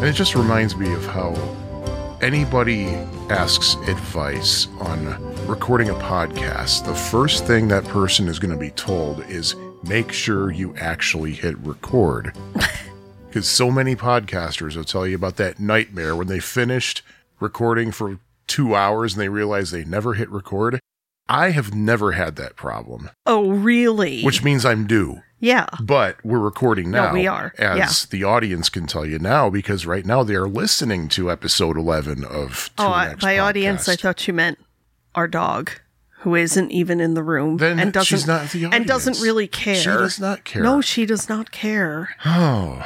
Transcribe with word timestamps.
And 0.00 0.08
it 0.08 0.12
just 0.14 0.34
reminds 0.34 0.76
me 0.76 0.92
of 0.92 1.04
how 1.06 1.34
anybody 2.22 2.86
asks 3.28 3.74
advice 3.86 4.66
on 4.80 5.06
recording 5.46 5.90
a 5.90 5.94
podcast, 5.94 6.86
the 6.86 6.94
first 6.94 7.46
thing 7.46 7.68
that 7.68 7.84
person 7.84 8.28
is 8.28 8.38
going 8.38 8.52
to 8.52 8.56
be 8.58 8.70
told 8.70 9.20
is 9.28 9.54
make 9.84 10.12
sure 10.12 10.50
you 10.50 10.74
actually 10.76 11.32
hit 11.32 11.56
record. 11.58 12.36
Because 13.28 13.48
so 13.48 13.70
many 13.70 13.94
podcasters 13.94 14.74
will 14.74 14.82
tell 14.82 15.06
you 15.06 15.14
about 15.14 15.36
that 15.36 15.60
nightmare 15.60 16.16
when 16.16 16.26
they 16.26 16.40
finished 16.40 17.02
recording 17.38 17.92
for 17.92 18.18
two 18.48 18.74
hours 18.74 19.12
and 19.12 19.22
they 19.22 19.28
realize 19.28 19.70
they 19.70 19.84
never 19.84 20.14
hit 20.14 20.28
record. 20.30 20.80
I 21.28 21.50
have 21.50 21.72
never 21.72 22.10
had 22.10 22.34
that 22.34 22.56
problem, 22.56 23.08
Oh, 23.26 23.50
really? 23.52 24.24
which 24.24 24.42
means 24.42 24.64
I'm 24.64 24.84
due. 24.88 25.20
Yeah. 25.40 25.66
But 25.80 26.16
we're 26.24 26.38
recording 26.38 26.90
No, 26.90 27.06
now. 27.06 27.12
we 27.12 27.26
are. 27.26 27.52
As 27.58 27.76
Yeah. 27.78 27.88
the 28.10 28.24
audience 28.24 28.68
can 28.68 28.86
tell 28.86 29.04
you 29.04 29.18
now, 29.18 29.50
because 29.50 29.86
right 29.86 30.06
now 30.06 30.22
they 30.22 30.34
are 30.36 30.46
listening 30.48 31.08
to 31.10 31.30
episode 31.30 31.76
11 31.76 32.24
of 32.24 32.70
Oh, 32.78 32.84
Tune 32.84 32.92
I, 32.92 33.14
by 33.14 33.38
audience, 33.38 33.88
I 33.88 33.96
thought 33.96 34.26
you 34.28 34.34
meant 34.34 34.58
our 35.14 35.26
dog, 35.26 35.70
who 36.20 36.34
isn't 36.34 36.70
even 36.70 37.00
in 37.00 37.14
the 37.14 37.22
room 37.22 37.56
Then 37.56 37.80
and 37.80 37.92
doesn't 37.92 38.26
the 38.52 38.68
and 38.70 38.86
doesn't 38.86 39.20
really 39.20 39.48
care. 39.48 39.74
She 39.74 39.86
does 39.88 40.20
not 40.20 40.44
care. 40.44 40.62
No, 40.62 40.80
she 40.80 41.06
does 41.06 41.28
not 41.28 41.50
care. 41.50 42.10
Oh. 42.24 42.84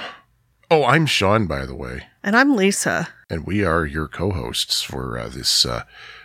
Oh, 0.70 0.84
I'm 0.84 1.04
Sean, 1.06 1.46
by 1.46 1.66
the 1.66 1.74
way. 1.74 2.04
And 2.22 2.34
I'm 2.34 2.56
Lisa, 2.56 3.08
And 3.28 3.44
we 3.46 3.64
are 3.64 3.84
your 3.84 4.08
co 4.08 4.30
hosts 4.30 4.80
for 4.80 5.18
uh, 5.18 5.28
this 5.28 5.66
uh, 5.66 5.82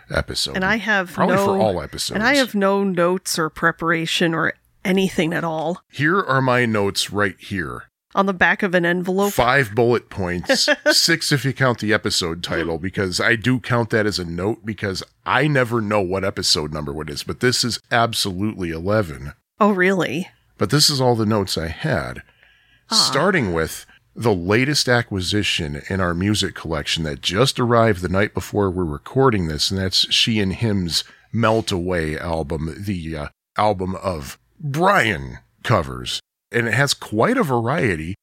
episode. 0.09 0.55
and 0.55 0.63
I 0.63 0.77
have 0.77 1.11
Probably 1.11 1.35
no, 1.35 1.45
for 1.45 1.57
all 1.57 1.81
episodes. 1.81 2.15
and 2.15 2.23
I 2.23 2.35
have 2.35 2.55
no 2.55 2.83
notes 2.83 3.37
or 3.37 3.49
preparation 3.49 4.33
or 4.33 4.53
anything 4.85 5.33
at 5.33 5.43
all 5.43 5.81
Here 5.91 6.19
are 6.19 6.41
my 6.41 6.65
notes 6.65 7.11
right 7.11 7.35
here. 7.39 7.83
on 8.15 8.25
the 8.25 8.33
back 8.33 8.63
of 8.63 8.73
an 8.73 8.85
envelope. 8.85 9.33
Five 9.33 9.75
bullet 9.75 10.09
points, 10.09 10.67
six 10.91 11.31
if 11.31 11.45
you 11.45 11.53
count 11.53 11.79
the 11.79 11.93
episode 11.93 12.43
title, 12.43 12.77
because 12.79 13.19
I 13.19 13.35
do 13.35 13.59
count 13.59 13.91
that 13.91 14.05
as 14.07 14.17
a 14.19 14.25
note 14.25 14.65
because 14.65 15.03
I 15.25 15.47
never 15.47 15.79
know 15.81 16.01
what 16.01 16.23
episode 16.25 16.73
number 16.73 16.99
it 17.01 17.09
is, 17.09 17.23
but 17.23 17.39
this 17.39 17.63
is 17.63 17.79
absolutely 17.91 18.71
11. 18.71 19.33
Oh, 19.59 19.71
really? 19.71 20.29
But 20.57 20.69
this 20.71 20.89
is 20.89 20.99
all 20.99 21.15
the 21.15 21.25
notes 21.25 21.57
I 21.57 21.67
had. 21.67 22.23
Starting 22.91 23.53
with 23.53 23.85
the 24.15 24.33
latest 24.33 24.89
acquisition 24.89 25.81
in 25.89 26.01
our 26.01 26.13
music 26.15 26.55
collection 26.55 27.03
that 27.03 27.21
just 27.21 27.59
arrived 27.59 28.01
the 28.01 28.09
night 28.09 28.33
before 28.33 28.71
we're 28.71 28.83
recording 28.83 29.47
this, 29.47 29.69
and 29.69 29.79
that's 29.79 30.11
She 30.11 30.39
and 30.39 30.53
Him's 30.53 31.03
Melt 31.31 31.71
Away 31.71 32.17
album, 32.17 32.73
the 32.79 33.15
uh, 33.15 33.27
album 33.57 33.95
of 33.95 34.39
Brian 34.59 35.39
covers. 35.63 36.19
And 36.51 36.67
it 36.67 36.73
has 36.73 36.93
quite 36.93 37.37
a 37.37 37.43
variety. 37.43 38.15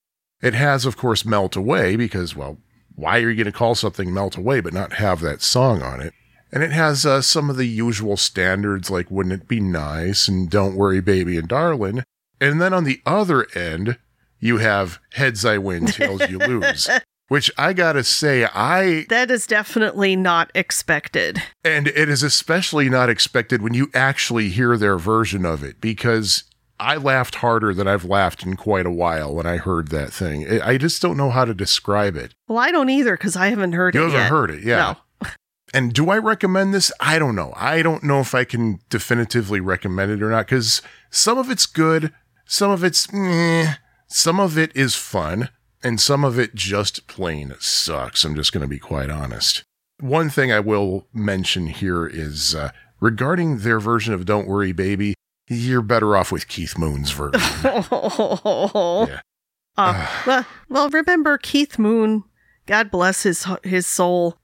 It 0.43 0.55
has, 0.55 0.84
of 0.84 0.97
course, 0.97 1.25
Melt 1.25 1.56
Away, 1.56 1.97
because, 1.97 2.37
well, 2.37 2.59
why 2.95 3.19
are 3.19 3.31
you 3.31 3.37
going 3.37 3.47
to 3.47 3.53
call 3.53 3.75
something 3.75 4.12
Melt 4.12 4.37
Away 4.37 4.61
but 4.61 4.75
not 4.75 4.95
have 4.95 5.20
that 5.20 5.43
song 5.43 5.83
on 5.83 6.01
it? 6.01 6.12
And 6.53 6.62
it 6.62 6.73
has 6.73 7.05
uh, 7.05 7.23
some 7.23 7.51
of 7.51 7.56
the 7.56 7.67
usual 7.67 8.17
standards 8.17 8.91
like 8.91 9.11
Wouldn't 9.11 9.43
It 9.43 9.48
Be 9.48 9.61
Nice 9.61 10.28
and 10.28 10.48
Don't 10.48 10.77
Worry 10.77 11.01
Baby 11.01 11.37
and 11.37 11.48
Darlin'. 11.48 12.05
And 12.41 12.61
then 12.61 12.73
on 12.73 12.84
the 12.84 13.00
other 13.05 13.47
end, 13.55 13.98
you 14.41 14.59
have 14.59 14.98
Heads 15.12 15.45
I 15.45 15.59
Win, 15.59 15.87
Tails 15.87 16.28
You 16.28 16.39
Lose. 16.39 16.89
Which 17.29 17.51
I 17.59 17.73
gotta 17.73 18.05
say, 18.05 18.45
I, 18.55 19.05
That 19.09 19.31
is 19.33 19.47
definitely 19.47 20.15
not 20.15 20.51
expected. 20.55 21.43
and 21.65 21.89
it 21.89 22.09
is 22.09 22.23
especially 22.23 22.89
not 22.89 23.09
expected 23.09 23.63
when 23.63 23.75
you 23.75 23.91
actually 23.95 24.49
hear 24.51 24.77
their 24.77 24.97
version 24.97 25.45
of 25.45 25.65
it 25.65 25.81
because 25.81 26.45
I 26.79 26.97
laughed 26.97 27.37
harder 27.37 27.73
than 27.75 27.89
I've 27.89 28.05
laughed 28.05 28.45
in 28.45 28.55
quite 28.55 28.87
a 28.87 28.91
while 28.93 29.34
when 29.34 29.47
I 29.47 29.56
heard 29.56 29.89
that 29.89 30.12
thing. 30.12 30.61
I 30.62 30.77
just 30.78 31.00
don't 31.03 31.17
know 31.17 31.31
how 31.31 31.45
to 31.45 31.55
describe 31.55 32.17
it. 32.17 32.33
Well, 32.47 32.59
I 32.59 32.71
don't 32.71 32.91
either 32.91 33.17
because 33.17 33.34
I 33.34 33.49
haven't 33.49 33.73
heard 33.73 33.95
You 33.95 34.03
it 34.03 34.05
haven't 34.11 34.21
yet. 34.21 34.31
heard 34.31 34.50
it, 34.50 34.62
yeah. 34.62 34.95
No. 35.23 35.31
And 35.75 35.93
do 35.93 36.11
I 36.11 36.19
recommend 36.19 36.73
this? 36.73 36.93
I 37.00 37.19
don't 37.19 37.34
know. 37.34 37.53
I 37.56 37.83
don't 37.83 38.05
know 38.05 38.21
if 38.21 38.34
I 38.37 38.45
can 38.45 38.79
definitively 38.89 39.59
recommend 39.59 40.12
it 40.12 40.23
or 40.23 40.31
not 40.31 40.47
because 40.47 40.81
some 41.11 41.39
of 41.39 41.50
it's 41.50 41.67
good, 41.67 42.12
some 42.47 42.71
of 42.71 42.84
it's 42.84 43.12
meh, 43.12 43.75
some 44.06 44.39
of 44.39 44.56
it 44.56 44.71
is 44.77 44.95
fun, 44.95 45.49
and 45.87 46.01
some 46.01 46.25
of 46.25 46.37
it 46.37 46.55
just 46.55 47.07
plain 47.07 47.55
sucks. 47.61 48.25
I'm 48.25 48.35
just 48.35 48.53
going 48.53 48.63
to 48.63 48.67
be 48.69 48.81
quite 48.81 49.09
honest. 49.09 49.63
One 50.01 50.29
thing 50.31 50.51
I 50.51 50.59
will 50.59 51.07
mention 51.15 51.69
here 51.69 52.07
is 52.07 52.55
uh, 52.57 52.71
regarding 53.01 53.59
their 53.59 53.79
version 53.79 54.13
of 54.13 54.27
Don't 54.27 54.49
Worry 54.49 54.73
Baby, 54.73 55.15
you're 55.49 55.83
better 55.83 56.17
off 56.17 56.33
with 56.33 56.49
Keith 56.49 56.77
Moon's 56.77 57.13
version. 57.13 57.41
Yeah. 59.09 59.21
Uh, 59.79 60.07
well, 60.27 60.47
well, 60.71 60.89
remember 60.89 61.37
Keith 61.39 61.79
Moon, 61.79 62.25
God 62.65 62.91
bless 62.91 63.23
his 63.25 63.47
his 63.63 63.87
soul. 63.87 64.39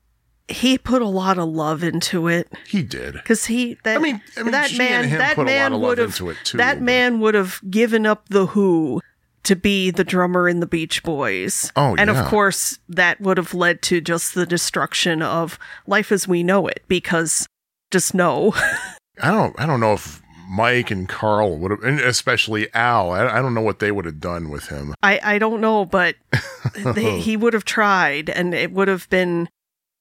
He 0.47 0.77
put 0.77 1.01
a 1.01 1.07
lot 1.09 1.39
of 1.39 1.49
love 1.49 1.83
into 1.83 2.29
it 2.29 2.53
he 2.69 2.83
did. 2.83 3.15
because 3.15 3.47
he 3.47 3.79
that 3.85 3.97
I 3.97 4.01
mean, 4.01 4.21
I 4.37 4.43
mean, 4.43 4.53
that 4.53 4.77
man 4.77 5.11
that 5.11 5.39
man 5.39 5.81
would 5.81 5.97
have 5.99 6.11
into 6.11 6.29
it 6.31 6.37
too. 6.45 6.59
that 6.59 6.75
but- 6.77 6.83
man 6.83 7.21
would 7.21 7.35
have 7.35 7.61
given 7.71 8.05
up 8.05 8.29
the 8.29 8.47
Who 8.47 9.01
to 9.45 9.57
be 9.57 9.91
the 9.91 10.05
drummer 10.05 10.49
in 10.49 10.61
the 10.61 10.67
Beach 10.67 11.03
Boys. 11.03 11.73
Oh, 11.77 11.97
and 11.97 12.09
yeah. 12.11 12.21
of 12.21 12.29
course 12.29 12.79
that 12.89 13.21
would 13.21 13.37
have 13.37 13.55
led 13.55 13.83
to 13.83 14.01
just 14.01 14.35
the 14.35 14.47
destruction 14.47 15.23
of 15.23 15.59
life 15.87 16.13
as 16.13 16.29
we 16.29 16.43
know 16.43 16.67
it 16.67 16.83
because 16.89 17.47
just 17.91 18.15
no. 18.15 18.55
I 19.23 19.31
don't 19.31 19.59
I 19.61 19.67
don't 19.67 19.81
know 19.81 19.95
if 19.95 20.23
Mike 20.53 20.91
and 20.91 21.09
Carl 21.09 21.57
would 21.59 21.71
have, 21.71 21.83
and 21.83 21.99
especially 21.99 22.73
Al. 22.75 23.11
I, 23.11 23.39
I 23.39 23.43
don't 23.43 23.55
know 23.55 23.63
what 23.63 23.79
they 23.79 23.91
would 23.91 24.05
have 24.05 24.21
done 24.21 24.51
with 24.51 24.69
him. 24.69 24.95
I, 25.03 25.19
I 25.23 25.39
don't 25.39 25.63
know, 25.63 25.87
but 25.87 26.17
they, 26.75 27.19
he 27.19 27.39
would 27.39 27.55
have 27.55 27.65
tried, 27.65 28.29
and 28.29 28.55
it 28.55 28.73
would 28.73 28.89
have 28.89 29.09
been. 29.09 29.49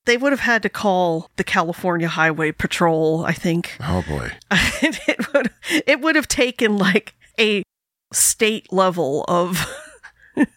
They 0.05 0.17
would 0.17 0.31
have 0.31 0.41
had 0.41 0.63
to 0.63 0.69
call 0.69 1.29
the 1.35 1.43
California 1.43 2.07
Highway 2.07 2.51
Patrol. 2.51 3.23
I 3.23 3.33
think 3.33 3.77
Oh 3.79 4.03
boy. 4.07 4.31
it 4.51 5.33
would. 5.33 5.51
It 5.69 6.01
would 6.01 6.15
have 6.15 6.27
taken 6.27 6.77
like 6.77 7.13
a 7.39 7.63
state 8.11 8.71
level 8.71 9.25
of. 9.27 9.65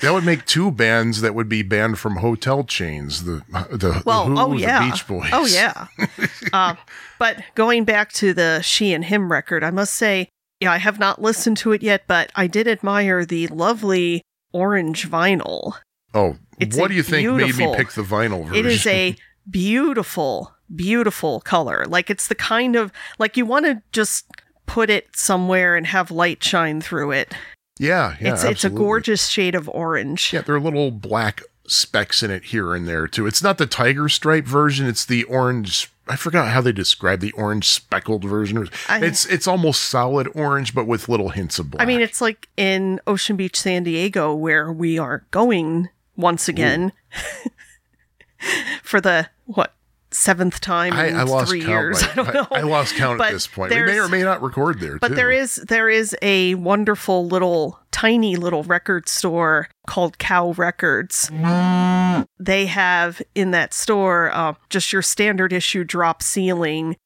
That 0.00 0.12
would 0.12 0.24
make 0.24 0.44
two 0.44 0.70
bands 0.70 1.22
that 1.22 1.34
would 1.34 1.48
be 1.48 1.62
banned 1.62 1.98
from 1.98 2.16
hotel 2.16 2.62
chains. 2.62 3.24
The 3.24 3.42
the, 3.70 4.02
Well, 4.04 4.26
the 4.26 4.30
Who, 4.30 4.38
oh 4.38 4.50
the 4.54 4.90
Beach 4.90 5.06
Boys. 5.06 5.30
oh 5.32 5.46
yeah. 5.46 5.86
uh, 6.52 6.74
but 7.18 7.42
going 7.54 7.84
back 7.84 8.12
to 8.14 8.32
the 8.32 8.60
She 8.62 8.92
and 8.92 9.04
Him 9.04 9.32
record, 9.32 9.64
I 9.64 9.70
must 9.70 9.94
say, 9.94 10.28
yeah, 10.60 10.72
I 10.72 10.76
have 10.76 10.98
not 10.98 11.20
listened 11.20 11.56
to 11.58 11.72
it 11.72 11.82
yet, 11.82 12.04
but 12.06 12.30
I 12.36 12.46
did 12.46 12.68
admire 12.68 13.24
the 13.24 13.48
lovely 13.48 14.22
orange 14.52 15.08
vinyl. 15.10 15.72
Oh, 16.14 16.36
It's 16.60 16.76
what 16.76 16.88
do 16.88 16.94
you 16.94 17.02
think 17.02 17.28
made 17.30 17.56
me 17.56 17.74
pick 17.74 17.92
the 17.92 18.02
vinyl 18.02 18.44
version? 18.46 18.54
It 18.54 18.66
is 18.66 18.86
a 18.86 19.16
beautiful, 19.50 20.54
beautiful 20.74 21.40
color. 21.40 21.86
Like 21.86 22.10
it's 22.10 22.28
the 22.28 22.34
kind 22.34 22.76
of 22.76 22.92
like 23.18 23.36
you 23.36 23.46
want 23.46 23.64
to 23.64 23.82
just 23.92 24.26
put 24.66 24.90
it 24.90 25.08
somewhere 25.14 25.76
and 25.76 25.86
have 25.86 26.10
light 26.10 26.42
shine 26.42 26.80
through 26.80 27.12
it. 27.12 27.34
yeah, 27.78 28.16
yeah. 28.20 28.32
it's 28.32 28.44
it's 28.44 28.64
a 28.64 28.70
gorgeous 28.70 29.26
shade 29.28 29.54
of 29.54 29.68
orange. 29.68 30.32
Yeah, 30.32 30.42
there 30.42 30.54
are 30.54 30.60
little 30.60 30.90
black 30.90 31.42
specks 31.66 32.22
in 32.22 32.30
it 32.30 32.44
here 32.46 32.74
and 32.74 32.86
there 32.88 33.06
too. 33.06 33.26
It's 33.26 33.42
not 33.42 33.58
the 33.58 33.66
tiger 33.66 34.08
stripe 34.08 34.44
version. 34.44 34.86
It's 34.86 35.04
the 35.04 35.24
orange. 35.24 35.90
I 36.08 36.16
forgot 36.16 36.48
how 36.48 36.60
they 36.60 36.72
describe 36.72 37.20
the 37.20 37.30
orange 37.32 37.66
speckled 37.68 38.24
version. 38.24 38.68
I- 38.88 39.04
It's 39.04 39.24
it's 39.26 39.46
almost 39.46 39.82
solid 39.84 40.28
orange, 40.34 40.74
but 40.74 40.86
with 40.86 41.08
little 41.08 41.28
hints 41.30 41.58
of 41.60 41.70
black. 41.70 41.82
I 41.82 41.86
mean, 41.86 42.00
it's 42.00 42.20
like 42.20 42.48
in 42.56 43.00
Ocean 43.06 43.36
Beach, 43.36 43.56
San 43.58 43.84
Diego, 43.84 44.34
where 44.34 44.72
we 44.72 44.98
are 44.98 45.24
going 45.30 45.88
once 46.16 46.48
again 46.48 46.92
for 48.82 49.00
the 49.00 49.28
what 49.46 49.74
seventh 50.14 50.60
time 50.60 50.92
I, 50.92 51.08
in 51.08 51.16
I 51.16 51.22
lost 51.22 51.50
three 51.50 51.60
count. 51.60 51.70
years. 51.70 52.02
I 52.02 52.14
don't 52.14 52.34
know. 52.34 52.46
I, 52.50 52.62
lost 52.62 52.94
count 52.96 53.18
But 53.18 53.28
at 53.28 53.32
this 53.32 53.46
point. 53.46 53.70
We 53.70 53.82
may 53.82 53.98
or 53.98 54.08
may 54.08 54.22
not 54.22 54.42
record 54.42 54.80
there. 54.80 54.98
But 54.98 55.08
too. 55.08 55.14
there 55.14 55.30
is 55.30 55.56
there 55.56 55.88
is 55.88 56.16
a 56.22 56.54
wonderful 56.56 57.26
little 57.26 57.78
tiny 57.90 58.36
little 58.36 58.62
record 58.64 59.08
store 59.08 59.68
called 59.86 60.18
Cow 60.18 60.52
Records. 60.52 61.30
They 62.38 62.66
have 62.66 63.22
in 63.34 63.50
that 63.52 63.74
store 63.74 64.30
uh, 64.32 64.54
just 64.70 64.92
your 64.92 65.02
standard 65.02 65.52
issue 65.52 65.84
drop 65.84 66.22
ceiling, 66.22 66.96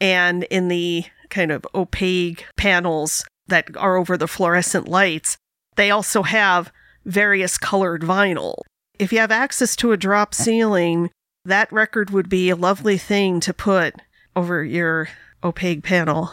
and 0.00 0.44
in 0.44 0.68
the 0.68 1.04
kind 1.28 1.50
of 1.50 1.66
opaque 1.74 2.46
panels 2.56 3.24
that 3.48 3.76
are 3.76 3.96
over 3.96 4.16
the 4.16 4.28
fluorescent 4.28 4.88
lights, 4.88 5.36
they 5.76 5.90
also 5.90 6.22
have 6.22 6.72
various 7.04 7.58
colored 7.58 8.02
vinyl. 8.02 8.56
If 8.98 9.12
you 9.12 9.18
have 9.18 9.30
access 9.30 9.76
to 9.76 9.92
a 9.92 9.96
drop 9.96 10.34
ceiling, 10.34 11.10
that 11.46 11.72
record 11.72 12.10
would 12.10 12.28
be 12.28 12.50
a 12.50 12.56
lovely 12.56 12.98
thing 12.98 13.40
to 13.40 13.52
put 13.54 13.94
over 14.34 14.64
your 14.64 15.08
opaque 15.42 15.82
panel 15.82 16.32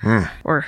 Hmm. 0.00 0.24
or 0.44 0.66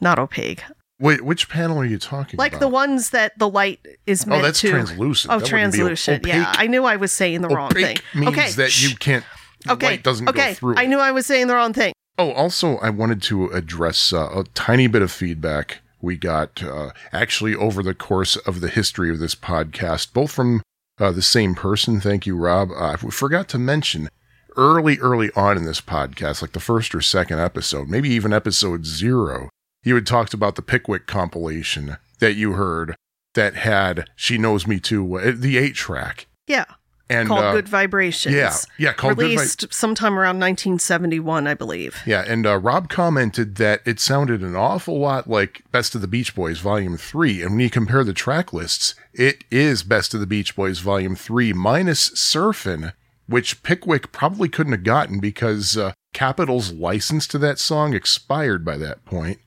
not 0.00 0.18
opaque, 0.18 0.62
Wait, 0.98 1.22
which 1.22 1.48
panel 1.48 1.78
are 1.78 1.84
you 1.84 1.98
talking 1.98 2.36
about? 2.36 2.42
like 2.42 2.52
about? 2.52 2.60
the 2.60 2.68
ones 2.68 3.10
that 3.10 3.38
the 3.38 3.48
light 3.48 3.80
is 4.06 4.26
meant 4.26 4.40
to. 4.40 4.42
Oh, 4.42 4.46
that's 4.46 4.60
to. 4.60 4.70
translucent. 4.70 5.32
Oh, 5.34 5.38
That 5.38 5.46
translucent. 5.48 6.26
Yeah. 6.26 6.52
I 6.56 6.66
knew 6.66 6.84
I 6.84 6.96
was 6.96 7.12
saying 7.12 7.40
the 7.42 7.48
wrong 7.48 7.70
thing. 7.70 7.84
Opaque 7.84 8.02
means 8.14 8.28
okay, 8.28 8.50
that 8.52 8.82
you 8.82 8.94
can't. 8.96 9.24
the 9.64 9.72
Okay, 9.72 9.86
light 9.86 10.02
doesn't 10.02 10.28
okay. 10.28 10.48
go 10.50 10.54
through. 10.54 10.74
I 10.76 10.86
knew 10.86 10.98
I 10.98 11.10
was 11.10 11.26
saying 11.26 11.46
the 11.46 11.54
wrong 11.54 11.72
thing. 11.72 11.92
Oh, 12.18 12.32
also, 12.32 12.76
I 12.78 12.90
wanted 12.90 13.22
to 13.24 13.46
address 13.48 14.12
uh, 14.12 14.28
a 14.40 14.44
tiny 14.54 14.86
bit 14.88 15.00
of 15.02 15.10
feedback 15.10 15.78
We 16.02 16.16
got 16.16 16.62
uh, 16.62 16.90
actually 17.12 17.54
over 17.54 17.82
the 17.82 17.94
course 17.94 18.36
of 18.36 18.60
the 18.60 18.68
history 18.68 19.10
of 19.10 19.18
this 19.18 19.34
podcast, 19.34 20.12
both 20.14 20.32
from 20.32 20.62
uh, 21.00 21.10
the 21.10 21.22
same 21.22 21.54
person. 21.54 22.00
Thank 22.00 22.26
you, 22.26 22.36
Rob. 22.36 22.70
Uh, 22.70 22.92
I 22.92 22.96
forgot 22.96 23.48
to 23.48 23.58
mention 23.58 24.08
early, 24.56 24.98
early 24.98 25.30
on 25.34 25.56
in 25.56 25.64
this 25.64 25.80
podcast, 25.80 26.42
like 26.42 26.52
the 26.52 26.60
first 26.60 26.94
or 26.94 27.00
second 27.00 27.40
episode, 27.40 27.88
maybe 27.88 28.10
even 28.10 28.32
episode 28.32 28.84
zero, 28.84 29.48
you 29.82 29.94
had 29.94 30.06
talked 30.06 30.34
about 30.34 30.56
the 30.56 30.62
Pickwick 30.62 31.06
compilation 31.06 31.96
that 32.18 32.34
you 32.34 32.52
heard 32.52 32.94
that 33.34 33.54
had 33.54 34.08
She 34.16 34.36
Knows 34.38 34.66
Me 34.66 34.78
Too, 34.78 35.34
the 35.34 35.56
eight 35.56 35.74
track. 35.74 36.26
Yeah. 36.46 36.66
And 37.10 37.28
called 37.28 37.44
uh, 37.44 37.52
Good 37.52 37.68
Vibrations. 37.68 38.34
Yeah, 38.34 38.54
yeah, 38.78 38.92
called 38.92 39.16
Good 39.18 39.24
Vi- 39.28 39.34
Released 39.34 39.72
sometime 39.74 40.14
around 40.18 40.38
1971, 40.38 41.46
I 41.46 41.54
believe. 41.54 41.96
Yeah, 42.06 42.24
and 42.26 42.46
uh, 42.46 42.56
Rob 42.58 42.88
commented 42.88 43.56
that 43.56 43.80
it 43.84 43.98
sounded 44.00 44.42
an 44.42 44.54
awful 44.56 44.98
lot 44.98 45.28
like 45.28 45.62
Best 45.72 45.94
of 45.94 46.00
the 46.00 46.06
Beach 46.08 46.34
Boys 46.34 46.60
Volume 46.60 46.96
3. 46.96 47.42
And 47.42 47.50
when 47.52 47.60
you 47.60 47.68
compare 47.70 48.04
the 48.04 48.12
track 48.12 48.52
lists, 48.52 48.94
it 49.12 49.44
is 49.50 49.82
Best 49.82 50.14
of 50.14 50.20
the 50.20 50.26
Beach 50.26 50.54
Boys 50.56 50.78
Volume 50.78 51.16
3 51.16 51.52
minus 51.52 52.10
Surfin', 52.10 52.92
which 53.26 53.62
Pickwick 53.62 54.12
probably 54.12 54.48
couldn't 54.48 54.72
have 54.72 54.84
gotten 54.84 55.18
because 55.20 55.76
uh, 55.76 55.92
Capitol's 56.12 56.72
license 56.72 57.26
to 57.28 57.38
that 57.38 57.58
song 57.58 57.92
expired 57.94 58.64
by 58.64 58.76
that 58.76 59.04
point. 59.04 59.38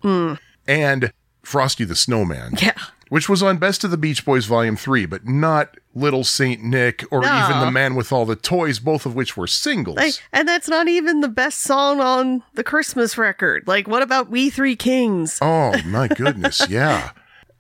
And 0.68 1.12
Frosty 1.42 1.84
the 1.84 1.96
Snowman, 1.96 2.54
Yeah. 2.62 2.74
which 3.10 3.28
was 3.28 3.44
on 3.44 3.58
Best 3.58 3.84
of 3.84 3.92
the 3.92 3.98
Beach 3.98 4.24
Boys 4.26 4.46
Volume 4.46 4.76
3, 4.78 5.06
but 5.06 5.26
not 5.28 5.78
Little 5.96 6.24
Saint 6.24 6.64
Nick 6.64 7.04
or 7.12 7.22
No. 7.22 7.46
even 7.46 7.60
The 7.60 7.72
Man 7.72 7.96
with 7.96 8.12
All 8.12 8.26
the 8.26 8.36
Toys, 8.36 8.80
both 8.80 9.06
of 9.06 9.16
which 9.16 9.38
were 9.38 9.48
singles. 9.48 9.98
Like, 9.98 10.14
and 10.32 10.48
that's 10.48 10.68
not 10.68 10.88
even 10.88 11.22
the 11.22 11.28
best 11.28 11.62
song 11.62 12.02
on 12.02 12.44
the 12.56 12.64
Christmas 12.64 13.18
record. 13.18 13.68
Like, 13.68 13.88
what 13.88 14.02
about 14.02 14.30
We 14.30 14.50
Three 14.50 14.76
Kings? 14.76 15.38
Oh 15.42 15.74
my 15.86 16.08
goodness, 16.16 16.68
yeah. 16.70 17.12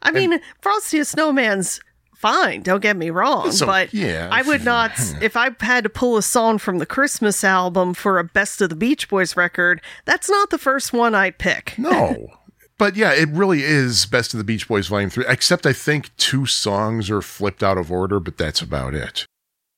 I 0.01 0.11
mean, 0.11 0.39
Frosty 0.61 0.99
the 0.99 1.05
Snowman's 1.05 1.79
fine, 2.15 2.61
don't 2.61 2.81
get 2.81 2.95
me 2.97 3.09
wrong, 3.09 3.51
So, 3.51 3.65
but 3.65 3.93
yeah, 3.93 4.29
I 4.31 4.41
would 4.41 4.63
not, 4.65 4.91
if 5.21 5.35
I 5.37 5.51
had 5.59 5.83
to 5.83 5.89
pull 5.89 6.17
a 6.17 6.21
song 6.23 6.57
from 6.57 6.79
the 6.79 6.85
Christmas 6.85 7.43
album 7.43 7.93
for 7.93 8.17
a 8.17 8.23
Best 8.23 8.61
of 8.61 8.69
the 8.69 8.75
Beach 8.75 9.09
Boys 9.09 9.35
record, 9.37 9.81
that's 10.05 10.29
not 10.29 10.49
the 10.49 10.57
first 10.57 10.91
one 10.93 11.13
I'd 11.15 11.37
pick. 11.37 11.75
No. 11.77 12.27
But 12.83 12.97
yeah, 12.97 13.13
it 13.13 13.29
really 13.29 13.63
is 13.63 14.05
Best 14.05 14.33
of 14.33 14.39
the 14.39 14.43
Beach 14.43 14.67
Boys 14.67 14.87
Volume 14.87 15.09
3, 15.09 15.23
except 15.29 15.65
I 15.65 15.71
think 15.71 16.13
two 16.17 16.45
songs 16.45 17.09
are 17.09 17.21
flipped 17.21 17.63
out 17.63 17.77
of 17.77 17.89
order, 17.89 18.19
but 18.19 18.37
that's 18.37 18.61
about 18.61 18.93
it. 18.93 19.25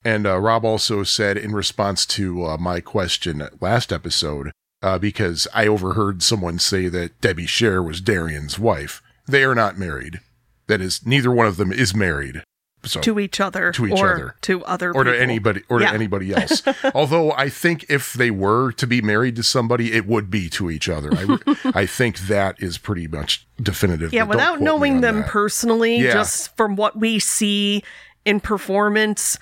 And 0.04 0.26
uh, 0.26 0.38
Rob 0.38 0.64
also 0.64 1.04
said 1.04 1.38
in 1.38 1.52
response 1.52 2.04
to 2.06 2.44
uh, 2.44 2.56
my 2.56 2.80
question 2.80 3.48
last 3.60 3.92
episode, 3.92 4.50
uh, 4.82 4.98
because 4.98 5.46
I 5.54 5.68
overheard 5.68 6.24
someone 6.24 6.58
say 6.58 6.88
that 6.88 7.20
Debbie 7.20 7.46
Sher 7.46 7.80
was 7.80 8.00
Darian's 8.00 8.58
wife. 8.58 9.00
They 9.28 9.44
are 9.44 9.54
not 9.54 9.78
married. 9.78 10.18
That 10.66 10.80
is, 10.80 11.06
neither 11.06 11.30
one 11.30 11.46
of 11.46 11.58
them 11.58 11.70
is 11.70 11.94
married. 11.94 12.42
So, 12.86 13.00
To 13.00 13.18
each 13.20 13.40
other, 13.40 13.72
To 13.72 13.86
each 13.86 13.92
or 14.00 14.14
other. 14.14 14.34
to 14.42 14.64
other 14.64 14.92
or 14.94 15.04
to 15.04 15.10
people. 15.10 15.22
anybody 15.22 15.62
or 15.68 15.80
Yeah. 15.80 15.88
to 15.90 15.94
anybody 15.94 16.32
else. 16.34 16.62
Although 16.94 17.32
I 17.32 17.48
think 17.48 17.84
if 17.88 18.12
they 18.12 18.30
were 18.30 18.72
to 18.72 18.86
be 18.86 19.02
married 19.02 19.36
to 19.36 19.42
somebody, 19.42 19.92
it 19.92 20.06
would 20.06 20.30
be 20.30 20.48
to 20.50 20.70
each 20.70 20.88
other. 20.88 21.10
I, 21.12 21.38
I 21.82 21.86
think 21.86 22.18
that 22.20 22.56
is 22.62 22.78
pretty 22.78 23.08
much 23.08 23.46
definitive. 23.60 24.12
Yeah, 24.12 24.22
without 24.24 24.60
knowing 24.60 25.00
them 25.00 25.16
that. 25.20 25.26
personally, 25.28 25.96
Yeah. 25.98 26.12
just 26.12 26.56
from 26.56 26.76
what 26.76 26.98
we 26.98 27.18
see 27.18 27.82
in 28.24 28.40
performance, 28.40 29.38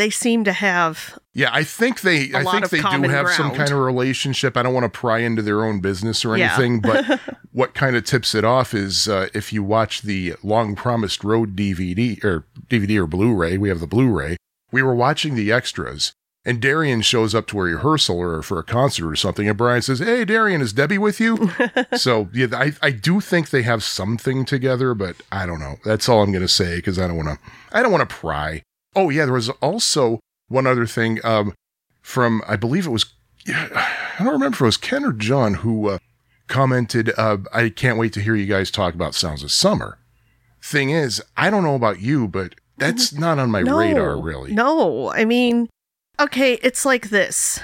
they 0.00 0.10
seem 0.10 0.44
to 0.44 0.52
have 0.52 1.18
Yeah, 1.34 1.50
I 1.52 1.62
think 1.62 2.00
they. 2.00 2.32
I 2.34 2.42
think 2.42 2.70
they 2.70 2.80
do 2.80 3.08
have 3.08 3.28
some 3.30 3.50
kind 3.54 3.70
of 3.70 3.78
relationship. 3.78 4.56
I 4.56 4.62
don't 4.62 4.74
want 4.74 4.90
to 4.92 4.98
pry 4.98 5.18
into 5.18 5.42
their 5.42 5.64
own 5.64 5.80
business 5.80 6.24
or 6.24 6.36
Yeah. 6.36 6.46
anything, 6.54 6.80
but 6.80 7.20
what 7.52 7.74
kind 7.74 7.94
of 7.96 8.04
tips 8.04 8.34
it 8.34 8.44
off 8.44 8.72
is 8.74 9.06
uh, 9.08 9.28
if 9.34 9.52
you 9.52 9.62
watch 9.62 10.02
the 10.02 10.34
Long 10.42 10.74
Promised 10.74 11.22
Road 11.22 11.54
DVD 11.54 12.22
or 12.24 12.46
DVD 12.68 12.96
or 12.98 13.06
Blu-ray. 13.06 13.58
We 13.58 13.68
have 13.68 13.80
the 13.80 13.86
Blu-ray. 13.86 14.36
We 14.72 14.82
were 14.82 14.94
watching 14.94 15.34
the 15.34 15.52
extras, 15.52 16.12
and 16.44 16.60
Darian 16.60 17.02
shows 17.02 17.34
up 17.34 17.46
to 17.48 17.58
a 17.58 17.62
rehearsal 17.64 18.18
or 18.18 18.40
for 18.42 18.58
a 18.58 18.64
concert 18.64 19.10
or 19.10 19.16
something, 19.16 19.48
and 19.48 19.58
Brian 19.58 19.82
says, 19.82 19.98
"Hey, 19.98 20.24
Darian, 20.24 20.60
is 20.62 20.72
Debbie 20.72 20.98
with 20.98 21.20
you?" 21.20 21.50
so 21.96 22.28
yeah, 22.32 22.46
I 22.52 22.72
I 22.80 22.90
do 22.90 23.20
think 23.20 23.50
they 23.50 23.62
have 23.62 23.82
something 23.84 24.44
together, 24.46 24.94
but 24.94 25.16
I 25.30 25.44
don't 25.44 25.60
know. 25.60 25.76
That's 25.84 26.08
all 26.08 26.22
I'm 26.22 26.32
going 26.32 26.40
to 26.42 26.48
say 26.48 26.76
because 26.76 26.98
I 26.98 27.06
don't 27.06 27.16
want 27.16 27.28
to. 27.28 27.38
I 27.76 27.82
don't 27.82 27.92
want 27.92 28.08
to 28.08 28.14
pry. 28.16 28.62
Oh 28.94 29.10
yeah, 29.10 29.24
there 29.24 29.34
was 29.34 29.48
also 29.48 30.20
one 30.48 30.66
other 30.66 30.86
thing 30.86 31.20
um, 31.24 31.54
from 32.02 32.42
I 32.46 32.56
believe 32.56 32.86
it 32.86 32.90
was 32.90 33.06
I 33.48 34.16
don't 34.18 34.32
remember 34.32 34.56
if 34.56 34.60
it 34.60 34.64
was 34.64 34.76
Ken 34.76 35.04
or 35.04 35.12
John 35.12 35.54
who 35.54 35.88
uh, 35.88 35.98
commented. 36.48 37.12
Uh, 37.16 37.38
I 37.52 37.70
can't 37.70 37.98
wait 37.98 38.12
to 38.14 38.20
hear 38.20 38.34
you 38.34 38.46
guys 38.46 38.70
talk 38.70 38.94
about 38.94 39.14
Sounds 39.14 39.42
of 39.42 39.50
Summer. 39.50 39.98
Thing 40.62 40.90
is, 40.90 41.22
I 41.36 41.48
don't 41.48 41.62
know 41.62 41.74
about 41.74 42.00
you, 42.00 42.28
but 42.28 42.54
that's 42.76 43.12
not 43.12 43.38
on 43.38 43.50
my 43.50 43.62
no, 43.62 43.78
radar 43.78 44.20
really. 44.20 44.52
No, 44.52 45.10
I 45.10 45.24
mean, 45.24 45.70
okay, 46.18 46.54
it's 46.62 46.84
like 46.84 47.08
this, 47.08 47.60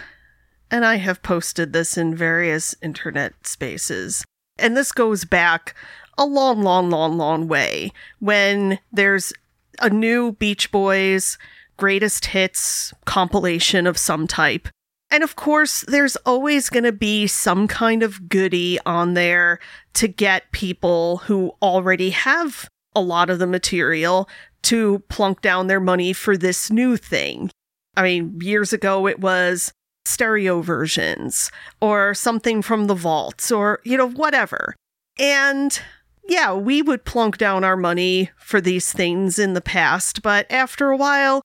and 0.71 0.85
I 0.85 0.97
have 0.97 1.23
posted 1.23 1.73
this 1.73 1.99
in 1.99 2.15
various 2.15 2.75
internet 2.81 3.47
spaces, 3.47 4.25
and 4.59 4.77
this 4.77 4.93
goes 4.93 5.25
back 5.27 5.75
a 6.17 6.25
long, 6.25 6.63
long, 6.63 6.89
long, 6.89 7.19
long 7.19 7.49
way 7.49 7.93
when 8.19 8.79
there's 8.91 9.33
a 9.81 9.91
new 9.91 10.33
Beach 10.33 10.71
Boys 10.71 11.39
greatest 11.77 12.27
hits 12.27 12.93
compilation 13.05 13.87
of 13.87 13.99
some 13.99 14.27
type. 14.27 14.69
And 15.11 15.23
of 15.23 15.37
course, 15.37 15.85
there's 15.87 16.17
always 16.17 16.69
going 16.69 16.85
to 16.85 16.93
be 16.93 17.27
some 17.27 17.69
kind 17.69 18.03
of 18.03 18.29
goodie 18.29 18.79
on 18.85 19.15
there 19.15 19.61
to 19.95 20.09
get 20.09 20.51
people 20.53 21.19
who 21.19 21.53
already 21.63 22.11
have 22.11 22.69
a 22.95 23.01
lot 23.01 23.31
of 23.31 23.39
the 23.39 23.47
material 23.47 24.29
to 24.63 25.01
plunk 25.09 25.43
down 25.43 25.69
their 25.69 25.81
money 25.81 26.13
for 26.13 26.37
this 26.37 26.71
new 26.71 26.97
thing. 26.97 27.51
I 27.97 28.03
mean, 28.03 28.41
years 28.41 28.73
ago 28.73 29.07
it 29.07 29.21
was 29.21 29.73
stereo 30.05 30.61
versions 30.61 31.51
or 31.81 32.15
something 32.15 32.63
from 32.63 32.87
the 32.87 32.95
vaults 32.95 33.53
or, 33.53 33.81
you 33.85 33.97
know, 33.97 34.09
whatever. 34.09 34.75
And 35.19 35.81
yeah, 36.29 36.53
we 36.53 36.83
would 36.83 37.05
plunk 37.05 37.39
down 37.39 37.65
our 37.65 37.77
money 37.77 38.31
for 38.37 38.61
these 38.61 38.93
things 38.93 39.39
in 39.39 39.55
the 39.55 39.61
past, 39.61 40.23
but 40.23 40.51
after 40.51 40.91
a 40.91 40.97
while, 40.97 41.43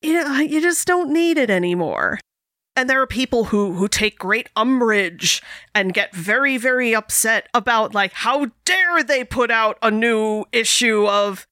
you 0.00 0.14
know, 0.14 0.38
you 0.38 0.60
just 0.60 0.86
don't 0.86 1.12
need 1.12 1.38
it 1.38 1.50
anymore. 1.50 2.18
And 2.74 2.88
there 2.88 3.02
are 3.02 3.06
people 3.06 3.44
who 3.44 3.72
who 3.74 3.86
take 3.86 4.18
great 4.18 4.48
umbrage 4.56 5.42
and 5.74 5.92
get 5.92 6.14
very 6.14 6.56
very 6.56 6.94
upset 6.94 7.48
about 7.52 7.94
like 7.94 8.12
how 8.12 8.46
dare 8.64 9.02
they 9.02 9.24
put 9.24 9.50
out 9.50 9.76
a 9.82 9.90
new 9.90 10.46
issue 10.52 11.06
of 11.06 11.46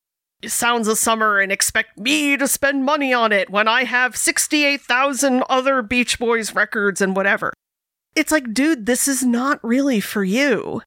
Sounds 0.46 0.88
of 0.88 0.96
Summer 0.96 1.38
and 1.38 1.52
expect 1.52 1.98
me 1.98 2.36
to 2.38 2.48
spend 2.48 2.84
money 2.84 3.12
on 3.12 3.32
it 3.32 3.50
when 3.50 3.68
I 3.68 3.84
have 3.84 4.16
68,000 4.16 5.44
other 5.50 5.82
Beach 5.82 6.18
Boys 6.18 6.54
records 6.54 7.02
and 7.02 7.14
whatever. 7.14 7.52
It's 8.16 8.32
like, 8.32 8.54
dude, 8.54 8.86
this 8.86 9.06
is 9.06 9.22
not 9.22 9.62
really 9.62 10.00
for 10.00 10.24
you. 10.24 10.80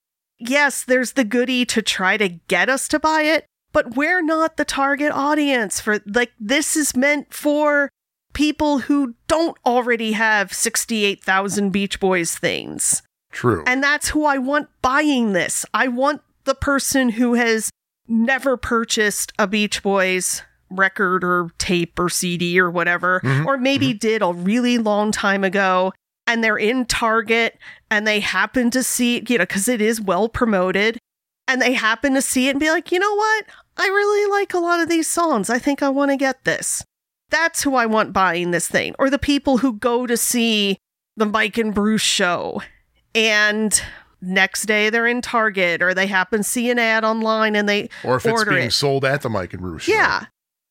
Yes, 0.47 0.83
there's 0.83 1.13
the 1.13 1.23
goodie 1.23 1.65
to 1.65 1.81
try 1.81 2.17
to 2.17 2.29
get 2.29 2.69
us 2.69 2.87
to 2.89 2.99
buy 2.99 3.21
it, 3.23 3.45
but 3.71 3.95
we're 3.95 4.21
not 4.21 4.57
the 4.57 4.65
target 4.65 5.11
audience 5.11 5.79
for 5.79 5.99
like 6.05 6.31
this 6.39 6.75
is 6.75 6.95
meant 6.95 7.33
for 7.33 7.89
people 8.33 8.79
who 8.79 9.15
don't 9.27 9.57
already 9.65 10.13
have 10.13 10.51
68,000 10.53 11.69
Beach 11.71 11.99
Boys 11.99 12.35
things. 12.35 13.01
True. 13.31 13.63
And 13.65 13.83
that's 13.83 14.09
who 14.09 14.25
I 14.25 14.37
want 14.37 14.69
buying 14.81 15.33
this. 15.33 15.65
I 15.73 15.87
want 15.87 16.21
the 16.45 16.55
person 16.55 17.09
who 17.09 17.35
has 17.35 17.69
never 18.07 18.57
purchased 18.57 19.31
a 19.39 19.47
Beach 19.47 19.81
Boys 19.81 20.43
record 20.69 21.23
or 21.23 21.49
tape 21.59 21.99
or 21.99 22.09
CD 22.09 22.59
or 22.59 22.69
whatever, 22.69 23.21
Mhm, 23.23 23.45
or 23.45 23.57
maybe 23.57 23.93
did 23.93 24.21
a 24.23 24.33
really 24.33 24.77
long 24.79 25.11
time 25.11 25.43
ago 25.43 25.93
and 26.27 26.43
they're 26.43 26.57
in 26.57 26.85
Target 26.85 27.57
and 27.89 28.07
they 28.07 28.19
happen 28.19 28.69
to 28.71 28.83
see 28.83 29.23
you 29.27 29.37
know, 29.37 29.43
because 29.43 29.67
it 29.67 29.81
is 29.81 30.01
well 30.01 30.29
promoted 30.29 30.97
and 31.47 31.61
they 31.61 31.73
happen 31.73 32.13
to 32.13 32.21
see 32.21 32.47
it 32.47 32.51
and 32.51 32.59
be 32.59 32.69
like, 32.69 32.91
you 32.91 32.99
know 32.99 33.15
what? 33.15 33.45
I 33.77 33.87
really 33.87 34.31
like 34.31 34.53
a 34.53 34.59
lot 34.59 34.79
of 34.79 34.89
these 34.89 35.07
songs. 35.07 35.49
I 35.49 35.59
think 35.59 35.83
I 35.83 35.89
want 35.89 36.11
to 36.11 36.17
get 36.17 36.43
this. 36.43 36.83
That's 37.29 37.63
who 37.63 37.75
I 37.75 37.85
want 37.85 38.13
buying 38.13 38.51
this 38.51 38.67
thing. 38.67 38.95
Or 38.99 39.09
the 39.09 39.19
people 39.19 39.57
who 39.57 39.73
go 39.73 40.05
to 40.05 40.15
see 40.15 40.77
the 41.17 41.25
Mike 41.25 41.57
and 41.57 41.73
Bruce 41.73 42.01
show 42.01 42.61
and 43.15 43.81
next 44.21 44.63
day 44.63 44.89
they're 44.89 45.07
in 45.07 45.21
Target 45.21 45.81
or 45.81 45.93
they 45.93 46.07
happen 46.07 46.39
to 46.39 46.43
see 46.43 46.69
an 46.69 46.79
ad 46.79 47.03
online 47.03 47.55
and 47.55 47.67
they 47.67 47.89
or 48.03 48.15
if 48.15 48.25
it's 48.25 48.43
being 48.45 48.67
it. 48.67 48.71
sold 48.73 49.05
at 49.05 49.21
the 49.21 49.29
Mike 49.29 49.53
and 49.53 49.61
Bruce 49.61 49.83
show. 49.83 49.91
Yeah. 49.91 50.25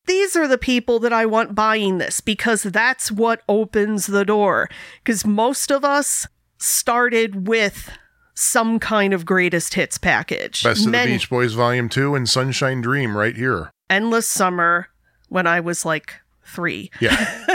These 0.05 0.35
are 0.35 0.47
the 0.47 0.57
people 0.57 0.99
that 0.99 1.13
I 1.13 1.25
want 1.25 1.55
buying 1.55 1.97
this 1.97 2.19
because 2.19 2.63
that's 2.63 3.11
what 3.11 3.41
opens 3.47 4.07
the 4.07 4.25
door. 4.25 4.69
Because 5.03 5.25
most 5.25 5.71
of 5.71 5.85
us 5.85 6.27
started 6.57 7.47
with 7.47 7.89
some 8.35 8.79
kind 8.79 9.13
of 9.13 9.25
greatest 9.25 9.75
hits 9.75 9.97
package. 9.97 10.63
Best 10.63 10.85
of 10.85 10.91
the 10.91 11.05
Beach 11.05 11.29
Boys 11.29 11.53
Volume 11.53 11.87
2 11.87 12.15
and 12.15 12.27
Sunshine 12.27 12.81
Dream 12.81 13.15
right 13.15 13.35
here. 13.35 13.71
Endless 13.89 14.27
Summer 14.27 14.87
when 15.29 15.47
I 15.47 15.59
was 15.59 15.85
like 15.85 16.15
three. 16.45 16.91
Yeah. 16.99 17.45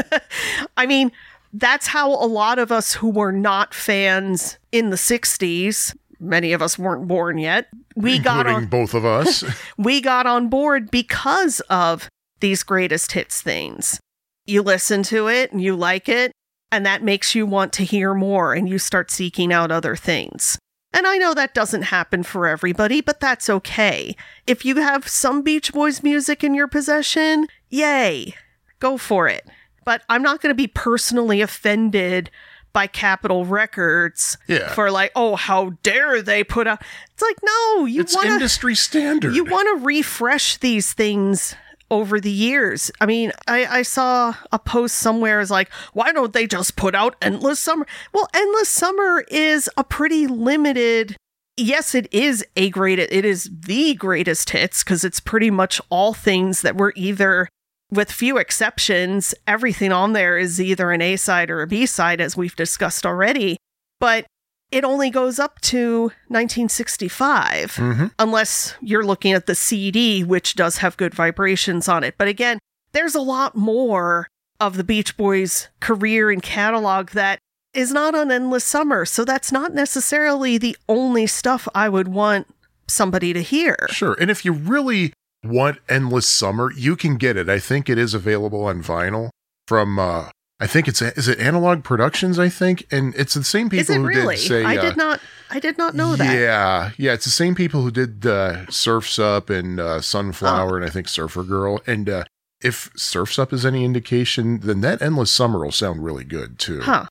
I 0.76 0.86
mean, 0.86 1.12
that's 1.52 1.86
how 1.86 2.10
a 2.10 2.26
lot 2.26 2.58
of 2.58 2.70
us 2.70 2.94
who 2.94 3.10
were 3.10 3.32
not 3.32 3.74
fans 3.74 4.58
in 4.72 4.90
the 4.90 4.96
60s, 4.96 5.96
many 6.20 6.52
of 6.52 6.62
us 6.62 6.78
weren't 6.78 7.08
born 7.08 7.38
yet. 7.38 7.68
We 7.96 8.18
got 8.18 8.46
on, 8.46 8.66
both 8.66 8.94
of 8.94 9.04
us. 9.04 9.44
we 9.76 10.00
got 10.00 10.26
on 10.26 10.48
board 10.48 10.90
because 10.90 11.60
of 11.68 12.08
these 12.40 12.62
greatest 12.62 13.12
hits 13.12 13.40
things. 13.42 14.00
You 14.46 14.62
listen 14.62 15.02
to 15.04 15.28
it 15.28 15.52
and 15.52 15.60
you 15.62 15.76
like 15.76 16.08
it, 16.08 16.32
and 16.72 16.84
that 16.86 17.02
makes 17.02 17.34
you 17.34 17.46
want 17.46 17.72
to 17.74 17.84
hear 17.84 18.14
more 18.14 18.54
and 18.54 18.68
you 18.68 18.78
start 18.78 19.10
seeking 19.10 19.52
out 19.52 19.70
other 19.70 19.96
things. 19.96 20.58
And 20.92 21.06
I 21.06 21.18
know 21.18 21.34
that 21.34 21.52
doesn't 21.52 21.82
happen 21.82 22.22
for 22.22 22.46
everybody, 22.46 23.02
but 23.02 23.20
that's 23.20 23.50
okay. 23.50 24.16
If 24.46 24.64
you 24.64 24.76
have 24.76 25.06
some 25.06 25.42
Beach 25.42 25.72
Boys 25.72 26.02
music 26.02 26.42
in 26.42 26.54
your 26.54 26.66
possession, 26.68 27.46
yay, 27.68 28.34
go 28.78 28.96
for 28.96 29.28
it. 29.28 29.46
But 29.84 30.02
I'm 30.08 30.22
not 30.22 30.40
going 30.40 30.50
to 30.50 30.56
be 30.56 30.66
personally 30.66 31.42
offended 31.42 32.30
by 32.72 32.86
Capitol 32.86 33.44
Records 33.44 34.38
Yeah. 34.46 34.68
for 34.72 34.90
like, 34.90 35.12
oh, 35.14 35.36
how 35.36 35.70
dare 35.82 36.22
they 36.22 36.42
put 36.44 36.66
out. 36.66 36.82
It's 37.12 37.22
like, 37.22 37.36
no, 37.42 37.84
you 37.84 38.00
it's 38.02 38.14
want 38.14 38.28
industry 38.28 38.74
standard. 38.74 39.34
you 39.34 39.44
want 39.44 39.68
to 39.78 39.84
refresh 39.84 40.56
these 40.58 40.92
things 40.94 41.54
over 41.90 42.20
the 42.20 42.30
years. 42.30 42.90
I 43.00 43.06
mean, 43.06 43.32
I, 43.46 43.66
I 43.66 43.82
saw 43.82 44.34
a 44.52 44.58
post 44.58 44.96
somewhere 44.96 45.40
is 45.40 45.50
like, 45.50 45.70
why 45.92 46.12
don't 46.12 46.32
they 46.32 46.46
just 46.46 46.76
put 46.76 46.94
out 46.94 47.16
Endless 47.22 47.60
Summer? 47.60 47.86
Well, 48.12 48.28
Endless 48.34 48.68
Summer 48.68 49.24
is 49.28 49.70
a 49.76 49.84
pretty 49.84 50.26
limited. 50.26 51.16
Yes, 51.56 51.94
it 51.94 52.12
is 52.12 52.44
a 52.56 52.70
great. 52.70 52.98
It 52.98 53.24
is 53.24 53.50
the 53.52 53.94
greatest 53.94 54.50
hits 54.50 54.84
because 54.84 55.04
it's 55.04 55.20
pretty 55.20 55.50
much 55.50 55.80
all 55.90 56.14
things 56.14 56.62
that 56.62 56.76
were 56.76 56.92
either, 56.94 57.48
with 57.90 58.12
few 58.12 58.36
exceptions, 58.36 59.34
everything 59.46 59.92
on 59.92 60.12
there 60.12 60.38
is 60.38 60.60
either 60.60 60.92
an 60.92 61.02
A 61.02 61.16
side 61.16 61.50
or 61.50 61.62
a 61.62 61.66
B 61.66 61.86
side, 61.86 62.20
as 62.20 62.36
we've 62.36 62.54
discussed 62.54 63.04
already. 63.04 63.56
But 63.98 64.26
it 64.70 64.84
only 64.84 65.10
goes 65.10 65.38
up 65.38 65.60
to 65.62 66.10
1965 66.28 67.76
Mhm. 67.76 68.10
unless 68.18 68.74
you're 68.80 69.04
looking 69.04 69.32
at 69.32 69.46
the 69.46 69.54
CD, 69.54 70.22
which 70.24 70.54
does 70.54 70.78
have 70.78 70.96
good 70.96 71.14
vibrations 71.14 71.88
on 71.88 72.04
it. 72.04 72.14
But 72.18 72.28
again, 72.28 72.58
there's 72.92 73.14
a 73.14 73.20
lot 73.20 73.56
more 73.56 74.28
of 74.60 74.76
the 74.76 74.84
Beach 74.84 75.16
Boys' 75.16 75.68
career 75.80 76.30
and 76.30 76.42
catalog 76.42 77.10
that 77.10 77.38
is 77.74 77.92
not 77.92 78.14
on 78.14 78.30
Endless 78.30 78.64
Summer. 78.64 79.04
So 79.04 79.24
that's 79.24 79.52
not 79.52 79.72
necessarily 79.74 80.58
the 80.58 80.76
only 80.88 81.26
stuff 81.26 81.68
I 81.74 81.88
would 81.88 82.08
want 82.08 82.46
somebody 82.88 83.32
to 83.32 83.42
hear. 83.42 83.76
Sure. 83.90 84.16
And 84.20 84.30
if 84.30 84.44
you 84.44 84.52
really 84.52 85.12
want 85.44 85.78
Endless 85.88 86.26
Summer, 86.28 86.72
you 86.74 86.96
can 86.96 87.16
get 87.16 87.36
it. 87.36 87.48
I 87.48 87.58
think 87.58 87.88
it 87.88 87.98
is 87.98 88.14
available 88.14 88.64
on 88.64 88.82
vinyl 88.82 89.30
from 89.68 89.98
uh 89.98 90.30
I 90.60 90.66
think 90.66 90.88
it's 90.88 91.00
is 91.00 91.28
it 91.28 91.38
Analog 91.38 91.84
Productions, 91.84 92.38
I 92.38 92.48
think, 92.48 92.86
and 92.90 93.14
it's 93.14 93.34
the 93.34 93.44
same 93.44 93.68
people 93.70 93.82
Is 93.82 93.90
it 93.90 93.96
who 93.98 94.04
really? 94.06 94.34
did 94.36 94.42
say 94.42 94.64
I 94.64 94.76
uh, 94.76 94.80
did 94.82 94.96
not 94.96 95.20
I 95.50 95.60
did 95.60 95.78
not 95.78 95.94
know 95.94 96.16
that. 96.16 96.34
Yeah, 96.36 96.90
yeah, 96.96 97.12
it's 97.12 97.24
the 97.24 97.30
same 97.30 97.54
people 97.54 97.82
who 97.82 97.90
did 97.90 98.26
uh, 98.26 98.68
Surfs 98.70 99.18
Up 99.18 99.50
and 99.50 99.78
uh, 99.78 100.00
Sunflower 100.00 100.72
Oh. 100.72 100.76
and 100.76 100.84
I 100.84 100.90
think 100.90 101.08
Surfer 101.08 101.44
Girl. 101.44 101.80
And 101.86 102.08
uh, 102.08 102.24
if 102.60 102.90
Surfs 102.96 103.38
Up 103.38 103.52
is 103.52 103.64
any 103.64 103.84
indication, 103.84 104.58
then 104.60 104.80
that 104.80 105.00
Endless 105.00 105.30
Summer 105.30 105.60
will 105.64 105.70
sound 105.72 106.04
really 106.04 106.24
good 106.24 106.58
too. 106.58 106.80
Huh. 106.80 107.06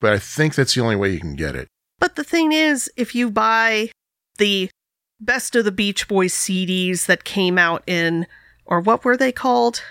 But 0.00 0.12
I 0.12 0.18
think 0.18 0.54
that's 0.56 0.74
the 0.74 0.80
only 0.80 0.96
way 0.96 1.10
you 1.10 1.20
can 1.20 1.36
get 1.36 1.54
it. 1.54 1.68
But 2.00 2.16
the 2.16 2.24
thing 2.24 2.52
is, 2.52 2.90
if 2.96 3.14
you 3.14 3.30
buy 3.30 3.90
the 4.38 4.70
best 5.20 5.54
of 5.56 5.64
the 5.64 5.72
Beach 5.72 6.08
Boys 6.08 6.34
CDs 6.34 7.06
that 7.06 7.24
came 7.24 7.58
out 7.58 7.82
in, 7.86 8.26
or 8.66 8.80
what 8.80 9.04
were 9.04 9.16
they 9.16 9.32
called? 9.32 9.82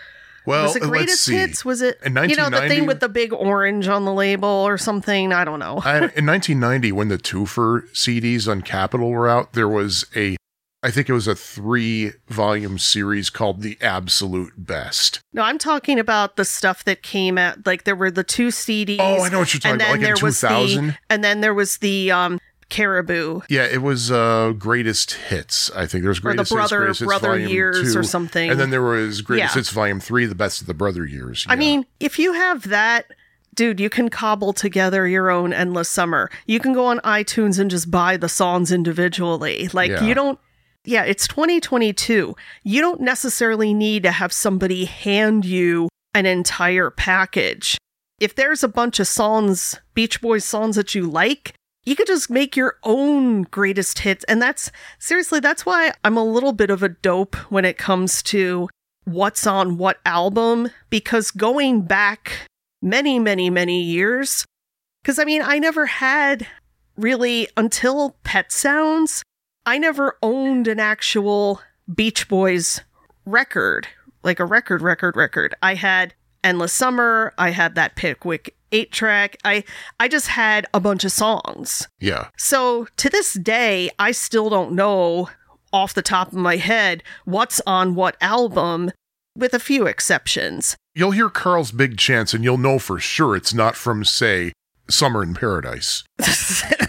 Well, 0.48 0.64
was 0.64 0.78
it 0.78 0.84
let's 0.84 0.90
greatest 0.90 1.30
hits? 1.30 1.66
Was 1.66 1.82
it 1.82 2.00
you 2.06 2.36
know 2.38 2.50
the 2.50 2.70
thing 2.70 2.86
with 2.86 3.02
the 3.02 3.10
big 3.10 3.34
orange 3.34 3.90
on 3.90 4.06
the 4.06 4.14
label 4.14 4.48
or 4.48 4.78
something? 4.78 5.34
I 5.34 5.44
don't 5.44 5.60
know. 5.60 5.82
I, 5.84 5.98
in 5.98 6.26
1990, 6.26 6.94
when 6.94 7.10
the 7.10 7.18
Twofer 7.18 7.92
CDs 7.92 8.50
on 8.50 8.62
Capitol 8.62 9.10
were 9.10 9.28
out, 9.28 9.52
there 9.52 9.68
was 9.68 10.06
a, 10.16 10.38
I 10.82 10.90
think 10.90 11.10
it 11.10 11.14
was 11.14 11.28
a 11.28 11.36
three 11.36 12.14
volume 12.30 12.78
series 12.78 13.30
called 13.30 13.62
The 13.62 13.78
Absolute 13.82 14.54
Best. 14.56 15.20
No, 15.34 15.42
I'm 15.42 15.58
talking 15.58 16.00
about 16.00 16.38
the 16.38 16.46
stuff 16.46 16.86
that 16.86 17.04
came 17.04 17.38
out. 17.38 17.66
Like 17.66 17.84
there 17.84 17.96
were 17.98 18.10
the 18.10 18.24
two 18.24 18.48
CDs. 18.48 19.00
Oh, 19.02 19.26
I 19.26 19.30
know 19.30 19.40
what 19.40 19.54
you're 19.54 19.60
talking 19.60 19.74
and 19.74 19.82
about. 19.82 20.00
Like 20.00 20.10
in 20.10 20.16
2000. 20.16 20.88
the 20.88 20.98
and 21.10 21.26
then 21.26 21.42
there 21.42 21.54
was 21.54 21.80
the 21.80 22.10
um 22.12 22.40
Caribou 22.70 23.42
Yeah, 23.50 23.66
it 23.66 23.82
was 23.82 24.12
uh, 24.12 24.54
Greatest 24.58 25.14
Hits. 25.14 25.72
I 25.72 25.86
think 25.86 26.04
there 26.04 26.10
was 26.10 26.20
or 26.20 26.22
the 26.22 26.44
Greatest 26.44 26.52
Hits, 26.52 26.70
brother 26.70 26.88
Hits 26.88 27.02
brother 27.02 27.28
Volume 27.30 27.50
years 27.50 27.96
or 27.96 28.04
something. 28.04 28.50
And 28.50 28.60
then 28.60 28.70
there 28.70 28.82
was 28.82 29.22
Greatest 29.22 29.56
Yeah. 29.56 29.60
Hits 29.60 29.70
Volume 29.70 30.00
3, 30.00 30.26
The 30.26 30.36
Best 30.36 30.62
of 30.62 30.68
the 30.68 30.74
Brother 30.74 31.06
Years. 31.06 31.46
I 31.50 31.56
mean, 31.56 31.86
if 32.00 32.20
you 32.20 32.34
have 32.34 32.70
that, 32.70 33.06
dude, 33.56 33.80
you 33.80 33.90
can 33.90 34.10
cobble 34.10 34.54
together 34.54 35.08
your 35.08 35.30
own 35.30 35.54
endless 35.54 35.90
summer. 35.90 36.30
You 36.46 36.60
can 36.60 36.74
go 36.74 36.86
on 36.86 37.00
iTunes 37.00 37.58
and 37.60 37.72
just 37.72 37.90
buy 37.90 38.18
the 38.18 38.30
songs 38.30 38.72
individually. 38.72 39.70
Like 39.74 39.92
Yeah. 39.92 40.04
you 40.04 40.14
don't 40.14 40.40
yeah, 40.86 41.04
it's 41.04 41.28
2022. 41.28 42.34
You 42.64 42.82
don't 42.82 43.02
necessarily 43.02 43.74
need 43.74 44.04
to 44.04 44.12
have 44.12 44.32
somebody 44.32 44.86
hand 44.86 45.44
you 45.44 45.90
an 46.14 46.26
entire 46.26 46.90
package. 46.90 47.78
If 48.22 48.36
there's 48.36 48.64
a 48.64 48.70
bunch 48.70 49.00
of 49.02 49.08
songs, 49.08 49.80
Beach 49.94 50.22
Boys 50.22 50.46
songs 50.46 50.78
that 50.78 50.96
you 50.96 51.06
like, 51.06 51.54
you 51.88 51.96
could 51.96 52.06
just 52.06 52.30
make 52.30 52.58
your 52.58 52.76
own 52.84 53.44
greatest 53.44 54.00
hits. 54.00 54.26
And 54.26 54.42
that's 54.42 54.70
seriously, 55.00 55.40
that's 55.40 55.66
why 55.66 55.94
I'm 56.04 56.18
a 56.18 56.24
little 56.24 56.52
bit 56.52 56.70
of 56.70 56.84
a 56.84 56.90
dope 56.90 57.34
when 57.50 57.64
it 57.64 57.78
comes 57.78 58.22
to 58.24 58.68
what's 59.06 59.48
on 59.48 59.78
what 59.78 60.00
album, 60.06 60.70
because 60.90 61.32
going 61.32 61.84
back 61.84 62.50
many, 62.82 63.20
many, 63.20 63.50
many 63.50 63.82
years, 63.82 64.44
because 65.02 65.18
I 65.18 65.24
mean, 65.24 65.42
I 65.42 65.60
never 65.60 65.86
had 65.86 66.46
really 66.98 67.48
until 67.56 68.18
Pet 68.26 68.52
Sounds, 68.52 69.24
I 69.66 69.78
never 69.78 70.18
owned 70.22 70.68
an 70.68 70.82
actual 70.82 71.62
Beach 71.96 72.28
Boys 72.28 72.82
record, 73.26 73.88
like 74.24 74.42
a 74.42 74.46
record, 74.46 74.82
record, 74.82 75.16
record. 75.16 75.56
I 75.64 75.76
had 75.76 76.16
Endless 76.44 76.74
Summer, 76.74 77.34
I 77.38 77.52
had 77.52 77.76
that 77.76 77.96
Pickwick 77.96 78.57
8 78.72 78.92
track. 78.92 79.38
I 79.44 79.64
I 80.00 80.08
just 80.08 80.28
had 80.28 80.66
a 80.74 80.80
bunch 80.80 81.04
of 81.04 81.12
songs. 81.12 81.88
yeah. 82.00 82.30
So 82.38 82.88
to 82.98 83.10
this 83.10 83.34
day, 83.34 83.90
I 84.00 84.12
still 84.12 84.50
don't 84.50 84.74
know 84.74 85.30
off 85.74 85.94
the 85.94 86.02
top 86.02 86.30
of 86.30 86.38
my 86.38 86.56
head 86.58 87.04
what's 87.26 87.62
on 87.68 87.94
what 87.96 88.16
album, 88.22 88.92
with 89.36 89.54
a 89.54 89.60
few 89.60 89.86
exceptions. 89.86 90.76
You'll 90.96 91.12
hear 91.12 91.30
Carl's 91.30 91.72
Big 91.72 91.98
Chance 91.98 92.34
and 92.34 92.44
you'll 92.44 92.58
know 92.58 92.80
for 92.80 93.00
sure 93.00 93.36
it's 93.36 93.54
not 93.54 93.76
from, 93.76 94.04
say, 94.04 94.54
Summer 94.90 95.22
in 95.22 95.34
Paradise. 95.36 96.04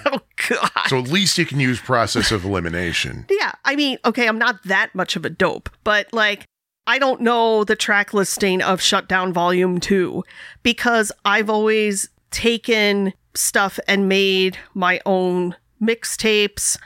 oh 0.07 0.21
god. 0.49 0.71
So 0.87 0.99
at 0.99 1.09
least 1.09 1.37
you 1.37 1.45
can 1.45 1.61
use 1.61 1.81
process 1.81 2.31
of 2.33 2.45
elimination. 2.45 3.27
Yeah, 3.29 3.53
I 3.65 3.77
mean, 3.77 3.99
okay, 4.05 4.27
I'm 4.29 4.39
not 4.39 4.63
that 4.65 4.95
much 4.95 5.17
of 5.17 5.25
a 5.25 5.31
dope, 5.31 5.69
but 5.85 6.11
like, 6.13 6.45
I 6.89 6.99
don't 6.99 7.21
know 7.21 7.65
the 7.65 7.77
track 7.77 8.15
listing 8.15 8.63
of 8.63 8.81
Shutdown 8.81 9.31
Volume 9.31 9.79
2 9.79 10.25
because 10.63 11.13
I've 11.23 11.51
always 11.51 12.09
taken 12.31 13.13
stuff 13.35 13.79
and 13.87 14.09
made 14.09 14.57
my 14.73 14.99
own 15.05 15.55
mixtapes 15.83 16.79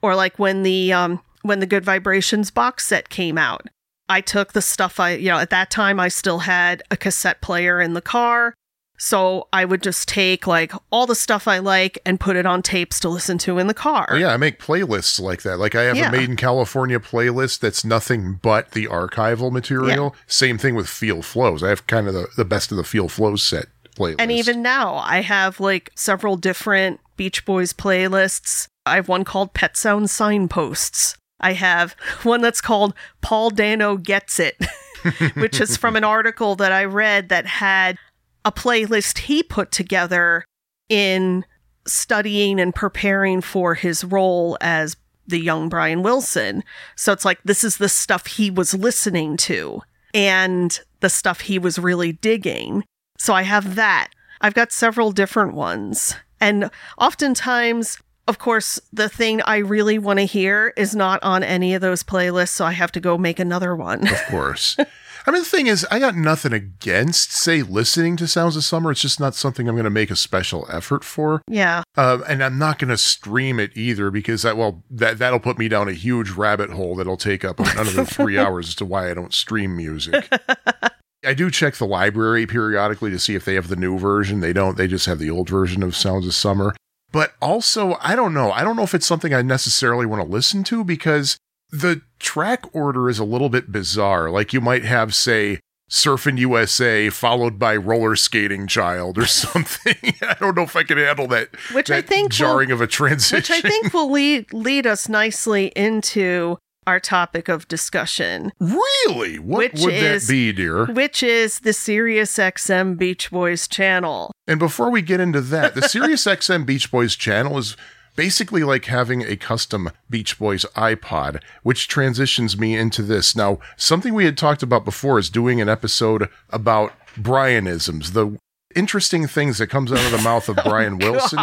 or 0.00 0.16
like 0.16 0.38
when 0.38 0.62
the 0.62 0.94
um 0.94 1.20
when 1.42 1.60
the 1.60 1.66
Good 1.66 1.84
Vibrations 1.84 2.50
box 2.50 2.86
set 2.86 3.10
came 3.10 3.36
out. 3.36 3.66
I 4.08 4.22
took 4.22 4.54
the 4.54 4.62
stuff 4.62 4.98
I, 4.98 5.10
you 5.16 5.28
know, 5.28 5.38
at 5.38 5.50
that 5.50 5.70
time 5.70 6.00
I 6.00 6.08
still 6.08 6.38
had 6.38 6.82
a 6.90 6.96
cassette 6.96 7.42
player 7.42 7.82
in 7.82 7.92
the 7.92 8.00
car. 8.00 8.54
So 9.02 9.48
I 9.50 9.64
would 9.64 9.82
just 9.82 10.08
take 10.08 10.46
like 10.46 10.72
all 10.90 11.06
the 11.06 11.14
stuff 11.14 11.48
I 11.48 11.58
like 11.58 11.98
and 12.04 12.20
put 12.20 12.36
it 12.36 12.44
on 12.44 12.60
tapes 12.60 13.00
to 13.00 13.08
listen 13.08 13.38
to 13.38 13.58
in 13.58 13.66
the 13.66 13.72
car. 13.74 14.06
Oh, 14.10 14.16
yeah, 14.16 14.28
I 14.32 14.36
make 14.36 14.60
playlists 14.60 15.18
like 15.18 15.40
that. 15.42 15.56
Like 15.58 15.74
I 15.74 15.84
have 15.84 15.96
Yeah. 15.96 16.10
a 16.10 16.12
Made 16.12 16.28
in 16.28 16.36
California 16.36 17.00
playlist 17.00 17.60
that's 17.60 17.82
nothing 17.82 18.38
but 18.42 18.72
the 18.72 18.86
archival 18.86 19.50
material. 19.50 20.14
Same 20.26 20.58
thing 20.58 20.74
with 20.74 20.86
Feel 20.86 21.22
Flows. 21.22 21.62
I 21.62 21.70
have 21.70 21.86
kind 21.86 22.08
of 22.08 22.12
the, 22.14 22.26
the 22.36 22.44
best 22.44 22.70
of 22.70 22.76
the 22.76 22.84
Feel 22.84 23.08
Flows 23.08 23.42
set 23.42 23.66
playlist. 23.96 24.16
And 24.18 24.30
even 24.30 24.60
now, 24.60 24.96
I 24.96 25.22
have 25.22 25.60
like 25.60 25.90
several 25.96 26.36
different 26.36 27.00
Beach 27.16 27.46
Boys 27.46 27.72
playlists. 27.72 28.66
I 28.84 28.96
have 28.96 29.08
one 29.08 29.24
called 29.24 29.54
Pet 29.54 29.78
Sound 29.78 30.10
Signposts. 30.10 31.16
I 31.40 31.54
have 31.54 31.92
one 32.22 32.42
that's 32.42 32.60
called 32.60 32.92
Paul 33.22 33.48
Dano 33.48 33.96
Gets 33.96 34.38
It, 34.40 34.56
which 35.36 35.58
is 35.58 35.78
from 35.78 35.96
an 35.96 36.04
article 36.04 36.54
that 36.56 36.70
I 36.72 36.84
read 36.84 37.30
that 37.30 37.46
had 37.46 37.96
a 38.44 38.52
playlist 38.52 39.18
he 39.18 39.42
put 39.42 39.70
together 39.70 40.44
in 40.88 41.44
studying 41.86 42.60
and 42.60 42.74
preparing 42.74 43.40
for 43.40 43.74
his 43.74 44.04
role 44.04 44.56
as 44.60 44.96
the 45.26 45.38
young 45.38 45.68
Brian 45.68 46.02
Wilson. 46.02 46.64
So 46.96 47.12
it's 47.12 47.24
like 47.24 47.40
this 47.44 47.64
is 47.64 47.76
the 47.76 47.88
stuff 47.88 48.26
he 48.26 48.50
was 48.50 48.74
listening 48.74 49.36
to 49.38 49.82
and 50.12 50.78
the 51.00 51.08
stuff 51.08 51.42
he 51.42 51.58
was 51.58 51.78
really 51.78 52.12
digging. 52.12 52.84
So 53.18 53.34
I 53.34 53.42
have 53.42 53.76
that. 53.76 54.08
I've 54.40 54.54
got 54.54 54.72
several 54.72 55.12
different 55.12 55.54
ones. 55.54 56.14
And 56.40 56.70
oftentimes, 56.98 57.98
of 58.26 58.38
course, 58.38 58.80
the 58.92 59.08
thing 59.08 59.42
I 59.42 59.58
really 59.58 59.98
want 59.98 60.18
to 60.18 60.24
hear 60.24 60.72
is 60.76 60.96
not 60.96 61.22
on 61.22 61.42
any 61.42 61.74
of 61.74 61.82
those 61.82 62.02
playlists, 62.02 62.50
so 62.50 62.64
I 62.64 62.72
have 62.72 62.92
to 62.92 63.00
go 63.00 63.18
make 63.18 63.38
another 63.38 63.76
one. 63.76 64.06
of 64.08 64.22
course. 64.26 64.76
I 65.26 65.30
mean, 65.30 65.42
the 65.42 65.48
thing 65.48 65.66
is, 65.66 65.86
I 65.90 65.98
got 65.98 66.16
nothing 66.16 66.52
against, 66.52 67.32
say, 67.32 67.62
listening 67.62 68.16
to 68.16 68.26
Sounds 68.26 68.56
of 68.56 68.64
Summer. 68.64 68.90
It's 68.90 69.00
just 69.00 69.20
not 69.20 69.34
something 69.34 69.68
I'm 69.68 69.74
going 69.74 69.84
to 69.84 69.90
make 69.90 70.10
a 70.10 70.16
special 70.16 70.66
effort 70.70 71.04
for. 71.04 71.42
Yeah. 71.48 71.82
Um, 71.96 72.24
and 72.28 72.42
I'm 72.42 72.58
not 72.58 72.78
going 72.78 72.90
to 72.90 72.96
stream 72.96 73.60
it 73.60 73.70
either 73.74 74.10
because 74.10 74.42
that, 74.42 74.56
well, 74.56 74.82
that, 74.90 75.18
that'll 75.18 75.40
put 75.40 75.58
me 75.58 75.68
down 75.68 75.88
a 75.88 75.92
huge 75.92 76.30
rabbit 76.30 76.70
hole 76.70 76.96
that'll 76.96 77.16
take 77.16 77.44
up 77.44 77.60
another 77.60 78.04
three 78.06 78.38
hours 78.38 78.68
as 78.68 78.74
to 78.76 78.84
why 78.84 79.10
I 79.10 79.14
don't 79.14 79.34
stream 79.34 79.76
music. 79.76 80.28
I 81.24 81.34
do 81.34 81.50
check 81.50 81.74
the 81.74 81.86
library 81.86 82.46
periodically 82.46 83.10
to 83.10 83.18
see 83.18 83.34
if 83.34 83.44
they 83.44 83.54
have 83.54 83.68
the 83.68 83.76
new 83.76 83.98
version. 83.98 84.40
They 84.40 84.54
don't, 84.54 84.76
they 84.76 84.86
just 84.86 85.06
have 85.06 85.18
the 85.18 85.30
old 85.30 85.50
version 85.50 85.82
of 85.82 85.94
Sounds 85.94 86.26
of 86.26 86.34
Summer. 86.34 86.74
But 87.12 87.34
also, 87.42 87.96
I 88.00 88.14
don't 88.14 88.32
know. 88.32 88.52
I 88.52 88.62
don't 88.62 88.76
know 88.76 88.84
if 88.84 88.94
it's 88.94 89.06
something 89.06 89.34
I 89.34 89.42
necessarily 89.42 90.06
want 90.06 90.22
to 90.22 90.28
listen 90.28 90.64
to 90.64 90.84
because 90.84 91.36
the 91.72 92.02
track 92.18 92.64
order 92.74 93.08
is 93.08 93.18
a 93.18 93.24
little 93.24 93.48
bit 93.48 93.70
bizarre. 93.72 94.30
Like 94.30 94.52
you 94.52 94.60
might 94.60 94.84
have, 94.84 95.14
say, 95.14 95.60
Surfing 95.90 96.38
USA 96.38 97.10
followed 97.10 97.58
by 97.58 97.74
Roller 97.76 98.14
Skating 98.14 98.66
Child 98.68 99.18
or 99.18 99.26
something. 99.26 99.96
I 100.22 100.34
don't 100.38 100.56
know 100.56 100.62
if 100.62 100.76
I 100.76 100.82
can 100.84 100.98
handle 100.98 101.26
that. 101.28 101.48
Which 101.72 101.90
I 101.90 101.96
that 102.00 102.08
think 102.08 102.26
will- 102.26 102.36
jarring 102.36 102.70
of 102.70 102.80
a 102.80 102.86
transition. 102.86 103.36
Which 103.38 103.50
I 103.50 103.60
think 103.60 103.92
will 103.92 104.10
lead 104.10 104.52
lead 104.52 104.86
us 104.86 105.08
nicely 105.08 105.66
into 105.76 106.58
our 106.86 106.98
topic 106.98 107.48
of 107.48 107.68
discussion, 107.68 108.50
really, 108.58 109.38
what 109.38 109.58
Which 109.74 109.82
would 109.82 109.92
is- 109.94 110.26
that 110.26 110.32
be, 110.32 110.50
dear? 110.52 110.86
which 110.86 111.22
is 111.22 111.60
the 111.60 111.72
Sirius 111.72 112.36
XM 112.36 112.96
Beach 112.96 113.30
Boys 113.30 113.68
channel. 113.68 114.32
And 114.46 114.58
before 114.58 114.90
we 114.90 115.02
get 115.02 115.20
into 115.20 115.40
that, 115.42 115.74
the 115.74 115.82
Sirius 115.82 116.24
XM 116.26 116.64
Beach 116.66 116.90
Boys 116.90 117.16
channel 117.16 117.58
is 117.58 117.76
basically 118.16 118.62
like 118.64 118.86
having 118.86 119.22
a 119.22 119.36
custom 119.36 119.90
Beach 120.08 120.38
Boys 120.38 120.64
iPod, 120.76 121.42
which 121.62 121.88
transitions 121.88 122.58
me 122.58 122.76
into 122.76 123.02
this. 123.02 123.34
Now, 123.36 123.58
something 123.76 124.14
we 124.14 124.24
had 124.24 124.38
talked 124.38 124.62
about 124.62 124.84
before 124.84 125.18
is 125.18 125.30
doing 125.30 125.60
an 125.60 125.68
episode 125.68 126.28
about 126.50 126.92
Brianisms, 127.16 128.12
the 128.12 128.38
interesting 128.74 129.26
things 129.26 129.58
that 129.58 129.66
comes 129.66 129.92
out 129.92 130.04
of 130.04 130.12
the 130.12 130.18
mouth 130.18 130.48
of 130.48 130.56
Brian 130.64 131.02
oh, 131.02 131.12
Wilson. 131.12 131.40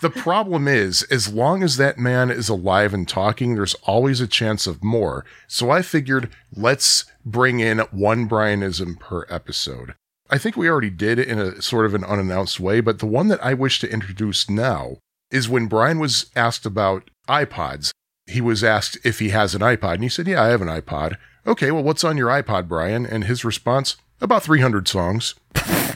The 0.00 0.10
problem 0.10 0.66
is, 0.68 1.02
as 1.04 1.32
long 1.32 1.62
as 1.62 1.76
that 1.76 1.98
man 1.98 2.30
is 2.30 2.48
alive 2.48 2.92
and 2.92 3.08
talking, 3.08 3.54
there's 3.54 3.74
always 3.84 4.20
a 4.20 4.26
chance 4.26 4.66
of 4.66 4.82
more. 4.82 5.24
So 5.46 5.70
I 5.70 5.82
figured, 5.82 6.30
let's 6.54 7.04
bring 7.24 7.60
in 7.60 7.78
one 7.90 8.28
Brianism 8.28 8.98
per 8.98 9.26
episode. 9.28 9.94
I 10.30 10.38
think 10.38 10.56
we 10.56 10.68
already 10.68 10.90
did 10.90 11.18
it 11.18 11.28
in 11.28 11.38
a 11.38 11.60
sort 11.62 11.86
of 11.86 11.94
an 11.94 12.04
unannounced 12.04 12.58
way, 12.58 12.80
but 12.80 12.98
the 12.98 13.06
one 13.06 13.28
that 13.28 13.44
I 13.44 13.54
wish 13.54 13.78
to 13.80 13.92
introduce 13.92 14.48
now 14.48 14.96
is 15.34 15.48
when 15.48 15.66
Brian 15.66 15.98
was 15.98 16.30
asked 16.36 16.64
about 16.64 17.10
iPods. 17.28 17.90
He 18.26 18.40
was 18.40 18.64
asked 18.64 18.96
if 19.04 19.18
he 19.18 19.28
has 19.30 19.54
an 19.54 19.60
iPod, 19.60 19.94
and 19.94 20.02
he 20.02 20.08
said, 20.08 20.26
Yeah, 20.26 20.42
I 20.42 20.46
have 20.48 20.62
an 20.62 20.68
iPod. 20.68 21.16
Okay, 21.46 21.70
well, 21.70 21.82
what's 21.82 22.04
on 22.04 22.16
your 22.16 22.28
iPod, 22.28 22.68
Brian? 22.68 23.04
And 23.04 23.24
his 23.24 23.44
response, 23.44 23.96
About 24.20 24.42
300 24.44 24.88
songs. 24.88 25.34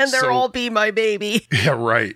And 0.00 0.12
they're 0.12 0.20
So- 0.20 0.30
all 0.30 0.48
Be 0.48 0.70
My 0.70 0.92
Baby. 0.92 1.48
Yeah, 1.52 1.70
right. 1.70 2.14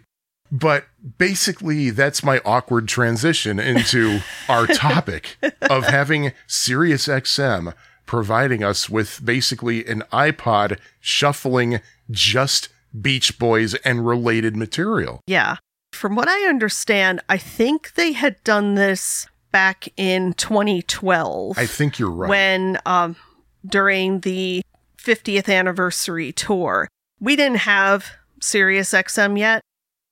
But 0.52 0.84
basically, 1.18 1.90
that's 1.90 2.22
my 2.22 2.40
awkward 2.44 2.86
transition 2.86 3.58
into 3.58 4.20
our 4.48 4.66
topic 4.86 5.36
of 5.62 5.86
having 5.86 6.30
SiriusXM 6.46 7.74
providing 8.06 8.62
us 8.62 8.88
with 8.90 9.20
basically 9.24 9.84
an 9.86 10.02
iPod 10.12 10.78
shuffling 11.00 11.80
just 12.10 12.68
Beach 13.00 13.38
Boys 13.38 13.74
and 13.76 14.06
related 14.06 14.54
material. 14.54 15.20
Yeah. 15.26 15.56
From 15.92 16.16
what 16.16 16.28
I 16.28 16.48
understand, 16.48 17.20
I 17.28 17.38
think 17.38 17.94
they 17.94 18.12
had 18.12 18.42
done 18.44 18.74
this 18.74 19.28
back 19.52 19.88
in 19.98 20.32
2012 20.32 21.58
I 21.58 21.66
think 21.66 21.98
you're 21.98 22.10
right. 22.10 22.30
when 22.30 22.78
um 22.86 23.16
during 23.66 24.20
the 24.20 24.62
50th 24.98 25.52
anniversary 25.52 26.32
tour. 26.32 26.88
We 27.20 27.36
didn't 27.36 27.58
have 27.58 28.12
Sirius 28.40 28.92
XM 28.92 29.38
yet. 29.38 29.62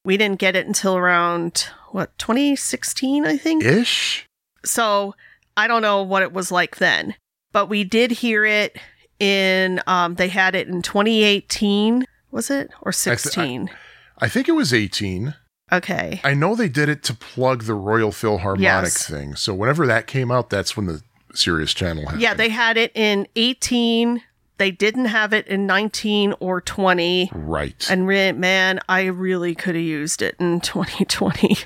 We 0.05 0.17
didn't 0.17 0.39
get 0.39 0.57
it 0.57 0.67
until 0.67 0.97
around 0.97 1.69
what 1.91 2.17
2016, 2.19 3.27
I 3.27 3.37
think. 3.37 3.65
Ish? 3.65 4.27
So 4.65 5.15
I 5.57 5.67
don't 5.67 5.83
know 5.83 6.03
what 6.03 6.23
it 6.23 6.33
was 6.33 6.51
like 6.51 6.77
then, 6.77 7.15
but 7.53 7.69
we 7.69 7.85
did 7.85 8.11
hear 8.11 8.45
it 8.45 8.79
in. 9.19 9.81
Um, 9.87 10.15
they 10.15 10.29
had 10.29 10.55
it 10.55 10.69
in 10.69 10.83
2018, 10.83 12.05
was 12.31 12.51
it 12.51 12.71
or 12.83 12.93
16? 12.93 13.71
I 14.19 14.29
think 14.29 14.49
it 14.49 14.53
was 14.53 14.73
18. 14.73 15.35
Okay, 15.73 16.21
I 16.25 16.35
know 16.35 16.55
they 16.55 16.69
did 16.69 16.89
it 16.89 17.03
to 17.05 17.15
plug 17.15 17.65
the 17.65 17.75
Royal 17.75 18.13
Philharmonic 18.13 18.63
Yes. 18.63 19.09
thing. 19.09 19.35
So 19.37 19.55
whenever 19.55 19.87
that 19.87 20.07
came 20.07 20.31
out, 20.31 20.51
that's 20.51 20.77
when 20.77 20.87
the 20.87 21.03
Sirius 21.35 21.73
channel 21.75 22.05
happened. 22.05 22.23
yeah, 22.23 22.35
they 22.35 22.49
had 22.49 22.77
it 22.77 22.93
in 22.95 23.27
18. 23.37 24.23
They 24.59 24.71
didn't 24.71 25.07
have 25.07 25.33
it 25.33 25.47
in 25.47 25.67
19 25.67 26.35
or 26.41 26.61
20. 26.61 27.31
Right. 27.33 27.87
And 27.89 28.07
re- 28.07 28.33
man, 28.33 28.81
I 28.89 29.05
really 29.07 29.55
could 29.55 29.75
have 29.75 29.85
used 29.85 30.21
it 30.23 30.37
in 30.39 30.61
2020. 30.63 31.57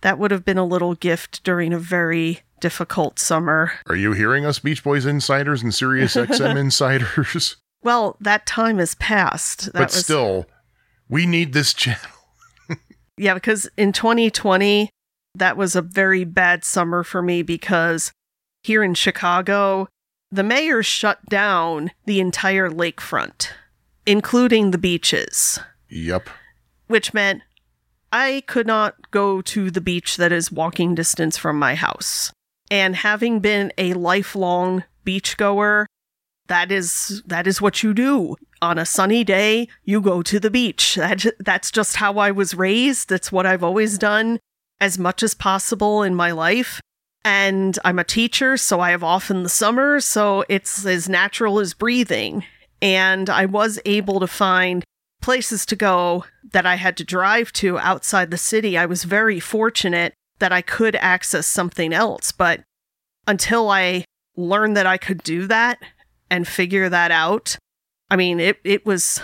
That 0.00 0.18
would 0.18 0.30
have 0.30 0.44
been 0.44 0.58
a 0.58 0.64
little 0.64 0.94
gift 0.94 1.42
during 1.44 1.72
a 1.72 1.78
very 1.78 2.40
difficult 2.60 3.18
summer. 3.18 3.72
Are 3.88 3.96
you 3.96 4.12
hearing 4.12 4.46
us, 4.46 4.58
Beach 4.58 4.82
Boys 4.82 5.04
insiders 5.06 5.62
and 5.62 5.74
Sirius 5.74 6.14
XM 6.14 6.56
insiders? 6.58 7.56
Well, 7.82 8.16
that 8.20 8.46
time 8.46 8.78
has 8.78 8.94
passed. 8.94 9.66
That 9.72 9.74
but 9.74 9.90
still, 9.90 10.46
we 11.08 11.26
need 11.26 11.52
this 11.52 11.74
channel. 11.74 12.00
Yeah, 13.18 13.34
because 13.34 13.68
in 13.76 13.92
2020, 13.92 14.90
that 15.34 15.56
was 15.56 15.76
a 15.76 15.82
very 15.82 16.24
bad 16.24 16.64
summer 16.64 17.02
for 17.02 17.22
me 17.22 17.42
because 17.42 18.12
here 18.62 18.82
in 18.82 18.94
Chicago, 18.94 19.88
the 20.30 20.42
mayor 20.42 20.82
shut 20.82 21.24
down 21.26 21.90
the 22.06 22.20
entire 22.20 22.70
lakefront, 22.70 23.48
including 24.06 24.70
the 24.70 24.78
beaches, 24.78 25.58
Yep. 25.88 26.28
which 26.86 27.14
meant 27.14 27.42
I 28.12 28.42
could 28.46 28.66
not 28.66 29.10
go 29.10 29.40
to 29.42 29.70
the 29.70 29.80
beach 29.80 30.16
that 30.16 30.32
is 30.32 30.50
walking 30.52 30.94
distance 30.94 31.36
from 31.36 31.58
my 31.58 31.74
house. 31.74 32.32
And 32.70 32.96
having 32.96 33.40
been 33.40 33.72
a 33.78 33.94
lifelong 33.94 34.84
beachgoer, 35.04 35.86
that 36.48 36.70
is 36.72 37.22
that 37.26 37.46
is 37.46 37.60
what 37.60 37.82
you 37.82 37.94
do. 37.94 38.36
On 38.60 38.78
a 38.78 38.86
sunny 38.86 39.24
day, 39.24 39.68
you 39.84 40.00
go 40.00 40.22
to 40.22 40.40
the 40.40 40.50
beach. 40.50 40.96
That, 40.96 41.24
that's 41.38 41.70
just 41.70 41.96
how 41.96 42.18
I 42.18 42.30
was 42.30 42.54
raised. 42.54 43.08
That's 43.08 43.30
what 43.30 43.46
I've 43.46 43.62
always 43.62 43.98
done 43.98 44.40
as 44.80 44.98
much 44.98 45.22
as 45.22 45.34
possible 45.34 46.02
in 46.02 46.14
my 46.14 46.30
life. 46.32 46.80
And 47.24 47.78
I'm 47.84 47.98
a 47.98 48.04
teacher, 48.04 48.56
so 48.56 48.80
I 48.80 48.90
have 48.90 49.04
off 49.04 49.30
in 49.30 49.42
the 49.42 49.48
summer, 49.48 50.00
so 50.00 50.44
it's 50.48 50.86
as 50.86 51.08
natural 51.08 51.58
as 51.58 51.74
breathing. 51.74 52.44
And 52.80 53.28
I 53.28 53.44
was 53.44 53.80
able 53.84 54.20
to 54.20 54.26
find 54.26 54.84
places 55.20 55.66
to 55.66 55.76
go 55.76 56.24
that 56.52 56.64
I 56.64 56.76
had 56.76 56.96
to 56.98 57.04
drive 57.04 57.52
to 57.54 57.78
outside 57.78 58.30
the 58.30 58.38
city. 58.38 58.78
I 58.78 58.86
was 58.86 59.04
very 59.04 59.40
fortunate 59.40 60.14
that 60.38 60.52
I 60.52 60.62
could 60.62 60.96
access 60.96 61.46
something 61.46 61.92
else. 61.92 62.32
But 62.32 62.62
until 63.26 63.68
I 63.68 64.04
learned 64.36 64.76
that 64.76 64.86
I 64.86 64.96
could 64.96 65.22
do 65.22 65.46
that 65.48 65.78
and 66.30 66.46
figure 66.46 66.88
that 66.88 67.10
out, 67.10 67.56
I 68.10 68.16
mean, 68.16 68.40
it, 68.40 68.58
it 68.64 68.84
was 68.86 69.20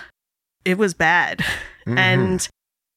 it 0.64 0.78
was 0.78 0.94
bad. 0.94 1.44
Mhm. 1.86 1.98
And 1.98 2.48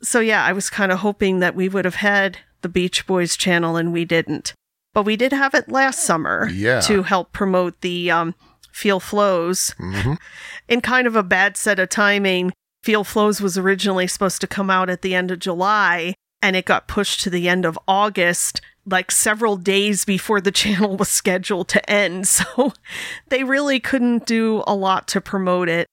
so 0.01 0.19
yeah, 0.19 0.43
I 0.45 0.53
was 0.53 0.69
kind 0.69 0.91
of 0.91 0.99
hoping 0.99 1.39
that 1.39 1.55
we 1.55 1.67
would 1.69 1.85
have 1.85 1.95
had 1.95 2.37
the 2.61 2.69
Beach 2.69 3.05
Boys 3.05 3.35
channel 3.35 3.75
and 3.77 3.91
we 3.93 4.05
didn't. 4.05 4.53
But 4.93 5.03
we 5.03 5.15
did 5.15 5.31
have 5.33 5.53
it 5.53 5.69
last 5.69 5.99
summer 6.03 6.49
Yeah. 6.51 6.79
to 6.81 7.03
help 7.03 7.31
promote 7.33 7.81
the 7.81 8.09
um, 8.11 8.35
Feel 8.71 8.99
Flows 8.99 9.75
Mhm. 9.79 10.17
in 10.67 10.81
kind 10.81 11.07
of 11.07 11.15
a 11.15 11.23
bad 11.23 11.57
set 11.57 11.79
of 11.79 11.89
timing. 11.89 12.51
Feel 12.83 13.03
Flows 13.03 13.41
was 13.41 13.57
originally 13.57 14.07
supposed 14.07 14.39
to 14.41 14.47
come 14.47 14.69
out 14.69 14.89
at 14.89 15.01
the 15.01 15.13
end 15.13 15.29
of 15.31 15.39
July 15.39 16.13
and 16.41 16.55
it 16.55 16.65
got 16.65 16.87
pushed 16.87 17.19
to 17.21 17.29
the 17.29 17.49
end 17.49 17.65
of 17.65 17.77
August, 17.87 18.61
like 18.89 19.11
several 19.11 19.57
days 19.57 20.05
before 20.05 20.39
the 20.41 20.51
channel 20.61 20.95
was 20.97 21.09
scheduled 21.09 21.67
to 21.69 21.89
end. 21.89 22.27
So 22.27 22.71
they 23.29 23.43
really 23.43 23.79
couldn't 23.79 24.25
do 24.25 24.63
a 24.65 24.73
lot 24.75 25.07
to 25.09 25.21
promote 25.21 25.69
it. 25.69 25.87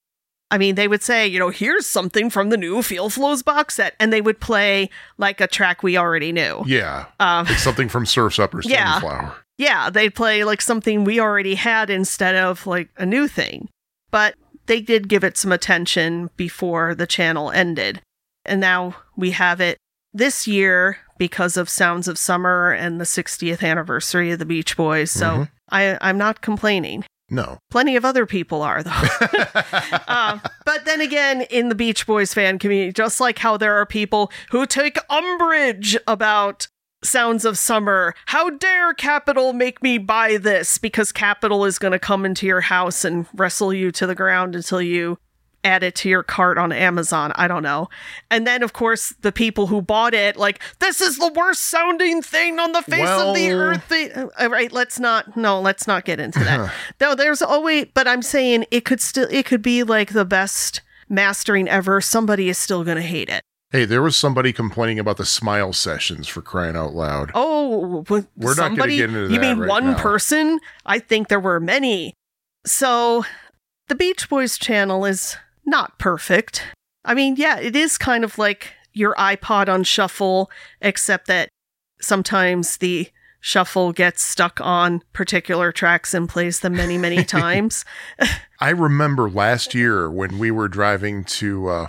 I 0.51 0.59
mean, 0.59 0.75
they 0.77 0.87
would 0.87 1.03
say, 1.03 1.27
you 1.27 1.39
know, 1.39 1.49
here's 1.49 1.87
something 1.87 2.31
from 2.31 2.51
the 2.51 2.57
new 2.57 2.81
Feel 2.83 3.11
Flows 3.11 3.43
box 3.43 3.75
set, 3.75 3.95
and 3.99 4.13
they 4.13 4.21
would 4.21 4.39
play 4.41 4.89
like 5.19 5.41
a 5.41 5.49
track 5.49 5.83
we 5.83 5.97
already 5.97 6.31
knew. 6.31 6.63
Yeah. 6.67 7.07
Um, 7.19 7.47
It's 7.49 7.63
something 7.65 7.89
from 7.89 8.07
Surf's 8.07 8.39
Up 8.39 8.55
or 8.55 8.61
Yeah. 8.65 8.93
Sunflower. 9.01 9.35
yeah, 9.59 9.91
they'd 9.91 10.15
play 10.15 10.45
like 10.45 10.61
something 10.63 11.03
we 11.03 11.19
already 11.19 11.57
had 11.57 11.91
instead 11.91 12.37
of 12.37 12.67
like 12.67 12.89
a 12.99 13.07
new 13.07 13.27
thing. 13.27 13.69
But 14.13 14.37
they 14.67 14.81
did 14.81 15.09
give 15.09 15.25
it 15.25 15.37
some 15.37 15.51
attention 15.51 16.31
before 16.37 16.95
the 16.95 17.07
channel 17.07 17.51
ended. 17.51 18.01
And 18.45 18.61
now 18.61 18.95
we 19.17 19.33
have 19.33 19.61
it 19.61 19.79
this 20.13 20.47
year 20.47 20.99
because 21.19 21.57
of 21.57 21.69
Sounds 21.69 22.09
of 22.09 22.19
Summer 22.19 22.73
and 22.73 23.01
the 23.01 23.05
60th 23.05 23.63
anniversary 23.63 24.31
of 24.33 24.39
the 24.39 24.45
Beach 24.47 24.77
Boys. 24.77 25.11
So 25.11 25.27
Mhm. 25.27 25.49
I, 25.71 25.99
I'm 26.01 26.19
not 26.19 26.41
complaining. 26.43 27.05
No. 27.31 27.59
Plenty 27.71 27.97
of 27.97 28.05
other 28.05 28.27
people 28.27 28.61
are, 28.63 28.83
though. 28.83 28.91
uh, 30.09 30.39
but 30.65 30.85
then 30.85 31.01
again, 31.01 31.43
in 31.43 31.69
the 31.69 31.75
Beach 31.75 32.07
Boys 32.07 32.35
fan 32.35 32.59
community, 32.59 32.93
just 32.93 33.21
like 33.21 33.39
how 33.39 33.57
there 33.57 33.75
are 33.77 33.87
people 33.87 34.31
who 34.51 34.67
take 34.67 34.99
umbrage 35.11 35.97
about 36.07 36.69
Sounds 37.03 37.45
of 37.45 37.59
Summer. 37.59 38.15
How 38.27 38.51
dare 38.51 38.95
Capitol 38.95 39.53
make 39.53 39.83
me 39.83 39.99
buy 39.99 40.37
this? 40.37 40.79
Because 40.79 41.13
Capitol 41.13 41.65
is 41.65 41.79
going 41.79 41.93
to 41.93 41.99
come 41.99 42.25
into 42.25 42.47
your 42.47 42.61
house 42.63 43.05
and 43.05 43.27
wrestle 43.35 43.73
you 43.73 43.91
to 43.93 44.07
the 44.07 44.15
ground 44.15 44.55
until 44.55 44.81
you 44.83 45.19
add 45.65 45.83
it 45.83 45.95
to 45.97 46.09
your 46.09 46.23
cart 46.23 46.59
on 46.59 46.71
Amazon. 46.73 47.33
I 47.35 47.49
don't 47.49 47.63
know. 47.63 47.89
And 48.31 48.47
then, 48.47 48.63
of 48.63 48.73
course, 48.73 49.15
the 49.21 49.33
people 49.33 49.67
who 49.67 49.83
bought 49.83 50.15
it, 50.15 50.37
like, 50.37 50.61
this 50.79 51.01
is 51.01 51.19
the 51.19 51.33
worst 51.35 51.65
sounding 51.65 52.23
thing 52.23 52.59
on 52.59 52.73
the 52.73 52.83
face 52.83 53.01
Well- 53.01 53.31
of 53.31 53.37
the 53.37 53.51
earth. 53.53 53.93
All 54.17 54.31
uh, 54.47 54.51
right, 54.51 54.71
let's 54.71 55.01
not, 55.01 55.37
no, 55.37 55.61
let's 55.61 55.87
not 55.87 56.05
get 56.05 56.21
into 56.21 56.39
that. 56.41 56.73
no, 57.01 57.15
there's 57.15 57.43
always, 57.43 57.87
but 57.95 58.07
I'm 58.07 58.23
saying 58.23 58.67
it 58.71 58.85
could 58.85 59.01
still, 59.01 59.29
it 59.31 59.47
could 59.47 59.63
be 59.63 59.83
like 59.83 60.13
the 60.13 60.25
best 60.25 60.83
mastering 61.09 61.69
ever. 61.69 62.01
Somebody 62.01 62.49
is 62.49 62.59
still 62.59 62.85
going 62.85 62.97
to 62.97 63.03
hate 63.03 63.29
it. 63.29 63.43
Hey, 63.71 63.87
there 63.87 64.03
was 64.03 64.17
somebody 64.17 64.53
complaining 64.53 65.01
about 65.01 65.17
the 65.17 65.25
smile 65.25 65.73
sessions 65.73 66.29
for 66.29 66.41
crying 66.43 66.77
out 66.77 66.95
loud. 66.95 67.33
Oh, 67.35 68.05
We're 68.09 68.21
not 68.21 68.27
gonna 68.39 68.55
somebody, 68.55 68.97
get 68.99 69.09
into 69.09 69.27
that. 69.27 69.35
You 69.35 69.41
mean 69.41 69.59
right 69.59 69.69
one 69.69 69.85
now. 69.87 69.99
person? 69.99 70.61
I 70.87 71.01
think 71.01 71.27
there 71.27 71.41
were 71.41 71.59
many. 71.59 72.15
So, 72.65 73.25
the 73.89 73.97
Beach 73.97 74.29
Boys 74.29 74.59
channel 74.59 75.05
is 75.05 75.37
not 75.65 75.99
perfect. 75.99 76.65
I 77.05 77.15
mean, 77.15 77.37
yeah, 77.37 77.59
it 77.59 77.77
is 77.77 77.99
kind 77.99 78.25
of 78.25 78.39
like 78.39 78.73
your 78.93 79.15
iPod 79.15 79.69
on 79.69 79.85
shuffle, 79.85 80.51
except 80.81 81.27
that 81.27 81.49
sometimes 82.01 82.79
the 82.79 83.11
shuffle 83.41 83.93
gets 83.93 84.23
stuck 84.23 84.59
on 84.63 85.03
particular 85.13 85.71
tracks 85.71 86.15
and 86.15 86.29
plays 86.29 86.61
them 86.61 86.75
many, 86.75 86.97
many 86.97 87.25
times. 87.25 87.85
I 88.59 88.71
remember 88.71 89.29
last 89.29 89.75
year 89.75 90.11
when 90.11 90.39
we 90.39 90.51
were 90.51 90.69
driving 90.69 91.25
to 91.25 91.69
uh, 91.69 91.89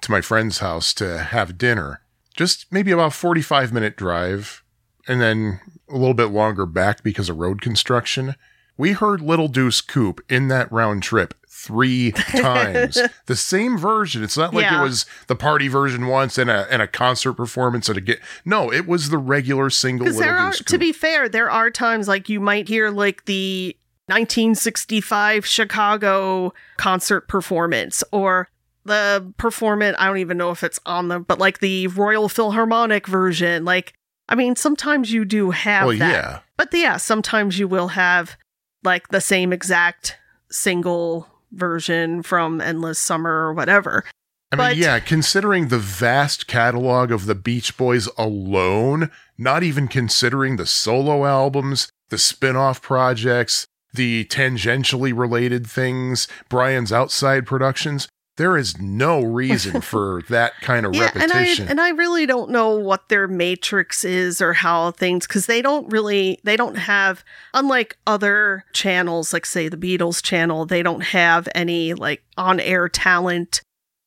to 0.00 0.10
my 0.10 0.20
friend's 0.20 0.58
house 0.58 0.94
to 0.94 1.18
have 1.18 1.58
dinner. 1.58 2.00
Just 2.34 2.72
maybe 2.72 2.90
about 2.90 3.12
forty 3.12 3.42
five 3.42 3.72
minute 3.72 3.96
drive, 3.96 4.64
and 5.06 5.20
then 5.20 5.60
a 5.88 5.96
little 5.96 6.14
bit 6.14 6.30
longer 6.30 6.66
back 6.66 7.02
because 7.02 7.28
of 7.28 7.36
road 7.36 7.60
construction. 7.60 8.34
We 8.76 8.92
heard 8.92 9.20
Little 9.20 9.48
Deuce 9.48 9.80
Coupe 9.80 10.20
in 10.28 10.48
that 10.48 10.70
round 10.72 11.02
trip 11.02 11.34
three 11.48 12.10
times. 12.12 12.98
the 13.26 13.36
same 13.36 13.78
version. 13.78 14.22
It's 14.24 14.36
not 14.36 14.52
like 14.52 14.64
Yeah. 14.64 14.80
it 14.80 14.82
was 14.84 15.06
the 15.28 15.36
party 15.36 15.68
version 15.68 16.08
once 16.08 16.36
and 16.38 16.50
a 16.50 16.66
and 16.70 16.82
a 16.82 16.86
concert 16.88 17.34
performance 17.34 17.88
at 17.88 17.96
a 17.96 18.00
get. 18.00 18.20
No, 18.44 18.72
it 18.72 18.86
was 18.86 19.10
the 19.10 19.18
regular 19.18 19.70
single 19.70 20.06
Little 20.06 20.20
there 20.20 20.36
are, 20.36 20.50
Deuce 20.50 20.58
Coupe. 20.58 20.66
to 20.66 20.78
be 20.78 20.92
fair, 20.92 21.28
there 21.28 21.50
are 21.50 21.70
times 21.70 22.08
like 22.08 22.28
you 22.28 22.40
might 22.40 22.68
hear 22.68 22.90
like 22.90 23.24
the 23.26 23.76
1965 24.08 25.46
Chicago 25.46 26.52
concert 26.76 27.28
performance 27.28 28.04
or 28.12 28.48
the 28.84 29.32
performance. 29.38 29.96
I 29.98 30.06
don't 30.06 30.18
even 30.18 30.36
know 30.36 30.50
if 30.50 30.62
it's 30.62 30.78
on 30.84 31.08
them, 31.08 31.22
but 31.22 31.38
like 31.38 31.60
the 31.60 31.86
Royal 31.88 32.28
Philharmonic 32.28 33.06
version. 33.06 33.64
Like, 33.64 33.94
I 34.28 34.34
mean, 34.34 34.56
sometimes 34.56 35.12
you 35.12 35.24
do 35.24 35.50
have 35.52 35.86
well, 35.86 35.96
that. 35.98 36.10
yeah. 36.12 36.40
But 36.56 36.68
yeah, 36.74 36.98
sometimes 36.98 37.58
you 37.58 37.66
will 37.66 37.88
have 37.88 38.36
like 38.84 39.08
the 39.08 39.20
same 39.20 39.52
exact 39.52 40.16
single 40.50 41.26
version 41.52 42.22
from 42.22 42.60
Endless 42.60 42.98
Summer 42.98 43.30
or 43.48 43.52
whatever. 43.54 44.04
I 44.52 44.56
But- 44.56 44.72
mean, 44.74 44.82
yeah, 44.82 45.00
considering 45.00 45.68
the 45.68 45.78
vast 45.78 46.46
catalog 46.46 47.10
of 47.10 47.26
the 47.26 47.34
Beach 47.34 47.76
Boys 47.76 48.08
alone, 48.16 49.10
not 49.36 49.62
even 49.62 49.88
considering 49.88 50.56
the 50.56 50.66
solo 50.66 51.24
albums, 51.26 51.88
the 52.10 52.18
spin 52.18 52.54
off 52.54 52.80
projects, 52.82 53.66
the 53.92 54.24
tangentially 54.26 55.16
related 55.16 55.66
things, 55.66 56.28
Brian's 56.48 56.92
outside 56.92 57.46
productions, 57.46 58.08
there 58.36 58.56
is 58.56 58.78
no 58.80 59.22
reason 59.22 59.80
for 59.92 60.22
that 60.28 60.52
kind 60.60 60.84
of 60.86 60.92
and 60.94 61.02
I 61.02 61.06
repetition. 61.42 61.68
and 61.68 61.80
I 61.80 61.90
really 61.90 62.26
don't 62.26 62.50
know 62.50 62.70
what 62.76 63.08
their 63.08 63.28
matrix 63.28 64.04
is 64.04 64.40
or 64.40 64.52
how 64.54 64.90
things 64.90 65.26
because 65.26 65.46
they 65.46 65.62
don't 65.62 65.90
really 65.92 66.40
they 66.44 66.56
don't 66.56 66.76
have 66.76 67.24
unlike 67.52 67.96
other 68.06 68.64
channels 68.72 69.32
like 69.32 69.46
say 69.46 69.68
the 69.68 69.76
Beatles 69.76 70.22
channel 70.22 70.66
they 70.66 70.82
don't 70.82 71.02
have 71.02 71.48
any 71.54 71.94
like 71.94 72.22
on 72.36 72.58
air 72.60 72.88
talent 72.88 73.60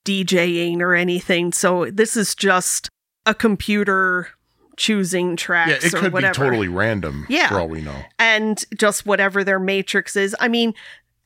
DJing 0.05 0.79
or 0.81 0.93
anything 0.95 1.51
so 1.51 1.89
this 1.91 2.15
is 2.17 2.33
just 2.35 2.89
a 3.25 3.33
computer 3.33 4.29
choosing 4.77 5.35
tracks 5.35 5.69
yeah, 5.83 5.87
it 5.87 5.93
or 5.93 5.97
could 5.99 6.11
be 6.11 6.13
whatever 6.13 6.33
totally 6.33 6.67
random 6.67 7.25
Yeah. 7.29 7.49
for 7.49 7.59
all 7.59 7.67
we 7.67 7.81
know. 7.81 8.03
and 8.19 8.63
just 8.77 9.05
whatever 9.05 9.43
their 9.43 9.59
matrix 9.59 10.15
is. 10.15 10.35
I 10.39 10.47
mean, 10.47 10.73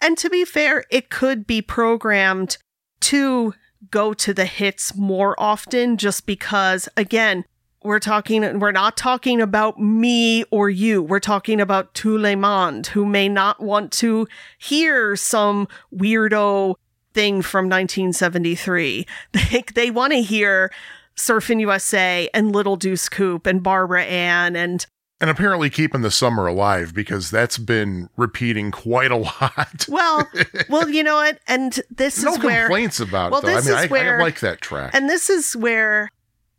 and 0.01 0.17
to 0.19 0.29
be 0.29 0.45
fair, 0.45 0.85
it 0.89 1.09
could 1.09 1.45
be 1.45 1.61
programmed 1.61 2.57
to 3.01 3.53
go 3.89 4.13
to 4.13 4.33
the 4.33 4.45
hits 4.45 4.95
more 4.95 5.35
often 5.39 5.97
just 5.97 6.25
because, 6.25 6.87
again, 6.95 7.45
we're 7.83 7.99
talking, 7.99 8.59
we're 8.59 8.71
not 8.71 8.95
talking 8.95 9.41
about 9.41 9.79
me 9.79 10.43
or 10.51 10.69
you. 10.69 11.01
We're 11.01 11.19
talking 11.19 11.59
about 11.59 11.93
tout 11.95 12.19
le 12.19 12.35
monde 12.35 12.87
who 12.87 13.05
may 13.05 13.27
not 13.27 13.59
want 13.59 13.91
to 13.93 14.27
hear 14.59 15.15
some 15.15 15.67
weirdo 15.93 16.75
thing 17.13 17.41
from 17.41 17.65
1973. 17.65 19.05
They, 19.33 19.63
they 19.73 19.91
want 19.91 20.13
to 20.13 20.21
hear 20.21 20.71
Surfing 21.17 21.59
USA 21.59 22.29
and 22.33 22.51
Little 22.51 22.75
Deuce 22.75 23.09
Coupe 23.09 23.47
and 23.47 23.63
Barbara 23.63 24.03
Ann 24.03 24.55
and 24.55 24.85
And 25.21 25.29
apparently 25.29 25.69
keeping 25.69 26.01
the 26.01 26.11
summer 26.11 26.47
alive 26.47 26.93
because 26.93 27.29
that's 27.31 27.57
been 27.59 28.09
repeating 28.17 28.71
quite 28.71 29.11
a 29.11 29.15
lot. 29.41 29.85
Well, 29.87 30.27
well, 30.67 30.89
you 30.89 31.03
know 31.03 31.15
what? 31.15 31.39
And 31.47 31.79
this 31.89 32.21
no 32.23 32.33
is 32.33 32.39
where 32.39 32.63
complaints 32.65 32.99
about 32.99 33.31
well, 33.31 33.39
it, 33.41 33.45
though. 33.45 33.51
I 33.51 33.55
this 33.55 33.65
mean, 33.67 33.77
is 33.77 33.83
I, 33.83 33.87
where- 33.87 34.19
I 34.19 34.23
like 34.23 34.39
that 34.41 34.59
track. 34.59 34.91
and 34.95 35.07
this 35.09 35.29
is 35.29 35.55
where 35.55 36.09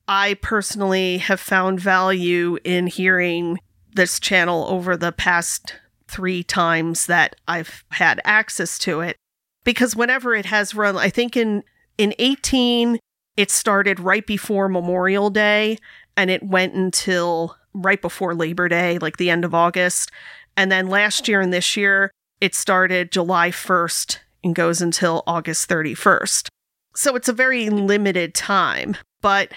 I 0.08 0.34
personally 0.34 1.18
have 1.18 1.40
found 1.40 1.80
value 1.80 2.56
in 2.64 2.86
hearing 2.86 3.58
this 3.94 4.18
channel 4.20 4.66
over 4.68 4.96
the 4.96 5.12
past 5.12 5.74
3 6.08 6.42
times 6.44 7.06
that 7.06 7.36
I've 7.48 7.84
had 7.90 8.20
access 8.24 8.78
to 8.80 9.00
it 9.00 9.16
because 9.64 9.96
whenever 9.96 10.34
it 10.34 10.46
has 10.46 10.74
run, 10.74 10.96
I 10.96 11.08
think 11.10 11.36
in 11.36 11.62
in 11.98 12.14
18 12.18 12.98
it 13.36 13.50
started 13.50 13.98
right 14.00 14.26
before 14.26 14.68
Memorial 14.68 15.30
Day 15.30 15.78
and 16.16 16.30
it 16.30 16.42
went 16.42 16.74
until 16.74 17.56
right 17.74 18.00
before 18.00 18.34
Labor 18.34 18.68
Day, 18.68 18.98
like 18.98 19.16
the 19.16 19.30
end 19.30 19.44
of 19.44 19.54
August. 19.54 20.10
And 20.56 20.70
then 20.70 20.88
last 20.88 21.28
year 21.28 21.40
and 21.40 21.52
this 21.52 21.76
year, 21.76 22.10
it 22.40 22.54
started 22.54 23.12
July 23.12 23.50
1st 23.50 24.18
and 24.44 24.54
goes 24.54 24.82
until 24.82 25.22
August 25.26 25.68
31st. 25.68 26.48
So 26.94 27.16
it's 27.16 27.28
a 27.28 27.32
very 27.32 27.70
limited 27.70 28.34
time. 28.34 28.96
But 29.20 29.52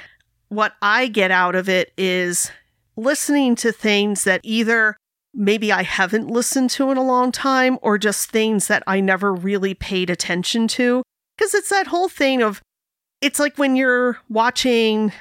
what 0.49 0.73
I 0.81 1.07
get 1.07 1.31
out 1.31 1.55
of 1.55 1.67
it 1.67 1.91
is 1.97 2.51
listening 2.95 3.55
to 3.55 3.71
things 3.71 4.23
that 4.23 4.41
either 4.43 4.95
maybe 5.33 5.71
I 5.71 5.83
haven't 5.83 6.27
listened 6.27 6.69
to 6.71 6.91
in 6.91 6.97
a 6.97 7.03
long 7.03 7.31
time 7.31 7.77
or 7.81 7.97
just 7.97 8.29
things 8.29 8.67
that 8.67 8.83
I 8.87 9.01
never 9.01 9.33
really 9.33 9.73
paid 9.73 10.09
attention 10.09 10.67
to. 10.69 11.03
Because 11.37 11.53
it's 11.53 11.69
that 11.69 11.87
whole 11.87 12.07
thing 12.07 12.41
of, 12.41 12.61
it's 13.19 13.39
like 13.39 13.57
when 13.57 13.75
you're 13.75 14.19
watching 14.29 15.11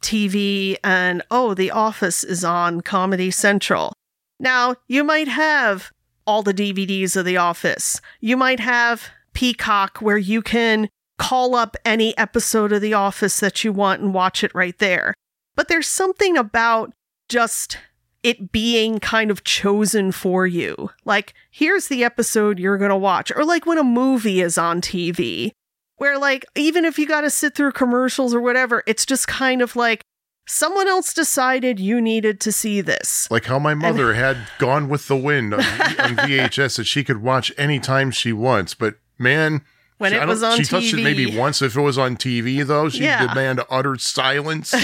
TV 0.00 0.76
and, 0.82 1.22
oh, 1.30 1.54
The 1.54 1.70
Office 1.70 2.24
is 2.24 2.44
on 2.44 2.80
Comedy 2.80 3.30
Central. 3.30 3.92
Now, 4.40 4.76
you 4.86 5.04
might 5.04 5.28
have 5.28 5.90
all 6.26 6.42
the 6.42 6.54
DVDs 6.54 7.16
of 7.16 7.24
The 7.24 7.36
Office. 7.36 8.00
You 8.20 8.36
might 8.36 8.60
have 8.60 9.08
Peacock 9.32 9.98
where 9.98 10.18
you 10.18 10.42
can 10.42 10.88
call 11.16 11.54
up 11.54 11.76
any 11.84 12.16
episode 12.16 12.72
of 12.72 12.80
The 12.80 12.94
Office 12.94 13.40
that 13.40 13.64
you 13.64 13.72
want 13.72 14.00
and 14.00 14.14
watch 14.14 14.44
it 14.44 14.54
right 14.54 14.78
there. 14.78 15.14
But 15.56 15.68
there's 15.68 15.88
something 15.88 16.36
about 16.36 16.92
just 17.28 17.78
it 18.22 18.52
being 18.52 18.98
kind 18.98 19.30
of 19.30 19.44
chosen 19.44 20.12
for 20.12 20.46
you. 20.46 20.90
Like, 21.04 21.34
here's 21.50 21.88
the 21.88 22.04
episode 22.04 22.58
you're 22.58 22.78
going 22.78 22.90
to 22.90 22.96
watch. 22.96 23.32
Or 23.34 23.44
like 23.44 23.66
when 23.66 23.78
a 23.78 23.84
movie 23.84 24.40
is 24.40 24.58
on 24.58 24.80
TV, 24.80 25.52
where 25.98 26.18
like, 26.18 26.46
even 26.56 26.84
if 26.84 26.98
you 26.98 27.06
got 27.06 27.20
to 27.22 27.30
sit 27.30 27.54
through 27.54 27.72
commercials 27.72 28.34
or 28.34 28.40
whatever, 28.40 28.82
it's 28.86 29.04
just 29.06 29.28
kind 29.28 29.60
of 29.62 29.76
like 29.76 30.00
someone 30.46 30.88
else 30.88 31.12
decided 31.12 31.78
you 31.78 32.00
needed 32.00 32.40
to 32.40 32.50
see 32.50 32.80
this. 32.80 33.30
Like 33.30 33.44
how 33.44 33.58
my 33.58 33.74
mother 33.74 34.14
had 34.14 34.38
Gone 34.58 34.88
with 34.88 35.06
the 35.08 35.16
Wind 35.16 35.52
on, 35.54 35.60
on 35.60 36.16
VHS 36.16 36.76
that 36.78 36.84
she 36.84 37.04
could 37.04 37.20
watch 37.22 37.52
anytime 37.58 38.10
she 38.10 38.32
wants. 38.32 38.72
But 38.74 38.94
man, 39.18 39.62
When 39.98 40.12
she, 40.12 40.18
it 40.18 40.26
was 40.26 40.42
on 40.42 40.56
she 40.56 40.64
touched 40.64 40.94
it 40.94 41.02
maybe 41.02 41.36
once. 41.36 41.60
If 41.60 41.76
it 41.76 41.80
was 41.82 41.98
on 41.98 42.16
TV, 42.16 42.66
though, 42.66 42.88
she'd 42.88 43.02
Yeah. 43.02 43.26
demand 43.28 43.60
utter 43.70 43.96
silence. 43.98 44.74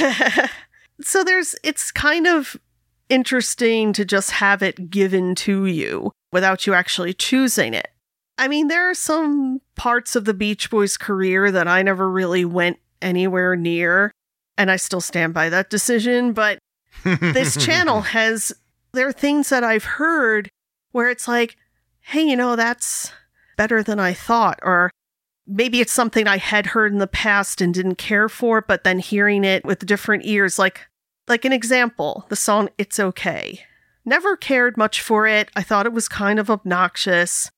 so 1.01 1.25
there's 1.25 1.55
it's 1.63 1.91
kind 1.91 2.27
of 2.27 2.57
interesting 3.09 3.93
to 3.93 4.05
just 4.05 4.33
have 4.33 4.63
it 4.63 4.91
given 4.91 5.35
to 5.37 5.67
you 5.67 6.11
without 6.33 6.67
you 6.67 6.75
actually 6.75 7.15
choosing 7.15 7.73
it. 7.75 7.89
I 8.37 8.49
mean, 8.49 8.69
there 8.69 8.91
are 8.91 8.95
some 8.95 9.61
parts 9.77 10.17
of 10.17 10.25
the 10.25 10.35
Beach 10.35 10.71
Boys 10.71 10.97
career 10.97 11.51
that 11.51 11.69
I 11.69 11.83
never 11.83 12.11
really 12.11 12.45
went 12.45 12.79
anywhere 13.01 13.55
near, 13.55 14.13
and 14.59 14.71
I 14.71 14.77
still 14.77 15.01
stand 15.01 15.35
by 15.35 15.49
that 15.51 15.71
decision, 15.71 16.33
but 16.33 16.59
this 17.05 17.57
channel 17.65 18.01
has 18.01 18.53
there 18.93 19.09
are 19.09 19.13
things 19.13 19.49
that 19.49 19.65
I've 19.65 19.85
heard 19.85 20.49
where 20.93 21.11
it's 21.11 21.27
like, 21.27 21.57
hey, 22.01 22.23
you 22.23 22.37
know, 22.37 22.57
that's 22.57 23.13
better 23.57 23.83
than 23.83 23.99
I 24.01 24.15
thought, 24.15 24.59
or 24.63 24.91
maybe 25.47 25.81
it's 25.81 25.93
something 25.93 26.27
I 26.27 26.39
had 26.39 26.67
heard 26.67 26.93
in 26.93 26.99
the 26.99 27.07
past 27.07 27.61
and 27.61 27.75
didn't 27.75 27.97
care 27.97 28.29
for, 28.29 28.63
but 28.63 28.85
then 28.85 28.99
hearing 28.99 29.45
it 29.45 29.65
with 29.65 29.87
different 29.87 30.25
ears, 30.25 30.59
like 30.59 30.87
like 31.27 31.45
an 31.45 31.53
example, 31.53 32.27
the 32.29 32.37
song 32.37 32.69
It's 32.79 32.99
Okay. 33.01 33.61
Never 34.05 34.37
cared 34.37 34.77
much 34.77 35.01
for 35.01 35.27
it. 35.27 35.49
I 35.57 35.63
thought 35.63 35.87
it 35.87 35.93
was 35.93 36.09
kind 36.09 36.39
of 36.39 36.51
obnoxious. 36.51 37.51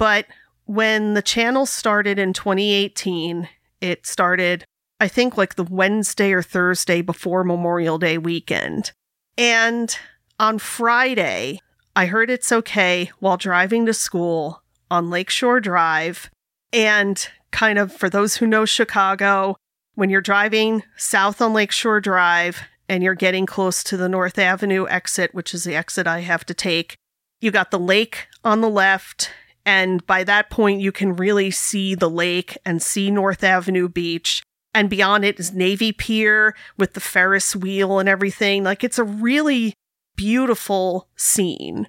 But 0.00 0.24
when 0.64 1.12
the 1.12 1.20
channel 1.20 1.66
started 1.66 2.18
in 2.18 2.32
2018, 2.32 3.50
it 3.82 4.06
started, 4.06 4.64
I 4.98 5.08
think, 5.08 5.36
like 5.36 5.56
the 5.56 5.62
Wednesday 5.62 6.32
or 6.32 6.40
Thursday 6.40 7.02
before 7.02 7.44
Memorial 7.44 7.98
Day 7.98 8.16
weekend. 8.16 8.92
And 9.36 9.94
on 10.38 10.58
Friday, 10.58 11.60
I 11.94 12.06
heard 12.06 12.30
It's 12.30 12.50
Okay 12.50 13.10
while 13.18 13.36
driving 13.36 13.84
to 13.84 13.92
school 13.92 14.62
on 14.90 15.10
Lakeshore 15.10 15.60
Drive. 15.60 16.30
And 16.72 17.28
kind 17.50 17.78
of 17.78 17.92
for 17.92 18.08
those 18.08 18.38
who 18.38 18.46
know 18.46 18.64
Chicago, 18.64 19.56
when 19.96 20.08
you're 20.08 20.22
driving 20.22 20.82
south 20.96 21.42
on 21.42 21.52
Lakeshore 21.52 22.00
Drive 22.00 22.62
and 22.88 23.04
you're 23.04 23.14
getting 23.14 23.44
close 23.44 23.84
to 23.84 23.98
the 23.98 24.08
North 24.08 24.38
Avenue 24.38 24.86
exit, 24.88 25.34
which 25.34 25.52
is 25.52 25.64
the 25.64 25.76
exit 25.76 26.06
I 26.06 26.20
have 26.20 26.46
to 26.46 26.54
take, 26.54 26.96
you 27.42 27.50
got 27.50 27.70
the 27.70 27.78
lake 27.78 28.28
on 28.42 28.62
the 28.62 28.70
left. 28.70 29.30
And 29.70 30.04
by 30.04 30.24
that 30.24 30.50
point, 30.50 30.80
you 30.80 30.90
can 30.90 31.14
really 31.14 31.52
see 31.52 31.94
the 31.94 32.10
lake 32.10 32.58
and 32.66 32.82
see 32.82 33.08
North 33.08 33.44
Avenue 33.44 33.88
Beach. 33.88 34.42
And 34.74 34.90
beyond 34.90 35.24
it 35.24 35.38
is 35.38 35.52
Navy 35.52 35.92
Pier 35.92 36.56
with 36.76 36.94
the 36.94 37.00
Ferris 37.00 37.54
wheel 37.54 38.00
and 38.00 38.08
everything. 38.08 38.64
Like 38.64 38.82
it's 38.82 38.98
a 38.98 39.04
really 39.04 39.74
beautiful 40.16 41.06
scene. 41.14 41.86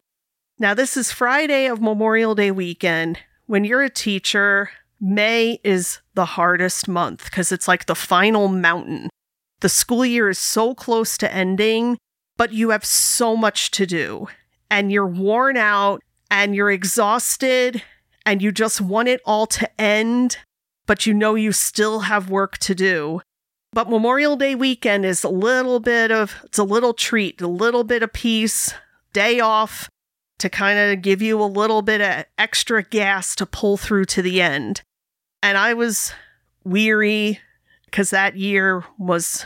Now, 0.59 0.75
this 0.75 0.95
is 0.95 1.11
Friday 1.11 1.65
of 1.65 1.81
Memorial 1.81 2.35
Day 2.35 2.51
weekend. 2.51 3.17
When 3.47 3.63
you're 3.63 3.81
a 3.81 3.89
teacher, 3.89 4.69
May 4.99 5.59
is 5.63 6.01
the 6.13 6.25
hardest 6.25 6.87
month 6.87 7.23
because 7.23 7.51
it's 7.51 7.67
like 7.67 7.87
the 7.87 7.95
final 7.95 8.47
mountain. 8.47 9.09
The 9.61 9.69
school 9.69 10.05
year 10.05 10.29
is 10.29 10.37
so 10.37 10.75
close 10.75 11.17
to 11.17 11.33
ending, 11.33 11.97
but 12.37 12.53
you 12.53 12.69
have 12.69 12.85
so 12.85 13.35
much 13.35 13.71
to 13.71 13.87
do 13.87 14.27
and 14.69 14.91
you're 14.91 15.07
worn 15.07 15.57
out 15.57 16.03
and 16.31 16.55
you're 16.55 16.71
exhausted 16.71 17.83
and 18.25 18.41
you 18.41 18.51
just 18.51 18.79
want 18.79 19.09
it 19.09 19.21
all 19.25 19.45
to 19.45 19.69
end, 19.81 20.37
but 20.87 21.05
you 21.05 21.13
know 21.13 21.35
you 21.35 21.51
still 21.51 21.99
have 22.01 22.29
work 22.29 22.57
to 22.59 22.73
do. 22.73 23.21
But 23.73 23.89
Memorial 23.89 24.37
Day 24.37 24.55
weekend 24.55 25.05
is 25.05 25.23
a 25.23 25.29
little 25.29 25.79
bit 25.79 26.11
of, 26.11 26.35
it's 26.45 26.57
a 26.57 26.63
little 26.63 26.93
treat, 26.93 27.41
a 27.41 27.47
little 27.47 27.83
bit 27.83 28.01
of 28.01 28.13
peace, 28.13 28.73
day 29.13 29.39
off 29.39 29.89
to 30.39 30.49
kind 30.49 30.79
of 30.79 31.01
give 31.01 31.21
you 31.21 31.41
a 31.41 31.45
little 31.45 31.81
bit 31.81 32.01
of 32.01 32.25
extra 32.37 32.81
gas 32.81 33.35
to 33.35 33.45
pull 33.45 33.77
through 33.77 34.05
to 34.05 34.21
the 34.21 34.41
end. 34.41 34.81
And 35.43 35.57
I 35.57 35.73
was 35.73 36.13
weary 36.63 37.39
because 37.85 38.09
that 38.11 38.37
year 38.37 38.83
was, 38.97 39.45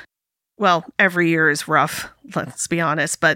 well, 0.57 0.85
every 0.99 1.29
year 1.29 1.49
is 1.49 1.67
rough, 1.67 2.09
let's 2.35 2.67
be 2.67 2.79
honest, 2.79 3.19
but 3.19 3.35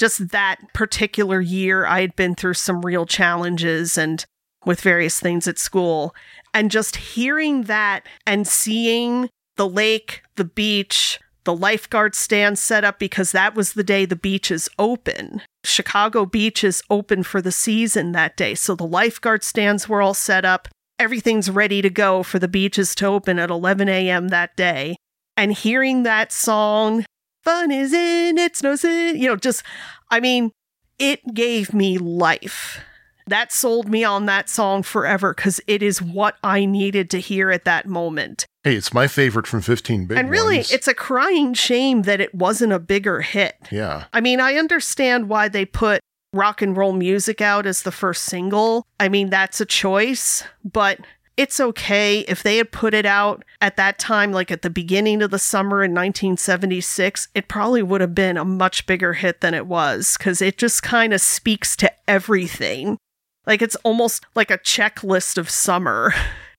just 0.00 0.30
that 0.30 0.56
particular 0.72 1.40
year, 1.40 1.86
I 1.86 2.00
had 2.00 2.16
been 2.16 2.34
through 2.34 2.54
some 2.54 2.80
real 2.80 3.06
challenges 3.06 3.96
and 3.96 4.24
with 4.66 4.80
various 4.80 5.20
things 5.20 5.46
at 5.46 5.58
school. 5.58 6.14
And 6.52 6.70
just 6.70 6.96
hearing 6.96 7.64
that 7.64 8.06
and 8.26 8.48
seeing 8.48 9.28
the 9.56 9.68
lake, 9.68 10.22
the 10.36 10.44
beach, 10.44 11.20
the 11.44 11.54
lifeguard 11.54 12.14
stand 12.14 12.58
set 12.58 12.84
up 12.84 12.98
because 12.98 13.32
that 13.32 13.54
was 13.54 13.74
the 13.74 13.84
day 13.84 14.04
the 14.04 14.16
beach 14.16 14.50
is 14.50 14.68
open. 14.78 15.42
Chicago 15.64 16.24
Beach 16.24 16.64
is 16.64 16.82
open 16.90 17.22
for 17.22 17.40
the 17.42 17.52
season 17.52 18.12
that 18.12 18.36
day. 18.36 18.54
So 18.54 18.74
the 18.74 18.86
lifeguard 18.86 19.44
stands 19.44 19.88
were 19.88 20.02
all 20.02 20.14
set 20.14 20.44
up 20.44 20.68
everything's 21.00 21.50
ready 21.50 21.80
to 21.80 21.88
go 21.88 22.22
for 22.22 22.38
the 22.38 22.46
beaches 22.46 22.94
to 22.94 23.06
open 23.06 23.38
at 23.38 23.48
11 23.50 23.88
a.m. 23.88 24.28
that 24.28 24.54
day. 24.54 24.96
And 25.34 25.50
hearing 25.50 26.02
that 26.02 26.30
song, 26.30 27.06
fun 27.42 27.70
is 27.70 27.92
in 27.92 28.38
it's 28.38 28.62
no 28.62 28.76
sin, 28.76 29.16
you 29.16 29.28
know, 29.28 29.36
just, 29.36 29.62
I 30.10 30.20
mean, 30.20 30.52
it 30.98 31.34
gave 31.34 31.72
me 31.72 31.98
life. 31.98 32.80
That 33.26 33.52
sold 33.52 33.88
me 33.88 34.02
on 34.02 34.26
that 34.26 34.48
song 34.48 34.82
forever 34.82 35.32
because 35.32 35.60
it 35.66 35.82
is 35.82 36.02
what 36.02 36.36
I 36.42 36.64
needed 36.64 37.10
to 37.10 37.18
hear 37.18 37.50
at 37.50 37.64
that 37.64 37.86
moment. 37.86 38.44
Hey, 38.64 38.74
it's 38.74 38.92
my 38.92 39.06
favorite 39.06 39.46
from 39.46 39.60
15 39.62 40.06
Big 40.06 40.18
and 40.18 40.28
really, 40.28 40.56
Ones. 40.56 40.72
it's 40.72 40.88
a 40.88 40.94
crying 40.94 41.54
shame 41.54 42.02
that 42.02 42.20
it 42.20 42.34
wasn't 42.34 42.72
a 42.72 42.78
bigger 42.78 43.20
hit. 43.20 43.54
Yeah. 43.70 44.04
I 44.12 44.20
mean, 44.20 44.40
I 44.40 44.54
understand 44.54 45.28
why 45.28 45.48
they 45.48 45.64
put 45.64 46.00
rock 46.32 46.60
and 46.60 46.76
roll 46.76 46.92
music 46.92 47.40
out 47.40 47.66
as 47.66 47.82
the 47.82 47.92
first 47.92 48.24
single. 48.24 48.86
I 48.98 49.08
mean, 49.08 49.30
that's 49.30 49.60
a 49.60 49.66
choice, 49.66 50.44
but 50.64 50.98
it's 51.40 51.58
okay 51.58 52.18
if 52.28 52.42
they 52.42 52.58
had 52.58 52.70
put 52.70 52.92
it 52.92 53.06
out 53.06 53.46
at 53.62 53.78
that 53.78 53.98
time, 53.98 54.30
like 54.30 54.50
at 54.50 54.60
the 54.60 54.68
beginning 54.68 55.22
of 55.22 55.30
the 55.30 55.38
summer 55.38 55.82
in 55.82 55.92
1976, 55.92 57.28
it 57.34 57.48
probably 57.48 57.82
would 57.82 58.02
have 58.02 58.14
been 58.14 58.36
a 58.36 58.44
much 58.44 58.84
bigger 58.84 59.14
hit 59.14 59.40
than 59.40 59.54
it 59.54 59.66
was 59.66 60.18
because 60.18 60.42
it 60.42 60.58
just 60.58 60.82
kind 60.82 61.14
of 61.14 61.20
speaks 61.22 61.76
to 61.76 61.90
everything. 62.06 62.98
Like 63.46 63.62
it's 63.62 63.76
almost 63.76 64.26
like 64.34 64.50
a 64.50 64.58
checklist 64.58 65.38
of 65.38 65.48
summer. 65.48 66.12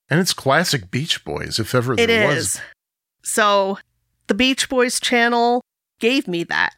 And 0.10 0.20
it's 0.20 0.34
classic 0.34 0.89
Beach 0.89 1.24
Boys, 1.24 1.60
if 1.60 1.76
ever 1.76 1.94
It 1.94 2.08
there 2.08 2.32
is. 2.32 2.36
was. 2.36 2.62
So 3.22 3.78
the 4.26 4.34
Beach 4.34 4.67
Boys 4.67 5.00
channel 5.00 5.62
gave 6.00 6.28
me 6.28 6.44
that, 6.46 6.74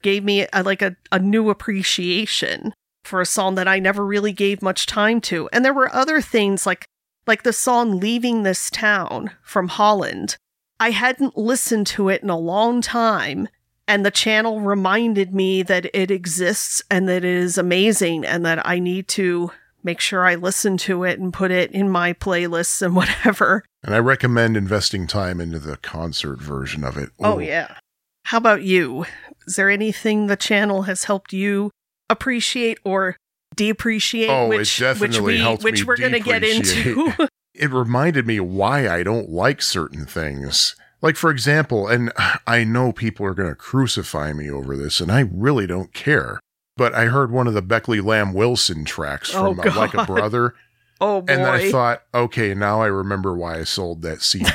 gave 0.00 0.24
me 0.24 0.46
a, 0.54 0.62
like 0.62 0.80
a, 0.80 0.96
a 1.12 1.18
new 1.18 1.50
appreciation 1.50 2.72
for 3.04 3.20
a 3.20 3.26
song 3.26 3.56
that 3.56 3.68
I 3.68 3.78
never 3.78 4.06
really 4.06 4.32
gave 4.32 4.62
much 4.62 4.86
time 4.86 5.20
to. 5.22 5.50
And 5.52 5.66
there 5.66 5.74
were 5.74 5.94
other 5.94 6.22
things 6.22 6.64
like 6.64 6.86
like 7.26 7.42
the 7.42 7.52
song 7.52 8.00
Leaving 8.00 8.42
This 8.42 8.70
Town 8.70 9.30
from 9.42 9.68
Holland. 9.68 10.36
I 10.80 10.90
hadn't 10.90 11.36
listened 11.36 11.86
to 11.88 12.08
it 12.08 12.22
in 12.22 12.30
a 12.30 12.38
long 12.38 12.82
time. 12.82 13.48
And 13.86 14.06
the 14.06 14.10
channel 14.10 14.60
reminded 14.60 15.34
me 15.34 15.62
that 15.62 15.86
it 15.92 16.10
exists 16.10 16.82
and 16.90 17.08
that 17.08 17.24
it 17.24 17.24
is 17.24 17.58
amazing 17.58 18.24
and 18.24 18.44
that 18.46 18.66
I 18.66 18.78
need 18.78 19.08
to 19.08 19.50
make 19.82 20.00
sure 20.00 20.24
I 20.24 20.36
listen 20.36 20.76
to 20.78 21.04
it 21.04 21.18
and 21.18 21.32
put 21.32 21.50
it 21.50 21.72
in 21.72 21.90
my 21.90 22.12
playlists 22.12 22.82
and 22.82 22.94
whatever. 22.96 23.64
And 23.82 23.94
I 23.94 23.98
recommend 23.98 24.56
investing 24.56 25.06
time 25.06 25.40
into 25.40 25.58
the 25.58 25.76
concert 25.76 26.40
version 26.40 26.84
of 26.84 26.96
it. 26.96 27.10
Oh, 27.20 27.38
yeah. 27.38 27.76
How 28.24 28.38
about 28.38 28.62
you? 28.62 29.04
Is 29.46 29.56
there 29.56 29.68
anything 29.68 30.26
the 30.26 30.36
channel 30.36 30.82
has 30.82 31.04
helped 31.04 31.32
you 31.32 31.70
appreciate 32.08 32.78
or 32.84 33.16
depreciate? 33.56 34.28
Oh, 34.30 34.50
it 34.52 34.58
which, 34.58 34.78
definitely 34.78 35.40
which 35.42 35.58
we, 35.62 35.70
which 35.70 35.84
we're 35.86 35.96
going 35.96 36.12
to 36.12 36.20
get 36.20 36.42
into. 36.44 37.12
It 37.54 37.70
reminded 37.70 38.26
me 38.26 38.40
why 38.40 38.88
I 38.88 39.02
don't 39.02 39.28
like 39.28 39.60
certain 39.60 40.06
things. 40.06 40.74
Like, 41.02 41.16
for 41.16 41.30
example, 41.30 41.86
and 41.86 42.10
I 42.46 42.64
know 42.64 42.92
people 42.92 43.26
are 43.26 43.34
going 43.34 43.50
to 43.50 43.54
crucify 43.54 44.32
me 44.32 44.50
over 44.50 44.74
this, 44.74 45.00
and 45.00 45.12
I 45.12 45.28
really 45.30 45.66
don't 45.66 45.92
care. 45.92 46.40
But 46.78 46.94
I 46.94 47.04
heard 47.06 47.30
one 47.30 47.46
of 47.46 47.52
the 47.52 47.60
Beckley 47.60 48.00
Lamm 48.00 48.32
Wilson 48.32 48.86
tracks 48.86 49.34
Oh, 49.34 49.54
from 49.54 49.60
uh, 49.68 49.76
Like 49.76 49.92
a 49.92 50.06
Brother, 50.06 50.54
oh 51.02 51.20
boy. 51.20 51.30
and 51.34 51.44
then 51.44 51.52
I 51.54 51.70
thought, 51.70 52.02
okay, 52.14 52.54
now 52.54 52.80
I 52.80 52.86
remember 52.86 53.34
why 53.36 53.58
I 53.58 53.64
sold 53.64 54.00
that 54.00 54.22
CD. 54.22 54.48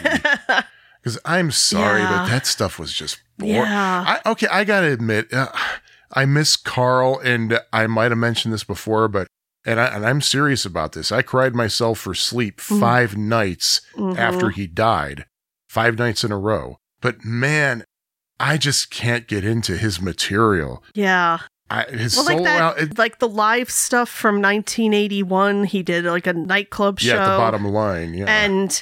Because 1.04 1.20
I'm 1.24 1.52
sorry, 1.52 2.02
Yeah. 2.02 2.24
but 2.24 2.30
that 2.30 2.48
stuff 2.48 2.80
was 2.80 2.92
just 2.94 3.22
boring. 3.38 3.54
yeah. 3.58 4.20
I, 4.26 4.32
okay, 4.32 4.48
I 4.48 4.64
gotta 4.64 4.92
admit, 4.92 5.32
uh, 5.32 5.50
I 6.14 6.26
miss 6.26 6.56
Carl, 6.56 7.20
and 7.20 7.60
I 7.74 7.88
might 7.88 8.12
have 8.12 8.18
mentioned 8.18 8.54
this 8.54 8.64
before, 8.64 9.08
but 9.08 9.28
and 9.66 9.80
I 9.80 9.88
and 9.88 10.06
I'm 10.06 10.22
serious 10.22 10.66
about 10.66 10.94
this. 10.94 11.12
I 11.12 11.22
cried 11.22 11.54
myself 11.56 12.00
for 12.00 12.14
sleep 12.14 12.60
Mhm. 12.62 12.80
five 12.80 13.18
nights 13.18 13.82
Mhm. 13.98 14.18
after 14.18 14.50
he 14.52 14.68
died, 14.68 15.26
five 15.70 15.98
nights 15.98 16.24
in 16.24 16.32
a 16.32 16.38
row. 16.38 16.78
But 17.02 17.26
man, 17.26 17.84
I 18.40 18.58
just 18.58 18.90
can't 18.92 19.28
get 19.28 19.44
into 19.44 19.76
his 19.78 20.02
material. 20.02 20.84
Yeah. 20.94 21.40
I, 21.70 21.84
his 21.84 22.16
Well, 22.16 22.26
like 22.26 22.44
that, 22.44 22.62
al- 22.62 22.74
it- 22.76 22.98
like 22.98 23.20
the 23.20 23.28
live 23.28 23.70
stuff 23.70 24.08
from 24.10 24.40
1981. 24.40 25.66
He 25.66 25.84
did 25.84 26.06
like 26.06 26.26
a 26.28 26.34
nightclub 26.34 27.00
show. 27.00 27.16
yeah, 27.16 27.32
the 27.32 27.38
bottom 27.38 27.66
line, 27.66 28.14
yeah. 28.14 28.26
And 28.28 28.82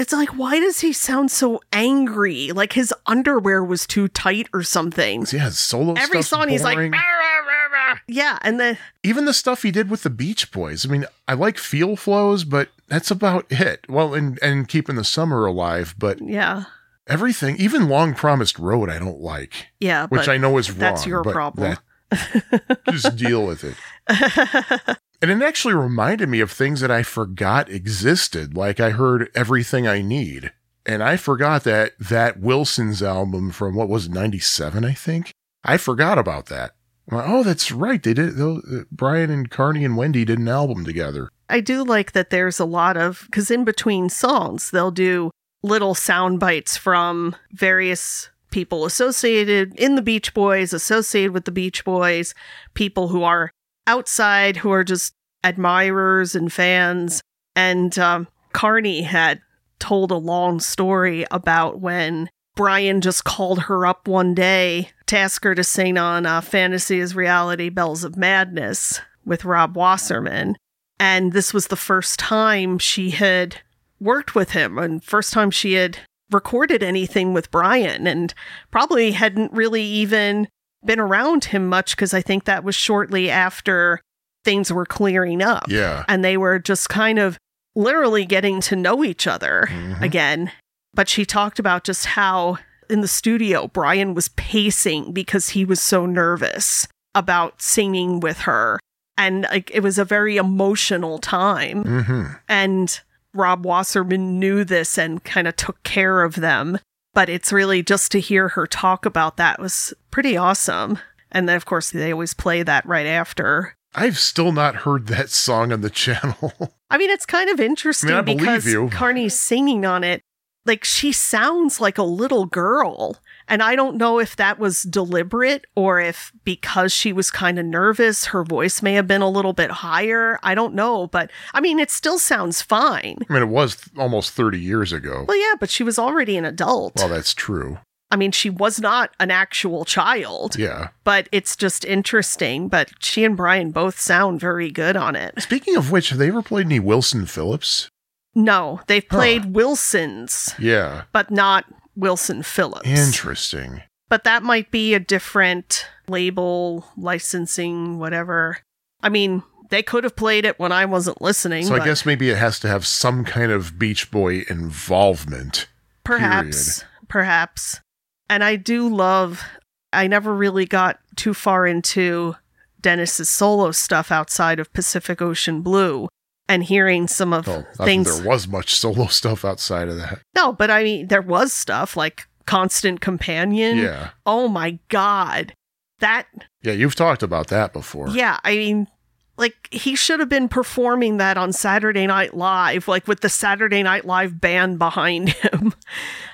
it's 0.00 0.14
like, 0.14 0.30
why 0.30 0.58
does 0.58 0.80
he 0.80 0.94
sound 0.94 1.30
so 1.30 1.60
angry? 1.74 2.52
Like 2.52 2.72
his 2.72 2.92
underwear 3.06 3.62
was 3.62 3.86
too 3.86 4.08
tight 4.08 4.48
or 4.54 4.62
something. 4.62 5.26
yeah, 5.30 5.44
his 5.44 5.58
solo 5.58 5.92
Every 5.92 6.22
song 6.22 6.48
he's 6.48 6.64
like, 6.64 6.78
"Rah, 6.78 6.84
rah, 6.88 6.90
rah, 6.90 7.90
rah." 7.90 7.98
yeah, 8.08 8.38
and 8.40 8.58
then 8.58 8.78
even 9.04 9.26
the 9.26 9.34
stuff 9.34 9.62
he 9.62 9.70
did 9.70 9.90
with 9.90 10.02
the 10.02 10.08
Beach 10.10 10.50
Boys. 10.50 10.86
I 10.86 10.88
mean, 10.88 11.04
I 11.28 11.34
like 11.34 11.58
Feel 11.58 11.96
Flows, 11.96 12.44
but 12.44 12.70
that's 12.88 13.10
about 13.10 13.44
it. 13.50 13.84
Well, 13.90 14.14
and 14.14 14.38
and 14.42 14.66
keeping 14.66 14.96
the 14.96 15.04
summer 15.04 15.44
alive, 15.44 15.94
but 15.98 16.18
yeah, 16.20 16.64
everything, 17.06 17.56
even 17.58 17.88
Long 17.90 18.14
Promised 18.14 18.58
Road, 18.58 18.88
I 18.88 18.98
don't 18.98 19.20
like, 19.20 19.68
yeah, 19.80 20.06
which 20.06 20.28
I 20.28 20.38
know 20.38 20.56
is 20.56 20.70
wrong. 20.70 20.78
that's 20.78 21.06
your 21.06 21.22
problem. 21.22 21.76
that- 22.10 22.80
just 22.90 23.16
deal 23.16 23.46
with 23.46 23.62
it. 23.64 23.76
And 25.22 25.30
it 25.30 25.42
actually 25.42 25.74
reminded 25.74 26.28
me 26.28 26.40
of 26.40 26.50
things 26.50 26.80
that 26.80 26.90
I 26.90 27.02
forgot 27.02 27.68
existed. 27.68 28.56
Like 28.56 28.80
I 28.80 28.90
heard 28.90 29.28
Everything 29.34 29.86
I 29.86 30.00
Need. 30.02 30.52
And 30.86 31.02
I 31.02 31.16
forgot 31.16 31.64
that 31.64 31.92
that 31.98 32.40
Wilson's 32.40 33.02
album 33.02 33.50
from 33.50 33.74
what 33.74 33.88
was 33.88 34.06
it, 34.06 34.12
97, 34.12 34.84
I 34.84 34.92
think. 34.92 35.30
I 35.62 35.76
forgot 35.76 36.18
about 36.18 36.46
that. 36.46 36.72
Like, 37.10 37.24
oh, 37.28 37.42
that's 37.42 37.70
right. 37.70 38.02
They 38.02 38.14
did. 38.14 38.36
those- 38.36 38.64
uh, 38.64 38.84
Brian 38.90 39.30
and 39.30 39.50
Carney 39.50 39.84
and 39.84 39.96
Wendy 39.96 40.24
did 40.24 40.38
an 40.38 40.48
album 40.48 40.84
together. 40.84 41.28
I 41.50 41.60
do 41.60 41.84
like 41.84 42.12
that 42.12 42.30
there's 42.30 42.58
a 42.60 42.64
lot 42.64 42.96
of 42.96 43.22
because 43.26 43.50
in 43.50 43.64
between 43.64 44.08
songs 44.08 44.70
they'll 44.70 44.90
do 44.92 45.30
little 45.62 45.94
sound 45.94 46.40
bites 46.40 46.76
from 46.76 47.36
various 47.52 48.30
people 48.50 48.84
associated 48.86 49.74
in 49.78 49.96
the 49.96 50.02
Beach 50.02 50.32
Boys, 50.32 50.72
associated 50.72 51.32
with 51.32 51.44
the 51.44 51.52
Beach 51.52 51.84
Boys, 51.84 52.34
people 52.74 53.08
who 53.08 53.22
are 53.22 53.50
outside, 53.90 54.56
who 54.56 54.70
are 54.70 54.84
just 54.84 55.14
admirers 55.42 56.36
and 56.36 56.52
fans. 56.52 57.20
And 57.56 57.98
um, 57.98 58.28
Carney 58.52 59.02
had 59.02 59.40
told 59.80 60.12
a 60.12 60.16
long 60.16 60.60
story 60.60 61.26
about 61.32 61.80
when 61.80 62.30
Brian 62.54 63.00
just 63.00 63.24
called 63.24 63.62
her 63.62 63.84
up 63.84 64.06
one 64.06 64.32
day 64.34 64.90
to 65.06 65.18
ask 65.18 65.42
her 65.42 65.56
to 65.56 65.64
sing 65.64 65.98
on 65.98 66.24
uh, 66.24 66.40
Fantasy 66.40 67.00
is 67.00 67.16
Reality 67.16 67.68
Bells 67.68 68.04
of 68.04 68.16
Madness 68.16 69.00
with 69.24 69.44
Rob 69.44 69.76
Wasserman. 69.76 70.56
And 71.00 71.32
this 71.32 71.52
was 71.52 71.66
the 71.66 71.76
first 71.76 72.18
time 72.18 72.78
she 72.78 73.10
had 73.10 73.56
worked 73.98 74.34
with 74.34 74.50
him 74.50 74.78
and 74.78 75.02
first 75.02 75.32
time 75.32 75.50
she 75.50 75.72
had 75.72 75.98
recorded 76.30 76.82
anything 76.82 77.32
with 77.32 77.50
Brian 77.50 78.06
and 78.06 78.32
probably 78.70 79.12
hadn't 79.12 79.52
really 79.52 79.82
even 79.82 80.46
been 80.84 81.00
around 81.00 81.44
him 81.46 81.66
much 81.68 81.94
because 81.96 82.14
I 82.14 82.20
think 82.22 82.44
that 82.44 82.64
was 82.64 82.74
shortly 82.74 83.30
after 83.30 84.00
things 84.44 84.72
were 84.72 84.86
clearing 84.86 85.42
up. 85.42 85.64
Yeah. 85.68 86.04
And 86.08 86.24
they 86.24 86.36
were 86.36 86.58
just 86.58 86.88
kind 86.88 87.18
of 87.18 87.36
literally 87.76 88.24
getting 88.24 88.60
to 88.62 88.76
know 88.76 89.04
each 89.04 89.26
other 89.26 89.68
Mhm. 89.70 90.00
again. 90.00 90.50
But 90.94 91.08
she 91.08 91.24
talked 91.24 91.58
about 91.58 91.84
just 91.84 92.06
how 92.06 92.58
in 92.88 93.00
the 93.02 93.08
studio, 93.08 93.68
Brian 93.68 94.14
was 94.14 94.28
pacing 94.30 95.12
because 95.12 95.50
he 95.50 95.64
was 95.64 95.80
so 95.80 96.06
nervous 96.06 96.88
about 97.14 97.60
singing 97.62 98.18
with 98.20 98.40
her. 98.40 98.78
And 99.16 99.42
like 99.52 99.70
it 99.72 99.80
was 99.82 99.98
a 99.98 100.04
very 100.04 100.36
emotional 100.38 101.18
time. 101.18 101.84
hmm 101.84 102.24
And 102.48 103.00
Rob 103.34 103.64
Wasserman 103.64 104.40
knew 104.40 104.64
this 104.64 104.98
and 104.98 105.22
kind 105.22 105.46
of 105.46 105.54
took 105.54 105.80
care 105.84 106.22
of 106.22 106.36
them. 106.36 106.78
But 107.12 107.28
it's 107.28 107.52
really 107.52 107.82
just 107.82 108.12
to 108.12 108.20
hear 108.20 108.48
her 108.48 108.66
talk 108.66 109.04
about 109.04 109.36
that 109.36 109.60
was 109.60 109.92
pretty 110.10 110.36
awesome. 110.36 110.98
And 111.32 111.48
then, 111.48 111.56
of 111.56 111.66
course, 111.66 111.90
they 111.90 112.12
always 112.12 112.34
play 112.34 112.62
that 112.62 112.86
right 112.86 113.06
after. 113.06 113.74
I've 113.94 114.18
still 114.18 114.52
not 114.52 114.76
heard 114.76 115.08
that 115.08 115.30
song 115.30 115.72
on 115.72 115.80
the 115.80 115.90
channel. 115.90 116.52
I 116.90 116.98
mean, 116.98 117.10
it's 117.10 117.26
kind 117.26 117.50
of 117.50 117.60
interesting 117.60 118.10
I 118.10 118.20
believe 118.20 118.38
because 118.40 118.66
you. 118.66 118.88
Carnie's 118.90 119.38
singing 119.38 119.84
on 119.84 120.04
it. 120.04 120.22
Like 120.66 120.84
she 120.84 121.12
sounds 121.12 121.80
like 121.80 121.98
a 121.98 122.02
little 122.02 122.46
girl. 122.46 123.16
And 123.50 123.62
I 123.62 123.74
don't 123.76 123.96
know 123.96 124.18
if 124.20 124.36
that 124.36 124.58
was 124.58 124.84
deliberate 124.84 125.66
or 125.74 126.00
if 126.00 126.32
because 126.44 126.92
she 126.92 127.12
was 127.12 127.30
kind 127.30 127.58
of 127.58 127.66
nervous, 127.66 128.26
her 128.26 128.44
voice 128.44 128.80
may 128.80 128.94
have 128.94 129.06
been 129.08 129.22
a 129.22 129.28
little 129.28 129.52
bit 129.52 129.70
higher. 129.70 130.38
I 130.42 130.54
don't 130.54 130.74
know. 130.74 131.08
But 131.08 131.30
I 131.52 131.60
mean, 131.60 131.78
it 131.78 131.90
still 131.90 132.18
sounds 132.18 132.62
fine. 132.62 133.18
I 133.28 133.32
mean, 133.32 133.42
it 133.42 133.46
was 133.48 133.76
th- 133.76 133.98
almost 133.98 134.30
30 134.32 134.58
years 134.60 134.92
ago. 134.92 135.24
Well, 135.28 135.36
yeah, 135.36 135.54
but 135.60 135.68
she 135.68 135.82
was 135.82 135.98
already 135.98 136.36
an 136.36 136.44
adult. 136.44 136.94
Well, 136.96 137.08
that's 137.08 137.34
true. 137.34 137.78
I 138.12 138.16
mean, 138.16 138.32
she 138.32 138.50
was 138.50 138.80
not 138.80 139.10
an 139.20 139.30
actual 139.30 139.84
child, 139.84 140.56
Yeah. 140.56 140.88
but 141.04 141.28
it's 141.30 141.54
just 141.56 141.84
interesting. 141.84 142.68
But 142.68 142.90
she 143.00 143.22
and 143.24 143.36
Brian 143.36 143.70
both 143.70 144.00
sound 144.00 144.40
very 144.40 144.70
good 144.70 144.96
on 144.96 145.14
it. 145.14 145.40
Speaking 145.42 145.76
of 145.76 145.92
which, 145.92 146.08
have 146.10 146.18
they 146.18 146.28
ever 146.28 146.42
played 146.42 146.66
any 146.66 146.80
Wilson 146.80 147.26
Phillips? 147.26 147.88
No, 148.34 148.80
they've 148.86 149.04
Huh. 149.10 149.16
played 149.16 149.54
Wilson's, 149.54 150.54
Yeah. 150.58 151.02
but 151.12 151.30
not 151.30 151.64
Wilson 151.96 152.42
Phillips. 152.42 152.86
Interesting. 152.88 153.82
But 154.08 154.24
that 154.24 154.42
might 154.42 154.70
be 154.70 154.94
a 154.94 155.00
different 155.00 155.86
label, 156.08 156.84
licensing, 156.96 157.98
whatever. 157.98 158.58
I 159.02 159.08
mean, 159.08 159.42
they 159.70 159.82
could 159.82 160.02
have 160.04 160.16
played 160.16 160.44
it 160.44 160.58
when 160.58 160.72
I 160.72 160.84
wasn't 160.84 161.22
listening. 161.22 161.64
So 161.64 161.76
I 161.76 161.84
guess 161.84 162.04
maybe 162.04 162.28
it 162.28 162.36
has 162.36 162.58
to 162.60 162.68
have 162.68 162.86
some 162.86 163.24
kind 163.24 163.52
of 163.52 163.78
Beach 163.78 164.10
Boy 164.10 164.44
involvement. 164.48 165.68
perhaps, 166.04 166.84
perhaps. 167.08 167.80
And 168.28 168.42
I 168.42 168.56
do 168.56 168.88
love. 168.88 169.44
I 169.92 170.06
never 170.06 170.34
really 170.34 170.66
got 170.66 170.98
too 171.16 171.34
far 171.34 171.66
into 171.66 172.34
Dennis's 172.80 173.28
solo 173.28 173.70
stuff 173.72 174.10
outside 174.10 174.58
of 174.58 174.72
Pacific 174.72 175.20
Ocean 175.22 175.62
Blue, 175.62 176.08
and 176.48 176.64
hearing 176.64 177.06
some 177.08 177.32
of 177.32 177.48
oh, 177.48 177.64
Well, 177.78 177.86
things. 177.86 178.18
there 178.18 178.26
was 178.28 178.48
much 178.48 178.74
solo 178.74 179.06
stuff 179.06 179.44
outside 179.44 179.88
of 179.88 179.96
that. 179.98 180.20
No, 180.34 180.52
but 180.52 180.70
I 180.70 180.82
mean, 180.82 181.06
there 181.08 181.22
was 181.22 181.52
stuff 181.52 181.96
like 181.96 182.26
Constant 182.46 183.00
Companion. 183.00 183.76
Yeah. 183.78 184.10
Oh 184.26 184.48
my 184.48 184.78
God. 184.88 185.52
That, 186.00 186.26
Yeah, 186.62 186.72
you've 186.72 186.94
talked 186.94 187.22
about 187.22 187.48
that 187.48 187.72
before. 187.72 188.08
yeah, 188.08 188.38
I 188.42 188.56
mean, 188.56 188.88
like 189.36 189.68
he 189.70 189.94
should 189.94 190.18
have 190.20 190.28
been 190.28 190.48
performing 190.48 191.18
that 191.18 191.36
on 191.36 191.52
Saturday 191.52 192.06
Night 192.06 192.34
Live, 192.34 192.88
like 192.88 193.06
with 193.06 193.20
the 193.20 193.28
Saturday 193.28 193.82
Night 193.82 194.04
Live 194.04 194.40
band 194.40 194.78
behind 194.78 195.28
him. 195.42 195.74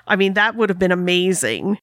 I 0.07 0.17
mean, 0.17 0.35
that 0.35 0.55
would 0.57 0.71
have 0.71 0.79
been 0.79 0.93
amazing. 0.93 1.79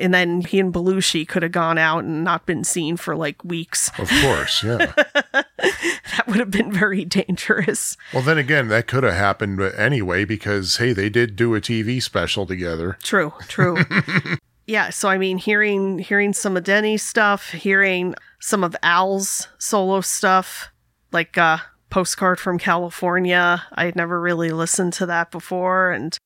And 0.00 0.14
then 0.14 0.40
he 0.40 0.58
and 0.60 0.72
Belushi 0.72 1.26
could 1.26 1.42
have 1.42 1.52
gone 1.52 1.78
out 1.78 2.04
and 2.04 2.24
not 2.24 2.46
been 2.46 2.64
seen 2.64 2.96
for 2.96 3.14
like 3.14 3.42
weeks. 3.44 3.90
Of 3.98 4.10
course, 4.22 4.62
yeah. 4.64 4.92
that 5.32 6.24
would 6.26 6.38
have 6.38 6.50
been 6.50 6.72
very 6.72 7.04
dangerous. 7.04 7.96
well, 8.12 8.22
then 8.22 8.38
again, 8.38 8.68
that 8.68 8.86
could 8.86 9.02
have 9.02 9.14
happened 9.14 9.60
anyway 9.60 10.24
because, 10.24 10.78
hey, 10.78 10.92
they 10.92 11.08
did 11.08 11.36
do 11.36 11.54
a 11.54 11.60
TV 11.60 12.02
special 12.02 12.46
together. 12.46 12.96
True, 13.02 13.32
true. 13.48 13.78
yeah, 14.66 14.90
so 14.90 15.08
I 15.08 15.18
mean 15.18 15.38
hearing 15.38 15.98
hearing 15.98 16.32
some 16.32 16.56
of 16.56 16.64
Denny's 16.64 17.02
stuff, 17.02 17.50
hearing 17.50 18.14
some 18.40 18.64
of 18.64 18.76
Al's 18.82 19.48
solo 19.58 20.00
stuff, 20.00 20.70
like 21.12 21.36
uh 21.36 21.58
Postcard 21.90 22.38
from 22.38 22.58
California. 22.58 23.64
I 23.72 23.84
had 23.84 23.96
never 23.96 24.20
really 24.20 24.50
listened 24.50 24.92
to 24.94 25.06
that 25.06 25.30
before 25.30 25.90
and 25.90 26.16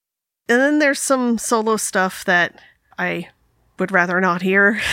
and 0.49 0.61
then 0.61 0.79
there's 0.79 1.01
some 1.01 1.39
solo 1.39 1.77
stuff 1.77 2.25
that 2.27 2.61
I 2.99 3.31
would 3.79 3.93
rather 3.93 4.21
not 4.21 4.43
hear. 4.43 4.81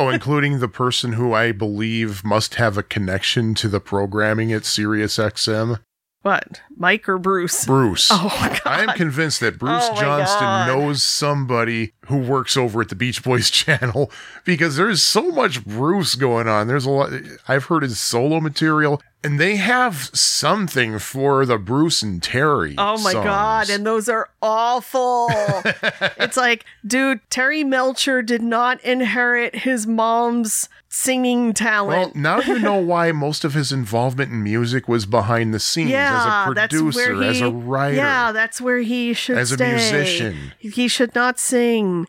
Oh, 0.00 0.08
including 0.08 0.58
the 0.58 0.68
person 0.68 1.12
who 1.12 1.32
I 1.32 1.52
believe 1.52 2.24
must 2.24 2.56
have 2.56 2.76
a 2.76 2.82
connection 2.82 3.54
to 3.56 3.68
the 3.68 3.78
programming 3.78 4.52
at 4.52 4.64
Sirius 4.64 5.16
XM, 5.16 5.78
what? 6.22 6.60
Mike 6.76 7.08
or 7.08 7.18
Bruce? 7.18 7.64
Bruce. 7.66 8.08
Oh 8.12 8.34
my 8.40 8.48
god. 8.48 8.62
I 8.66 8.82
am 8.82 8.96
convinced 8.96 9.40
that 9.40 9.58
Bruce 9.58 9.84
Oh 9.90 10.00
Johnston 10.00 10.40
God. 10.40 10.66
knows 10.68 11.02
somebody 11.02 11.92
who 12.06 12.18
works 12.18 12.56
over 12.56 12.80
at 12.80 12.88
the 12.88 12.94
Beach 12.94 13.22
Boys 13.22 13.50
channel 13.50 14.10
because 14.44 14.76
there's 14.76 15.02
so 15.02 15.30
much 15.30 15.64
Bruce 15.64 16.14
going 16.14 16.48
on. 16.48 16.66
There's 16.68 16.86
a 16.86 16.90
lot. 16.90 17.12
I've 17.48 17.64
heard 17.64 17.82
his 17.82 17.98
solo 18.00 18.40
material, 18.40 19.00
and 19.24 19.38
they 19.40 19.56
have 19.56 20.10
something 20.14 20.98
for 20.98 21.44
the 21.44 21.58
Bruce 21.58 22.02
and 22.02 22.22
Terry. 22.22 22.74
Oh 22.78 23.00
my 23.02 23.12
god, 23.12 23.68
and 23.70 23.84
those 23.84 24.08
are 24.08 24.28
awful. 24.40 25.28
it's 26.18 26.36
like, 26.36 26.64
dude, 26.86 27.20
Terry 27.30 27.64
Melcher 27.64 28.22
did 28.22 28.42
not 28.42 28.80
inherit 28.84 29.56
his 29.56 29.86
mom's 29.86 30.68
singing 30.92 31.54
talent. 31.54 32.14
well, 32.14 32.22
now 32.22 32.40
you 32.40 32.58
know 32.58 32.76
why 32.92 33.10
most 33.12 33.44
of 33.44 33.54
his 33.54 33.72
involvement 33.72 34.30
in 34.30 34.42
music 34.42 34.86
was 34.86 35.06
behind 35.06 35.54
the 35.54 35.58
scenes 35.58 35.90
yeah, 35.90 36.44
as 36.46 36.50
a 36.50 36.54
producer, 36.54 37.20
he, 37.22 37.28
as 37.28 37.40
a 37.40 37.50
writer, 37.50 37.96
Yeah, 37.96 38.30
that's 38.30 38.60
where 38.60 38.78
he 38.80 39.14
should 39.14 39.38
as 39.38 39.52
a 39.52 39.56
musician. 39.56 40.52
He 40.58 40.88
should 40.88 41.14
not 41.14 41.38
sing. 41.38 42.06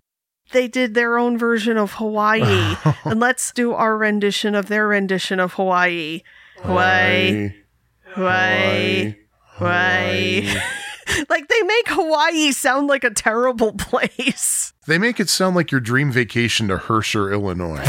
They 0.51 0.67
did 0.67 0.93
their 0.93 1.17
own 1.17 1.37
version 1.37 1.77
of 1.77 1.93
Hawaii, 1.93 2.75
and 3.05 3.19
let's 3.19 3.51
do 3.53 3.71
our 3.73 3.97
rendition 3.97 4.53
of 4.53 4.67
their 4.67 4.87
rendition 4.87 5.39
of 5.39 5.53
Hawaii. 5.53 6.21
Hawaii, 6.61 7.53
Hawaii, 8.13 9.15
Hawaii. 9.55 10.59
like 11.29 11.47
they 11.47 11.61
make 11.63 11.87
Hawaii 11.89 12.51
sound 12.51 12.87
like 12.87 13.03
a 13.03 13.09
terrible 13.09 13.73
place. 13.77 14.73
They 14.87 14.97
make 14.97 15.19
it 15.19 15.29
sound 15.29 15.55
like 15.55 15.71
your 15.71 15.81
dream 15.81 16.11
vacation 16.11 16.67
to 16.67 16.77
Herscher, 16.77 17.31
Illinois. 17.31 17.83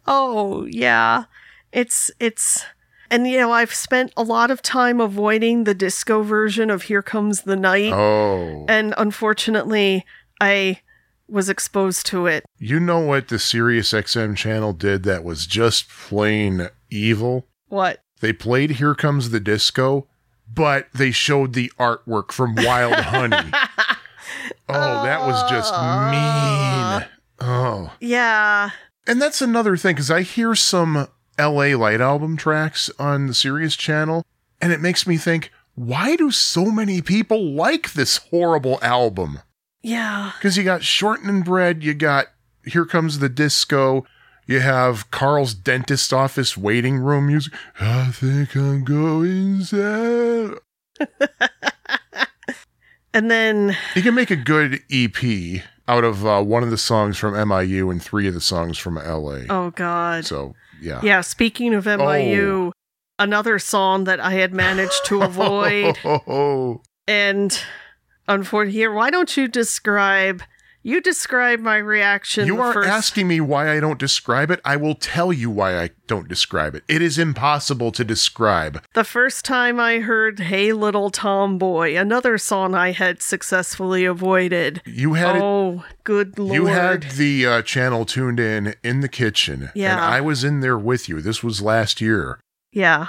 Oh, 0.06 0.66
yeah. 0.66 1.26
It's 1.72 2.12
it's 2.20 2.66
and 3.10 3.28
you 3.28 3.38
know, 3.40 3.52
I've 3.52 3.74
spent 3.74 4.12
a 4.18 4.24
lot 4.24 4.52
of 4.52 4.62
time 4.62 5.00
avoiding 5.00 5.64
the 5.64 5.74
disco 5.74 6.22
version 6.24 6.70
of 6.70 6.84
Here 6.84 7.02
Comes 7.02 7.42
the 7.42 7.56
Night. 7.56 7.94
oh. 7.94 8.66
And 8.68 8.94
unfortunately, 8.98 10.06
I 10.42 10.82
was 11.30 11.48
exposed 11.50 12.06
to 12.08 12.26
it. 12.28 12.44
You 12.58 12.80
know 12.80 13.00
what 13.00 13.28
the 13.30 13.40
Sirius 13.40 13.92
XM 13.94 14.36
channel 14.36 14.74
did 14.74 15.04
that 15.04 15.24
was 15.24 15.46
just 15.48 15.88
plain 15.90 16.70
evil? 16.90 17.48
What? 17.70 18.02
They 18.20 18.34
played 18.34 18.72
Here 18.72 18.96
Comes 18.96 19.30
the 19.30 19.40
Disco, 19.40 20.08
but 20.54 20.88
they 20.94 21.12
showed 21.12 21.54
the 21.54 21.72
artwork 21.80 22.32
from 22.32 22.56
Wild 22.56 22.94
Honey. 22.98 23.52
Oh, 24.70 25.04
that 25.04 25.22
was 25.22 25.50
just 25.50 25.74
mean. 25.74 27.10
Oh. 27.40 27.94
Yeah. 28.00 28.72
And 29.08 29.22
that's 29.22 29.42
another 29.42 29.76
thing, 29.78 29.96
because 29.96 30.12
I 30.12 30.22
hear 30.22 30.56
some 30.56 31.08
LA 31.40 31.76
Light 31.76 32.02
album 32.02 32.38
tracks 32.38 32.90
on 33.00 33.28
the 33.28 33.34
Sirius 33.34 33.76
channel, 33.76 34.26
and 34.62 34.72
it 34.72 34.80
makes 34.82 35.06
me 35.06 35.18
think, 35.18 35.52
why 35.76 36.16
do 36.16 36.32
so 36.32 36.66
many 36.66 37.02
people 37.02 37.44
like 37.54 37.94
this 37.94 38.18
horrible 38.18 38.80
album? 38.82 39.40
Yeah. 39.82 40.32
Because 40.38 40.58
you 40.58 40.64
got 40.64 40.84
Shortening 40.84 41.42
Bread, 41.42 41.84
you 41.84 41.94
got 41.94 42.28
Here 42.66 42.86
Comes 42.86 43.20
the 43.20 43.30
Disco, 43.30 44.06
you 44.48 44.60
have 44.60 45.10
Carl's 45.12 45.54
dentist 45.54 46.12
office 46.14 46.58
waiting 46.58 46.98
room 46.98 47.28
music. 47.28 47.54
I 47.80 48.12
think 48.12 48.56
I'm 48.56 48.84
going 48.84 49.62
sad. 49.62 50.56
And 53.16 53.30
then, 53.30 53.78
You 53.96 54.02
can 54.02 54.16
make 54.16 54.32
a 54.32 54.36
good 54.36 54.80
EP 54.92 55.62
out 55.88 56.04
of 56.04 56.26
uh, 56.26 56.42
one 56.42 56.64
of 56.64 56.72
the 56.72 56.78
songs 56.80 57.16
from 57.18 57.36
MIU 57.36 57.92
and 57.92 58.02
three 58.02 58.28
of 58.28 58.34
the 58.34 58.42
songs 58.42 58.80
from 58.80 58.96
LA. 58.96 59.42
oh 59.52 59.72
God. 59.76 60.26
So, 60.26 60.56
yeah. 60.82 61.00
Yeah, 61.04 61.22
speaking 61.22 61.76
of 61.76 61.86
MIU, 61.86 62.72
another 63.20 63.60
song 63.60 64.06
that 64.06 64.20
I 64.20 64.32
had 64.32 64.52
managed 64.54 65.06
to 65.06 65.22
avoid. 65.22 65.96
Oh, 66.04 66.82
and 67.08 67.56
unfortunately, 68.28 68.80
here, 68.80 68.92
why 68.92 69.12
don't 69.12 69.38
you 69.38 69.48
describe? 69.48 70.42
You 70.86 71.00
describe 71.00 71.62
my 71.62 71.78
reaction. 71.78 72.46
You 72.46 72.60
are 72.62 72.74
first, 72.74 72.90
asking 72.90 73.28
me 73.30 73.40
why 73.40 73.72
I 73.72 73.80
don't 73.80 73.98
describe 73.98 74.52
it. 74.52 74.60
I 74.66 74.76
will 74.76 74.96
tell 74.96 75.32
you 75.32 75.50
why 75.50 75.80
I 75.82 75.92
don't 76.08 76.28
describe 76.28 76.76
it. 76.76 76.84
It 76.90 77.02
is 77.02 77.18
impossible 77.18 77.94
to 77.94 78.04
describe. 78.04 78.84
the 78.94 79.06
first 79.06 79.46
time 79.46 79.80
I 79.80 80.00
heard 80.00 80.42
"Hey 80.42 80.74
Little 80.74 81.10
Tomboy," 81.10 81.96
another 81.96 82.38
song 82.38 82.76
I 82.76 82.92
had 82.92 83.22
successfully 83.22 84.04
avoided. 84.04 84.82
You 84.86 85.14
had 85.14 85.38
it 85.38 85.42
oh, 85.42 85.86
good 86.04 86.38
lord! 86.38 86.54
You 86.54 86.66
had 86.66 87.04
the 87.12 87.46
uh, 87.48 87.62
channel 87.62 88.04
tuned 88.06 88.40
in 88.42 88.76
in 88.84 89.00
the 89.00 89.08
kitchen, 89.10 89.70
Yeah. 89.74 89.94
and 89.94 90.02
I 90.02 90.20
was 90.20 90.44
in 90.44 90.60
there 90.60 90.78
with 90.78 91.08
you. 91.08 91.22
This 91.22 91.42
was 91.42 91.62
last 91.62 92.02
year, 92.02 92.40
yeah, 92.74 93.08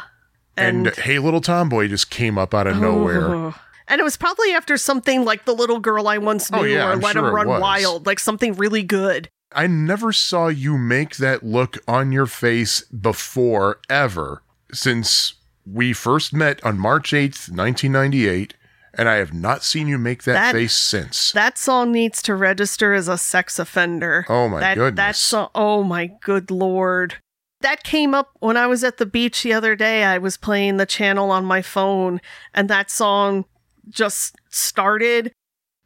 and, 0.57 0.95
Hey 0.95 1.19
Little 1.19 1.41
Tomboy 1.41 1.89
just 1.89 2.09
came 2.09 2.39
up 2.39 2.55
out 2.55 2.69
of 2.69 2.77
nowhere. 2.79 3.55
Oh. 3.89 3.93
And 3.93 4.01
it 4.01 4.05
was 4.05 4.17
probably 4.17 4.53
after 4.53 4.77
something 4.77 5.25
like 5.25 5.45
The 5.45 5.55
Little 5.55 5.81
Girl 5.81 6.09
I 6.09 6.19
Once 6.19 6.51
oh, 6.53 6.57
Knew 6.57 6.63
Oh, 6.63 6.67
yeah, 6.67 6.89
or 6.89 6.93
I'm 6.93 7.01
Let 7.01 7.13
sure 7.13 7.29
Him 7.29 7.35
Run. 7.35 7.61
Wild, 7.61 8.07
like 8.07 8.19
something 8.19 8.55
really 8.55 8.83
good. 8.83 9.29
I 9.53 9.67
never 9.67 10.13
saw 10.13 10.49
you 10.49 10.77
make 10.77 11.17
that 11.17 11.45
look 11.45 11.79
on 11.87 12.11
your 12.11 12.27
face 12.27 12.83
before, 12.83 13.81
ever, 13.89 14.43
since 14.73 15.35
we 15.65 15.93
first 15.93 16.33
met 16.33 16.65
on 16.65 16.79
March 16.79 17.13
8th, 17.13 17.49
1998, 17.49 18.55
and 18.95 19.09
I 19.09 19.17
have 19.17 19.33
not 19.33 19.63
seen 19.63 19.87
you 19.87 19.97
make 19.97 20.25
that, 20.25 20.33
That- 20.35 20.53
face 20.53 20.75
since. 20.75 21.33
That 21.33 21.57
song 21.57 21.93
needs 21.93 22.21
to 22.23 22.35
register 22.35 22.95
as 22.95 23.07
a 23.07 23.17
sex 23.17 23.59
offender. 23.59 24.27
Oh, 24.29 24.49
my 24.49 24.61
that, 24.61 24.75
goodness. 24.77 24.97
That 24.97 25.17
song, 25.17 25.51
oh 25.55 25.85
my 25.85 26.07
good 26.07 26.51
lord. 26.51 27.17
That 27.61 27.83
came 27.83 28.15
up 28.15 28.31
when 28.41 28.57
I 28.57 28.67
was 28.67 28.85
at 28.85 28.99
the 28.99 29.07
beach 29.07 29.43
the 29.43 29.53
other 29.53 29.75
day. 29.75 30.05
I 30.05 30.19
was 30.19 30.37
playing 30.37 30.77
the 30.77 30.85
channel 30.85 31.31
on 31.31 31.45
my 31.45 31.63
phone, 31.63 32.21
and 32.53 32.69
that 32.69 32.91
song 32.91 33.47
just 33.89 34.37
started. 34.51 35.33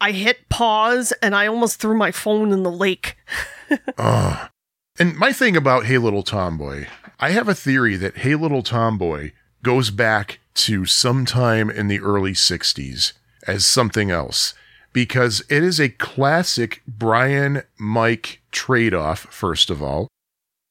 I 0.01 0.11
hit 0.11 0.49
pause, 0.49 1.11
and 1.21 1.35
I 1.35 1.47
almost 1.47 1.79
threw 1.79 1.97
my 1.97 2.11
phone 2.11 2.51
in 2.51 2.63
the 2.63 2.71
lake. 2.71 3.17
Ugh. 3.97 4.49
And 4.97 5.15
my 5.15 5.31
thing 5.31 5.55
about 5.55 5.85
Hey 5.85 5.97
Little 5.97 6.23
Tomboy, 6.23 6.87
I 7.19 7.31
have 7.31 7.47
a 7.47 7.55
theory 7.55 7.95
that 7.97 8.17
Hey 8.17 8.35
Little 8.35 8.63
Tomboy 8.63 9.31
goes 9.63 9.91
back 9.91 10.39
to 10.55 10.85
sometime 10.85 11.69
in 11.69 11.87
the 11.87 11.99
early 11.99 12.33
60s 12.33 13.13
as 13.47 13.65
something 13.65 14.11
else 14.11 14.53
because 14.91 15.41
it 15.49 15.63
is 15.63 15.79
a 15.79 15.89
classic 15.89 16.81
Brian 16.87 17.63
Mike 17.77 18.41
trade 18.51 18.93
off, 18.93 19.19
first 19.19 19.69
of 19.69 19.81
all. 19.81 20.07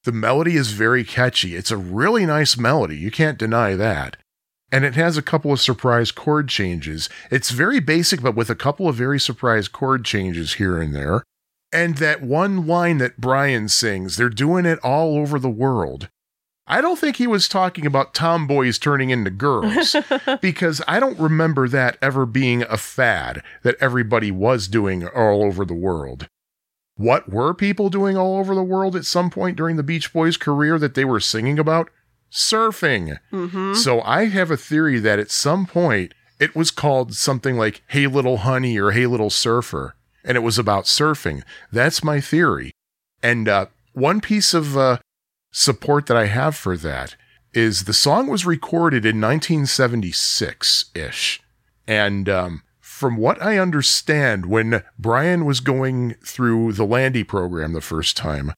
The 0.04 0.12
melody 0.12 0.56
is 0.56 0.72
very 0.72 1.04
catchy. 1.04 1.56
It's 1.56 1.70
a 1.70 1.76
really 1.76 2.26
nice 2.26 2.56
melody. 2.56 2.96
You 2.96 3.10
can't 3.10 3.38
deny 3.38 3.74
that. 3.76 4.16
And 4.70 4.84
it 4.84 4.94
has 4.94 5.16
a 5.16 5.22
couple 5.22 5.52
of 5.52 5.60
surprise 5.60 6.12
chord 6.12 6.48
changes. 6.48 7.08
It's 7.30 7.50
very 7.50 7.80
basic, 7.80 8.20
but 8.20 8.34
with 8.34 8.50
a 8.50 8.54
couple 8.54 8.88
of 8.88 8.96
very 8.96 9.18
surprise 9.18 9.66
chord 9.66 10.04
changes 10.04 10.54
here 10.54 10.80
and 10.80 10.94
there. 10.94 11.24
And 11.72 11.96
that 11.96 12.22
one 12.22 12.66
line 12.66 12.98
that 12.98 13.18
Brian 13.18 13.68
sings, 13.68 14.16
they're 14.16 14.28
doing 14.28 14.66
it 14.66 14.78
all 14.80 15.16
over 15.16 15.38
the 15.38 15.50
world. 15.50 16.08
I 16.66 16.82
don't 16.82 16.98
think 16.98 17.16
he 17.16 17.26
was 17.26 17.48
talking 17.48 17.86
about 17.86 18.12
tomboys 18.12 18.78
turning 18.78 19.08
into 19.08 19.30
girls 19.30 19.96
because 20.42 20.82
I 20.86 21.00
don't 21.00 21.18
remember 21.18 21.66
that 21.68 21.96
ever 22.02 22.26
being 22.26 22.62
a 22.62 22.76
fad 22.76 23.42
that 23.62 23.76
everybody 23.80 24.30
was 24.30 24.68
doing 24.68 25.06
all 25.08 25.42
over 25.42 25.64
the 25.64 25.72
world. 25.72 26.28
What 26.96 27.30
were 27.30 27.54
people 27.54 27.88
doing 27.88 28.18
all 28.18 28.38
over 28.38 28.54
the 28.54 28.62
world 28.62 28.96
at 28.96 29.06
some 29.06 29.30
point 29.30 29.56
during 29.56 29.76
the 29.76 29.82
Beach 29.82 30.12
Boys' 30.12 30.36
career 30.36 30.78
that 30.78 30.94
they 30.94 31.06
were 31.06 31.20
singing 31.20 31.58
about? 31.58 31.88
Surfing. 32.30 33.18
Mm-hmm. 33.32 33.74
So 33.74 34.00
I 34.02 34.26
have 34.26 34.50
a 34.50 34.56
theory 34.56 34.98
that 35.00 35.18
at 35.18 35.30
some 35.30 35.66
point 35.66 36.14
it 36.38 36.54
was 36.54 36.70
called 36.70 37.14
something 37.14 37.56
like 37.56 37.82
Hey 37.88 38.06
Little 38.06 38.38
Honey 38.38 38.78
or 38.78 38.92
Hey 38.92 39.06
Little 39.06 39.30
Surfer, 39.30 39.94
and 40.24 40.36
it 40.36 40.42
was 40.42 40.58
about 40.58 40.84
surfing. 40.84 41.42
That's 41.72 42.04
my 42.04 42.20
theory. 42.20 42.72
And 43.22 43.48
uh, 43.48 43.66
one 43.92 44.20
piece 44.20 44.54
of 44.54 44.76
uh, 44.76 44.98
support 45.50 46.06
that 46.06 46.16
I 46.16 46.26
have 46.26 46.54
for 46.54 46.76
that 46.76 47.16
is 47.52 47.84
the 47.84 47.92
song 47.94 48.28
was 48.28 48.46
recorded 48.46 49.04
in 49.04 49.20
1976 49.20 50.86
ish. 50.94 51.42
And 51.86 52.28
um, 52.28 52.62
from 52.78 53.16
what 53.16 53.42
I 53.42 53.58
understand, 53.58 54.46
when 54.46 54.82
Brian 54.98 55.44
was 55.44 55.60
going 55.60 56.14
through 56.24 56.74
the 56.74 56.84
Landy 56.84 57.24
program 57.24 57.72
the 57.72 57.80
first 57.80 58.16
time, 58.16 58.52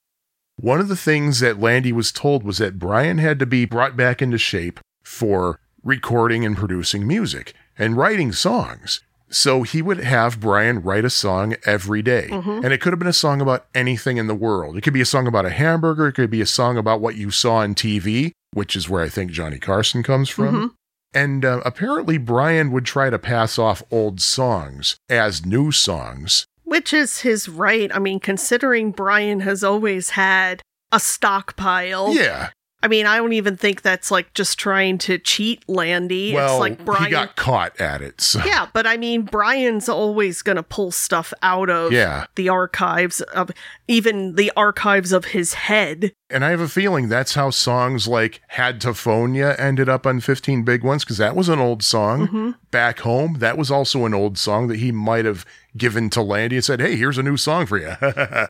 one 0.60 0.80
of 0.80 0.88
the 0.88 0.96
things 0.96 1.40
that 1.40 1.60
Landy 1.60 1.92
was 1.92 2.12
told 2.12 2.42
was 2.42 2.58
that 2.58 2.78
Brian 2.78 3.18
had 3.18 3.38
to 3.38 3.46
be 3.46 3.64
brought 3.64 3.96
back 3.96 4.20
into 4.20 4.38
shape 4.38 4.80
for 5.02 5.58
recording 5.82 6.44
and 6.44 6.56
producing 6.56 7.06
music 7.06 7.54
and 7.78 7.96
writing 7.96 8.32
songs. 8.32 9.00
So 9.30 9.62
he 9.62 9.80
would 9.80 9.98
have 9.98 10.40
Brian 10.40 10.82
write 10.82 11.04
a 11.04 11.10
song 11.10 11.54
every 11.64 12.02
day. 12.02 12.28
And 12.64 12.72
it 12.72 12.80
could 12.80 12.92
have 12.92 12.98
been 12.98 13.08
a 13.08 13.12
song 13.12 13.40
about 13.40 13.66
anything 13.74 14.16
in 14.16 14.26
the 14.26 14.34
world. 14.34 14.76
It 14.76 14.80
could 14.82 14.92
be 14.92 15.00
a 15.00 15.06
song 15.06 15.26
about 15.28 15.46
a 15.46 15.50
hamburger. 15.50 16.08
It 16.08 16.14
could 16.14 16.30
be 16.30 16.40
a 16.40 16.46
song 16.46 16.76
about 16.76 17.00
what 17.00 17.14
you 17.14 17.30
saw 17.30 17.56
on 17.56 17.74
TV, 17.76 18.32
which 18.52 18.74
is 18.74 18.88
where 18.88 19.02
I 19.02 19.08
think 19.08 19.30
Johnny 19.30 19.58
Carson 19.58 20.02
comes 20.02 20.28
from. 20.28 20.74
And 21.14 21.44
uh, 21.44 21.60
apparently, 21.64 22.18
Brian 22.18 22.70
would 22.72 22.84
try 22.84 23.08
to 23.08 23.18
pass 23.18 23.58
off 23.58 23.82
old 23.90 24.20
songs 24.20 24.96
as 25.08 25.46
new 25.46 25.70
songs. 25.72 26.46
Which 26.70 26.92
is 26.92 27.22
his 27.22 27.48
right. 27.48 27.90
I 27.92 27.98
mean, 27.98 28.20
considering 28.20 28.92
Brian 28.92 29.40
has 29.40 29.64
always 29.64 30.10
had 30.10 30.62
a 30.92 31.00
stockpile. 31.00 32.14
Yeah. 32.14 32.50
I 32.82 32.88
mean, 32.88 33.04
I 33.06 33.16
don't 33.18 33.32
even 33.34 33.56
think 33.58 33.82
that's 33.82 34.10
like 34.10 34.32
just 34.34 34.56
trying 34.58 34.96
to 34.98 35.18
cheat 35.18 35.68
Landy. 35.68 36.32
Well, 36.32 36.54
it's 36.54 36.60
like 36.60 36.84
Brian. 36.84 37.04
he 37.06 37.10
got 37.10 37.34
caught 37.36 37.78
at 37.78 38.00
it. 38.00 38.20
So. 38.22 38.40
yeah, 38.46 38.68
but 38.72 38.86
I 38.86 38.96
mean, 38.96 39.22
Brian's 39.22 39.86
always 39.88 40.40
going 40.42 40.56
to 40.56 40.62
pull 40.62 40.90
stuff 40.90 41.34
out 41.42 41.68
of 41.68 41.92
Yeah. 41.92 42.24
the 42.36 42.48
archives 42.48 43.20
of 43.20 43.50
even 43.86 44.36
the 44.36 44.50
archives 44.56 45.12
of 45.12 45.26
his 45.26 45.54
head. 45.54 46.12
And 46.30 46.42
I 46.44 46.50
have 46.50 46.60
a 46.60 46.68
feeling 46.68 47.08
that's 47.08 47.34
how 47.34 47.50
songs 47.50 48.08
like 48.08 48.40
Had 48.48 48.80
to 48.82 48.94
Phone 48.94 49.34
Ya 49.34 49.56
ended 49.58 49.88
up 49.90 50.06
on 50.06 50.20
15 50.20 50.62
Big 50.62 50.82
Ones, 50.84 51.04
because 51.04 51.18
that 51.18 51.36
was 51.36 51.48
an 51.50 51.58
old 51.58 51.82
song. 51.82 52.28
Mm-hmm. 52.28 52.50
Back 52.70 53.00
Home, 53.00 53.34
that 53.40 53.58
was 53.58 53.70
also 53.70 54.06
an 54.06 54.14
old 54.14 54.38
song 54.38 54.68
that 54.68 54.78
he 54.78 54.90
might 54.92 55.26
have 55.26 55.44
given 55.76 56.10
to 56.10 56.22
Landy 56.22 56.56
and 56.56 56.64
said, 56.64 56.80
hey, 56.80 56.96
here's 56.96 57.18
a 57.18 57.22
new 57.22 57.36
song 57.36 57.66
for 57.66 57.78
you. 57.78 57.94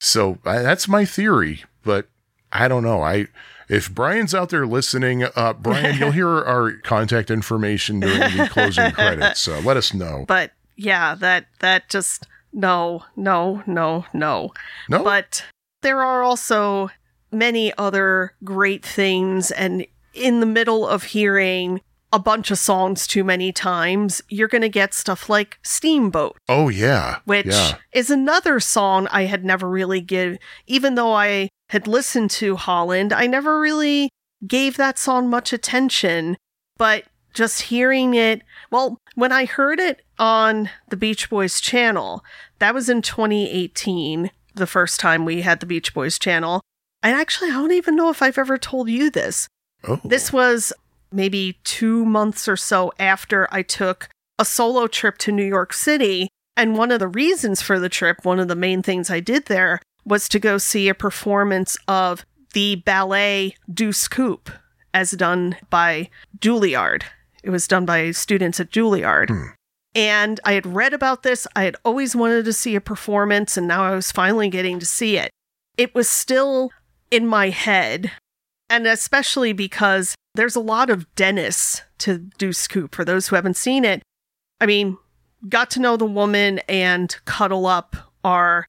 so 0.00 0.38
I, 0.44 0.60
that's 0.60 0.88
my 0.88 1.04
theory, 1.04 1.64
but 1.84 2.08
I 2.52 2.68
don't 2.68 2.82
know. 2.82 3.02
I 3.02 3.26
If 3.68 3.92
Brian's 3.94 4.34
out 4.34 4.50
there 4.50 4.66
listening, 4.66 5.24
uh, 5.24 5.54
Brian, 5.54 5.98
you'll 5.98 6.12
hear 6.12 6.28
our 6.44 6.72
contact 6.82 7.30
information 7.30 8.00
during 8.00 8.18
the 8.36 8.48
closing 8.50 8.90
credits. 8.92 9.40
So 9.40 9.58
let 9.60 9.76
us 9.76 9.94
know. 9.94 10.24
But 10.26 10.52
yeah, 10.76 11.14
that 11.16 11.46
that 11.60 11.88
just 11.88 12.26
no, 12.52 13.04
no, 13.16 13.62
no, 13.66 14.06
no. 14.12 14.52
No? 14.88 15.04
But 15.04 15.44
there 15.82 16.02
are 16.02 16.22
also 16.22 16.90
many 17.32 17.72
other 17.78 18.34
great 18.42 18.84
things 18.84 19.50
and 19.52 19.86
in 20.14 20.40
the 20.40 20.46
middle 20.46 20.86
of 20.86 21.04
hearing 21.04 21.80
a 22.12 22.18
bunch 22.18 22.50
of 22.50 22.58
songs 22.58 23.06
too 23.06 23.22
many 23.22 23.52
times, 23.52 24.20
you're 24.28 24.48
going 24.48 24.62
to 24.62 24.68
get 24.68 24.92
stuff 24.94 25.28
like 25.28 25.58
Steamboat, 25.62 26.36
oh, 26.48 26.68
yeah. 26.68 27.18
which 27.24 27.46
Yeah. 27.46 27.76
is 27.92 28.10
another 28.10 28.58
song 28.60 29.06
I 29.12 29.24
had 29.26 29.44
never 29.44 29.68
really 29.68 30.00
give 30.00 30.36
even 30.66 30.96
though 30.96 31.12
I 31.12 31.48
had 31.68 31.86
listened 31.86 32.30
to 32.32 32.56
Holland, 32.56 33.12
I 33.12 33.26
never 33.28 33.60
really 33.60 34.10
gave 34.46 34.76
that 34.76 34.98
song 34.98 35.30
much 35.30 35.52
attention, 35.52 36.36
but 36.78 37.04
just 37.32 37.62
hearing 37.62 38.14
it, 38.14 38.42
well, 38.72 38.98
when 39.14 39.30
I 39.30 39.44
heard 39.44 39.78
it 39.78 40.02
on 40.18 40.68
the 40.88 40.96
Beach 40.96 41.30
Boys 41.30 41.60
channel, 41.60 42.24
that 42.58 42.74
was 42.74 42.88
in 42.88 43.02
2018, 43.02 44.30
the 44.54 44.66
first 44.66 44.98
time 44.98 45.24
we 45.24 45.42
had 45.42 45.60
the 45.60 45.66
Beach 45.66 45.94
Boys 45.94 46.18
channel. 46.18 46.60
And 47.04 47.14
actually, 47.14 47.50
I 47.50 47.54
don't 47.54 47.70
even 47.72 47.94
know 47.96 48.10
if 48.10 48.20
I've 48.20 48.36
ever 48.38 48.58
told 48.58 48.90
you 48.90 49.10
this. 49.10 49.46
Oh. 49.86 50.00
This 50.04 50.32
was 50.32 50.72
maybe 51.12 51.58
two 51.64 52.04
months 52.04 52.48
or 52.48 52.56
so 52.56 52.92
after 52.98 53.48
I 53.50 53.62
took 53.62 54.08
a 54.38 54.44
solo 54.44 54.86
trip 54.86 55.18
to 55.18 55.32
New 55.32 55.44
York 55.44 55.72
City. 55.72 56.28
And 56.56 56.76
one 56.76 56.90
of 56.90 56.98
the 56.98 57.08
reasons 57.08 57.62
for 57.62 57.78
the 57.78 57.88
trip, 57.88 58.24
one 58.24 58.40
of 58.40 58.48
the 58.48 58.56
main 58.56 58.82
things 58.82 59.10
I 59.10 59.20
did 59.20 59.46
there, 59.46 59.80
was 60.04 60.28
to 60.30 60.38
go 60.38 60.58
see 60.58 60.88
a 60.88 60.94
performance 60.94 61.76
of 61.86 62.24
the 62.52 62.76
ballet 62.76 63.54
Deuce 63.72 64.08
Coupe, 64.08 64.50
as 64.92 65.12
done 65.12 65.56
by 65.68 66.10
Juilliard. 66.38 67.02
It 67.42 67.50
was 67.50 67.68
done 67.68 67.86
by 67.86 68.10
students 68.10 68.60
at 68.60 68.70
Juilliard. 68.70 69.28
Hmm. 69.28 69.50
And 69.94 70.40
I 70.44 70.52
had 70.52 70.66
read 70.66 70.92
about 70.92 71.22
this. 71.22 71.46
I 71.56 71.64
had 71.64 71.76
always 71.84 72.14
wanted 72.14 72.44
to 72.44 72.52
see 72.52 72.76
a 72.76 72.80
performance, 72.80 73.56
and 73.56 73.66
now 73.66 73.82
I 73.82 73.94
was 73.94 74.12
finally 74.12 74.48
getting 74.48 74.78
to 74.78 74.86
see 74.86 75.16
it. 75.16 75.30
It 75.76 75.94
was 75.94 76.08
still 76.08 76.70
in 77.10 77.26
my 77.26 77.50
head, 77.50 78.12
and 78.68 78.86
especially 78.86 79.52
because 79.52 80.14
there's 80.34 80.56
a 80.56 80.60
lot 80.60 80.90
of 80.90 81.12
Dennis 81.14 81.82
to 81.98 82.18
Deuce 82.38 82.66
Coupe. 82.68 82.94
For 82.94 83.04
those 83.04 83.28
who 83.28 83.36
haven't 83.36 83.56
seen 83.56 83.84
it, 83.84 84.02
I 84.60 84.66
mean, 84.66 84.98
Got 85.48 85.70
to 85.72 85.80
Know 85.80 85.96
the 85.96 86.04
Woman 86.04 86.60
and 86.68 87.16
Cuddle 87.24 87.66
Up 87.66 87.96
are 88.22 88.66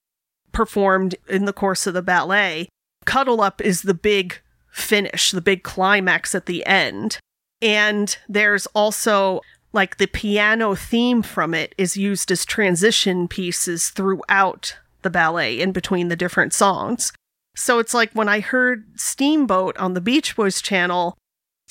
performed 0.51 1.15
in 1.27 1.45
the 1.45 1.53
course 1.53 1.85
of 1.85 1.93
the 1.93 2.01
ballet. 2.01 2.69
Cuddle 3.05 3.41
Up 3.41 3.61
is 3.61 3.81
the 3.81 3.93
big 3.93 4.39
finish, 4.71 5.31
the 5.31 5.41
big 5.41 5.63
climax 5.63 6.33
at 6.33 6.45
the 6.45 6.65
end. 6.65 7.17
And 7.61 8.17
there's 8.27 8.65
also 8.67 9.41
like 9.73 9.97
the 9.97 10.07
piano 10.07 10.75
theme 10.75 11.21
from 11.21 11.53
it 11.53 11.75
is 11.77 11.95
used 11.97 12.31
as 12.31 12.45
transition 12.45 13.27
pieces 13.27 13.89
throughout 13.89 14.77
the 15.01 15.09
ballet 15.09 15.59
in 15.59 15.71
between 15.71 16.07
the 16.07 16.15
different 16.15 16.53
songs. 16.53 17.11
So 17.55 17.79
it's 17.79 17.93
like 17.93 18.11
when 18.13 18.29
I 18.29 18.39
heard 18.39 18.85
Steamboat 18.95 19.77
on 19.77 19.93
the 19.93 20.01
Beach 20.01 20.35
Boys 20.35 20.61
channel, 20.61 21.17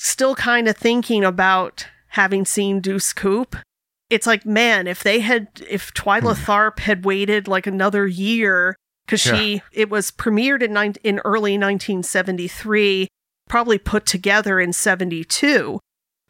still 0.03 0.35
kind 0.35 0.67
of 0.67 0.75
thinking 0.77 1.23
about 1.23 1.87
having 2.09 2.45
seen 2.45 2.79
Deuce 2.79 3.13
Coupe. 3.13 3.55
It's 4.09 4.27
like, 4.27 4.45
man, 4.45 4.87
if 4.87 5.03
they 5.03 5.19
had, 5.21 5.47
if 5.69 5.93
Twyla 5.93 6.35
Hmm. 6.35 6.43
Tharp 6.51 6.79
had 6.79 7.05
waited 7.05 7.47
like 7.47 7.65
another 7.67 8.05
year, 8.07 8.75
because 9.05 9.21
she, 9.21 9.61
it 9.71 9.89
was 9.89 10.11
premiered 10.11 10.61
in, 10.61 10.73
nine, 10.73 10.95
in 11.03 11.19
early 11.19 11.57
1973, 11.57 13.07
probably 13.47 13.77
put 13.77 14.05
together 14.05 14.59
in 14.59 14.73
72. 14.73 15.79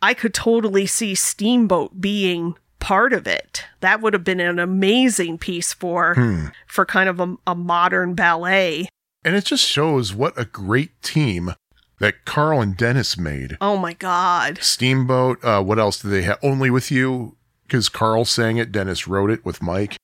I 0.01 0.13
could 0.13 0.34
totally 0.34 0.86
see 0.86 1.15
Steamboat 1.15 2.01
being 2.01 2.55
part 2.80 3.13
of 3.13 3.28
it. 3.28 3.65
That 3.82 4.01
would 4.01 4.13
have 4.13 4.24
been 4.24 4.39
an 4.39 4.57
amazing 4.59 5.38
piece 5.38 5.74
for 5.74 6.15
Hmm. 6.15 6.45
for 6.67 6.86
kind 6.86 7.09
of 7.09 7.19
a, 7.19 7.36
a 7.47 7.55
modern 7.55 8.15
ballet. 8.15 8.89
And 9.24 9.36
it 9.36 9.45
just 9.45 9.65
shows 9.67 10.13
what 10.13 10.34
a 10.39 10.45
great 10.45 10.99
team 11.03 11.53
that 12.01 12.25
Carl 12.25 12.59
and 12.61 12.75
Dennis 12.75 13.17
made. 13.17 13.57
Oh 13.61 13.77
my 13.77 13.93
god. 13.93 14.57
Steamboat, 14.61 15.43
uh, 15.43 15.63
what 15.63 15.79
else 15.79 16.01
did 16.01 16.09
they 16.09 16.23
have? 16.23 16.39
Only 16.43 16.69
with 16.69 16.91
You, 16.91 17.37
because 17.65 17.87
Carl 17.89 18.25
sang 18.25 18.57
it, 18.57 18.71
Dennis 18.71 19.07
wrote 19.07 19.31
it 19.31 19.45
with 19.45 19.61
Mike. 19.61 19.95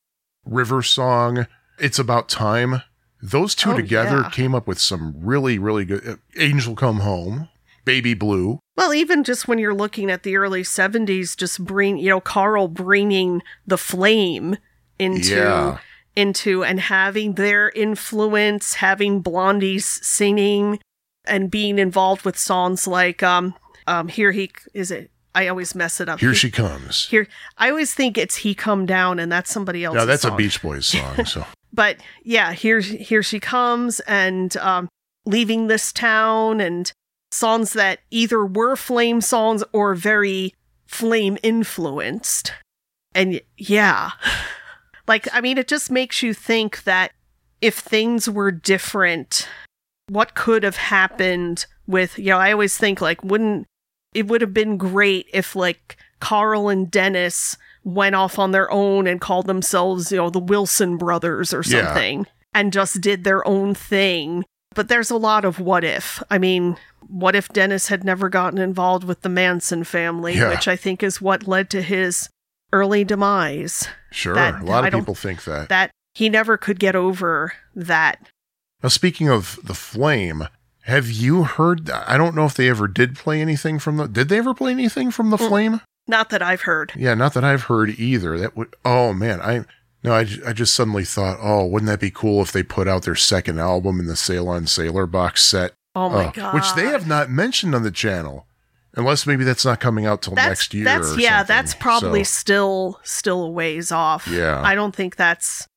River 0.45 0.81
Song, 0.81 1.47
It's 1.79 1.99
About 1.99 2.29
Time. 2.29 2.81
Those 3.21 3.55
two 3.55 3.71
Oh, 3.71 3.75
together 3.75 4.21
yeah. 4.23 4.29
came 4.29 4.53
up 4.55 4.67
with 4.67 4.79
some 4.79 5.13
really, 5.17 5.57
really 5.59 5.83
good. 5.85 6.07
Uh, 6.07 6.15
Angel 6.37 6.75
Come 6.75 6.99
Home, 6.99 7.49
Baby 7.83 8.13
Blue. 8.13 8.59
Well, 8.77 8.93
even 8.93 9.23
just 9.23 9.47
when 9.47 9.57
you're 9.57 9.73
looking 9.73 10.11
at 10.11 10.21
the 10.23 10.37
early 10.37 10.61
70s 10.63 11.35
just 11.35 11.65
bring, 11.65 11.97
you 11.97 12.09
know, 12.11 12.21
Carl 12.21 12.67
bringing 12.67 13.41
the 13.65 13.77
flame 13.77 14.57
into 14.99 15.35
Yeah. 15.35 15.77
into 16.15 16.63
and 16.63 16.79
having 16.79 17.33
their 17.33 17.69
influence, 17.75 18.75
having 18.75 19.21
Blondie's 19.21 19.85
singing 20.07 20.79
and 21.27 21.51
being 21.51 21.79
involved 21.79 22.23
with 22.25 22.37
songs 22.37 22.87
like 22.87 23.21
um 23.23 23.53
um 23.87 24.07
here 24.07 24.31
he 24.31 24.51
is 24.73 24.91
it 24.91 25.11
I 25.35 25.49
always 25.49 25.75
mess 25.75 26.01
it 26.01 26.09
up. 26.09 26.19
Here 26.19 26.31
He- 26.31 26.35
She 26.35 26.49
Comes. 26.51 27.07
here 27.09 27.27
I 27.57 27.69
always 27.69 27.93
think 27.93 28.17
it's 28.17 28.37
he 28.37 28.55
come 28.55 28.85
down 28.87 29.19
and 29.19 29.31
that's 29.31 29.51
somebody 29.51 29.83
else. 29.83 29.95
No, 29.95 30.05
that's 30.05 30.23
a 30.23 30.31
Beach 30.35 30.61
Boys 30.61 30.87
song. 30.87 31.15
So, 31.25 31.45
but 31.71 31.97
yeah, 32.23 32.53
here 32.53 32.79
here 32.79 33.21
she 33.21 33.39
comes 33.39 33.99
and 34.01 34.55
um, 34.57 34.89
leaving 35.25 35.67
this 35.67 35.93
town 35.93 36.59
and 36.59 36.91
songs 37.31 37.73
that 37.73 37.99
either 38.09 38.43
were 38.45 38.75
flame 38.75 39.21
songs 39.21 39.63
or 39.73 39.93
very 39.93 40.55
flame 40.87 41.37
influenced. 41.43 42.51
And 43.13 43.41
yeah, 43.57 44.11
like 45.07 45.27
I 45.33 45.41
mean, 45.41 45.57
it 45.59 45.67
just 45.67 45.91
makes 45.91 46.23
you 46.23 46.33
think 46.33 46.83
that 46.85 47.11
if 47.61 47.75
things 47.77 48.29
were 48.29 48.51
different, 48.51 49.47
what 50.09 50.35
could 50.35 50.63
have 50.63 50.77
happened 50.77 51.65
with 51.85 52.17
you 52.17 52.25
know? 52.31 52.37
I 52.37 52.51
always 52.51 52.77
think 52.77 53.01
like 53.01 53.23
wouldn't 53.23 53.65
it 54.13 54.27
would 54.27 54.41
have 54.41 54.53
been 54.53 54.77
great 54.77 55.27
if 55.33 55.55
like 55.55 55.97
Carl 56.19 56.69
and 56.69 56.89
Dennis 56.89 57.57
went 57.83 58.15
off 58.15 58.39
on 58.39 58.51
their 58.51 58.69
own 58.71 59.05
and 59.07 59.21
called 59.21 59.47
themselves, 59.47 60.11
you 60.11 60.17
know, 60.17 60.29
the 60.29 60.39
Wilson 60.39 60.97
brothers 60.97 61.53
or 61.53 61.61
Yeah. 61.65 61.85
something 61.85 62.25
and 62.53 62.73
just 62.73 63.01
did 63.01 63.23
their 63.23 63.47
own 63.47 63.73
thing. 63.75 64.43
But 64.73 64.89
there's 64.89 65.09
a 65.11 65.17
lot 65.17 65.45
of 65.45 65.59
what 65.59 65.83
if. 65.83 66.21
I 66.29 66.37
mean, 66.37 66.77
what 67.07 67.35
if 67.35 67.49
Dennis 67.49 67.87
had 67.87 68.03
never 68.03 68.29
gotten 68.29 68.59
involved 68.59 69.03
with 69.03 69.21
the 69.21 69.29
Manson 69.29 69.83
family, 69.83 70.35
Yeah. 70.35 70.49
which 70.49 70.67
I 70.67 70.75
think 70.75 71.01
is 71.03 71.21
what 71.21 71.47
led 71.47 71.69
to 71.71 71.81
his 71.81 72.29
early 72.73 73.03
demise? 73.03 73.87
sure, 74.11 74.35
That- 74.35 74.61
a 74.61 74.65
lot 74.65 74.85
of 74.85 74.93
people 74.93 75.15
think 75.15 75.43
that. 75.45 75.69
That 75.69 75.91
he 76.13 76.29
never 76.29 76.57
could 76.57 76.79
get 76.79 76.95
over 76.95 77.53
that. 77.75 78.19
Now, 78.83 78.89
speaking 78.89 79.29
of 79.29 79.59
the 79.63 79.73
flame, 79.73 80.47
have 80.83 81.09
you 81.09 81.43
heard? 81.43 81.89
I 81.89 82.17
don't 82.17 82.35
know 82.35 82.45
if 82.45 82.53
they 82.53 82.69
ever 82.69 82.87
did 82.87 83.15
play 83.15 83.41
anything 83.41 83.79
from 83.79 83.97
the. 83.97 84.07
Did 84.07 84.29
they 84.29 84.37
ever 84.37 84.53
play 84.53 84.71
anything 84.71 85.11
from 85.11 85.29
the 85.31 85.37
Mm. 85.37 85.47
flame? 85.47 85.81
Not 86.07 86.29
that 86.29 86.41
I've 86.41 86.61
heard. 86.61 86.93
Yeah, 86.95 87.13
not 87.15 87.33
that 87.33 87.43
I've 87.43 87.63
heard 87.63 87.89
either. 87.99 88.37
That 88.37 88.55
would. 88.55 88.75
Oh 88.85 89.11
man, 89.13 89.41
I 89.41 89.65
no, 90.03 90.13
I, 90.13 90.27
I 90.45 90.53
just 90.53 90.73
suddenly 90.73 91.03
thought, 91.03 91.39
oh, 91.41 91.65
wouldn't 91.65 91.89
that 91.89 91.99
be 91.99 92.11
cool 92.11 92.41
if 92.41 92.51
they 92.51 92.63
put 92.63 92.87
out 92.87 93.03
their 93.03 93.15
second 93.15 93.59
album 93.59 93.99
in 93.99 94.05
the 94.05 94.15
Sail 94.15 94.47
on 94.47 94.67
Sailor 94.67 95.05
box 95.07 95.43
set? 95.43 95.73
Oh 95.95 96.07
my 96.09 96.25
Uh, 96.27 96.31
god. 96.31 96.53
Which 96.53 96.73
they 96.75 96.85
have 96.85 97.07
not 97.07 97.29
mentioned 97.31 97.73
on 97.75 97.81
the 97.83 97.91
channel, 97.91 98.45
unless 98.95 99.25
maybe 99.27 99.43
that's 99.43 99.65
not 99.65 99.79
coming 99.81 100.05
out 100.05 100.21
till 100.21 100.35
that's, 100.35 100.47
next 100.47 100.73
year. 100.75 100.85
That's 100.85 101.17
yeah, 101.17 101.39
something. 101.39 101.55
that's 101.55 101.73
probably 101.73 102.23
So, 102.23 102.39
still 102.39 102.99
still 103.03 103.43
a 103.45 103.49
ways 103.49 103.91
off. 103.91 104.27
Yeah. 104.27 104.61
I 104.63 104.75
don't 104.75 104.95
think 104.95 105.15
that's 105.17 105.67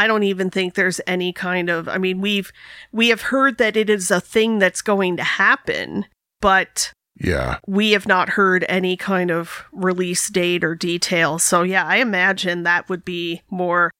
I 0.00 0.06
don't 0.06 0.22
even 0.22 0.48
think 0.48 0.72
there's 0.72 0.98
any 1.06 1.30
kind 1.30 1.68
of 1.68 1.86
I 1.86 1.98
mean, 1.98 2.22
we've 2.22 2.50
we 2.90 3.08
have 3.10 3.20
heard 3.20 3.58
that 3.58 3.76
it 3.76 3.90
is 3.90 4.10
a 4.10 4.18
thing 4.18 4.58
that's 4.58 4.80
going 4.80 5.18
to 5.18 5.22
happen, 5.22 6.06
but 6.40 6.94
yeah, 7.16 7.58
we 7.66 7.90
have 7.90 8.08
not 8.08 8.30
heard 8.30 8.64
any 8.66 8.96
kind 8.96 9.30
of 9.30 9.66
release 9.72 10.30
date 10.30 10.64
or 10.64 10.74
detail. 10.74 11.38
So 11.38 11.62
yeah, 11.64 11.84
I 11.84 11.96
imagine 11.96 12.62
that 12.62 12.88
would 12.88 13.04
be 13.04 13.42
more 13.50 13.90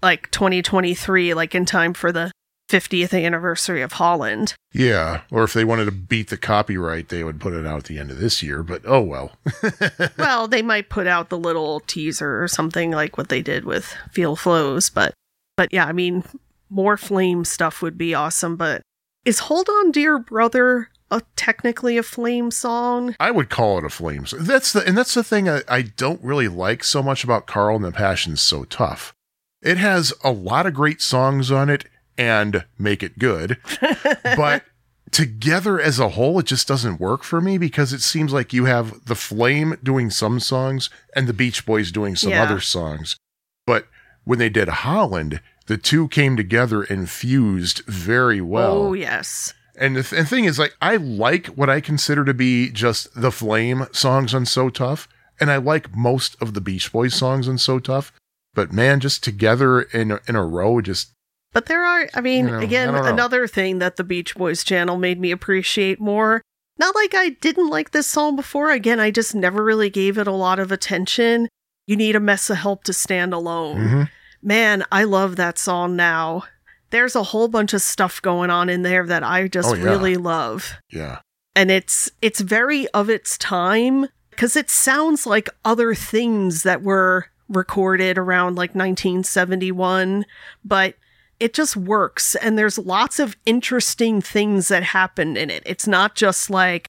like 0.00 0.30
2023 0.30 1.34
like 1.34 1.54
in 1.54 1.66
time 1.66 1.92
for 1.92 2.10
the 2.10 2.32
50th 2.70 3.12
anniversary 3.12 3.82
of 3.82 3.92
Holland. 3.92 4.54
yeah. 4.72 5.22
Or 5.30 5.44
if 5.44 5.52
they 5.52 5.66
wanted 5.66 5.84
to 5.86 5.92
beat 5.92 6.30
the 6.30 6.38
copyright, 6.38 7.10
they 7.10 7.22
would 7.22 7.38
put 7.38 7.52
it 7.52 7.66
out 7.66 7.80
at 7.80 7.84
the 7.84 7.98
end 7.98 8.10
of 8.10 8.18
this 8.18 8.42
year. 8.42 8.62
But 8.62 8.80
oh 8.86 9.02
well. 9.02 9.32
well, 10.16 10.48
they 10.48 10.62
might 10.62 10.88
put 10.88 11.06
out 11.06 11.28
the 11.28 11.38
little 11.38 11.80
teaser 11.80 12.42
or 12.42 12.48
something 12.48 12.92
like 12.92 13.18
what 13.18 13.28
they 13.28 13.42
did 13.42 13.66
with 13.66 13.94
Feel 14.10 14.36
Flows, 14.36 14.88
but 14.88 15.12
but 15.60 15.74
yeah, 15.74 15.84
I 15.84 15.92
mean, 15.92 16.24
more 16.70 16.96
flame 16.96 17.44
stuff 17.44 17.82
would 17.82 17.98
be 17.98 18.14
awesome. 18.14 18.56
But 18.56 18.80
is 19.26 19.40
Hold 19.40 19.68
On, 19.68 19.90
Dear 19.90 20.18
Brother 20.18 20.88
a 21.10 21.20
technically 21.36 21.98
a 21.98 22.02
flame 22.02 22.50
song? 22.50 23.14
I 23.20 23.30
would 23.30 23.50
call 23.50 23.76
it 23.76 23.84
a 23.84 23.90
flames. 23.90 24.32
That's 24.38 24.72
the 24.72 24.82
and 24.86 24.96
that's 24.96 25.12
the 25.12 25.22
thing 25.22 25.50
I, 25.50 25.60
I 25.68 25.82
don't 25.82 26.24
really 26.24 26.48
like 26.48 26.82
so 26.82 27.02
much 27.02 27.24
about 27.24 27.46
Carl 27.46 27.76
and 27.76 27.84
the 27.84 27.92
Passion's 27.92 28.40
so 28.40 28.64
tough. 28.64 29.12
It 29.60 29.76
has 29.76 30.14
a 30.24 30.30
lot 30.30 30.64
of 30.64 30.72
great 30.72 31.02
songs 31.02 31.50
on 31.50 31.68
it 31.68 31.84
and 32.16 32.64
make 32.78 33.02
it 33.02 33.18
good, 33.18 33.58
but 34.34 34.64
together 35.10 35.78
as 35.78 35.98
a 35.98 36.08
whole, 36.10 36.38
it 36.38 36.46
just 36.46 36.66
doesn't 36.66 36.98
work 37.00 37.22
for 37.22 37.42
me 37.42 37.58
because 37.58 37.92
it 37.92 38.00
seems 38.00 38.32
like 38.32 38.54
you 38.54 38.64
have 38.64 39.04
the 39.04 39.14
Flame 39.14 39.76
doing 39.82 40.08
some 40.08 40.40
songs 40.40 40.88
and 41.14 41.26
the 41.26 41.34
Beach 41.34 41.66
Boys 41.66 41.92
doing 41.92 42.16
some 42.16 42.30
Yeah. 42.30 42.44
other 42.44 42.60
songs. 42.60 43.18
But 43.66 43.88
when 44.24 44.38
they 44.38 44.48
did 44.48 44.68
Holland, 44.68 45.40
the 45.66 45.76
two 45.76 46.08
came 46.08 46.36
together 46.36 46.82
and 46.82 47.08
fused 47.08 47.82
very 47.86 48.40
well. 48.40 48.72
oh 48.72 48.92
yes, 48.92 49.54
And 49.76 49.96
the, 49.96 50.02
th- 50.02 50.18
and 50.18 50.28
thing 50.28 50.44
is, 50.44 50.58
like, 50.58 50.74
I 50.82 50.96
like 50.96 51.46
what 51.48 51.70
I 51.70 51.80
consider 51.80 52.24
to 52.24 52.34
be 52.34 52.70
just 52.70 53.08
the 53.20 53.32
Flame 53.32 53.86
songs 53.92 54.34
on 54.34 54.46
So 54.46 54.68
Tough, 54.68 55.08
and 55.38 55.50
I 55.50 55.56
like 55.56 55.94
most 55.96 56.36
of 56.42 56.54
the 56.54 56.60
Beach 56.60 56.92
Boys 56.92 57.14
songs 57.14 57.48
on 57.48 57.56
So 57.58 57.78
Tough. 57.78 58.12
But 58.52 58.72
man, 58.72 58.98
just 59.00 59.22
together 59.22 59.82
in 59.82 60.10
a, 60.10 60.20
in 60.26 60.34
a 60.34 60.44
row, 60.44 60.80
just 60.80 61.12
but 61.52 61.66
there 61.66 61.84
are. 61.84 62.08
I 62.14 62.20
mean, 62.20 62.46
You 62.46 62.50
know, 62.52 62.58
again, 62.58 62.94
I 62.94 63.08
another 63.10 63.46
thing 63.46 63.78
that 63.78 63.96
the 63.96 64.04
Beach 64.04 64.34
Boys 64.36 64.62
channel 64.64 64.96
made 64.96 65.20
me 65.20 65.30
appreciate 65.30 66.00
more. 66.00 66.42
Not 66.78 66.94
like 66.94 67.14
I 67.14 67.30
didn't 67.40 67.68
like 67.70 67.90
this 67.90 68.06
song 68.06 68.36
before. 68.36 68.70
Again, 68.70 68.98
I 69.00 69.10
just 69.10 69.34
never 69.34 69.62
really 69.62 69.90
gave 69.90 70.16
it 70.18 70.26
a 70.26 70.32
lot 70.32 70.58
of 70.58 70.72
attention. 70.72 71.48
You 71.90 71.96
need 71.96 72.14
a 72.14 72.20
mess 72.20 72.48
of 72.50 72.56
help 72.58 72.84
to 72.84 72.92
stand 72.92 73.34
alone. 73.34 73.76
mhm. 73.78 74.08
Man, 74.42 74.84
I 74.92 75.02
love 75.02 75.34
that 75.36 75.58
song 75.58 75.96
now. 75.96 76.44
There's 76.90 77.16
a 77.16 77.24
whole 77.24 77.48
bunch 77.48 77.72
of 77.74 77.82
stuff 77.82 78.22
going 78.22 78.48
on 78.48 78.68
in 78.68 78.82
there 78.82 79.04
that 79.06 79.24
I 79.24 79.48
just 79.48 79.68
Oh, 79.70 79.74
yeah. 79.74 79.82
really 79.84 80.16
love. 80.16 80.74
yeah, 80.92 81.18
And 81.56 81.68
it's 81.68 82.08
it's 82.22 82.38
very 82.40 82.86
of 82.90 83.10
its 83.10 83.36
time 83.36 84.06
cuz 84.36 84.54
it 84.54 84.70
sounds 84.70 85.26
like 85.26 85.48
other 85.64 85.92
things 85.96 86.62
that 86.62 86.80
were 86.82 87.26
recorded 87.48 88.16
around 88.18 88.54
like 88.54 88.72
1971, 88.76 90.24
but 90.64 90.94
it 91.40 91.52
just 91.54 91.76
works 91.76 92.36
and 92.36 92.56
there's 92.56 92.78
lots 92.78 93.18
of 93.18 93.36
interesting 93.46 94.20
things 94.20 94.68
that 94.68 94.84
happen 94.84 95.36
in 95.36 95.50
it. 95.50 95.64
It's 95.66 95.88
not 95.88 96.14
just 96.14 96.50
like 96.50 96.86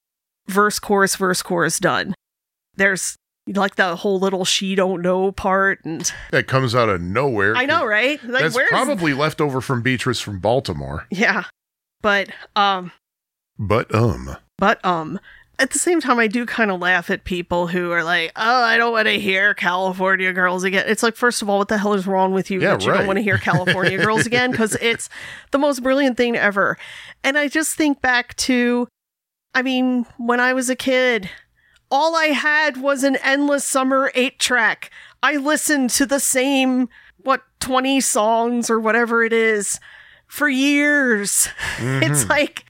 verse 0.47 0.77
chorus 0.77 1.15
verse 1.15 1.41
chorus 1.41 1.79
done. 1.79 2.13
There's 2.75 3.15
like 3.47 3.75
the 3.75 3.95
whole 3.95 4.19
little 4.19 4.45
she 4.45 4.75
don't 4.75 5.01
know 5.01 5.31
part 5.31 5.83
and 5.83 6.11
that 6.31 6.47
comes 6.47 6.75
out 6.75 6.89
of 6.89 7.01
nowhere. 7.01 7.55
I 7.55 7.65
know, 7.65 7.85
right? 7.85 8.23
Like 8.23 8.51
That's 8.53 8.69
probably 8.69 9.13
left 9.13 9.41
over 9.41 9.61
from 9.61 9.81
Beatrice 9.81 10.19
from 10.19 10.39
Baltimore. 10.39 11.07
Yeah. 11.09 11.45
But 12.01 12.29
um 12.55 12.91
But 13.57 13.93
um, 13.93 14.37
but 14.57 14.83
um 14.85 15.19
at 15.59 15.69
the 15.69 15.77
same 15.79 16.01
time, 16.01 16.17
I 16.17 16.25
do 16.25 16.47
kind 16.47 16.71
of 16.71 16.79
laugh 16.79 17.11
at 17.11 17.23
people 17.23 17.67
who 17.67 17.91
are 17.91 18.03
like, 18.03 18.31
"Oh, 18.35 18.63
I 18.63 18.77
don't 18.77 18.91
want 18.91 19.07
to 19.07 19.19
hear 19.19 19.53
California 19.53 20.33
Girls 20.33 20.63
again." 20.63 20.85
It's 20.87 21.03
like, 21.03 21.15
first 21.15 21.43
of 21.43 21.49
all, 21.51 21.59
what 21.59 21.67
the 21.67 21.77
hell 21.77 21.93
is 21.93 22.07
wrong 22.07 22.33
with 22.33 22.49
you 22.49 22.59
Yeah, 22.59 22.71
that 22.71 22.83
you 22.83 22.89
right. 22.91 22.97
don't 22.97 23.05
want 23.07 23.17
to 23.17 23.23
hear 23.23 23.37
California 23.37 23.99
Girls 23.99 24.25
again? 24.25 24.49
Because 24.51 24.75
it's 24.81 25.07
the 25.51 25.59
most 25.59 25.83
brilliant 25.83 26.17
thing 26.17 26.35
ever. 26.35 26.79
And 27.23 27.37
I 27.37 27.47
just 27.47 27.75
think 27.75 28.01
back 28.01 28.35
to, 28.37 28.87
I 29.53 29.61
mean, 29.61 30.07
when 30.17 30.39
I 30.39 30.53
was 30.53 30.67
a 30.71 30.75
kid, 30.75 31.29
all 31.91 32.15
I 32.15 32.27
had 32.27 32.77
was 32.77 33.03
an 33.03 33.17
endless 33.17 33.65
summer 33.65 34.11
eight 34.15 34.39
track. 34.39 34.89
I 35.21 35.35
listened 35.35 35.89
to 35.91 36.05
the 36.05 36.19
same 36.19 36.89
what 37.17 37.43
twenty 37.59 38.01
songs 38.01 38.69
or 38.69 38.79
whatever 38.79 39.23
it 39.23 39.33
is 39.33 39.79
for 40.27 40.49
years. 40.49 41.49
It's 41.79 42.21
mm-hmm. 42.21 42.29
like 42.29 42.65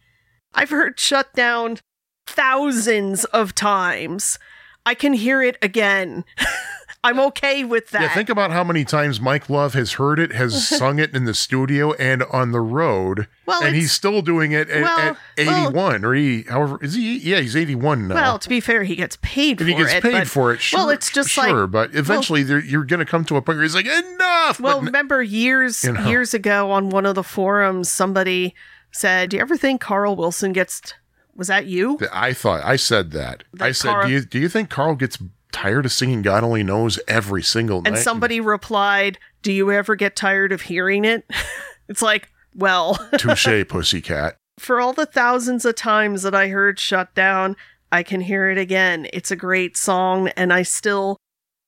I've 0.53 0.71
heard 0.71 0.99
shut 0.99 1.33
down 1.33 1.77
thousands 2.25 3.25
of 3.25 3.55
times. 3.55 4.39
I 4.85 4.95
can 4.95 5.13
hear 5.13 5.41
it 5.41 5.57
again. 5.61 6.25
I'm 7.03 7.19
okay 7.19 7.63
with 7.63 7.89
that. 7.89 8.01
Yeah, 8.01 8.13
think 8.13 8.29
about 8.29 8.51
how 8.51 8.63
many 8.63 8.85
times 8.85 9.19
Mike 9.19 9.49
Love 9.49 9.73
has 9.73 9.93
heard 9.93 10.19
it, 10.19 10.31
has 10.33 10.67
sung 10.77 10.99
it 10.99 11.15
in 11.15 11.25
the 11.25 11.33
studio 11.33 11.93
and 11.93 12.21
on 12.23 12.51
the 12.51 12.59
road, 12.59 13.27
Well, 13.47 13.63
and 13.63 13.75
he's 13.75 13.91
still 13.91 14.21
doing 14.21 14.51
it 14.51 14.69
at, 14.69 14.83
well, 14.83 14.99
at 15.09 15.17
81 15.39 16.05
or 16.05 16.13
he, 16.13 16.43
however, 16.43 16.77
is 16.83 16.93
he? 16.93 17.17
Yeah, 17.17 17.39
he's 17.39 17.55
81 17.55 18.07
now. 18.07 18.15
well, 18.15 18.39
to 18.39 18.47
be 18.47 18.59
fair, 18.59 18.83
he 18.83 18.95
gets 18.95 19.17
paid 19.23 19.59
and 19.59 19.61
for 19.61 19.65
it. 19.65 19.67
he 19.69 19.83
gets 19.83 19.93
it. 19.93 20.03
paid 20.03 20.11
but- 20.11 20.27
for 20.27 20.53
it. 20.53 20.61
Sure, 20.61 20.79
well, 20.79 20.89
it's 20.89 21.11
just 21.11 21.29
sure, 21.29 21.61
like 21.63 21.71
but 21.71 21.95
eventually 21.95 22.43
there, 22.43 22.59
you're 22.59 22.85
going 22.85 22.99
to 22.99 23.05
come 23.05 23.25
to 23.25 23.35
a 23.35 23.41
point 23.41 23.57
where 23.57 23.63
he's 23.63 23.73
like, 23.75 23.87
enough. 23.87 24.59
Well, 24.59 24.81
remember 24.81 25.23
years 25.23 25.83
you 25.83 25.93
know. 25.93 26.07
years 26.07 26.35
ago 26.35 26.69
on 26.71 26.89
one 26.89 27.07
of 27.07 27.15
the 27.15 27.23
forums, 27.23 27.89
somebody 27.91 28.53
said, 28.91 29.31
"Do 29.31 29.37
you 29.37 29.41
ever 29.41 29.57
think 29.57 29.81
Carl 29.81 30.15
Wilson 30.15 30.53
gets?" 30.53 30.93
Was 31.33 31.47
that 31.47 31.65
you? 31.65 31.97
I 32.11 32.33
thought 32.33 32.61
I 32.63 32.75
said 32.75 33.11
that. 33.11 33.43
That 33.53 33.65
I 33.65 33.71
said, 33.71 33.89
Carl- 33.89 34.07
do 34.07 34.13
you 34.13 34.21
do 34.21 34.37
you 34.37 34.49
think 34.49 34.69
Carl 34.69 34.95
gets 34.95 35.17
tired 35.51 35.85
of 35.85 35.91
singing 35.91 36.21
"God 36.21 36.43
Only 36.43 36.63
Knows" 36.63 36.99
every 37.07 37.43
single 37.43 37.79
And 37.85 37.95
night? 37.95 38.03
somebody 38.03 38.39
replied, 38.39 39.19
"Do 39.41 39.51
you 39.51 39.71
ever 39.71 39.95
get 39.95 40.15
tired 40.15 40.51
of 40.51 40.61
hearing 40.63 41.05
it?" 41.05 41.25
it's 41.89 42.01
like, 42.01 42.29
well, 42.55 42.95
touche, 43.17 43.67
pussycat. 43.67 44.37
for 44.59 44.79
all 44.81 44.93
the 44.93 45.05
thousands 45.05 45.65
of 45.65 45.75
times 45.75 46.23
that 46.23 46.35
I 46.35 46.49
heard 46.49 46.79
Shut 46.79 47.13
Down, 47.15 47.55
I 47.91 48.03
can 48.03 48.21
hear 48.21 48.49
it 48.49 48.57
again. 48.57 49.07
It's 49.13 49.31
a 49.31 49.35
great 49.35 49.77
song, 49.77 50.29
and 50.29 50.51
I 50.53 50.63
still, 50.63 51.17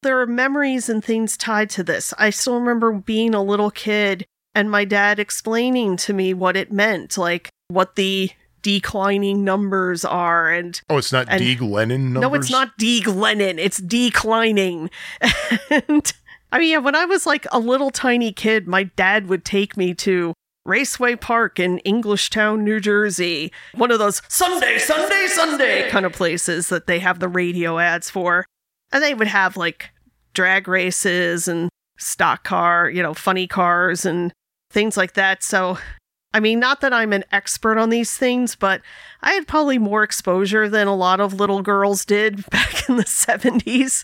there 0.02 0.20
are 0.20 0.28
memories 0.28 0.90
and 0.90 1.04
things 1.04 1.38
tied 1.38 1.70
to 1.72 1.84
this. 1.84 2.14
I 2.18 2.30
still 2.30 2.60
remember 2.60 2.92
being 2.94 3.34
a 3.34 3.44
little 3.44 3.72
kid 3.72 4.26
and 4.56 4.70
my 4.70 4.86
dad 4.86 5.20
explaining 5.20 5.98
to 5.98 6.14
me 6.14 6.34
what 6.34 6.56
it 6.56 6.72
meant, 6.72 7.18
like 7.18 7.50
what 7.70 7.96
the 7.96 8.30
declining 8.64 9.44
numbers 9.44 10.04
are. 10.04 10.50
And 10.52 10.82
Oh, 10.90 10.98
it's 10.98 11.12
not 11.12 11.28
And- 11.30 11.40
D. 11.40 11.56
Glennon 11.56 12.12
numbers. 12.14 12.22
no, 12.22 12.34
it's 12.34 12.50
not 12.50 12.72
D. 12.80 13.02
Glennon, 13.04 13.60
it's 13.60 13.78
declining. 13.78 14.90
and 15.70 16.12
I 16.52 16.60
mean, 16.60 16.70
yeah, 16.72 16.78
when 16.80 16.96
I 16.96 17.06
was 17.06 17.26
like 17.28 17.46
a 17.52 17.60
little 17.60 17.92
tiny 17.92 18.32
kid, 18.32 18.68
my 18.68 18.84
dad 18.84 19.28
would 19.28 19.46
take 19.46 19.78
me 19.78 19.94
to 19.96 20.34
Raceway 20.66 21.16
Park 21.18 21.60
in 21.60 21.80
Englishtown, 21.86 22.62
New 22.62 22.80
Jersey, 22.80 23.52
one 23.76 23.92
of 23.92 24.00
those 24.00 24.22
Sunday, 24.30 24.78
Sunday, 24.78 25.28
Sunday 25.28 25.90
kind 25.90 26.06
of 26.06 26.14
places 26.14 26.70
that 26.70 26.88
they 26.88 27.00
have 27.00 27.20
the 27.20 27.28
radio 27.28 27.80
ads 27.80 28.10
for. 28.10 28.46
And 28.92 29.04
they 29.04 29.14
would 29.14 29.28
have 29.28 29.58
like 29.58 29.90
drag 30.34 30.68
races 30.68 31.48
and 31.48 31.70
stock 31.98 32.44
car, 32.44 32.90
you 32.90 33.04
know, 33.04 33.14
funny 33.14 33.46
cars 33.48 34.06
and 34.06 34.32
things 34.72 34.96
like 34.96 35.14
that. 35.16 35.44
So, 35.44 35.78
I 36.34 36.40
mean, 36.40 36.60
not 36.60 36.82
that 36.82 36.94
I'm 36.94 37.14
an 37.14 37.24
expert 37.32 37.78
on 37.78 37.90
these 37.90 38.18
things, 38.18 38.56
but 38.56 38.82
I 39.22 39.34
had 39.34 39.48
probably 39.48 39.78
more 39.78 40.04
exposure 40.04 40.68
than 40.68 40.88
a 40.88 40.96
lot 40.96 41.20
of 41.20 41.34
little 41.34 41.62
girls 41.62 42.06
did 42.06 42.50
back 42.50 42.90
in 42.90 42.98
the 42.98 43.04
70s. 43.04 44.04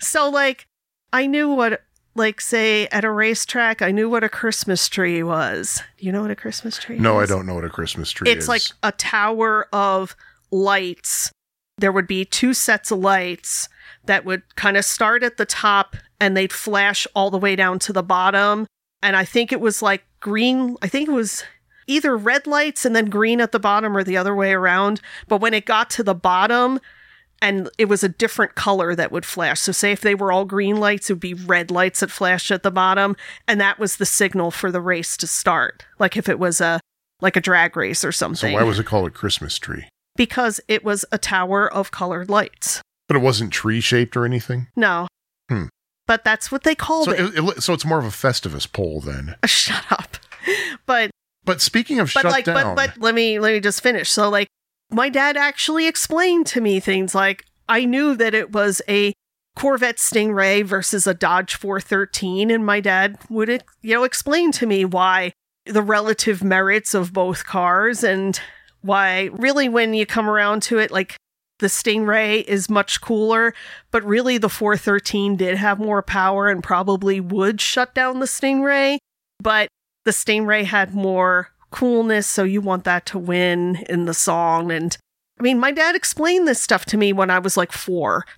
So, 0.00 0.30
like, 0.30 0.66
I 1.12 1.26
knew 1.26 1.50
what, 1.50 1.82
like, 2.14 2.40
say, 2.40 2.86
at 2.88 3.04
a 3.04 3.10
racetrack, 3.10 3.82
I 3.82 3.90
knew 3.90 4.08
what 4.08 4.24
a 4.24 4.28
Christmas 4.28 4.88
tree 4.88 5.22
was. 5.22 5.82
Do 5.98 6.06
you 6.06 6.12
know 6.12 6.22
what 6.22 6.30
a 6.30 6.36
Christmas 6.36 6.78
tree 6.78 6.98
No, 6.98 7.20
I 7.20 7.26
don't 7.26 7.46
know 7.46 7.54
what 7.54 7.64
a 7.64 7.70
Christmas 7.70 8.10
tree 8.10 8.30
is. 8.30 8.36
It's 8.36 8.48
like 8.48 8.62
a 8.82 8.92
tower 8.92 9.66
of 9.72 10.16
lights. 10.50 11.30
There 11.76 11.92
would 11.92 12.06
be 12.06 12.24
two 12.24 12.54
sets 12.54 12.90
of 12.90 12.98
lights 12.98 13.68
that 14.06 14.24
would 14.24 14.42
kind 14.56 14.76
of 14.76 14.84
start 14.84 15.22
at 15.22 15.36
the 15.36 15.46
top 15.46 15.96
and 16.18 16.36
they'd 16.36 16.52
flash 16.52 17.06
all 17.14 17.30
the 17.30 17.38
way 17.38 17.54
down 17.54 17.78
to 17.80 17.92
the 17.92 18.02
bottom. 18.02 18.66
And 19.02 19.14
I 19.14 19.24
think 19.24 19.52
it 19.52 19.60
was 19.60 19.82
like 19.82 20.04
green, 20.18 20.76
I 20.82 20.88
think 20.88 21.08
it 21.08 21.12
was 21.12 21.44
either 21.88 22.16
red 22.16 22.46
lights 22.46 22.84
and 22.84 22.94
then 22.94 23.06
green 23.06 23.40
at 23.40 23.50
the 23.52 23.58
bottom 23.58 23.96
or 23.96 24.04
the 24.04 24.16
other 24.16 24.34
way 24.34 24.52
around. 24.52 25.00
But 25.26 25.40
when 25.40 25.54
it 25.54 25.64
got 25.66 25.90
to 25.90 26.02
the 26.04 26.14
bottom, 26.14 26.78
and 27.40 27.68
it 27.78 27.84
was 27.86 28.02
a 28.02 28.08
different 28.08 28.54
color 28.56 28.94
that 28.96 29.12
would 29.12 29.24
flash. 29.24 29.60
So, 29.60 29.70
say 29.72 29.92
if 29.92 30.00
they 30.00 30.14
were 30.16 30.32
all 30.32 30.44
green 30.44 30.78
lights, 30.78 31.08
it 31.08 31.14
would 31.14 31.20
be 31.20 31.34
red 31.34 31.70
lights 31.70 32.00
that 32.00 32.10
flashed 32.10 32.50
at 32.50 32.62
the 32.64 32.70
bottom, 32.70 33.16
and 33.46 33.60
that 33.60 33.78
was 33.78 33.96
the 33.96 34.06
signal 34.06 34.50
for 34.50 34.72
the 34.72 34.80
race 34.80 35.16
to 35.18 35.26
start. 35.26 35.84
Like 35.98 36.16
if 36.16 36.28
it 36.28 36.38
was 36.38 36.60
a 36.60 36.80
like 37.20 37.36
a 37.36 37.40
drag 37.40 37.76
race 37.76 38.04
or 38.04 38.12
something. 38.12 38.50
so 38.52 38.54
why 38.54 38.62
was 38.64 38.78
it 38.78 38.86
called 38.86 39.06
a 39.08 39.10
Christmas 39.10 39.58
tree? 39.58 39.88
because 40.16 40.60
it 40.66 40.82
was 40.84 41.04
a 41.12 41.18
tower 41.18 41.72
of 41.72 41.92
colored 41.92 42.28
lights. 42.28 42.82
But 43.06 43.16
it 43.16 43.20
wasn't 43.20 43.52
tree 43.52 43.80
shaped 43.80 44.16
or 44.16 44.24
anything. 44.24 44.66
No, 44.74 45.06
Hmm. 45.48 45.66
but 46.08 46.24
that's 46.24 46.50
what 46.50 46.64
they 46.64 46.74
called 46.74 47.04
So, 47.04 47.12
it. 47.12 47.20
it, 47.20 47.44
it- 47.56 47.62
so 47.62 47.72
it's 47.72 47.84
more 47.84 48.00
of 48.00 48.04
a 48.04 48.08
Festivus 48.08 48.66
pole 48.72 49.00
then. 49.00 49.36
Shut 49.46 49.84
up. 49.92 50.16
But 50.86 51.12
But 51.48 51.62
speaking 51.62 51.98
of 51.98 52.12
but 52.12 52.20
shut 52.20 52.30
like 52.30 52.44
down, 52.44 52.76
but 52.76 52.76
but 52.76 53.02
let 53.02 53.14
me 53.14 53.38
let 53.40 53.54
me 53.54 53.60
just 53.60 53.82
finish 53.82 54.10
so 54.10 54.28
like 54.28 54.48
my 54.90 55.08
dad 55.08 55.34
actually 55.34 55.86
explained 55.86 56.46
to 56.48 56.60
me 56.60 56.78
things 56.78 57.14
like 57.14 57.46
i 57.70 57.86
knew 57.86 58.14
that 58.14 58.34
it 58.34 58.52
was 58.52 58.82
a 58.86 59.14
corvette 59.56 59.96
stingray 59.96 60.62
versus 60.62 61.06
a 61.06 61.14
dodge 61.14 61.54
413 61.54 62.50
and 62.50 62.66
my 62.66 62.80
dad 62.80 63.18
would 63.30 63.64
you 63.80 63.94
know 63.94 64.04
explain 64.04 64.52
to 64.52 64.66
me 64.66 64.84
why 64.84 65.32
the 65.64 65.80
relative 65.80 66.44
merits 66.44 66.92
of 66.92 67.14
both 67.14 67.46
cars 67.46 68.04
and 68.04 68.40
why 68.82 69.30
really 69.32 69.70
when 69.70 69.94
you 69.94 70.04
come 70.04 70.28
around 70.28 70.62
to 70.64 70.78
it 70.78 70.90
like 70.90 71.16
the 71.60 71.66
Stingray 71.66 72.44
is 72.44 72.70
much 72.70 73.00
cooler, 73.00 73.52
but 73.90 74.04
really 74.04 74.38
the 74.38 74.48
413 74.48 75.34
did 75.34 75.56
have 75.56 75.80
more 75.80 76.02
power 76.02 76.48
and 76.48 76.62
probably 76.62 77.20
would 77.20 77.60
shut 77.60 77.96
down 77.96 78.20
the 78.20 78.26
Stingray. 78.26 78.98
But 79.40 79.68
the 80.08 80.12
Stingray 80.12 80.64
had 80.64 80.94
more 80.94 81.50
coolness, 81.70 82.26
so 82.26 82.42
you 82.42 82.62
want 82.62 82.84
that 82.84 83.04
to 83.04 83.18
win 83.18 83.84
in 83.90 84.06
the 84.06 84.14
song. 84.14 84.72
And 84.72 84.96
I 85.38 85.42
mean, 85.42 85.58
my 85.58 85.70
dad 85.70 85.94
explained 85.94 86.48
this 86.48 86.62
stuff 86.62 86.86
to 86.86 86.96
me 86.96 87.12
when 87.12 87.28
I 87.28 87.38
was 87.38 87.58
like 87.58 87.72
four. 87.72 88.24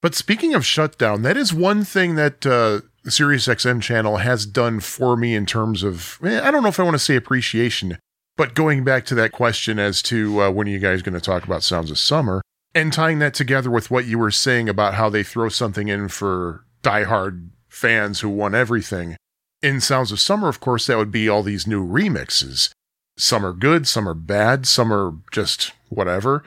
But 0.00 0.14
speaking 0.14 0.54
of 0.54 0.64
shutdown, 0.64 1.22
that 1.22 1.36
is 1.36 1.52
one 1.52 1.82
thing 1.82 2.14
that 2.14 2.46
uh, 2.46 2.82
the 3.02 3.10
Sirius 3.10 3.48
XM 3.48 3.82
channel 3.82 4.18
has 4.18 4.46
done 4.46 4.78
for 4.78 5.16
me 5.16 5.34
in 5.34 5.44
terms 5.44 5.82
of, 5.82 6.20
eh, 6.22 6.40
I 6.40 6.52
don't 6.52 6.62
know 6.62 6.68
if 6.68 6.78
I 6.78 6.84
want 6.84 6.94
to 6.94 7.00
say 7.00 7.16
appreciation, 7.16 7.98
but 8.36 8.54
going 8.54 8.84
back 8.84 9.04
to 9.06 9.16
that 9.16 9.32
question 9.32 9.80
as 9.80 10.00
to 10.02 10.42
uh, 10.42 10.50
when 10.52 10.68
are 10.68 10.70
you 10.70 10.78
guys 10.78 11.02
going 11.02 11.14
to 11.14 11.20
talk 11.20 11.42
about 11.42 11.64
Sounds 11.64 11.90
of 11.90 11.98
Summer 11.98 12.42
and 12.76 12.92
tying 12.92 13.18
that 13.18 13.34
together 13.34 13.72
with 13.72 13.90
what 13.90 14.06
you 14.06 14.20
were 14.20 14.30
saying 14.30 14.68
about 14.68 14.94
how 14.94 15.10
they 15.10 15.24
throw 15.24 15.48
something 15.48 15.88
in 15.88 16.06
for 16.06 16.64
diehard 16.84 17.48
fans 17.78 18.20
who 18.20 18.28
want 18.28 18.54
everything. 18.54 19.16
In 19.62 19.80
Sounds 19.80 20.12
of 20.12 20.20
Summer, 20.20 20.48
of 20.48 20.60
course, 20.60 20.86
that 20.86 20.98
would 20.98 21.10
be 21.10 21.28
all 21.28 21.42
these 21.42 21.66
new 21.66 21.84
remixes. 21.86 22.70
Some 23.16 23.44
are 23.44 23.52
good, 23.52 23.88
some 23.88 24.08
are 24.08 24.14
bad, 24.14 24.66
some 24.66 24.92
are 24.92 25.14
just 25.32 25.72
whatever. 25.88 26.44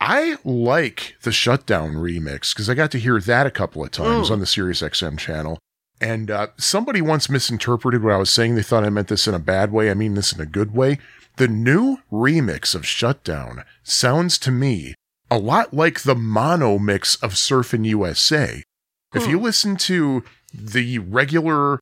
I 0.00 0.36
like 0.44 1.16
the 1.22 1.32
Shutdown 1.32 1.94
remix 1.94 2.54
because 2.54 2.68
I 2.70 2.74
got 2.74 2.90
to 2.92 2.98
hear 2.98 3.20
that 3.20 3.46
a 3.46 3.50
couple 3.50 3.82
of 3.84 3.90
times 3.90 4.28
Mm. 4.28 4.32
on 4.32 4.40
the 4.40 4.46
Sirius 4.46 4.82
XM 4.82 5.18
channel. 5.18 5.58
And 6.00 6.30
uh, 6.30 6.48
somebody 6.58 7.00
once 7.00 7.30
misinterpreted 7.30 8.02
what 8.02 8.12
I 8.12 8.16
was 8.18 8.30
saying. 8.30 8.54
They 8.54 8.62
thought 8.62 8.84
I 8.84 8.90
meant 8.90 9.08
this 9.08 9.26
in 9.28 9.34
a 9.34 9.38
bad 9.38 9.72
way. 9.72 9.90
I 9.90 9.94
mean 9.94 10.14
this 10.14 10.32
in 10.32 10.40
a 10.40 10.46
good 10.46 10.74
way. 10.74 10.98
The 11.36 11.48
new 11.48 11.98
remix 12.12 12.74
of 12.74 12.86
Shutdown 12.86 13.64
sounds 13.82 14.38
to 14.38 14.50
me 14.50 14.94
a 15.30 15.38
lot 15.38 15.72
like 15.74 16.02
the 16.02 16.14
mono 16.14 16.78
mix 16.78 17.16
of 17.16 17.32
Surfin' 17.34 17.84
USA. 17.86 18.62
If 19.14 19.26
you 19.28 19.38
listen 19.40 19.76
to 19.76 20.24
the 20.56 20.98
regular 21.00 21.80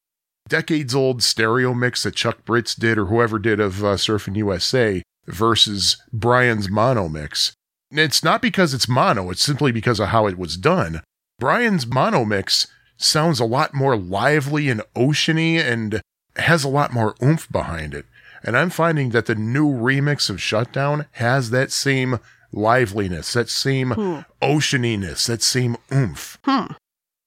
decades 0.49 0.95
old 0.95 1.23
stereo 1.23 1.73
mix 1.75 2.03
that 2.03 2.15
Chuck 2.15 2.45
Britz 2.45 2.75
did 2.75 2.99
or 2.99 3.07
whoever 3.07 3.39
did 3.39 3.61
of 3.61 3.83
uh, 3.85 3.95
Surfin' 3.97 4.37
USA 4.37 5.03
versus 5.27 5.97
Brian's 6.13 6.69
mono 6.69 7.09
mix, 7.09 7.53
it's 7.91 8.25
not 8.25 8.43
because 8.43 8.75
it's 8.75 8.89
mono, 8.89 9.31
it's 9.31 9.43
simply 9.43 9.71
because 9.73 10.01
of 10.01 10.09
how 10.09 10.27
it 10.27 10.39
was 10.39 10.57
done. 10.57 11.03
Brian's 11.39 11.87
mono 11.87 12.25
mix 12.25 12.67
sounds 12.97 13.39
a 13.41 13.45
lot 13.45 13.75
more 13.75 13.97
lively 13.97 14.69
and 14.69 14.83
oceany 14.97 15.59
and 15.59 16.01
has 16.37 16.65
a 16.65 16.69
lot 16.69 16.93
more 16.93 17.15
oomph 17.23 17.51
behind 17.51 17.95
it. 17.95 18.07
And 18.45 18.57
I'm 18.57 18.71
finding 18.71 19.11
that 19.11 19.27
the 19.27 19.35
new 19.35 19.69
remix 19.69 20.29
of 20.31 20.41
Shutdown 20.43 21.07
has 21.13 21.51
that 21.51 21.71
same 21.71 22.19
liveliness, 22.53 23.33
that 23.35 23.49
same 23.49 23.93
Hmm. 23.93 24.19
oceaniness, 24.43 25.27
that 25.27 25.43
same 25.43 25.77
oomph. 25.93 26.39
Hmm. 26.45 26.73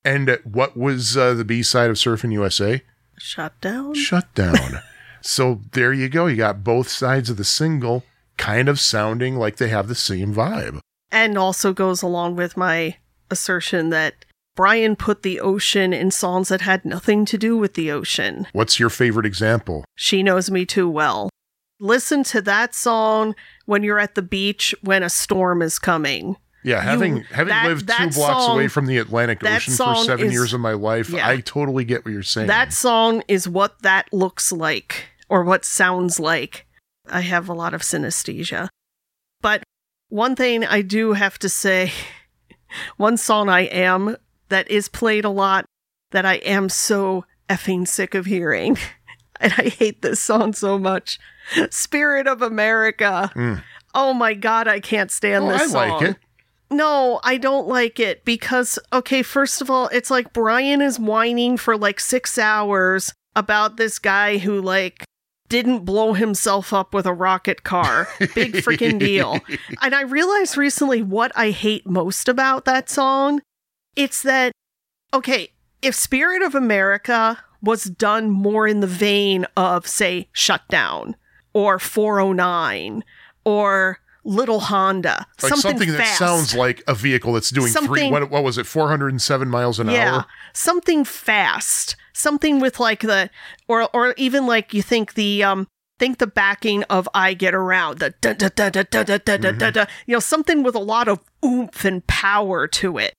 And 0.06 0.40
what 0.44 0.78
was 0.78 1.18
uh, 1.18 1.34
the 1.34 1.44
B 1.44 1.64
side 1.64 1.90
of 1.90 1.96
Surfing 1.96 2.32
USA? 2.32 2.84
Shut 3.18 3.60
down? 3.60 3.96
Shutdown. 3.96 4.82
so 5.22 5.62
there 5.72 5.92
you 5.92 6.08
go. 6.08 6.28
You 6.28 6.38
got 6.38 6.64
both 6.64 6.88
sides 6.88 7.32
of 7.32 7.38
the 7.38 7.44
single 7.44 8.04
kind 8.38 8.70
of 8.70 8.80
sounding 8.80 9.36
like 9.36 9.56
they 9.56 9.70
have 9.70 9.88
the 9.88 9.96
same 9.96 10.34
vibe. 10.34 10.80
And 11.12 11.38
also 11.38 11.74
goes 11.74 12.04
along 12.04 12.36
with 12.36 12.56
my 12.56 12.98
assertion 13.32 13.90
that 13.90 14.26
Brian 14.56 14.96
put 14.96 15.24
the 15.24 15.40
ocean 15.40 15.92
in 15.92 16.12
songs 16.12 16.50
that 16.50 16.62
had 16.62 16.86
nothing 16.86 17.26
to 17.26 17.38
do 17.38 17.58
with 17.58 17.74
the 17.74 17.92
ocean. 17.92 18.48
What's 18.54 18.80
your 18.80 18.90
favorite 18.90 19.26
example? 19.26 19.84
She 19.96 20.22
Knows 20.22 20.52
Me 20.52 20.66
Too 20.66 20.90
Well. 20.90 21.30
Listen 21.80 22.24
to 22.26 22.42
that 22.42 22.74
song 22.74 23.36
when 23.66 23.84
you're 23.84 24.00
at 24.00 24.16
the 24.16 24.22
beach 24.22 24.74
when 24.82 25.04
a 25.04 25.10
storm 25.10 25.62
is 25.62 25.78
coming. 25.80 26.38
Yeah, 26.66 26.82
having 26.82 27.24
having 27.32 27.50
that- 27.50 27.68
lived 27.68 27.88
two 27.88 28.10
blocks 28.10 28.16
song- 28.46 28.52
away 28.56 28.68
from 28.68 28.88
the 28.88 28.98
Atlantic 28.98 29.44
Ocean 29.44 29.74
for 29.76 29.96
seven 30.04 30.28
is- 30.28 30.34
years 30.34 30.52
of 30.54 30.60
my 30.62 30.74
life, 30.74 31.10
yeah. 31.10 31.28
I 31.28 31.40
totally 31.42 31.86
get 31.86 32.04
what 32.04 32.12
you're 32.12 32.24
saying. 32.24 32.48
That 32.48 32.74
song 32.74 33.22
is 33.28 33.48
what 33.48 33.82
that 33.84 34.12
looks 34.12 34.52
like 34.52 35.06
or 35.30 35.44
what 35.44 35.64
sounds 35.64 36.20
like. 36.20 36.66
I 37.10 37.22
have 37.22 37.48
a 37.48 37.54
lot 37.54 37.74
of 37.76 37.82
synesthesia. 37.82 38.70
But 39.42 39.62
one 40.10 40.36
thing 40.36 40.66
I 40.66 40.82
do 40.82 41.14
have 41.14 41.38
to 41.40 41.50
say, 41.50 41.92
one 42.98 43.18
song 43.18 43.48
I 43.50 43.62
am 43.62 44.18
that 44.50 44.70
is 44.70 44.90
played 44.90 45.24
a 45.26 45.30
lot 45.30 45.66
that 46.12 46.26
I 46.26 46.36
am 46.36 46.70
so 46.70 47.26
effing 47.50 47.88
sick 47.88 48.16
of 48.16 48.26
hearing. 48.26 48.78
And 49.42 49.52
I 49.58 49.64
hate 49.68 50.02
this 50.02 50.22
song 50.22 50.54
so 50.54 50.80
much. 50.80 51.20
Spirit 51.70 52.26
of 52.26 52.42
America. 52.42 53.30
Mm. 53.36 53.62
Oh 53.94 54.14
my 54.14 54.34
god, 54.34 54.70
I 54.70 54.80
can't 54.80 55.12
stand 55.12 55.44
Oh, 55.44 55.50
this 55.50 55.64
I 55.64 55.68
song. 55.68 55.90
like 55.90 56.02
it. 56.12 56.18
No, 56.72 57.20
I 57.24 57.38
don't 57.38 57.68
like 57.68 58.00
it 58.00 58.26
because, 58.26 58.80
okay, 58.92 59.22
first 59.22 59.62
of 59.62 59.70
all, 59.70 59.88
it's 59.90 60.10
like 60.10 60.34
Brian 60.34 60.82
is 60.82 61.00
whining 61.00 61.58
for 61.58 61.78
like 61.78 62.00
six 62.00 62.38
hours 62.38 63.14
about 63.36 63.78
this 63.78 64.00
guy 64.00 64.38
who, 64.38 64.62
like, 64.62 65.06
didn't 65.48 65.86
blow 65.86 66.14
himself 66.14 66.74
up 66.74 66.94
with 66.94 67.06
a 67.06 67.14
rocket 67.14 67.64
car. 67.64 68.08
Big 68.34 68.54
freaking 68.56 69.00
deal. 69.00 69.40
And 69.82 69.94
I 69.94 70.02
realized 70.02 70.58
recently 70.58 71.02
what 71.02 71.32
I 71.36 71.52
hate 71.52 71.86
most 71.86 72.28
about 72.28 72.66
that 72.66 72.90
song. 72.90 73.42
It's 73.96 74.24
that, 74.24 74.52
okay, 75.14 75.50
if 75.82 75.94
Spirit 75.94 76.42
of 76.42 76.56
America 76.56 77.44
was 77.62 77.84
done 77.84 78.32
more 78.32 78.68
in 78.68 78.80
the 78.80 78.88
vein 78.88 79.46
of, 79.56 79.88
say, 79.88 80.30
Shutdown 80.32 81.16
or 81.54 81.78
409 81.78 83.04
or 83.44 84.00
Little 84.26 84.60
Honda, 84.60 85.28
Like 85.42 85.50
something, 85.54 85.72
something, 85.72 85.92
that 85.92 85.98
fast. 86.00 86.18
sounds 86.18 86.56
like 86.56 86.84
a 86.88 86.96
vehicle 86.96 87.34
that's 87.34 87.52
doing 87.52 87.72
three. 87.72 88.10
What, 88.10 88.32
what 88.32 88.44
was 88.44 88.58
it? 88.58 88.66
Four 88.66 88.90
hundred 88.90 89.10
and 89.10 89.22
seven 89.22 89.50
miles 89.50 89.80
an 89.80 89.88
yeah, 89.90 90.16
hour. 90.16 90.26
something 90.54 91.06
fast, 91.06 91.96
something 92.14 92.60
with 92.60 92.80
like 92.80 93.02
the, 93.02 93.30
or 93.68 93.88
or 93.96 94.14
even 94.18 94.48
like 94.48 94.74
you 94.74 94.82
think 94.82 95.14
the 95.14 95.44
um 95.44 95.68
think 96.00 96.18
the 96.18 96.28
backing 96.28 96.84
of 96.86 97.08
I 97.14 97.36
Get 97.36 97.54
Around, 97.54 98.00
the 98.00 98.16
da 98.20 98.34
da 98.34 98.50
da 98.50 98.70
da 98.70 98.84
da 98.84 99.04
da 99.04 99.18
da 99.18 99.38
da 99.38 99.52
da 99.52 99.72
da, 99.72 99.86
you 100.08 100.14
know, 100.14 100.20
something 100.20 100.64
with 100.64 100.76
a 100.76 100.80
lot 100.80 101.08
of 101.08 101.20
oomph 101.44 101.86
and 101.86 102.06
power 102.08 102.68
to 102.68 102.98
it. 102.98 103.14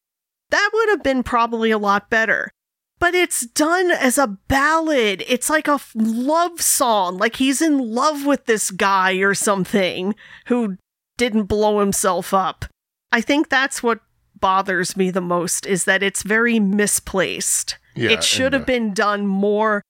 That 0.51 0.71
would 0.75 0.89
have 0.91 1.03
been 1.03 1.23
probably 1.23 1.71
a 1.71 1.79
lot 1.79 2.11
better. 2.11 2.51
But 2.99 3.15
it's 3.15 3.47
done 3.47 3.91
as 3.91 4.17
a 4.17 4.27
ballad. 4.49 5.23
It's 5.29 5.51
like 5.51 5.69
a 5.69 5.73
f- 5.73 5.93
love 5.95 6.63
song. 6.63 7.19
Like 7.19 7.37
he's 7.37 7.61
in 7.61 7.79
love 7.79 8.25
with 8.25 8.47
this 8.47 8.71
guy 8.71 9.15
or 9.17 9.35
something 9.35 10.15
who 10.47 10.79
didn't 11.17 11.45
blow 11.45 11.81
himself 11.81 12.33
up. 12.35 12.65
I 13.13 13.21
think 13.21 13.49
that's 13.49 13.83
what 13.83 14.01
bothers 14.39 14.97
me 14.97 15.11
the 15.11 15.21
most 15.21 15.67
is 15.67 15.85
that 15.85 16.03
it's 16.03 16.23
very 16.23 16.61
misplaced. 16.61 17.79
Yeah, 17.95 18.11
it 18.11 18.23
should 18.25 18.53
have 18.53 18.63
uh, 18.63 18.67
been 18.67 18.93
done 18.93 19.27
more. 19.27 19.83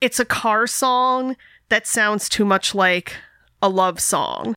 It's 0.00 0.20
a 0.20 0.24
car 0.24 0.66
song 0.66 1.36
that 1.70 1.86
sounds 1.86 2.28
too 2.28 2.44
much 2.44 2.74
like 2.74 3.16
a 3.62 3.68
love 3.68 4.00
song. 4.00 4.54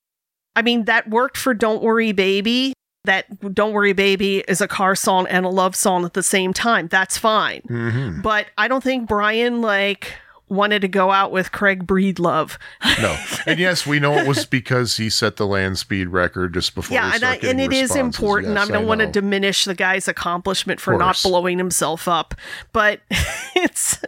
I 0.55 0.61
mean, 0.61 0.85
that 0.85 1.09
worked 1.09 1.37
for 1.37 1.53
Don't 1.53 1.81
Worry 1.81 2.11
Baby. 2.11 2.73
That 3.05 3.53
Don't 3.53 3.71
Worry 3.71 3.93
Baby 3.93 4.39
is 4.49 4.59
a 4.59 4.67
car 4.67 4.95
song 4.95 5.27
and 5.27 5.45
a 5.45 5.49
love 5.49 5.75
song 5.75 6.03
at 6.03 6.13
the 6.13 6.23
same 6.23 6.51
time. 6.51 6.87
That's 6.87 7.17
fine. 7.17 7.61
Mhm. 7.69 8.21
But 8.21 8.47
I 8.57 8.67
don't 8.67 8.83
think 8.83 9.07
Brian, 9.07 9.61
like, 9.61 10.13
wanted 10.49 10.81
to 10.81 10.87
go 10.87 11.11
out 11.11 11.31
with 11.31 11.51
Craig 11.51 11.85
Breedlove. 11.85 12.57
No, 13.01 13.17
and 13.45 13.59
yes, 13.59 13.85
we 13.85 13.99
know 13.99 14.17
it 14.17 14.27
was 14.27 14.45
because 14.57 14.97
he 14.97 15.09
set 15.09 15.35
the 15.35 15.45
land 15.45 15.77
speed 15.77 16.09
record 16.09 16.53
just 16.53 16.75
before. 16.75 16.95
yeah, 16.95 17.13
and 17.13 17.23
I, 17.23 17.35
and 17.35 17.59
it 17.59 17.73
is 17.73 17.89
responses. 17.89 17.95
important. 17.95 18.53
Yes, 18.53 18.69
I 18.69 18.73
don't 18.73 18.87
want 18.87 19.01
to 19.01 19.07
diminish 19.07 19.65
the 19.65 19.75
guy's 19.75 20.07
accomplishment 20.07 20.79
for 20.79 20.97
not 20.97 21.19
blowing 21.23 21.57
himself 21.57 22.07
up, 22.07 22.33
but 22.71 23.01
it's, 23.55 23.99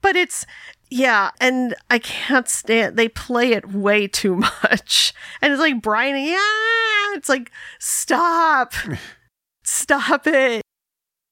but 0.00 0.16
it's, 0.16 0.46
yeah, 0.90 1.30
and 1.40 1.74
I 1.90 1.98
can't 1.98 2.48
stand. 2.48 2.96
They 2.96 3.08
play 3.08 3.52
it 3.52 3.72
way 3.72 4.06
too 4.06 4.36
much, 4.36 5.14
and 5.40 5.52
it's 5.52 5.60
like 5.60 5.82
Brian. 5.82 6.16
Yeah, 6.16 7.16
it's 7.16 7.28
like 7.28 7.50
stop, 7.78 8.74
stop 9.64 10.26
it. 10.26 10.62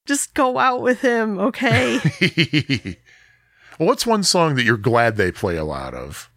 Just 0.07 0.35
go 0.35 0.59
out 0.59 0.81
with 0.81 1.03
him, 1.03 1.39
okay? 1.39 2.97
Well, 3.81 3.89
what's 3.89 4.07
one 4.07 4.23
song 4.23 4.55
that 4.57 4.63
you're 4.65 4.77
glad 4.77 5.17
they 5.17 5.33
play 5.33 5.57
a 5.57 5.65
lot 5.65 5.95
of? 5.95 6.31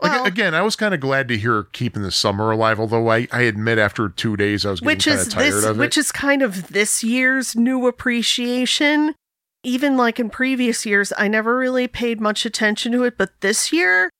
Like, 0.00 0.12
Well- 0.12 0.24
again, 0.24 0.54
I 0.54 0.62
was 0.62 0.76
kind 0.76 0.94
of 0.94 1.00
glad 1.00 1.26
to 1.28 1.36
hear 1.36 1.64
"Keeping 1.72 2.02
the 2.02 2.12
Summer 2.12 2.50
Alive," 2.52 2.78
although 2.78 3.10
I, 3.10 3.26
I 3.32 3.42
admit 3.42 3.78
after 3.78 4.08
two 4.08 4.36
days 4.36 4.64
I 4.64 4.70
was 4.70 4.80
getting 4.80 4.98
kind 5.00 5.20
of 5.20 5.28
tired 5.32 5.52
this 5.52 5.64
of 5.64 5.76
it. 5.78 5.80
which 5.80 5.98
is 5.98 6.12
kind 6.12 6.42
of 6.42 6.68
this 6.68 7.02
year's 7.02 7.56
new 7.56 7.86
appreciation 7.86 9.14
even 9.62 9.96
like 9.96 10.20
in 10.20 10.30
previous 10.30 10.86
years 10.86 11.12
i 11.18 11.26
never 11.26 11.56
really 11.58 11.88
paid 11.88 12.20
much 12.20 12.46
attention 12.46 12.92
to 12.92 13.02
it 13.02 13.18
but 13.18 13.30
this 13.40 13.72
year 13.72 14.10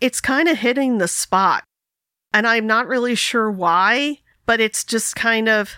it's 0.00 0.22
kind 0.22 0.48
of 0.48 0.56
hitting 0.58 0.96
the 0.96 1.08
spot 1.08 1.64
and 2.32 2.46
i'm 2.46 2.66
not 2.66 2.86
really 2.86 3.14
sure 3.14 3.50
why 3.50 4.16
but 4.46 4.58
it's 4.58 4.84
just 4.84 5.14
kind 5.14 5.50
of 5.50 5.74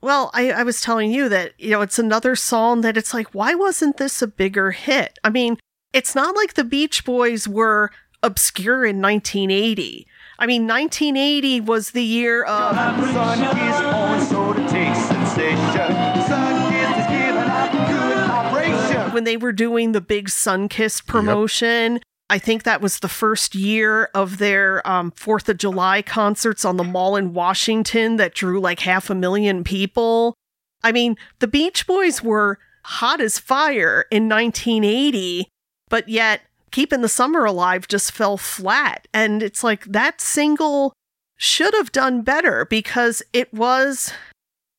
well 0.00 0.30
I, 0.32 0.52
I 0.52 0.62
was 0.62 0.80
telling 0.80 1.10
you 1.10 1.28
that 1.28 1.54
you 1.58 1.70
know 1.70 1.80
it's 1.80 1.98
another 1.98 2.36
song 2.36 2.82
that 2.82 2.96
it's 2.96 3.12
like 3.12 3.28
why 3.34 3.54
wasn't 3.54 3.96
this 3.96 4.22
a 4.22 4.28
bigger 4.28 4.70
hit 4.70 5.18
i 5.24 5.30
mean 5.30 5.56
it's 5.92 6.14
not 6.14 6.34
like 6.36 6.54
the 6.54 6.64
beach 6.64 7.04
boys 7.04 7.46
were 7.46 7.90
obscure 8.22 8.84
in 8.84 9.00
1980 9.02 10.06
i 10.38 10.46
mean 10.46 10.66
1980 10.66 11.60
was 11.60 11.90
the 11.90 12.04
year 12.04 12.44
of 12.44 12.76
Sun 12.76 13.40
is 13.58 13.80
on, 13.80 14.20
so 14.20 14.52
to 14.52 14.68
take 14.68 14.94
sensation. 14.94 15.94
Sun 16.26 16.74
is 16.74 17.06
giving 17.06 17.50
out 17.50 17.72
good 17.88 18.26
vibration. 18.28 19.12
when 19.12 19.24
they 19.24 19.36
were 19.36 19.52
doing 19.52 19.92
the 19.92 20.00
big 20.00 20.28
Sunkist 20.28 21.06
promotion. 21.06 22.00
I 22.30 22.38
think 22.38 22.62
that 22.62 22.80
was 22.80 23.00
the 23.00 23.08
first 23.08 23.54
year 23.54 24.08
of 24.14 24.38
their 24.38 24.86
um, 24.88 25.10
Fourth 25.10 25.48
of 25.48 25.58
July 25.58 26.00
concerts 26.00 26.64
on 26.64 26.78
the 26.78 26.84
mall 26.84 27.16
in 27.16 27.34
Washington 27.34 28.16
that 28.16 28.34
drew 28.34 28.60
like 28.60 28.80
half 28.80 29.10
a 29.10 29.14
million 29.14 29.64
people. 29.64 30.34
I 30.82 30.92
mean, 30.92 31.16
the 31.40 31.48
Beach 31.48 31.86
Boys 31.86 32.22
were 32.22 32.58
hot 32.84 33.20
as 33.20 33.38
fire 33.38 34.06
in 34.10 34.28
1980, 34.28 35.48
but 35.92 36.08
yet 36.08 36.40
Keeping 36.70 37.02
the 37.02 37.08
Summer 37.08 37.44
Alive 37.44 37.86
just 37.86 38.12
fell 38.12 38.38
flat. 38.38 39.06
And 39.12 39.42
it's 39.42 39.62
like 39.62 39.84
that 39.84 40.22
single 40.22 40.94
should 41.36 41.74
have 41.74 41.92
done 41.92 42.22
better 42.22 42.64
because 42.64 43.22
it 43.34 43.52
was, 43.52 44.10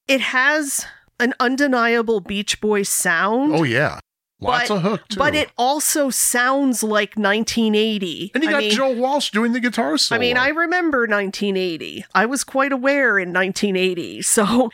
it 0.07 0.20
has 0.22 0.88
an 1.20 1.36
undeniable 1.39 2.20
Beach 2.20 2.59
Boys 2.59 2.89
sound. 2.89 3.53
oh 3.53 3.61
yeah, 3.61 3.99
lots 4.41 4.70
But- 4.70 4.76
of 4.78 4.82
hook 4.82 5.07
too. 5.07 5.20
But 5.20 5.36
it 5.36 5.51
also 5.55 6.09
sounds 6.09 6.82
like 6.82 7.16
1980. 7.16 8.32
and 8.34 8.41
you 8.43 8.49
I 8.49 8.51
got 8.53 8.61
mean, 8.64 8.72
Joe 8.72 8.91
Walsh 8.91 9.30
doing 9.30 9.53
the 9.53 9.59
guitar 9.59 9.95
solo. 9.99 10.18
I 10.18 10.20
mean, 10.20 10.36
I 10.38 10.47
remember 10.47 11.01
1980. 11.01 12.05
I 12.16 12.26
was 12.26 12.43
quite 12.43 12.72
aware 12.72 13.20
in 13.20 13.32
1980. 13.32 14.22
So, 14.24 14.72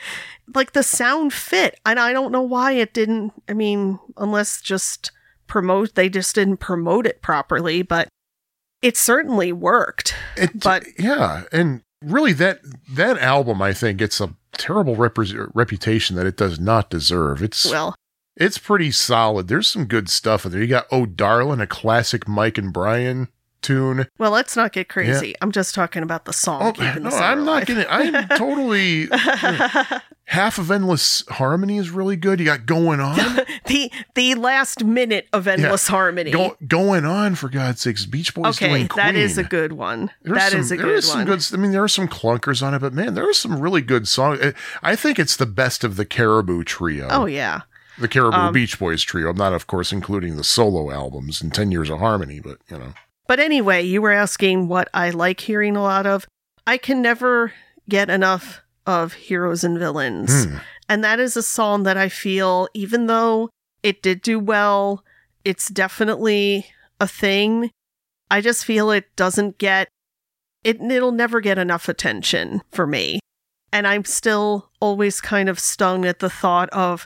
like, 0.55 0.71
the 0.71 0.83
sound 0.83 1.33
fit. 1.33 1.79
And 1.85 1.99
I 1.99 2.13
don't 2.13 2.31
know 2.31 2.41
why 2.41 2.71
it 2.71 2.93
didn't. 2.93 3.33
I 3.49 3.53
mean, 3.53 3.99
unless 4.15 4.61
just 4.61 5.11
promote, 5.49 5.95
they 5.95 6.07
just 6.09 6.33
didn't 6.35 6.57
promote 6.57 7.05
it 7.05 7.21
properly, 7.21 7.81
but 7.81 8.07
it 8.81 8.95
certainly 8.95 9.51
worked. 9.51 10.15
It, 10.37 10.59
But- 10.61 10.85
yeah, 10.97 11.43
and 11.51 11.81
really 12.01 12.31
that 12.33 12.61
that 12.93 13.17
album, 13.17 13.61
I 13.61 13.73
think, 13.73 14.01
it's 14.01 14.21
a 14.21 14.33
terrible 14.53 14.95
repre- 14.95 15.49
reputation 15.53 16.15
that 16.15 16.25
it 16.25 16.37
does 16.37 16.59
not 16.59 16.89
deserve. 16.89 17.41
It's 17.43 17.65
Well, 17.69 17.95
it's 18.37 18.57
pretty 18.57 18.91
solid. 18.91 19.47
There's 19.49 19.67
some 19.67 19.85
good 19.85 20.09
stuff 20.09 20.45
in 20.45 20.51
there. 20.53 20.61
You 20.61 20.67
got 20.67 20.87
Oh 20.91 21.05
Darlin', 21.05 21.59
a 21.59 21.67
classic 21.67 22.27
Mike 22.27 22.57
and 22.57 22.71
Brian 22.71 23.27
tune. 23.61 24.07
well, 24.17 24.31
let's 24.31 24.55
not 24.55 24.71
get 24.73 24.89
crazy. 24.89 25.33
I'm 25.41 25.51
just 25.51 25.73
talking 25.75 26.03
about 26.03 26.25
the 26.25 26.33
song. 26.33 26.61
Oh 26.79 26.81
no, 26.99 27.09
the 27.09 27.15
I'm 27.17 27.45
not 27.45 27.65
getting. 27.65 27.85
I'm 27.89 28.27
totally. 28.37 29.07
half 30.25 30.59
of 30.59 30.69
Endless 30.69 31.23
Harmony 31.27 31.77
is 31.77 31.89
really 31.89 32.15
good. 32.15 32.39
You 32.39 32.45
got 32.45 32.65
Going 32.65 32.99
On. 32.99 33.17
the 33.65 33.91
the 34.15 34.35
last 34.35 34.83
minute 34.83 35.27
of 35.33 35.47
Endless 35.47 35.87
Harmony. 35.87 36.31
Go, 36.31 36.55
going 36.67 37.05
on 37.05 37.35
for 37.35 37.49
God's 37.49 37.81
sakes, 37.81 38.05
Beach 38.05 38.33
Boys 38.33 38.55
okay, 38.57 38.69
doing 38.69 38.87
Queen. 38.87 39.05
that 39.05 39.15
is 39.15 39.37
a 39.37 39.43
good 39.43 39.73
one. 39.73 40.11
There's 40.21 40.37
That 40.37 40.51
some, 40.51 40.59
is 40.61 40.71
a 40.71 40.75
there 40.77 40.85
good 40.85 40.97
is 40.99 41.07
some 41.07 41.19
one. 41.19 41.27
good. 41.27 41.45
I 41.53 41.57
mean, 41.57 41.71
there 41.71 41.83
are 41.83 41.87
some 41.87 42.07
clunkers 42.07 42.61
on 42.65 42.73
it, 42.73 42.79
but 42.79 42.93
man, 42.93 43.13
there 43.15 43.27
are 43.27 43.33
some 43.33 43.59
really 43.59 43.81
good 43.81 44.07
songs. 44.07 44.39
I- 44.41 44.53
I 44.81 44.95
think 44.95 45.19
it's 45.19 45.35
the 45.35 45.45
best 45.45 45.83
of 45.83 45.95
the 45.95 46.05
Caribou 46.05 46.63
Trio. 46.63 47.07
Oh 47.09 47.25
yeah. 47.25 47.61
the 47.97 48.07
Caribou 48.07 48.37
um, 48.37 48.53
Beach 48.53 48.77
Boys 48.79 49.01
Trio. 49.03 49.29
I'm 49.29 49.37
not, 49.37 49.53
of 49.53 49.67
course, 49.67 49.91
including 49.91 50.35
the 50.37 50.43
solo 50.43 50.91
albums 50.91 51.41
and 51.41 51.53
Ten 51.53 51.71
Years 51.71 51.89
of 51.89 51.99
Harmony, 51.99 52.39
but 52.39 52.57
you 52.69 52.77
know, 52.77 52.93
But 53.29 53.39
anyway, 53.39 53.83
you 53.83 54.01
were 54.01 54.11
asking 54.11 54.69
what 54.69 54.89
I 54.91 55.11
like 55.11 55.39
hearing 55.39 55.75
a 55.75 55.83
lot 55.83 56.07
of. 56.07 56.25
I 56.65 56.79
can 56.79 56.99
never 56.99 57.53
get 57.87 58.09
enough 58.09 58.63
of 58.87 59.13
Heroes 59.13 59.63
and 59.63 59.77
Villains. 59.77 60.45
Hmm. 60.45 60.57
And 60.89 61.03
that 61.03 61.19
is 61.19 61.37
a 61.37 61.43
song 61.43 61.83
that 61.83 61.95
I 61.95 62.09
feel, 62.09 62.67
even 62.73 63.05
though 63.05 63.51
it 63.83 64.01
did 64.01 64.23
do 64.23 64.39
well, 64.39 65.03
it's 65.45 65.67
definitely 65.67 66.65
a 66.99 67.07
thing. 67.07 67.69
I 68.31 68.41
just 68.41 68.65
feel 68.65 68.89
it 68.89 69.15
doesn't 69.15 69.59
get 69.59 69.89
it 70.63 70.81
it'll 70.81 71.11
never 71.11 71.39
get 71.39 71.59
enough 71.59 71.87
attention 71.87 72.63
for 72.71 72.87
me. 72.87 73.19
And 73.71 73.85
I'm 73.85 74.05
still 74.05 74.71
always 74.79 75.21
kind 75.21 75.49
of 75.49 75.59
stung 75.59 76.03
at 76.03 76.17
the 76.17 76.31
thought 76.31 76.69
of 76.71 77.05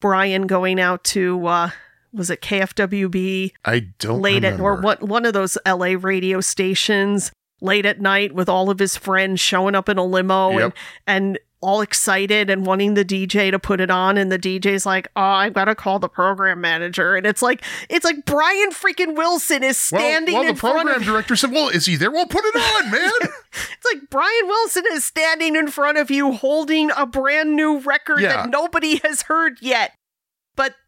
Brian 0.00 0.46
going 0.46 0.78
out 0.78 1.02
to 1.04 1.44
uh 1.48 1.70
was 2.14 2.30
it 2.30 2.40
KFWB 2.40 3.52
I 3.64 3.80
don't 3.98 4.20
late 4.22 4.44
at 4.44 4.60
or 4.60 4.80
what 4.80 5.02
one 5.02 5.26
of 5.26 5.32
those 5.32 5.58
LA 5.66 5.94
radio 5.98 6.40
stations 6.40 7.32
late 7.60 7.86
at 7.86 8.00
night 8.00 8.34
with 8.34 8.48
all 8.48 8.70
of 8.70 8.78
his 8.78 8.96
friends 8.96 9.40
showing 9.40 9.74
up 9.74 9.88
in 9.88 9.98
a 9.98 10.04
limo 10.04 10.50
and, 10.50 10.58
Yep. 10.60 10.72
and 11.06 11.38
all 11.60 11.80
excited 11.80 12.50
and 12.50 12.66
wanting 12.66 12.92
the 12.92 13.06
DJ 13.06 13.50
to 13.50 13.58
put 13.58 13.80
it 13.80 13.90
on 13.90 14.18
and 14.18 14.30
the 14.30 14.38
DJ's 14.38 14.84
like, 14.84 15.08
"Oh, 15.16 15.22
I've 15.22 15.54
got 15.54 15.64
to 15.64 15.74
call 15.74 15.98
the 15.98 16.10
program 16.10 16.60
manager." 16.60 17.16
And 17.16 17.24
it's 17.24 17.40
like 17.40 17.64
it's 17.88 18.04
like 18.04 18.26
Brian 18.26 18.68
freaking 18.70 19.16
Wilson 19.16 19.62
is 19.64 19.78
standing 19.78 20.34
well, 20.34 20.42
the 20.42 20.50
in 20.50 20.56
front 20.56 20.74
program 20.82 21.00
of 21.00 21.06
director 21.06 21.36
said, 21.36 21.52
"Well, 21.52 21.70
is 21.70 21.86
he 21.86 21.96
there? 21.96 22.10
Well, 22.10 22.26
put 22.26 22.44
it 22.44 22.54
on, 22.54 22.90
man." 22.90 23.10
It's 23.54 23.94
like 23.94 24.10
Brian 24.10 24.46
Wilson 24.46 24.82
is 24.92 25.04
standing 25.04 25.54
in 25.56 25.68
front 25.68 25.96
of 25.96 26.10
you 26.10 26.32
holding 26.32 26.90
a 26.96 27.06
brand 27.06 27.54
new 27.54 27.78
record 27.78 28.20
Yeah. 28.20 28.42
that 28.42 28.50
nobody 28.50 28.96
has 29.04 29.22
heard 29.22 29.58
yet. 29.62 29.92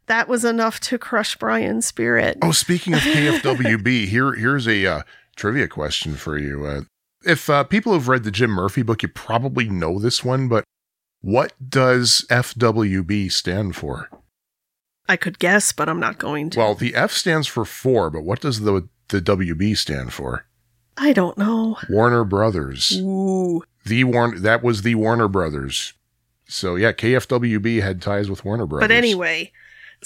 That 0.07 0.29
was 0.29 0.45
enough 0.45 0.81
to 0.81 0.99
crush 0.99 1.37
Brian's 1.37 1.87
spirit. 1.87 2.39
oh, 2.43 2.53
speaking 2.53 2.95
of 2.95 3.01
KFWB, 3.01 4.07
here 4.09 4.35
here's 4.35 4.69
a 4.69 4.87
uh, 4.87 5.03
trivia 5.35 5.69
question 5.69 6.15
for 6.15 6.39
you. 6.39 6.67
Uh, 6.67 6.81
if 7.25 7.51
uh, 7.51 7.65
people 7.65 7.93
have 7.93 8.09
read 8.09 8.25
the 8.25 8.31
Jim 8.31 8.51
Murphy 8.51 8.83
book, 8.83 9.03
you 9.03 9.09
probably 9.09 9.69
know 9.69 9.99
this 9.99 10.25
one, 10.25 10.49
but 10.49 10.65
what 11.21 11.53
does 11.69 12.25
FWB 12.31 13.33
stand 13.33 13.75
for? 13.75 14.09
I 15.09 15.17
could 15.17 15.39
guess, 15.39 15.73
but 15.73 15.89
I'm 15.89 16.01
not 16.01 16.19
going 16.19 16.51
to. 16.51 16.59
Well, 16.59 16.75
the 16.75 16.95
F 16.95 17.13
stands 17.13 17.47
for 17.47 17.65
four, 17.65 18.11
but 18.11 18.23
what 18.23 18.41
does 18.41 18.61
the 18.61 18.89
the 19.09 19.21
WB 19.21 19.77
stand 19.77 20.13
for? 20.13 20.47
I 20.97 21.13
don't 21.13 21.37
know. 21.37 21.79
Warner 21.89 22.25
Brothers. 22.25 22.93
Ooh. 22.97 23.63
The 23.85 24.05
Warner 24.05 24.39
that 24.39 24.63
was 24.63 24.83
the 24.83 24.95
Warner 24.95 25.29
Brothers. 25.29 25.93
So 26.49 26.77
yeah, 26.77 26.93
KFWB 26.93 27.83
had 27.83 28.01
ties 28.01 28.31
with 28.31 28.45
Warner 28.45 28.67
Brothers. 28.67 28.89
But 28.89 28.95
anyway, 28.95 29.53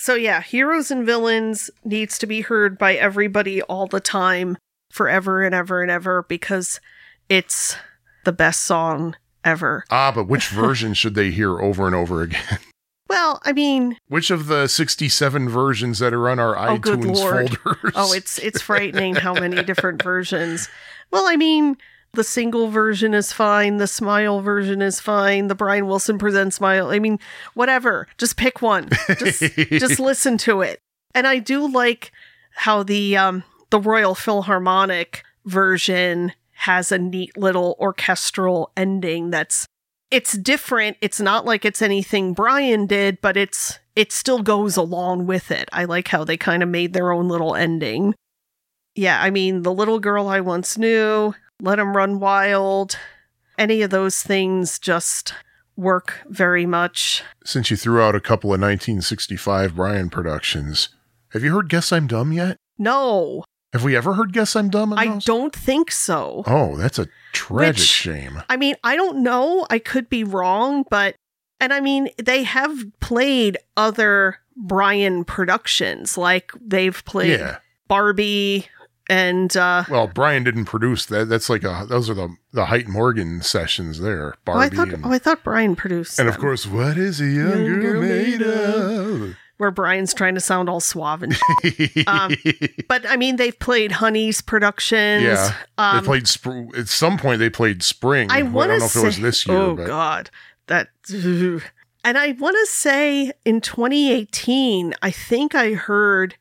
so 0.01 0.15
yeah, 0.15 0.41
Heroes 0.41 0.91
and 0.91 1.05
Villains 1.05 1.71
needs 1.85 2.19
to 2.19 2.27
be 2.27 2.41
heard 2.41 2.79
by 2.79 2.95
everybody 2.95 3.61
all 3.63 3.87
the 3.87 4.01
time, 4.01 4.57
forever 4.91 5.43
and 5.43 5.55
ever 5.55 5.83
and 5.83 5.91
ever, 5.91 6.25
because 6.29 6.81
it's 7.29 7.77
the 8.25 8.33
best 8.33 8.63
song 8.65 9.15
ever. 9.45 9.85
Ah, 9.91 10.13
but 10.15 10.25
which 10.29 10.49
version 10.49 10.95
should 10.95 11.15
they 11.15 11.31
hear 11.31 11.61
over 11.61 11.87
and 11.87 11.95
over 11.95 12.23
again? 12.23 12.59
Well, 13.09 13.41
I 13.45 13.53
mean, 13.53 13.97
Which 14.07 14.31
of 14.31 14.47
the 14.47 14.69
67 14.69 15.49
versions 15.49 15.99
that 15.99 16.15
are 16.15 16.29
on 16.31 16.39
our 16.39 16.57
Oh, 16.57 16.79
iTunes 16.79 17.19
folders? 17.19 17.93
oh, 17.97 18.13
it's 18.13 18.39
it's 18.39 18.63
frightening 18.63 19.17
how 19.17 19.35
many 19.35 19.65
different 19.65 20.01
versions. 20.05 20.69
Well, 21.11 21.27
I 21.27 21.35
mean, 21.35 21.77
the 22.13 22.25
single 22.25 22.69
version 22.69 23.15
is 23.15 23.33
fine, 23.33 23.77
the 23.77 23.87
smile 23.87 24.41
version 24.41 24.83
is 24.83 25.01
fine, 25.01 25.47
the 25.47 25.55
Brian 25.55 25.87
Wilson 25.87 26.19
presents 26.19 26.57
smile. 26.57 26.91
I 26.91 26.99
mean, 26.99 27.19
whatever. 27.55 28.09
Just 28.19 28.37
pick 28.37 28.61
one. 28.63 28.89
Just 29.19 29.41
just 29.57 30.01
listen 30.01 30.37
to 30.39 30.63
it. 30.63 30.81
And 31.15 31.27
I 31.27 31.39
do 31.39 31.71
like 31.71 32.13
how 32.53 32.83
the 32.83 33.17
um 33.17 33.45
the 33.71 33.81
Royal 33.81 34.15
Philharmonic 34.15 35.23
version 35.45 36.33
has 36.53 36.93
a 36.93 36.99
neat 36.99 37.37
little 37.37 37.77
orchestral 37.81 38.71
ending 38.77 39.31
that's 39.31 39.67
it's 40.11 40.37
different. 40.37 40.97
It's 41.01 41.21
not 41.21 41.45
like 41.45 41.65
it's 41.65 41.81
anything 41.81 42.35
Brian 42.35 42.87
did, 42.87 43.21
but 43.21 43.37
it's 43.37 43.79
it 43.95 44.13
still 44.13 44.43
goes 44.43 44.77
along 44.77 45.27
with 45.27 45.51
it. 45.51 45.69
I 45.73 45.85
like 45.85 46.09
how 46.09 46.25
they 46.25 46.37
kind 46.37 46.63
of 46.63 46.69
made 46.69 46.93
their 46.93 47.13
own 47.13 47.29
little 47.29 47.55
ending. 47.55 48.15
Yeah, 48.97 49.23
I 49.23 49.31
mean, 49.31 49.63
the 49.63 49.73
little 49.73 50.01
girl 50.01 50.29
I 50.29 50.41
once 50.41 50.77
knew, 50.77 51.35
let 51.61 51.77
them 51.77 51.97
run 51.97 52.21
wild. 52.21 52.97
Any 53.59 53.83
of 53.83 53.91
those 53.91 54.23
things 54.23 54.79
just 54.79 55.35
work 55.77 56.21
very 56.29 56.67
much. 56.67 57.23
Since 57.45 57.71
you 57.71 57.77
threw 57.77 58.01
out 58.01 58.15
a 58.15 58.21
couple 58.21 58.49
of 58.51 58.61
1965 58.61 59.77
Brian 59.77 60.11
productions, 60.11 60.89
have 61.33 61.43
you 61.45 61.53
heard 61.55 61.69
Guess 61.69 61.93
I'm 61.93 62.07
Dumb 62.07 62.33
yet? 62.33 62.57
No, 62.79 63.45
Have 63.73 63.85
we 63.85 63.95
ever 63.97 64.15
heard 64.15 64.33
Guess 64.33 64.57
I'm 64.57 64.69
Dumb? 64.71 64.93
I 64.95 65.07
those? 65.07 65.25
don't 65.25 65.55
think 65.55 65.93
so. 65.93 66.43
Oh, 66.47 66.77
that's 66.77 66.99
a 66.99 67.07
tragic 67.33 67.77
Which- 67.77 67.87
shame. 67.87 68.43
I 68.49 68.57
mean, 68.57 68.75
I 68.83 68.97
don't 68.97 69.23
know. 69.23 69.67
I 69.71 69.79
could 69.79 70.09
be 70.09 70.25
wrong, 70.25 70.85
but 70.91 71.15
and 71.61 71.73
I 71.75 71.81
mean, 71.81 72.09
they 72.17 72.43
have 72.45 72.73
played 73.01 73.59
other 73.77 74.39
Brian 74.57 75.25
productions, 75.25 76.17
like 76.19 76.51
they've 76.61 77.05
played 77.05 77.39
Yeah. 77.41 77.59
Barbie 77.87 78.67
and 79.11 79.55
uh 79.57 79.85
Well, 79.91 80.07
Brian 80.07 80.45
didn't 80.45 80.65
produce 80.67 81.05
that. 81.07 81.29
That's 81.29 81.51
like 81.51 81.65
a 81.65 81.85
those 81.89 82.09
are 82.09 82.15
the 82.15 82.35
the 82.53 82.67
Hite 82.67 82.89
Morgan 82.89 83.43
sessions 83.43 84.01
there. 84.01 84.35
oh, 84.47 84.53
I 84.53 84.69
Barbie 84.71 84.77
thought 84.77 84.89
and, 84.95 85.05
oh, 85.05 85.13
I 85.13 85.19
thought 85.19 85.45
Brian 85.45 85.77
produced 85.77 86.19
and 86.19 86.29
of 86.29 86.39
course, 86.39 86.67
what 86.67 86.97
is 86.97 87.21
a 87.21 87.27
young, 87.27 87.51
Young 87.51 87.81
girl 87.81 87.93
girl 87.93 88.03
made 88.03 88.43
of? 88.43 89.37
where 89.59 89.71
Brian's 89.71 90.15
trying 90.15 90.35
to 90.35 90.41
sound 90.41 90.71
all 90.71 90.81
suave 90.81 91.23
and 91.23 91.37
Um, 92.07 92.35
but 92.89 93.05
I 93.07 93.17
mean, 93.17 93.37
they've 93.37 93.59
played 93.59 93.93
Honey's 93.93 94.41
productions. 94.41 95.25
Yeah, 95.25 95.55
um, 95.77 95.99
they 96.01 96.07
played 96.07 96.27
sp- 96.33 96.73
at 96.75 96.89
some 96.89 97.19
point. 97.19 97.41
They 97.41 97.51
played 97.51 97.83
Spring. 97.83 98.31
I 98.31 98.41
Well, 98.41 98.53
want 98.53 98.69
don't 98.71 98.79
know 98.81 98.87
say, 98.87 99.01
if 99.01 99.05
it 99.05 99.07
was 99.07 99.21
this 99.21 99.47
year, 99.47 99.59
oh 99.59 99.77
but 99.77 99.87
god, 99.87 100.31
that. 100.69 100.89
And 102.03 102.17
I 102.17 102.33
want 102.33 102.57
to 102.59 102.67
say 102.73 103.33
in 103.45 103.61
2018, 103.61 104.95
I 105.03 105.11
think 105.11 105.55
I 105.55 105.73
heard 105.75 106.37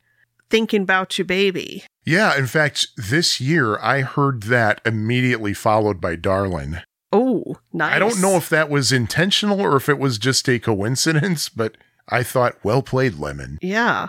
"Thinking 0.50 0.82
About 0.82 1.18
You, 1.18 1.24
Baby." 1.24 1.84
yeah. 2.04 2.36
In 2.36 2.46
fact, 2.46 2.88
this 2.96 3.40
year 3.40 3.78
I 3.78 4.00
heard 4.02 4.44
that 4.44 4.80
immediately 4.84 5.54
followed 5.54 6.00
by 6.00 6.16
Darlin. 6.16 6.82
Oh, 7.12 7.56
nice. 7.72 7.94
I 7.94 7.98
don't 7.98 8.20
know 8.20 8.36
if 8.36 8.48
that 8.50 8.70
was 8.70 8.92
intentional 8.92 9.60
or 9.60 9.76
if 9.76 9.88
it 9.88 9.98
was 9.98 10.18
just 10.18 10.48
a 10.48 10.58
coincidence, 10.58 11.48
but 11.62 11.76
I 12.08 12.22
thought, 12.22 12.56
well 12.62 12.82
played, 12.82 13.14
Lemon. 13.14 13.58
Yeah. 13.60 14.06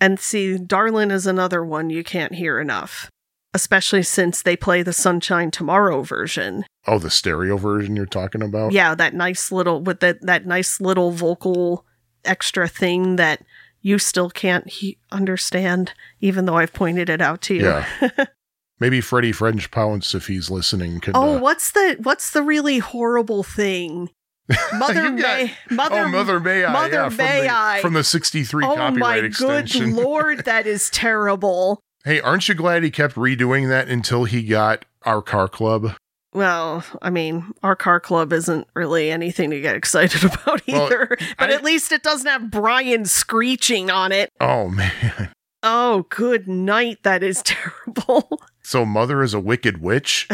And 0.00 0.20
see, 0.20 0.56
Darlin 0.58 1.10
is 1.10 1.26
another 1.26 1.64
one 1.64 1.90
you 1.90 2.04
can't 2.04 2.34
hear 2.34 2.60
enough, 2.60 3.10
especially 3.52 4.04
since 4.04 4.42
they 4.42 4.56
play 4.56 4.82
the 4.82 4.92
Sunshine 4.92 5.50
Tomorrow 5.50 6.02
version. 6.02 6.64
Oh, 6.86 6.98
the 7.00 7.10
stereo 7.10 7.56
version 7.56 7.96
you're 7.96 8.06
talking 8.06 8.42
about? 8.42 8.72
Yeah, 8.72 8.94
that 8.94 9.14
nice 9.14 9.50
little 9.50 9.82
with 9.82 9.98
that 10.00 10.22
that 10.22 10.46
nice 10.46 10.80
little 10.80 11.10
vocal 11.10 11.84
extra 12.24 12.68
thing 12.68 13.16
that 13.16 13.42
you 13.88 13.98
still 13.98 14.28
can't 14.28 14.68
he- 14.68 14.98
understand, 15.10 15.94
even 16.20 16.44
though 16.44 16.56
I've 16.56 16.74
pointed 16.74 17.08
it 17.08 17.22
out 17.22 17.40
to 17.42 17.54
you. 17.54 17.64
Yeah. 17.64 17.86
Maybe 18.80 19.00
Freddie 19.00 19.32
French 19.32 19.70
Pounce, 19.70 20.14
if 20.14 20.26
he's 20.26 20.50
listening, 20.50 21.00
could. 21.00 21.16
Oh, 21.16 21.36
uh, 21.36 21.40
what's 21.40 21.72
the 21.72 21.96
what's 22.02 22.30
the 22.30 22.42
really 22.42 22.78
horrible 22.78 23.42
thing? 23.42 24.10
Mother 24.74 25.10
May, 25.10 25.54
Mother, 25.70 26.04
oh, 26.04 26.08
Mother 26.08 26.38
May 26.38 26.64
I. 26.64 26.72
Mother 26.72 26.94
yeah, 26.94 27.08
from 27.08 27.16
May 27.16 27.40
the, 27.42 27.54
I. 27.54 27.80
From 27.80 27.94
the 27.94 28.04
63 28.04 28.64
Oh 28.64 28.74
copyright 28.76 28.98
my 28.98 29.16
extension. 29.16 29.94
good 29.94 29.94
lord, 30.04 30.44
that 30.44 30.66
is 30.66 30.90
terrible. 30.90 31.80
Hey, 32.04 32.20
aren't 32.20 32.48
you 32.48 32.54
glad 32.54 32.82
he 32.82 32.90
kept 32.90 33.14
redoing 33.16 33.68
that 33.68 33.88
until 33.88 34.24
he 34.24 34.42
got 34.42 34.84
our 35.02 35.22
car 35.22 35.48
club? 35.48 35.94
Well, 36.38 36.84
I 37.02 37.10
mean, 37.10 37.52
our 37.64 37.74
car 37.74 37.98
club 37.98 38.32
isn't 38.32 38.68
really 38.74 39.10
anything 39.10 39.50
to 39.50 39.60
get 39.60 39.74
excited 39.74 40.22
about 40.32 40.62
Well, 40.68 40.86
either. 40.86 41.16
but 41.36 41.50
I- 41.50 41.54
at 41.54 41.64
least 41.64 41.90
it 41.90 42.04
doesn't 42.04 42.28
have 42.28 42.48
Brian 42.50 43.04
screeching 43.06 43.90
on 43.90 44.12
it. 44.12 44.30
Oh, 44.40 44.68
man. 44.68 45.30
Oh, 45.64 46.06
good 46.08 46.46
night. 46.46 46.98
That 47.02 47.24
is 47.24 47.42
terrible. 47.44 48.40
So, 48.62 48.84
Mother 48.86 49.24
is 49.24 49.34
a 49.34 49.40
wicked 49.40 49.80
witch? 49.82 50.28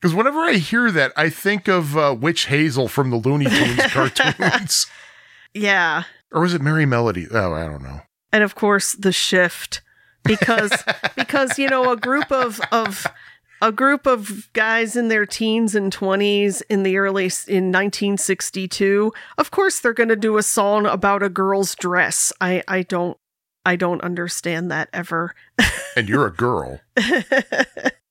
Because 0.00 0.14
whenever 0.14 0.38
I 0.40 0.54
hear 0.54 0.90
that, 0.90 1.12
I 1.14 1.28
think 1.28 1.68
of 1.68 1.94
uh, 1.94 2.16
Witch 2.18 2.46
Hazel 2.46 2.88
from 2.88 3.10
the 3.10 3.16
Looney 3.18 3.44
Tunes 3.44 3.82
cartoons. 3.92 4.86
yeah. 5.52 6.04
or 6.32 6.40
was 6.40 6.54
it 6.54 6.62
Mary 6.62 6.86
Melody? 6.86 7.26
Oh, 7.30 7.52
I 7.52 7.66
don't 7.66 7.82
know. 7.82 8.00
And 8.32 8.42
of 8.42 8.54
course, 8.54 8.92
the 8.94 9.12
shift. 9.12 9.82
Because 10.24 10.72
because 11.16 11.58
you 11.58 11.68
know, 11.68 11.92
a 11.92 11.96
group 11.96 12.32
of 12.32 12.58
of 12.72 13.06
a 13.62 13.72
group 13.72 14.06
of 14.06 14.52
guys 14.52 14.96
in 14.96 15.08
their 15.08 15.26
teens 15.26 15.74
and 15.74 15.94
20s 15.94 16.62
in 16.68 16.82
the 16.82 16.96
early 16.96 17.30
in 17.48 17.72
1962 17.72 19.12
of 19.38 19.50
course 19.50 19.80
they're 19.80 19.92
going 19.92 20.08
to 20.08 20.16
do 20.16 20.36
a 20.36 20.42
song 20.42 20.86
about 20.86 21.22
a 21.22 21.28
girl's 21.28 21.74
dress. 21.74 22.32
I 22.40 22.62
i 22.68 22.82
don't 22.82 23.16
i 23.64 23.76
don't 23.76 24.02
understand 24.02 24.70
that 24.70 24.88
ever. 24.92 25.34
And 25.96 26.10
you're 26.10 26.26
a 26.26 26.30
girl. 26.30 26.80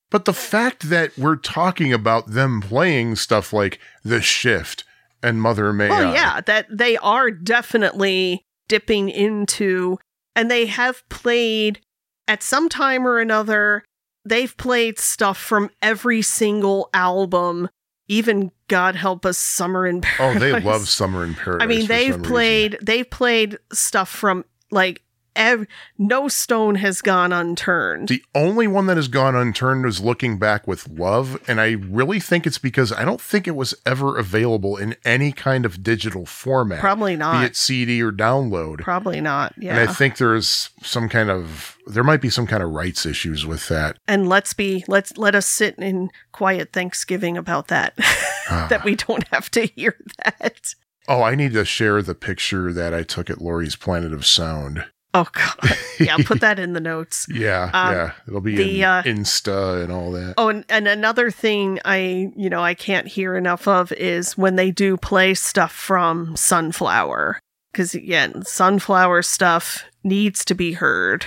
But 0.09 0.25
the 0.25 0.33
fact 0.33 0.89
that 0.89 1.15
we're 1.19 1.35
talking 1.35 1.93
about 1.93 2.31
them 2.31 2.61
playing 2.61 3.15
stuff 3.17 3.53
like 3.53 3.79
The 4.03 4.21
Shift 4.21 4.83
and 5.21 5.41
Mother 5.41 5.71
May 5.71 5.89
well 5.89 6.09
I, 6.09 6.13
yeah 6.13 6.41
that 6.41 6.65
they 6.71 6.97
are 6.97 7.29
definitely 7.29 8.41
dipping 8.67 9.09
into 9.09 9.99
and 10.35 10.49
they 10.49 10.65
have 10.65 11.07
played 11.09 11.81
at 12.27 12.41
some 12.41 12.69
time 12.69 13.05
or 13.05 13.19
another 13.19 13.83
they've 14.25 14.55
played 14.57 14.99
stuff 14.99 15.37
from 15.37 15.69
every 15.81 16.21
single 16.21 16.89
album, 16.93 17.69
even 18.07 18.51
God 18.67 18.95
help 18.95 19.25
us, 19.25 19.37
Summer 19.37 19.85
in 19.85 20.01
Paradise. 20.01 20.35
Oh, 20.35 20.39
they 20.39 20.59
love 20.59 20.89
Summer 20.89 21.23
in 21.23 21.35
Paradise. 21.35 21.63
I 21.63 21.67
mean, 21.67 21.87
they've 21.87 22.13
some 22.13 22.21
reason. 22.21 22.33
played 22.33 22.77
they've 22.81 23.09
played 23.09 23.57
stuff 23.71 24.09
from 24.09 24.43
like 24.71 25.03
ev- 25.35 25.67
no 25.97 26.27
stone 26.27 26.75
has 26.75 27.01
gone 27.01 27.31
unturned. 27.33 28.07
The 28.09 28.23
only 28.33 28.67
one 28.67 28.87
that 28.87 28.97
has 28.97 29.07
gone 29.07 29.35
unturned 29.35 29.85
is 29.85 30.01
Looking 30.01 30.37
Back 30.37 30.67
with 30.67 30.87
Love, 30.87 31.39
and 31.47 31.59
I 31.61 31.71
really 31.71 32.19
think 32.19 32.45
it's 32.47 32.57
because 32.57 32.91
I 32.91 33.05
don't 33.05 33.21
think 33.21 33.47
it 33.47 33.55
was 33.55 33.73
ever 33.85 34.17
available 34.17 34.77
in 34.77 34.95
any 35.05 35.31
kind 35.31 35.65
of 35.65 35.83
digital 35.83 36.25
format, 36.25 36.79
Probably 36.79 37.15
not. 37.15 37.39
be 37.41 37.45
it 37.47 37.55
CD 37.55 38.01
or 38.01 38.11
download. 38.11 38.79
Probably 38.79 39.21
not. 39.21 39.53
Yeah. 39.57 39.77
And 39.79 39.89
I 39.89 39.93
think 39.93 40.17
there's 40.17 40.69
some 40.81 41.09
kind 41.09 41.29
of 41.29 41.77
there 41.87 42.03
might 42.03 42.21
be 42.21 42.29
some 42.31 42.47
kind 42.47 42.63
of 42.63 42.71
rights 42.71 43.05
issues 43.05 43.45
with 43.45 43.67
that. 43.67 43.97
and 44.07 44.27
let's 44.27 44.53
be 44.53 44.83
let's 44.87 45.17
let 45.17 45.35
us 45.35 45.45
sit 45.45 45.75
in 45.77 46.09
quiet 46.31 46.73
Thanksgiving 46.73 47.37
about 47.37 47.67
that. 47.67 47.93
Ah. 48.47 48.67
that 48.69 48.83
we 48.83 48.93
don't 48.93 49.27
have 49.29 49.49
to 49.49 49.65
hear 49.65 49.97
that. 50.23 50.75
Oh, 51.07 51.23
I 51.23 51.33
need 51.33 51.53
to 51.53 51.65
share 51.65 52.03
the 52.03 52.13
picture 52.13 52.71
that 52.73 52.93
I 52.93 53.01
took 53.01 53.31
at 53.31 53.41
Lori's 53.41 53.75
Planet 53.75 54.13
of 54.13 54.23
Sound. 54.23 54.85
Oh 55.15 55.27
god. 55.31 55.77
Yeah, 55.97 56.17
put 56.25 56.41
that 56.41 56.59
in 56.59 56.73
the 56.73 56.81
notes. 56.81 57.25
Yeah, 57.35 57.69
Um, 57.73 57.93
yeah, 57.93 58.11
it'll 58.27 58.41
be 58.41 58.55
the, 58.55 58.79
in 58.79 58.83
uh, 58.83 59.03
Insta 59.03 59.81
and 59.83 59.91
all 59.91 60.11
that. 60.11 60.33
Oh, 60.37 60.49
and, 60.49 60.65
and 60.69 60.87
another 60.87 61.31
thing 61.31 61.79
I, 61.85 62.31
you 62.35 62.49
know, 62.49 62.61
I 62.61 62.73
can't 62.73 63.07
hear 63.07 63.35
enough 63.35 63.67
of 63.67 63.91
is 63.93 64.37
when 64.37 64.55
they 64.57 64.71
do 64.71 64.97
play 64.97 65.33
stuff 65.33 65.71
from 65.71 66.35
Sunflower. 66.35 67.39
Because, 67.71 67.93
again, 67.93 68.43
Sunflower 68.45 69.21
stuff 69.21 69.83
needs 70.03 70.45
to 70.45 70.55
be 70.55 70.73
heard. 70.73 71.25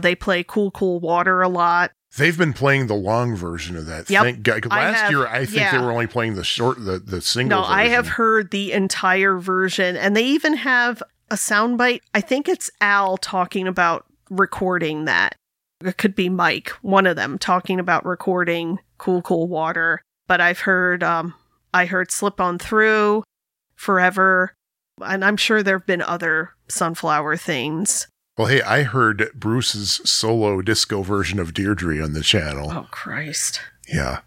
They 0.00 0.14
play 0.14 0.44
Cool 0.44 0.70
Cool 0.70 1.00
Water 1.00 1.42
a 1.42 1.48
lot. 1.48 1.90
They've 2.16 2.36
been 2.36 2.52
playing 2.52 2.88
the 2.88 2.94
long 2.94 3.36
version 3.36 3.76
of 3.76 3.86
that. 3.86 4.10
Yep. 4.10 4.22
Thank 4.22 4.42
God. 4.42 4.66
Last 4.66 5.00
have- 5.02 5.10
year, 5.12 5.26
I 5.26 5.46
think 5.46 5.70
they 5.70 5.78
were 5.78 5.92
only 5.92 6.08
playing 6.08 6.34
the 6.34 6.44
short, 6.44 6.84
the 6.84 6.98
the 6.98 7.20
single. 7.20 7.60
No, 7.60 7.64
I 7.66 7.84
have 7.88 8.08
heard 8.08 8.50
the 8.50 8.72
entire 8.72 9.38
version. 9.38 9.96
And 9.96 10.16
they 10.16 10.24
even 10.24 10.54
have 10.54 11.02
a 11.30 11.34
soundbite. 11.34 12.00
I 12.14 12.20
think 12.20 12.48
it's 12.48 12.70
Al 12.80 13.16
talking 13.16 13.66
about 13.66 14.06
recording 14.28 15.04
that. 15.04 15.36
It 15.82 15.96
could 15.96 16.14
be 16.14 16.28
Mike, 16.28 16.70
one 16.82 17.06
of 17.06 17.16
them, 17.16 17.38
talking 17.38 17.80
about 17.80 18.04
recording 18.04 18.78
Cool 18.98 19.22
Cool 19.22 19.48
Water. 19.48 20.02
But 20.28 20.40
I've 20.40 20.60
heard, 20.60 21.02
um, 21.02 21.34
I 21.72 21.86
heard 21.86 22.10
Slip 22.10 22.40
On 22.40 22.58
Through, 22.58 23.24
Forever, 23.76 24.54
and 25.02 25.24
I'm 25.24 25.36
sure 25.36 25.62
there 25.62 25.78
have 25.78 25.86
been 25.86 26.02
other 26.02 26.50
Sunflower 26.68 27.38
things. 27.38 28.06
Well, 28.36 28.48
hey, 28.48 28.62
I 28.62 28.82
heard 28.82 29.30
Bruce's 29.34 30.00
solo 30.04 30.62
disco 30.62 31.02
version 31.02 31.38
of 31.38 31.54
Deirdre 31.54 32.02
on 32.02 32.12
the 32.12 32.22
channel. 32.22 32.70
Oh 32.70 32.86
Christ. 32.90 33.60
Yeah. 33.88 34.20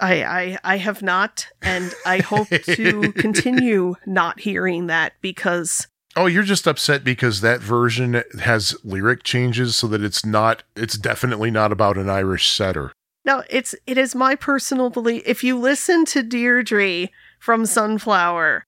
I, 0.00 0.22
I 0.24 0.58
I 0.64 0.76
have 0.78 1.02
not, 1.02 1.48
and 1.60 1.92
I 2.06 2.18
hope 2.18 2.48
to 2.48 3.12
continue 3.16 3.96
not 4.06 4.40
hearing 4.40 4.86
that 4.86 5.14
because 5.20 5.88
Oh, 6.18 6.26
you're 6.26 6.42
just 6.42 6.66
upset 6.66 7.04
because 7.04 7.42
that 7.42 7.60
version 7.60 8.24
has 8.40 8.76
lyric 8.82 9.22
changes 9.22 9.76
so 9.76 9.86
that 9.86 10.02
it's 10.02 10.26
not, 10.26 10.64
it's 10.74 10.98
definitely 10.98 11.48
not 11.48 11.70
about 11.70 11.96
an 11.96 12.10
Irish 12.10 12.50
setter. 12.50 12.90
No, 13.24 13.44
it's 13.48 13.72
it 13.86 13.96
is 13.96 14.16
my 14.16 14.34
personal 14.34 14.90
belief. 14.90 15.22
If 15.24 15.44
you 15.44 15.56
listen 15.56 16.04
to 16.06 16.24
Deirdre 16.24 17.08
from 17.38 17.66
Sunflower, 17.66 18.64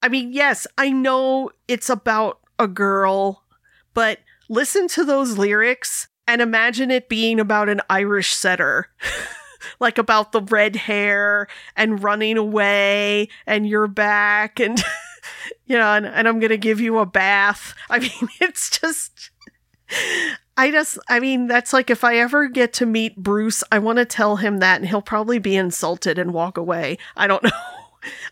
I 0.00 0.08
mean, 0.08 0.32
yes, 0.32 0.64
I 0.78 0.90
know 0.90 1.50
it's 1.66 1.90
about 1.90 2.38
a 2.60 2.68
girl, 2.68 3.42
but 3.94 4.20
listen 4.48 4.86
to 4.88 5.04
those 5.04 5.36
lyrics 5.36 6.06
and 6.28 6.40
imagine 6.40 6.92
it 6.92 7.08
being 7.08 7.40
about 7.40 7.68
an 7.68 7.80
Irish 7.90 8.32
setter. 8.32 8.90
like 9.80 9.98
about 9.98 10.30
the 10.32 10.42
red 10.42 10.76
hair 10.76 11.48
and 11.76 12.02
running 12.02 12.36
away 12.36 13.28
and 13.46 13.66
you're 13.66 13.88
back 13.88 14.60
and 14.60 14.82
you 15.66 15.76
know 15.76 15.94
and, 15.94 16.06
and 16.06 16.28
i'm 16.28 16.38
gonna 16.40 16.56
give 16.56 16.80
you 16.80 16.98
a 16.98 17.06
bath 17.06 17.74
i 17.90 17.98
mean 17.98 18.28
it's 18.40 18.78
just 18.78 19.30
I 20.56 20.70
just, 20.70 20.98
I 21.08 21.20
mean, 21.20 21.46
that's 21.46 21.72
like 21.72 21.90
if 21.90 22.04
I 22.04 22.16
ever 22.16 22.48
get 22.48 22.72
to 22.74 22.86
meet 22.86 23.16
Bruce, 23.16 23.64
I 23.72 23.78
want 23.78 23.98
to 23.98 24.04
tell 24.04 24.36
him 24.36 24.58
that 24.58 24.80
and 24.80 24.88
he'll 24.88 25.02
probably 25.02 25.38
be 25.38 25.56
insulted 25.56 26.18
and 26.18 26.32
walk 26.32 26.56
away. 26.56 26.98
I 27.16 27.26
don't 27.26 27.42
know. 27.42 27.50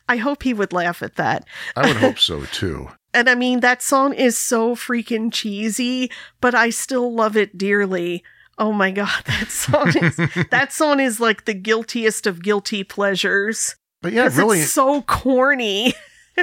I 0.09 0.17
hope 0.17 0.43
he 0.43 0.53
would 0.53 0.73
laugh 0.73 1.03
at 1.03 1.17
that. 1.17 1.47
I 1.77 1.87
would 1.87 1.97
hope 1.97 2.19
so 2.21 2.45
too. 2.45 2.89
And 3.13 3.29
I 3.29 3.35
mean, 3.35 3.61
that 3.61 3.83
song 3.83 4.13
is 4.15 4.37
so 4.39 4.75
freaking 4.75 5.33
cheesy, 5.33 6.11
but 6.41 6.55
I 6.55 6.71
still 6.71 7.13
love 7.13 7.37
it 7.37 7.57
dearly. 7.59 8.23
Oh 8.59 8.73
my 8.73 8.91
God, 8.91 9.23
that 9.27 9.51
song 9.51 9.93
is, 9.97 10.17
that 10.51 10.73
song 10.73 11.01
is 11.01 11.21
like 11.21 11.47
the 11.47 11.55
guiltiest 11.55 12.27
of 12.27 12.43
guilty 12.43 12.85
pleasures. 12.85 13.77
But 14.03 14.13
yeah, 14.13 14.29
really, 14.33 14.61
It's 14.61 14.73
so 14.73 15.03
corny. 15.03 15.95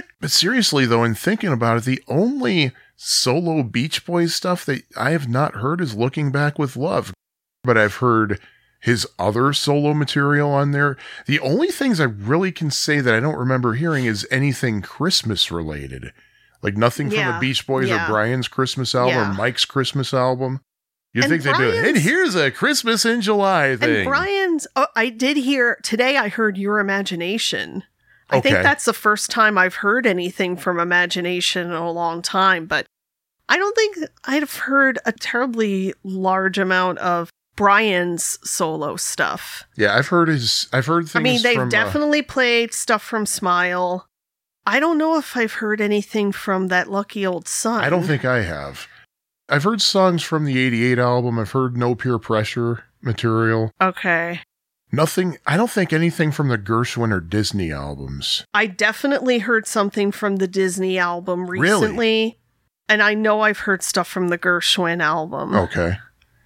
but 0.21 0.31
seriously 0.31 0.85
though, 0.85 1.03
in 1.03 1.15
thinking 1.15 1.51
about 1.51 1.77
it, 1.77 1.83
the 1.83 2.03
only 2.07 2.71
solo 2.95 3.63
Beach 3.63 4.05
Boys 4.05 4.33
stuff 4.33 4.65
that 4.65 4.83
I 4.95 5.11
have 5.11 5.27
not 5.27 5.55
heard 5.55 5.81
is 5.81 5.95
Looking 5.95 6.31
Back 6.31 6.57
with 6.59 6.75
Love. 6.75 7.13
But 7.63 7.77
I've 7.77 7.95
heard 7.95 8.39
his 8.79 9.07
other 9.17 9.53
solo 9.53 9.93
material 9.93 10.49
on 10.49 10.71
there. 10.71 10.97
The 11.25 11.39
only 11.39 11.67
things 11.69 11.99
I 11.99 12.05
really 12.05 12.51
can 12.51 12.71
say 12.71 13.01
that 13.01 13.13
I 13.13 13.19
don't 13.19 13.37
remember 13.37 13.73
hearing 13.73 14.05
is 14.05 14.27
anything 14.31 14.81
Christmas 14.81 15.51
related. 15.51 16.13
Like 16.61 16.77
nothing 16.77 17.09
from 17.09 17.33
the 17.33 17.37
Beach 17.39 17.67
Boys 17.67 17.89
yeah. 17.89 18.05
or 18.05 18.09
Brian's 18.09 18.47
Christmas 18.47 18.95
album 18.95 19.15
Yeah. 19.15 19.31
or 19.31 19.33
Mike's 19.33 19.65
Christmas 19.65 20.13
album. 20.13 20.61
You'd 21.13 21.25
think 21.29 21.43
they'd 21.43 21.55
do 21.55 21.69
it. 21.69 21.87
And 21.87 21.97
here's 21.97 22.35
a 22.35 22.51
Christmas 22.51 23.05
in 23.05 23.21
July 23.21 23.75
thing. 23.75 23.95
And 23.97 24.05
Brian's, 24.05 24.67
oh, 24.75 24.87
I 24.95 25.09
did 25.09 25.37
hear 25.37 25.79
today, 25.83 26.17
I 26.17 26.29
heard 26.29 26.57
Your 26.57 26.79
Imagination. 26.79 27.83
I 28.30 28.38
Okay. 28.38 28.49
think 28.51 28.63
that's 28.63 28.86
the 28.86 28.93
first 28.93 29.30
time 29.32 29.57
I've 29.57 29.75
heard 29.75 30.05
anything 30.05 30.57
from 30.57 30.80
Imagination 30.80 31.67
in 31.67 31.73
a 31.73 31.91
long 31.91 32.21
time, 32.21 32.65
but 32.65 32.86
I 33.49 33.57
don't 33.57 33.75
think 33.75 33.97
I've 34.25 34.53
heard 34.55 34.99
a 35.05 35.11
terribly 35.13 35.93
large 36.03 36.57
amount 36.57 36.97
of 36.99 37.30
Brian's 37.55 38.38
solo 38.43 38.97
stuff. 38.97 39.63
yeah, 39.78 39.95
I've 39.95 40.07
heard 40.09 40.28
his. 40.28 40.67
I've 40.73 40.86
heard 40.86 41.03
things. 41.09 41.15
I 41.15 41.19
mean, 41.23 41.41
they've 41.41 41.55
from, 41.55 41.69
uh, 41.69 41.71
definitely 41.71 42.21
played 42.21 42.73
stuff 42.73 43.01
from 43.01 43.25
Smile. 43.25 44.05
I 44.65 44.80
don't 44.82 44.97
know 44.97 45.17
if 45.17 45.36
I've 45.38 45.53
heard 45.53 45.80
anything 45.82 46.32
from 46.34 46.67
that 46.67 46.89
Lucky 46.91 47.25
Old 47.25 47.47
Sun. 47.47 47.84
I 47.84 47.89
don't 47.89 48.03
think 48.03 48.25
I 48.25 48.41
have. 48.43 48.88
I've 49.49 49.63
heard 49.63 49.82
songs 49.82 50.21
from 50.23 50.43
the 50.43 50.59
88 50.59 50.99
album. 50.99 51.39
I've 51.39 51.51
heard 51.51 51.78
No 51.78 51.95
Pier 51.95 52.19
Pressure 52.19 52.84
material. 53.01 53.71
Okay. 53.82 54.41
Nothing, 54.91 55.38
I 55.45 55.57
don't 55.57 55.69
think 55.69 55.91
anything 55.91 56.31
from 56.31 56.47
the 56.47 56.57
Gershwin 56.57 57.11
or 57.11 57.19
Disney 57.19 57.71
albums. 57.71 58.45
I 58.53 58.67
definitely 58.67 59.39
heard 59.39 59.67
something 59.67 60.11
from 60.11 60.38
the 60.38 60.47
Disney 60.47 60.97
album 60.97 61.47
Really? 61.47 61.61
recently. 61.88 62.39
And 62.89 63.03
I 63.03 63.13
know 63.13 63.41
I've 63.41 63.59
heard 63.59 63.83
stuff 63.83 64.07
from 64.07 64.29
the 64.29 64.38
Gershwin 64.38 65.01
album. 65.01 65.53
Okay. 65.53 65.97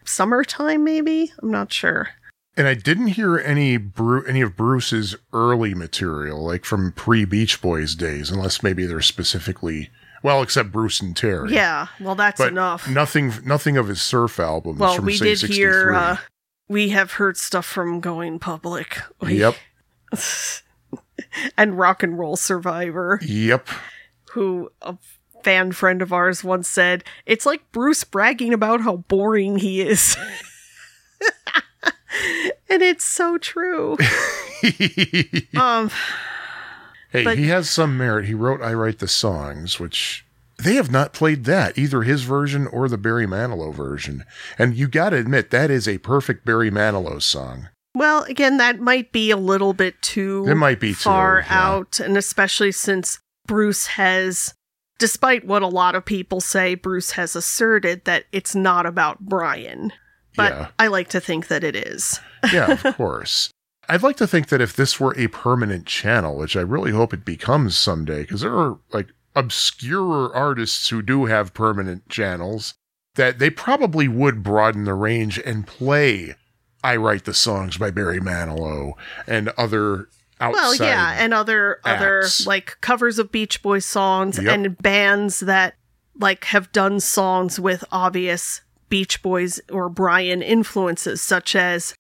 Summertime, 0.06 0.84
maybe? 0.84 1.32
I'm 1.42 1.52
not 1.52 1.72
sure. 1.72 2.10
And 2.58 2.68
I 2.68 2.74
didn't 2.74 3.08
hear 3.08 3.38
any 3.38 3.78
Bru- 3.78 4.26
any 4.26 4.42
of 4.42 4.58
Bruce's 4.58 5.16
early 5.32 5.74
material, 5.74 6.44
like 6.44 6.66
from 6.66 6.92
pre 6.94 7.24
Beach 7.26 7.62
Boys 7.62 7.96
days, 7.96 8.30
unless 8.32 8.62
maybe 8.64 8.86
they're 8.86 9.02
specifically, 9.02 9.90
well, 10.24 10.42
except 10.42 10.72
Bruce 10.72 11.00
and 11.00 11.16
Terry. 11.16 11.54
Yeah, 11.54 11.88
well, 12.00 12.16
that's 12.16 12.40
But 12.40 12.50
enough. 12.50 12.90
nothing, 12.90 13.32
nothing 13.46 13.78
of 13.78 13.88
his 13.88 14.02
surf 14.02 14.38
albums 14.40 14.80
well, 14.80 14.96
from 14.96 15.06
we 15.06 15.18
did 15.18 15.38
63. 15.40 15.56
hear, 15.56 15.94
uh, 15.94 16.18
we 16.72 16.90
have 16.90 17.14
heard 17.14 17.36
stuff 17.38 17.66
from 17.66 18.00
Going 18.00 18.40
Public. 18.40 18.98
We- 19.20 19.40
yep, 19.40 19.56
and 21.58 21.78
Rock 21.78 22.02
and 22.04 22.18
Roll 22.18 22.36
Survivor, 22.36 23.20
yep. 23.24 23.68
who 24.32 24.72
a 24.82 24.98
fan 25.44 25.72
friend 25.72 26.02
of 26.02 26.14
ours 26.14 26.44
once 26.44 26.68
said, 26.70 27.04
it's 27.26 27.46
like 27.46 27.72
Bruce 27.72 28.04
bragging 28.04 28.54
about 28.54 28.82
how 28.82 28.98
boring 28.98 29.58
he 29.58 29.82
is. 29.82 30.16
and 32.70 32.82
it's 32.82 33.06
so 33.06 33.38
true. 33.38 33.98
Um, 35.58 35.90
Hey, 37.10 37.24
But- 37.26 37.38
he 37.40 37.48
has 37.48 37.70
some 37.70 37.98
merit. 37.98 38.26
He 38.26 38.34
wrote 38.36 38.62
I 38.62 38.74
Write 38.74 39.00
the 39.00 39.08
Songs, 39.08 39.80
which 39.80 40.24
they 40.64 40.76
have 40.76 40.92
not 40.92 41.14
played 41.14 41.46
that, 41.46 41.78
either 41.78 42.04
his 42.04 42.24
version 42.24 42.68
or 42.68 42.88
the 42.88 42.98
Barry 42.98 43.26
Manilow 43.28 43.74
version. 43.74 44.24
And 44.58 44.76
you 44.76 44.88
got 44.88 45.12
to 45.12 45.18
admit, 45.18 45.50
that 45.52 45.72
is 45.72 45.88
a 45.88 45.98
perfect 46.00 46.46
Barry 46.46 46.72
Manilow 46.72 47.22
song. 47.22 47.70
well, 47.96 48.24
again, 48.24 48.58
that 48.58 48.80
might 48.80 49.12
be 49.12 49.32
a 49.32 49.38
little 49.38 49.74
bit 49.74 50.02
too 50.02 50.46
It 50.48 50.56
might 50.56 50.80
be 50.80 50.92
too, 50.92 50.96
far 50.96 51.40
yeah. 51.46 51.60
out, 51.68 52.00
and 52.00 52.18
especially 52.18 52.72
since 52.72 53.20
Bruce 53.48 53.88
has, 53.88 54.54
despite 54.98 55.46
what 55.46 55.62
a 55.62 55.68
lot 55.68 55.96
of 55.96 56.06
people 56.06 56.40
say, 56.42 56.76
Bruce 56.76 57.12
has 57.12 57.36
asserted 57.36 58.06
that 58.06 58.26
it's 58.32 58.56
not 58.56 58.86
about 58.86 59.20
Brian. 59.20 59.92
But 60.38 60.54
Yeah. 60.54 60.68
I 60.80 60.88
like 60.88 61.10
to 61.10 61.20
think 61.20 61.48
that 61.48 61.64
it 61.64 61.76
is. 61.76 62.20
Yeah, 62.54 62.72
of 62.72 62.84
course. 62.96 63.50
I'd 63.90 64.04
like 64.04 64.16
to 64.18 64.28
think 64.28 64.48
that 64.48 64.62
if 64.62 64.74
this 64.74 65.00
were 65.00 65.14
a 65.18 65.28
permanent 65.28 65.86
channel, 65.86 66.38
which 66.38 66.56
I 66.56 66.62
really 66.62 66.92
hope 66.92 67.14
it 67.14 67.26
becomes 67.26 67.76
someday, 67.78 68.22
because 68.22 68.40
there 68.40 68.56
are 68.58 68.78
like 68.94 69.08
obscure 69.36 70.34
artists 70.36 70.90
who 70.90 71.02
do 71.02 71.26
have 71.26 71.54
permanent 71.54 72.08
channels, 72.10 72.74
that 73.16 73.40
they 73.40 73.50
probably 73.50 74.08
would 74.08 74.44
broaden 74.44 74.86
the 74.86 74.94
range 74.94 75.40
and 75.40 75.68
play 75.68 76.36
I 76.84 76.96
Write 76.96 77.26
the 77.26 77.34
Songs 77.34 77.78
by 77.78 77.92
Barry 77.92 78.20
Manilow 78.20 78.94
and 79.28 79.50
other 79.50 80.08
outside. 80.40 80.54
Well, 80.54 80.76
yeah, 80.76 81.16
and 81.20 81.34
other 81.34 81.80
other 81.84 82.24
like 82.46 82.78
covers 82.82 83.20
of 83.20 83.32
Beach 83.32 83.62
Boys 83.62 83.86
songs 83.86 84.40
Yep. 84.42 84.52
and 84.54 84.78
bands 84.80 85.42
that 85.42 85.76
like 86.20 86.46
have 86.46 86.72
done 86.72 87.00
songs 87.00 87.60
with 87.60 87.84
obvious 87.92 88.62
Beach 88.90 89.22
Boys 89.22 89.60
or 89.72 89.90
Brian 89.90 90.42
influences, 90.42 91.22
such 91.22 91.56
as 91.56 91.94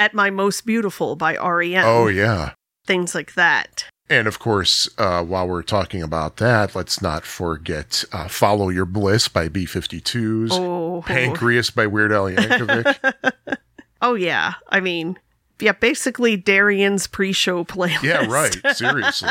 "At 0.00 0.14
My 0.14 0.30
Most 0.30 0.66
Beautiful" 0.66 1.14
by 1.14 1.36
REM. 1.36 1.84
oh, 1.84 2.08
yeah. 2.08 2.54
things 2.86 3.14
like 3.14 3.34
that. 3.34 3.84
And 4.10 4.28
of 4.28 4.38
course, 4.38 4.88
uh, 4.98 5.24
while 5.24 5.48
we're 5.48 5.62
talking 5.62 6.02
about 6.02 6.36
that, 6.36 6.74
let's 6.74 7.00
not 7.00 7.24
forget 7.24 8.04
uh, 8.12 8.28
Follow 8.28 8.68
Your 8.68 8.84
Bliss 8.84 9.28
by 9.28 9.48
B 9.48 9.64
52s, 9.64 10.50
Oh, 10.52 11.02
Pancreas 11.06 11.70
by 11.70 11.86
Weird 11.86 12.12
Al 12.12 12.26
Yankovic. 12.26 13.56
oh 14.02 14.14
yeah. 14.14 14.54
I 14.68 14.80
mean, 14.80 15.18
yeah, 15.58 15.72
basically 15.72 16.36
Darian's 16.36 17.06
pre-show 17.06 17.64
playlist. 17.64 18.02
yeah, 18.02 18.26
right. 18.26 18.54
Seriously. 18.76 19.30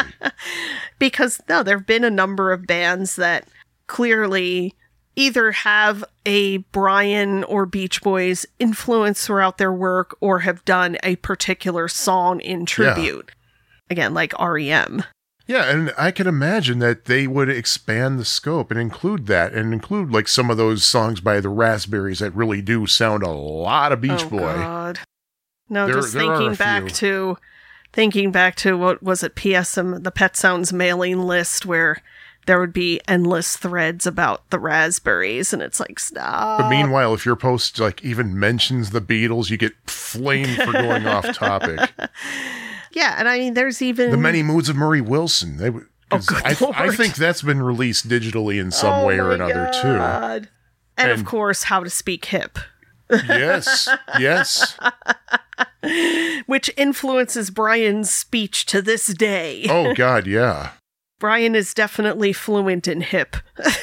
because 0.99 1.39
no, 1.47 1.61
there 1.61 1.77
have 1.77 1.85
been 1.85 2.03
a 2.03 2.09
number 2.09 2.51
of 2.51 2.65
bands 2.65 3.15
that 3.17 3.47
clearly 3.85 4.73
either 5.15 5.51
have 5.51 6.03
a 6.25 6.57
Brian 6.57 7.43
or 7.43 7.67
Beach 7.67 8.01
Boys 8.01 8.47
influence 8.57 9.27
throughout 9.27 9.59
their 9.59 9.71
work 9.71 10.17
or 10.19 10.39
have 10.39 10.65
done 10.65 10.97
a 11.03 11.17
particular 11.17 11.87
song 11.87 12.39
in 12.39 12.65
tribute. 12.65 13.31
Again, 13.89 14.13
like 14.13 14.33
REM. 14.39 15.03
Yeah, 15.45 15.69
and 15.69 15.93
I 15.97 16.11
can 16.11 16.25
imagine 16.25 16.79
that 16.79 17.05
they 17.05 17.27
would 17.27 17.49
expand 17.49 18.17
the 18.17 18.25
scope 18.25 18.71
and 18.71 18.79
include 18.79 19.27
that 19.27 19.53
and 19.53 19.73
include 19.73 20.11
like 20.11 20.29
some 20.29 20.49
of 20.49 20.57
those 20.57 20.85
songs 20.85 21.19
by 21.19 21.41
the 21.41 21.49
Raspberries 21.49 22.19
that 22.19 22.33
really 22.33 22.61
do 22.61 22.87
sound 22.87 23.23
a 23.23 23.29
lot 23.29 23.91
of 23.91 23.99
Beach 23.99 24.23
oh, 24.23 24.29
Boy. 24.29 24.39
God. 24.39 24.99
No, 25.69 25.85
There- 25.85 25.95
just 25.95 26.13
there 26.13 26.21
thinking 26.21 26.55
back 26.55 26.83
few. 26.83 26.91
to 26.91 27.37
thinking 27.91 28.31
back 28.31 28.55
to 28.55 28.77
what 28.77 29.03
was 29.03 29.21
it 29.21 29.35
PSM 29.35 29.95
um, 29.95 30.03
the 30.03 30.11
Pet 30.11 30.37
Sounds 30.37 30.71
mailing 30.71 31.19
list 31.19 31.65
where 31.65 32.01
there 32.45 32.59
would 32.59 32.73
be 32.73 32.99
endless 33.07 33.55
threads 33.55 34.05
about 34.05 34.49
the 34.49 34.59
raspberries 34.59 35.53
and 35.53 35.61
it's 35.61 35.79
like 35.79 35.99
stop. 35.99 36.59
But 36.59 36.69
meanwhile, 36.69 37.13
if 37.13 37.25
your 37.25 37.35
post 37.35 37.79
like 37.79 38.03
even 38.03 38.37
mentions 38.37 38.91
the 38.91 39.01
Beatles, 39.01 39.49
you 39.49 39.57
get 39.57 39.73
flamed 39.85 40.55
for 40.55 40.71
going 40.71 41.05
off 41.05 41.33
topic. 41.35 41.93
yeah, 42.93 43.15
and 43.17 43.27
I 43.27 43.37
mean 43.39 43.53
there's 43.53 43.81
even 43.81 44.11
The 44.11 44.17
Many 44.17 44.43
Moods 44.43 44.69
of 44.69 44.75
Murray 44.75 45.01
Wilson. 45.01 45.57
They, 45.57 45.69
oh, 45.69 45.81
'cause 46.09 46.29
I, 46.43 46.85
I 46.85 46.89
think 46.95 47.15
that's 47.15 47.41
been 47.41 47.61
released 47.61 48.07
digitally 48.07 48.59
in 48.59 48.71
some 48.71 49.01
Oh 49.01 49.05
way 49.07 49.19
or 49.19 49.31
another 49.31 49.69
too. 49.73 49.87
Oh 49.89 49.93
my 49.93 49.97
God. 49.97 50.49
And, 50.95 51.11
of 51.11 51.25
course, 51.25 51.63
how 51.63 51.83
to 51.83 51.89
speak 51.89 52.25
hip. 52.25 52.59
Yes, 53.09 53.89
yes. 54.19 54.77
which 56.45 56.71
influences 56.77 57.49
Brian's 57.49 58.11
speech 58.11 58.65
to 58.67 58.81
this 58.81 59.07
day. 59.07 59.65
Oh 59.69 59.93
God, 59.95 60.27
yeah. 60.27 60.71
Brian 61.19 61.55
is 61.55 61.73
definitely 61.73 62.33
fluent 62.33 62.87
in 62.87 63.01
hip. 63.01 63.37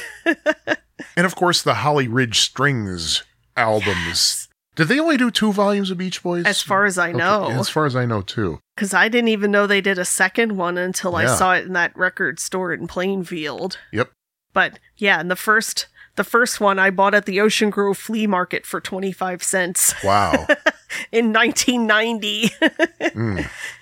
And 1.17 1.25
of 1.25 1.35
course, 1.35 1.61
the 1.61 1.73
Holly 1.75 2.07
Ridge 2.07 2.39
Strings 2.39 3.23
albums. 3.57 4.40
Did 4.75 4.87
they 4.87 4.99
only 4.99 5.17
do 5.17 5.29
two 5.31 5.51
volumes 5.51 5.91
of 5.91 5.97
Beach 5.97 6.23
Boys? 6.23 6.45
As 6.45 6.61
far 6.61 6.85
as 6.85 6.97
I 6.97 7.09
Okay, 7.09 7.17
know, 7.17 7.49
As 7.49 7.67
far 7.69 7.85
as 7.85 7.95
I 7.95 8.05
know, 8.05 8.21
too. 8.21 8.59
because 8.75 8.93
I 8.93 9.09
didn't 9.09 9.27
even 9.27 9.51
know 9.51 9.67
they 9.67 9.81
did 9.81 9.99
a 9.99 10.05
second 10.05 10.55
one 10.57 10.77
until 10.77 11.15
I 11.15 11.25
saw 11.25 11.53
it 11.53 11.65
in 11.65 11.73
that 11.73 11.95
record 11.97 12.39
store 12.39 12.73
in 12.73 12.87
Plainfield. 12.87 13.77
Yep. 13.91 14.11
But 14.53 14.79
yeah, 14.97 15.19
and 15.19 15.29
the 15.29 15.35
first 15.35 15.87
the 16.17 16.23
first 16.23 16.59
one 16.59 16.77
I 16.79 16.89
bought 16.89 17.13
at 17.13 17.25
the 17.25 17.39
Ocean 17.41 17.69
Grove 17.69 17.97
Flea 17.97 18.27
Market 18.27 18.65
for 18.65 18.79
twenty 18.81 19.11
five 19.11 19.43
cents 19.43 19.93
Wow. 20.03 20.47
in 21.11 21.31
nineteen 21.31 21.85
ninety. 21.87 22.49
Mm. 23.01 23.49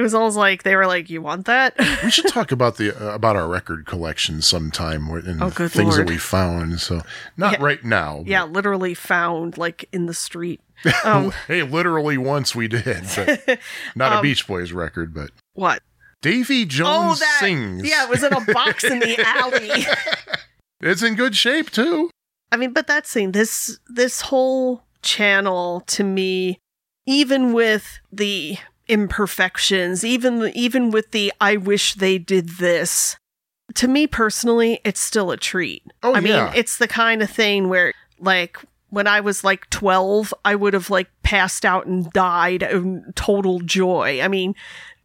It 0.00 0.02
was 0.02 0.14
almost 0.14 0.38
like 0.38 0.62
they 0.62 0.76
were 0.76 0.86
like, 0.86 1.10
"You 1.10 1.20
want 1.20 1.44
that?" 1.44 1.74
We 2.02 2.10
should 2.10 2.26
talk 2.28 2.52
about 2.52 2.78
the 2.78 2.96
uh, 2.98 3.14
about 3.14 3.36
our 3.36 3.46
record 3.46 3.84
collection 3.84 4.40
sometime 4.40 5.10
and 5.10 5.42
Oh, 5.42 5.50
things 5.50 5.76
lord. 5.76 5.94
that 5.98 6.08
we 6.08 6.16
found. 6.16 6.80
So 6.80 7.02
not 7.36 7.52
Yeah. 7.58 7.62
right 7.66 7.84
now. 7.84 8.20
but- 8.20 8.26
yeah, 8.26 8.44
literally 8.44 8.94
found 8.94 9.58
like 9.58 9.84
in 9.92 10.06
the 10.06 10.14
street. 10.14 10.62
Um, 11.04 11.34
hey, 11.48 11.62
literally 11.64 12.16
once 12.16 12.54
we 12.54 12.66
did, 12.66 12.86
not 13.94 14.12
a 14.12 14.16
Um, 14.16 14.22
Beach 14.22 14.46
Boys 14.46 14.72
record, 14.72 15.12
but 15.12 15.32
what? 15.52 15.82
Davy 16.22 16.64
Jones 16.64 16.88
Oh, 16.90 17.02
Jones 17.08 17.18
that. 17.20 17.36
sings. 17.40 17.86
Yeah, 17.90 18.04
it 18.04 18.08
was 18.08 18.22
in 18.22 18.32
a 18.32 18.40
box 18.54 18.84
in 18.84 19.00
the 19.00 19.20
alley. 19.20 19.84
it's 20.80 21.02
in 21.02 21.14
good 21.14 21.36
shape 21.36 21.68
too. 21.70 22.10
I 22.50 22.56
mean, 22.56 22.72
but 22.72 22.86
that's 22.86 23.12
thing. 23.12 23.32
This 23.32 23.78
this 23.86 24.22
whole 24.22 24.82
channel 25.02 25.82
to 25.88 26.02
me, 26.04 26.56
even 27.06 27.52
with 27.52 28.00
the 28.10 28.56
imperfections, 28.90 30.04
even 30.04 30.50
even 30.54 30.90
with 30.90 31.12
the 31.12 31.32
I 31.40 31.56
wish 31.56 31.94
they 31.94 32.18
did 32.18 32.48
this, 32.58 33.16
to 33.74 33.88
me 33.88 34.06
personally, 34.06 34.80
it's 34.84 35.00
still 35.00 35.30
a 35.30 35.36
treat. 35.36 35.84
Oh, 36.02 36.14
I 36.14 36.20
mean, 36.20 36.50
it's 36.54 36.78
the 36.78 36.88
kind 36.88 37.22
of 37.22 37.30
thing 37.30 37.68
where 37.68 37.92
like 38.18 38.58
when 38.90 39.06
I 39.06 39.20
was 39.20 39.44
like 39.44 39.70
12, 39.70 40.34
I 40.44 40.54
would 40.56 40.74
have 40.74 40.90
like 40.90 41.08
passed 41.22 41.64
out 41.64 41.86
and 41.86 42.10
died 42.10 42.62
in 42.62 43.12
total 43.14 43.60
joy. 43.60 44.20
I 44.20 44.28
mean, 44.28 44.54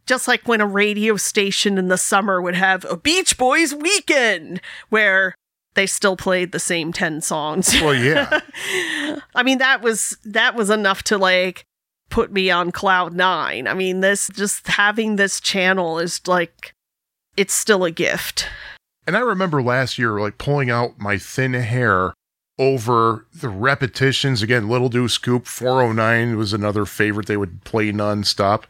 just 0.06 0.28
like 0.28 0.46
when 0.46 0.60
a 0.60 0.66
radio 0.66 1.16
station 1.16 1.78
in 1.78 1.88
the 1.88 1.98
summer 1.98 2.42
would 2.42 2.56
have 2.56 2.84
a 2.86 2.96
Beach 2.96 3.38
Boys 3.38 3.74
weekend 3.74 4.60
where 4.88 5.34
they 5.74 5.86
still 5.86 6.16
played 6.16 6.52
the 6.52 6.58
same 6.58 6.92
10 6.92 7.20
songs. 7.20 7.80
Well, 7.80 7.94
yeah. 7.94 8.40
I 9.34 9.42
mean, 9.42 9.58
that 9.58 9.82
was 9.82 10.16
that 10.24 10.54
was 10.54 10.70
enough 10.70 11.02
to 11.04 11.18
like 11.18 11.64
put 12.10 12.32
me 12.32 12.50
on 12.50 12.72
cloud 12.72 13.12
9. 13.12 13.66
I 13.66 13.74
mean, 13.74 14.00
this 14.00 14.28
just 14.34 14.66
having 14.66 15.16
this 15.16 15.40
channel 15.40 15.98
is 15.98 16.20
like 16.26 16.72
it's 17.36 17.54
still 17.54 17.84
a 17.84 17.90
gift. 17.90 18.48
And 19.06 19.16
I 19.16 19.20
remember 19.20 19.62
last 19.62 19.98
year, 19.98 20.20
like 20.20 20.38
pulling 20.38 20.70
out 20.70 20.98
my 20.98 21.18
thin 21.18 21.54
hair 21.54 22.14
over 22.58 23.26
the 23.34 23.48
repetitions. 23.48 24.42
Again, 24.42 24.68
Little 24.68 24.88
Deuce 24.88 25.18
Coupe 25.18 25.46
409 25.46 26.36
was 26.36 26.52
another 26.52 26.84
favorite 26.84 27.26
they 27.26 27.36
would 27.36 27.64
play 27.64 27.92
nonstop. 27.92 28.64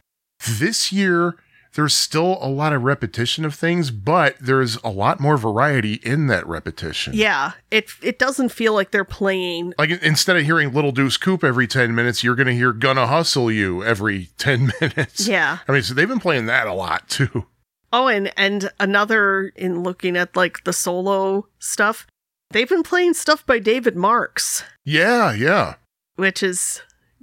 This 0.46 0.92
year, 0.92 1.36
there's 1.76 1.94
still 1.94 2.38
a 2.40 2.48
lot 2.48 2.72
of 2.72 2.82
repetition 2.82 3.44
of 3.44 3.54
things, 3.54 3.90
but 3.92 4.36
there's 4.40 4.76
a 4.82 4.88
lot 4.88 5.20
more 5.20 5.36
variety 5.36 5.94
in 6.02 6.26
that 6.26 6.46
repetition. 6.46 7.12
Yeah, 7.14 7.52
it 7.70 7.90
it 8.02 8.18
doesn't 8.18 8.48
feel 8.48 8.74
like 8.74 8.90
they're 8.90 9.04
playing 9.04 9.72
Like 9.78 9.90
instead 10.02 10.36
of 10.36 10.44
hearing 10.44 10.72
Little 10.72 10.90
Deuce 10.92 11.16
Coupe 11.16 11.44
every 11.44 11.66
10 11.68 11.94
minutes, 11.94 12.24
you're 12.24 12.34
going 12.34 12.48
to 12.48 12.54
hear 12.54 12.72
Gonna 12.72 13.06
Hustle 13.06 13.50
You 13.52 13.84
every 13.84 14.30
10 14.38 14.72
minutes. 14.80 15.28
Yeah. 15.28 15.58
I 15.68 15.72
mean, 15.72 15.82
so 15.82 15.94
they've 15.94 16.08
been 16.08 16.18
playing 16.18 16.46
that 16.46 16.66
a 16.66 16.72
lot 16.74 17.08
too. 17.08 17.46
Oh, 17.92 18.08
and 18.08 18.32
and 18.36 18.70
another 18.80 19.52
in 19.54 19.82
looking 19.84 20.16
at 20.16 20.34
like 20.34 20.64
the 20.64 20.72
solo 20.72 21.46
stuff, 21.60 22.06
they've 22.50 22.68
been 22.68 22.82
playing 22.82 23.14
stuff 23.14 23.46
by 23.46 23.58
David 23.60 23.94
Marks, 23.96 24.64
Yeah, 24.84 25.32
yeah. 25.32 25.74
which 26.16 26.42
is 26.42 26.82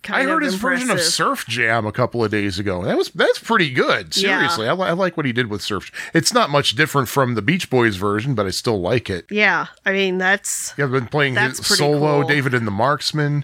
I 0.09 0.23
heard 0.23 0.43
his 0.43 0.55
version 0.55 0.89
of. 0.89 0.99
Surf 1.01 1.45
Jam 1.47 1.85
a 1.85 1.91
couple 1.91 2.23
of 2.23 2.31
days 2.31 2.59
ago. 2.59 2.84
That 2.84 2.97
was 2.97 3.09
that's 3.09 3.39
pretty 3.39 3.69
good. 3.69 4.15
Yeah. 4.17 4.38
Seriously, 4.38 4.67
I, 4.67 4.73
li- 4.73 4.88
I 4.88 4.93
like 4.93 5.17
what 5.17 5.25
he 5.25 5.34
did 5.34 5.47
with 5.47 5.61
Surf. 5.61 5.91
It's 6.13 6.34
not 6.34 6.49
much 6.49 6.75
different 6.75 7.07
from 7.09 7.35
the 7.35 7.41
Beach 7.41 7.69
Boys 7.69 7.95
version, 7.95 8.35
but 8.35 8.45
I 8.45 8.49
still 8.49 8.80
like 8.81 9.09
it. 9.09 9.25
Yeah, 9.30 9.67
I 9.85 9.91
mean 9.93 10.17
that's 10.17 10.73
Yeah, 10.77 10.85
I've 10.85 10.91
been 10.91 11.07
playing 11.07 11.35
his 11.35 11.57
solo, 11.57 12.21
cool. 12.21 12.27
David 12.27 12.53
and 12.53 12.65
the 12.65 12.71
Marksmen. 12.71 13.43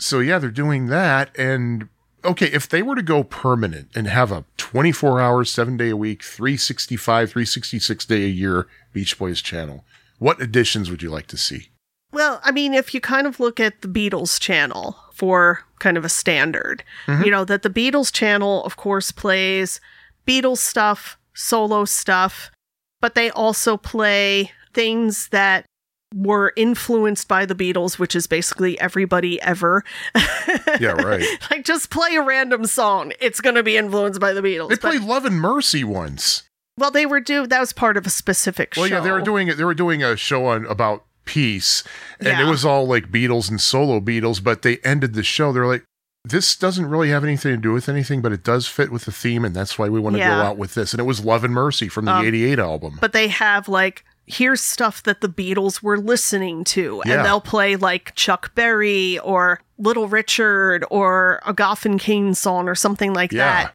So 0.00 0.20
yeah, 0.20 0.38
they're 0.38 0.50
doing 0.50 0.86
that. 0.86 1.36
And 1.36 1.88
okay, 2.24 2.46
if 2.46 2.68
they 2.68 2.82
were 2.82 2.94
to 2.94 3.02
go 3.02 3.24
permanent 3.24 3.88
and 3.94 4.06
have 4.06 4.30
a 4.30 4.44
24 4.56 5.20
hours, 5.20 5.50
seven 5.50 5.76
day 5.76 5.90
a 5.90 5.96
week, 5.96 6.22
365, 6.22 7.30
366 7.30 8.04
day 8.06 8.24
a 8.24 8.28
year 8.28 8.66
Beach 8.92 9.18
Boys 9.18 9.40
channel, 9.42 9.84
what 10.18 10.40
additions 10.40 10.90
would 10.90 11.02
you 11.02 11.10
like 11.10 11.26
to 11.28 11.36
see? 11.36 11.68
well, 12.10 12.40
I 12.42 12.52
mean 12.52 12.72
if 12.72 12.94
you 12.94 13.00
kind 13.02 13.26
of 13.26 13.38
look 13.38 13.60
at 13.60 13.82
the 13.82 13.88
Beatles 13.88 14.40
channel 14.40 14.96
for 15.18 15.64
kind 15.80 15.96
of 15.96 16.04
a 16.04 16.08
standard, 16.08 16.84
mm-hmm. 17.06 17.24
you 17.24 17.30
know 17.30 17.44
that 17.44 17.62
the 17.62 17.70
Beatles 17.70 18.12
channel 18.12 18.64
of 18.64 18.76
course 18.76 19.10
plays 19.12 19.80
Beatles 20.26 20.58
stuff, 20.58 21.18
solo 21.34 21.84
stuff, 21.84 22.50
but 23.00 23.14
they 23.14 23.30
also 23.30 23.76
play 23.76 24.52
things 24.74 25.28
that 25.28 25.64
were 26.14 26.52
influenced 26.56 27.28
by 27.28 27.44
the 27.44 27.54
Beatles, 27.54 27.98
which 27.98 28.14
is 28.16 28.26
basically 28.26 28.78
everybody 28.80 29.40
ever. 29.42 29.84
Yeah, 30.80 30.92
right. 30.92 31.24
like 31.50 31.64
just 31.64 31.90
play 31.90 32.14
a 32.14 32.22
random 32.22 32.64
song. 32.66 33.12
It's 33.20 33.40
going 33.40 33.56
to 33.56 33.62
be 33.62 33.76
influenced 33.76 34.20
by 34.20 34.32
the 34.32 34.42
Beatles. 34.42 34.68
They 34.68 34.76
played 34.76 35.02
Love 35.02 35.24
and 35.24 35.40
Mercy 35.40 35.82
once. 35.82 36.44
well, 36.78 36.90
they 36.90 37.04
were 37.06 37.20
do 37.20 37.46
that 37.46 37.60
was 37.60 37.72
part 37.72 37.96
of 37.96 38.06
a 38.06 38.10
specific 38.10 38.74
Well, 38.76 38.86
show. 38.86 38.96
yeah, 38.96 39.00
they 39.00 39.10
were 39.10 39.20
doing 39.20 39.48
it. 39.48 39.56
They 39.56 39.64
were 39.64 39.74
doing 39.74 40.02
a 40.02 40.16
show 40.16 40.46
on 40.46 40.66
about 40.66 41.04
peace, 41.28 41.84
and 42.18 42.28
Yeah. 42.28 42.46
it 42.46 42.50
was 42.50 42.64
all 42.64 42.86
like 42.86 43.10
Beatles 43.12 43.50
and 43.50 43.60
solo 43.60 44.00
Beatles. 44.00 44.42
But 44.42 44.62
they 44.62 44.78
ended 44.78 45.12
the 45.14 45.22
show. 45.22 45.52
They're 45.52 45.66
like, 45.66 45.84
this 46.24 46.56
doesn't 46.56 46.86
really 46.86 47.10
have 47.10 47.22
anything 47.24 47.52
to 47.52 47.56
do 47.60 47.72
with 47.72 47.88
anything, 47.88 48.20
but 48.22 48.32
it 48.32 48.42
does 48.42 48.66
fit 48.66 48.90
with 48.90 49.04
the 49.04 49.12
theme, 49.12 49.44
and 49.44 49.54
that's 49.54 49.78
why 49.78 49.88
we 49.88 50.00
want 50.00 50.14
to 50.16 50.20
Yeah. 50.20 50.30
go 50.36 50.42
out 50.42 50.58
with 50.58 50.74
this. 50.74 50.92
And 50.92 51.00
it 51.00 51.04
was 51.04 51.24
Love 51.24 51.44
and 51.44 51.54
Mercy 51.54 51.88
from 51.88 52.06
the 52.06 52.12
Um, 52.14 52.24
'88 52.26 52.58
album. 52.58 52.98
but 53.00 53.12
they 53.12 53.28
have 53.28 53.68
like 53.68 54.04
here's 54.30 54.60
stuff 54.60 55.02
that 55.04 55.22
the 55.22 55.28
Beatles 55.28 55.82
were 55.82 55.96
listening 55.98 56.62
to, 56.62 57.00
Yeah. 57.06 57.14
and 57.14 57.24
they'll 57.24 57.40
play 57.40 57.76
like 57.76 58.14
Chuck 58.14 58.54
Berry 58.54 59.18
or 59.20 59.60
Little 59.78 60.06
Richard 60.06 60.84
or 60.90 61.40
a 61.46 61.54
Goffin 61.54 61.98
King 61.98 62.34
song 62.34 62.68
or 62.68 62.74
something 62.74 63.14
like 63.14 63.32
Yeah. 63.32 63.62
that. 63.64 63.74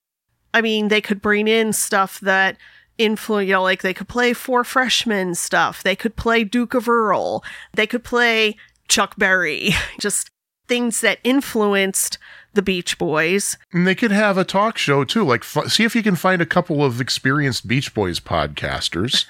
I 0.54 0.62
mean, 0.62 0.90
they 0.90 1.02
could 1.02 1.24
bring 1.24 1.48
in 1.48 1.74
stuff 1.74 2.20
that 2.20 2.58
influence, 2.98 3.48
you 3.48 3.54
know, 3.54 3.64
like 3.64 3.82
they 3.82 3.94
could 3.94 4.08
play 4.08 4.34
Four 4.34 4.64
Freshmen 4.64 5.36
stuff. 5.36 5.84
They 5.84 5.96
could 5.96 6.16
play 6.16 6.44
Duke 6.44 6.74
of 6.74 6.88
Earl. 6.88 7.44
They 7.74 7.88
could 7.88 8.04
play 8.04 8.56
Chuck 8.88 9.16
Berry. 9.18 9.72
Just 10.00 10.30
things 10.68 11.02
that 11.02 11.20
influenced 11.24 12.18
the 12.54 12.62
Beach 12.62 12.98
Boys. 12.98 13.58
And 13.72 13.88
they 13.88 13.96
could 13.96 14.12
have 14.12 14.38
a 14.38 14.44
talk 14.44 14.78
show 14.78 15.04
too. 15.04 15.24
Like, 15.24 15.42
f- 15.42 15.72
see 15.72 15.84
if 15.84 15.96
you 15.96 16.04
can 16.04 16.16
find 16.16 16.42
a 16.42 16.46
couple 16.46 16.84
of 16.84 17.02
experienced 17.02 17.68
Beach 17.68 17.94
Boys 17.94 18.20
podcasters 18.20 19.26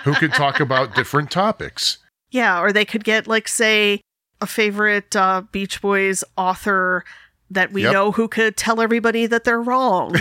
who 0.04 0.14
could 0.14 0.32
talk 0.32 0.60
about 0.60 0.94
different 0.94 1.30
topics. 1.30 1.98
Yeah, 2.30 2.60
or 2.60 2.72
they 2.72 2.84
could 2.84 3.04
get 3.04 3.26
like 3.26 3.48
say 3.48 4.00
a 4.40 4.46
favorite 4.46 5.16
uh, 5.16 5.42
Beach 5.50 5.80
Boys 5.80 6.22
author 6.36 7.04
that 7.50 7.72
we 7.72 7.82
Yep. 7.82 7.92
know 7.92 8.12
who 8.12 8.28
could 8.28 8.56
tell 8.56 8.80
everybody 8.80 9.26
that 9.26 9.44
they're 9.44 9.60
wrong. 9.62 10.16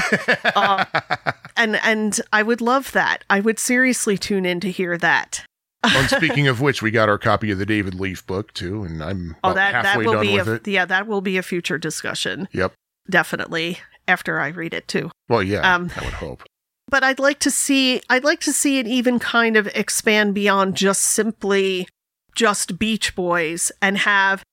uh, 0.56 0.86
and 1.58 1.76
and 1.78 2.20
I 2.32 2.44
would 2.44 2.62
love 2.62 2.92
that. 2.94 3.24
I 3.30 3.40
would 3.40 3.60
seriously 3.60 4.18
tune 4.18 4.46
in 4.46 4.60
to 4.62 4.72
hear 4.72 4.98
that. 4.98 5.44
And 5.84 6.10
speaking 6.16 6.48
of 6.48 6.60
which, 6.62 6.82
we 6.82 6.90
got 6.92 7.10
our 7.10 7.18
copy 7.18 7.52
of 7.52 7.58
the 7.60 7.66
David 7.66 7.96
Leaf 7.96 8.26
book 8.26 8.54
too, 8.54 8.84
and 8.84 9.04
I'm 9.04 9.36
Oh, 9.44 9.54
that 9.54 9.84
that 9.84 9.98
will 10.00 10.14
done 10.14 10.22
be 10.26 10.34
with 10.38 10.48
a 10.48 10.54
it. 10.56 10.68
yeah, 10.68 10.86
that 10.86 11.08
will 11.08 11.22
be 11.22 11.38
a 11.38 11.44
future 11.44 11.78
discussion. 11.78 12.48
Yep. 12.52 12.74
Definitely 13.10 13.80
after 14.08 14.40
I 14.40 14.48
read 14.50 14.74
it 14.74 14.88
too. 14.88 15.12
Well, 15.30 15.44
yeah, 15.44 15.76
Um, 15.76 15.90
I 15.96 16.04
would 16.06 16.14
hope. 16.16 16.44
but 16.90 17.04
I'd 17.04 17.20
like 17.20 17.40
to 17.40 17.52
see 17.52 18.02
I'd 18.10 18.24
like 18.24 18.40
to 18.42 18.54
see 18.54 18.80
it 18.80 18.88
even 18.88 19.20
kind 19.20 19.56
of 19.58 19.68
expand 19.76 20.34
beyond 20.34 20.76
just 20.76 21.04
simply 21.04 21.88
just 22.36 22.78
Beach 22.80 23.16
Boys 23.16 23.72
and 23.82 23.98
have 24.00 24.44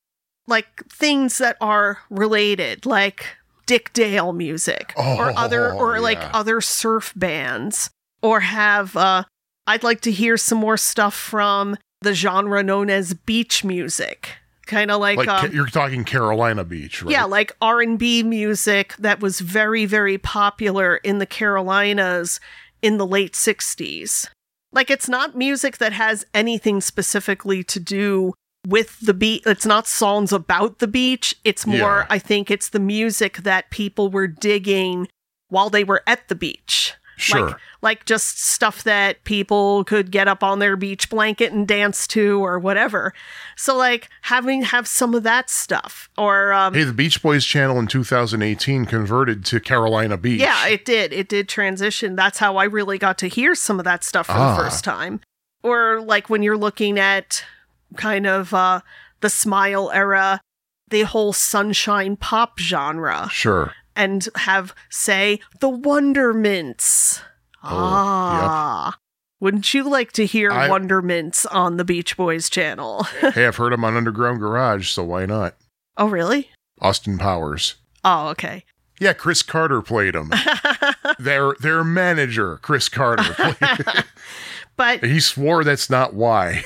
like 0.47 0.85
things 0.91 1.39
that 1.39 1.57
are 1.61 1.99
related, 2.11 2.87
like 2.87 3.27
Dick 3.67 3.93
Dale 3.93 4.33
music 4.33 4.93
or 4.97 5.31
Oh, 5.31 5.35
other 5.37 5.73
or 5.73 6.01
like 6.01 6.21
other 6.35 6.61
surf 6.61 7.13
bands 7.17 7.91
or 8.23 8.41
have 8.41 8.97
uh 8.97 9.25
I'd 9.67 9.83
like 9.83 10.03
to 10.03 10.11
hear 10.11 10.37
some 10.37 10.59
more 10.59 10.77
stuff 10.77 11.15
from 11.15 11.77
the 12.03 12.13
genre 12.15 12.63
known 12.63 12.91
as 12.91 13.15
beach 13.15 13.65
music. 13.65 14.37
Kind 14.67 14.91
of 14.91 15.01
like, 15.01 15.17
Like 15.19 15.29
um, 15.29 15.53
you're 15.53 15.67
talking 15.67 16.05
Carolina 16.05 16.65
Beach, 16.65 17.03
right? 17.03 17.13
yeah, 17.13 17.25
like 17.25 17.53
R&B 17.61 18.23
music 18.23 18.95
that 18.99 19.21
was 19.21 19.41
very 19.41 19.85
very 19.87 20.19
popular 20.19 20.97
in 20.99 21.19
the 21.19 21.27
Carolinas 21.27 22.41
in 22.83 22.99
the 22.99 23.07
late 23.07 23.33
60s. 23.33 24.27
Like 24.73 24.91
it's 24.91 25.09
not 25.09 25.37
music 25.37 25.79
that 25.79 25.93
has 25.95 26.27
anything 26.35 26.81
specifically 26.81 27.63
to 27.65 27.81
do 27.81 28.35
with 28.67 28.99
the 29.01 29.15
beach. 29.15 29.43
It's 29.47 29.67
not 29.67 29.87
songs 29.87 30.33
about 30.33 30.79
the 30.79 30.89
beach. 30.89 31.35
It's 31.45 31.67
more 31.67 32.01
Yeah. 32.01 32.07
I 32.11 32.19
think 32.19 32.51
it's 32.51 32.69
the 32.71 32.81
music 32.81 33.39
that 33.39 33.71
people 33.71 34.11
were 34.11 34.27
digging 34.27 35.09
while 35.49 35.71
they 35.71 35.85
were 35.85 36.03
at 36.07 36.29
the 36.29 36.35
beach. 36.35 36.95
sure. 37.17 37.47
Like, 37.47 37.57
like 37.81 38.05
just 38.07 38.41
stuff 38.43 38.83
that 38.83 39.23
people 39.23 39.85
could 39.85 40.11
get 40.11 40.27
up 40.27 40.43
on 40.43 40.59
their 40.59 40.75
beach 40.77 41.09
blanket 41.09 41.53
and 41.53 41.69
dance 41.69 42.09
to 42.09 42.45
or 42.45 42.59
whatever. 42.59 43.13
So 43.57 43.77
like 43.77 44.09
having 44.23 44.63
have 44.63 44.89
some 44.89 45.15
of 45.15 45.23
that 45.23 45.49
stuff 45.49 46.09
or 46.19 46.53
um 46.53 46.75
hey, 46.75 46.83
the 46.83 46.93
Beach 46.93 47.23
Boys 47.23 47.45
channel 47.45 47.79
in 47.79 47.87
2018 47.87 48.87
converted 48.87 49.45
to 49.45 49.61
Carolina 49.61 50.17
Beach. 50.17 50.41
Yeah, 50.41 50.67
it 50.67 50.85
did. 50.85 51.13
It 51.13 51.29
did 51.29 51.49
transition. 51.49 52.17
That's 52.17 52.39
how 52.39 52.57
I 52.57 52.65
really 52.65 52.99
got 52.99 53.17
to 53.19 53.29
hear 53.29 53.55
some 53.55 53.79
of 53.79 53.85
that 53.85 54.03
stuff 54.03 54.27
for 54.27 54.33
Ah. 54.33 54.57
the 54.57 54.65
first 54.65 54.83
time. 54.83 55.21
Or 55.63 56.01
like 56.01 56.29
when 56.29 56.43
you're 56.43 56.59
looking 56.59 56.99
at 56.99 57.45
kind 57.95 58.27
of 58.27 58.53
uh 58.53 58.81
the 59.21 59.31
smile 59.31 59.91
era, 59.93 60.41
the 60.89 61.03
whole 61.03 61.33
sunshine 61.33 62.17
pop 62.17 62.59
genre 62.59 63.29
sure. 63.31 63.73
and 63.97 64.29
have 64.37 64.75
say 64.91 65.41
the 65.61 65.71
Wondermints. 65.71 67.21
Oh, 67.63 67.69
ah. 67.71 68.99
Wouldn't 69.41 69.75
you 69.75 69.89
like 69.89 70.13
to 70.13 70.27
hear 70.27 70.51
I- 70.51 70.69
Wondermints 70.69 71.47
on 71.51 71.77
the 71.77 71.85
Beach 71.85 72.17
Boys 72.17 72.49
channel? 72.51 73.03
hey, 73.21 73.47
I've 73.47 73.57
heard 73.57 73.73
them 73.73 73.85
on 73.85 73.97
Underground 73.97 74.41
Garage, 74.41 74.89
so 74.89 75.03
why 75.05 75.27
not? 75.27 75.55
oh, 75.97 76.09
really? 76.09 76.51
Austin 76.81 77.19
Powers. 77.19 77.77
Oh, 78.05 78.29
okay. 78.29 78.65
Yeah, 79.01 79.13
Chris 79.13 79.43
Carter 79.43 79.83
played 79.83 80.15
them. 80.15 80.31
their 81.19 81.55
their 81.61 81.83
manager, 81.83 82.59
Chris 82.63 82.89
Carter. 82.89 83.35
Played 83.35 84.05
but 84.77 85.03
he 85.03 85.21
swore 85.21 85.65
that's 85.65 85.91
not 85.91 86.15
why. 86.15 86.65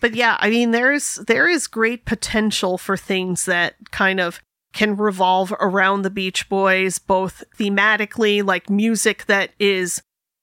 But 0.00 0.14
yeah, 0.14 0.36
I 0.40 0.50
mean 0.50 0.70
there's 0.70 1.16
there 1.26 1.48
is 1.48 1.66
great 1.66 2.04
potential 2.04 2.78
for 2.78 2.96
things 2.96 3.44
that 3.46 3.74
kind 3.90 4.20
of 4.20 4.40
can 4.72 4.96
revolve 4.96 5.52
around 5.60 6.02
the 6.02 6.10
Beach 6.10 6.48
Boys 6.48 6.98
both 6.98 7.44
thematically 7.58 8.44
like 8.44 8.70
music 8.70 9.26
that 9.26 9.50
is 9.58 10.00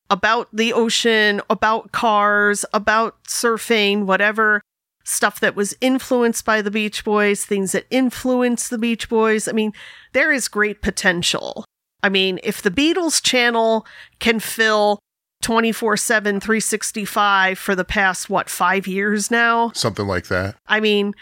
about 0.10 0.48
the 0.54 0.74
ocean, 0.74 1.42
about 1.50 1.92
cars, 1.92 2.66
about 2.74 3.24
surfing, 3.26 4.06
whatever 4.06 4.62
stuff 5.04 5.40
that 5.40 5.56
was 5.56 5.76
influenced 5.82 6.46
by 6.46 6.62
the 6.62 6.72
Beach 6.72 7.04
Boys, 7.04 7.46
things 7.46 7.72
that 7.72 7.86
influenced 7.90 8.70
the 8.70 8.78
Beach 8.78 9.10
Boys. 9.10 9.48
I 9.48 9.52
mean, 9.52 9.74
there 10.14 10.32
is 10.32 10.48
great 10.48 10.82
potential. 10.82 11.66
I 12.04 12.10
mean, 12.10 12.40
if 12.44 12.62
the 12.62 12.72
Beatles 12.72 13.22
channel 13.22 13.86
can 14.20 14.40
fill 14.40 15.00
24 15.42 15.98
7, 15.98 16.40
365 16.40 17.58
for 17.58 17.76
the 17.76 17.86
past, 17.86 18.30
what, 18.30 18.50
five 18.50 18.88
years 18.88 19.32
now? 19.32 19.72
Something 19.74 20.08
like 20.08 20.28
that. 20.28 20.56
I 20.68 20.80
mean, 20.80 21.14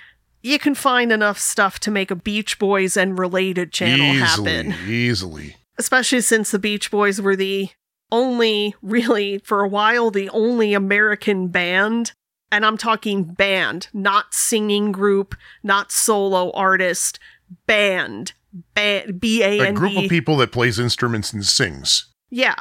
you 0.41 0.59
can 0.59 0.75
find 0.75 1.11
enough 1.11 1.39
stuff 1.39 1.79
to 1.81 1.91
make 1.91 2.11
a 2.11 2.15
Beach 2.15 2.57
Boys 2.59 2.97
and 2.97 3.17
related 3.17 3.71
channel 3.71 4.05
easily, 4.05 4.51
happen. 4.51 4.75
easily. 4.87 5.55
Especially 5.77 6.21
since 6.21 6.51
the 6.51 6.59
Beach 6.59 6.89
Boys 6.89 7.21
were 7.21 7.35
the 7.35 7.69
only, 8.11 8.73
really, 8.81 9.39
for 9.39 9.63
a 9.63 9.67
while, 9.67 10.09
the 10.11 10.29
only 10.29 10.73
American 10.73 11.49
band. 11.49 12.13
And 12.51 12.65
I'm 12.65 12.77
talking 12.77 13.23
band, 13.25 13.89
not 13.93 14.33
singing 14.33 14.93
group, 14.93 15.35
not 15.63 15.91
solo 15.91 16.51
artist, 16.51 17.19
band. 17.65 18.33
Band, 18.73 19.19
B 19.19 19.43
A 19.43 19.59
A 19.59 19.67
N 19.67 19.73
group 19.75 19.97
of 19.97 20.09
people 20.09 20.37
that 20.37 20.51
plays 20.51 20.79
instruments 20.79 21.31
and 21.33 21.45
sings 21.45 22.07
Yeah. 22.31 22.55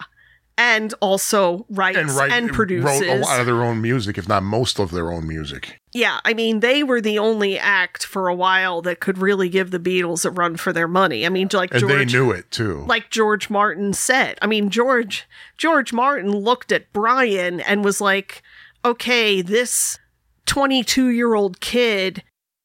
And 0.59 0.95
also 1.01 1.67
writes 1.69 1.99
and 1.99 2.33
and, 2.33 2.51
produces. 2.51 2.85
wrote 2.85 3.03
a 3.03 3.19
lot 3.21 3.41
of 3.41 3.47
their 3.47 3.63
own 3.63 3.83
music, 3.83 4.17
if 4.17 4.27
not 4.27 4.43
most 4.43 4.79
of 4.79 4.91
their 4.91 5.13
own 5.13 5.29
music. 5.29 5.79
Yeah, 5.93 6.19
I 6.25 6.33
mean, 6.33 6.61
they 6.61 6.83
were 6.83 7.03
the 7.03 7.19
only 7.19 7.59
act 7.59 8.07
for 8.07 8.29
a 8.29 8.35
while 8.35 8.81
that 8.83 8.99
could 9.01 9.19
really 9.19 9.51
give 9.51 9.71
the 9.71 9.79
Beatles 9.79 10.25
a 10.25 10.31
run 10.31 10.57
for 10.57 10.73
their 10.73 10.89
money. 10.89 11.27
I 11.27 11.29
mean, 11.29 11.49
like 11.53 11.73
And 11.73 11.81
George, 11.81 11.93
they 11.93 12.05
knew 12.19 12.31
it 12.31 12.51
too. 12.51 12.85
like 12.87 13.11
George 13.11 13.51
Martin 13.51 13.93
said. 13.93 14.39
I 14.41 14.47
mean, 14.47 14.71
George 14.71 15.27
George 15.59 15.93
Martin 15.93 16.31
looked 16.33 16.73
at 16.73 16.91
Brian 16.93 17.61
and 17.61 17.85
was 17.85 18.01
like, 18.01 18.43
"Okay, 18.83 19.43
this 19.43 19.99
22-year-old 20.47 21.61
kid 21.61 22.23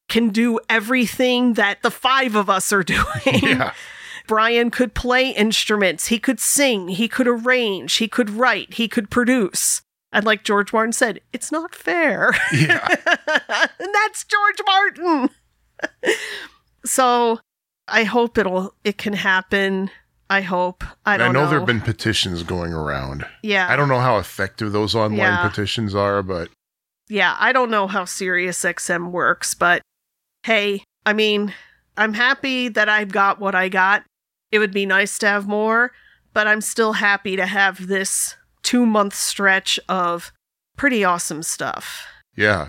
can 0.08 0.28
do 0.30 0.58
everything 0.68 1.54
that 1.54 1.82
the 1.82 1.90
five 1.90 2.34
of 2.34 2.48
us 2.50 2.72
are 2.72 2.82
doing." 2.84 3.04
yeah. 3.42 3.72
Brian 4.26 4.70
could 4.70 4.94
play 4.94 5.30
instruments, 5.30 6.06
he 6.08 6.18
could 6.18 6.40
sing, 6.40 6.88
he 6.88 7.08
could 7.08 7.28
arrange, 7.28 7.94
he 7.94 8.08
could 8.08 8.30
write, 8.30 8.74
he 8.74 8.88
could 8.88 9.10
produce. 9.10 9.82
And 10.12 10.24
like 10.24 10.44
George 10.44 10.72
Martin 10.72 10.92
said, 10.92 11.20
it's 11.32 11.50
not 11.50 11.74
fair. 11.74 12.32
Yeah. 12.52 12.86
and 13.08 13.88
that's 13.94 14.24
George 14.24 14.60
Martin. 14.66 15.30
so 16.84 17.40
I 17.88 18.04
hope 18.04 18.38
it'll 18.38 18.74
it 18.84 18.98
can 18.98 19.14
happen. 19.14 19.90
I 20.30 20.40
hope. 20.40 20.82
I 21.04 21.14
I, 21.14 21.16
don't 21.18 21.32
know, 21.34 21.44
know. 21.44 21.50
there 21.50 21.58
have 21.58 21.66
been 21.66 21.80
petitions 21.82 22.42
going 22.42 22.72
around. 22.72 23.26
yeah. 23.42 23.66
I 23.68 23.76
don't 23.76 23.88
know 23.88 24.00
how 24.00 24.16
effective 24.18 24.72
those 24.72 24.94
online 24.94 25.18
Yeah. 25.18 25.48
petitions 25.48 25.94
are, 25.94 26.22
but 26.22 26.48
Yeah, 27.08 27.36
I 27.38 27.52
don't 27.52 27.70
know 27.70 27.86
how 27.86 28.04
Sirius 28.04 28.62
XM 28.64 29.10
works, 29.10 29.54
but 29.54 29.82
hey, 30.44 30.84
I 31.04 31.12
mean, 31.12 31.52
I'm 31.96 32.14
happy 32.14 32.68
that 32.68 32.88
I've 32.88 33.10
got 33.12 33.40
what 33.40 33.54
I 33.54 33.68
got. 33.68 34.04
It 34.52 34.58
would 34.60 34.72
be 34.72 34.86
nice 34.86 35.18
to 35.18 35.26
have 35.26 35.48
more, 35.48 35.90
but 36.34 36.46
I'm 36.46 36.60
still 36.60 36.92
happy 36.94 37.34
to 37.36 37.46
have 37.46 37.88
this 37.88 38.36
two 38.62 38.86
month 38.86 39.14
stretch 39.14 39.80
of 39.88 40.30
pretty 40.76 41.02
awesome 41.04 41.42
stuff. 41.42 42.06
yeah. 42.36 42.66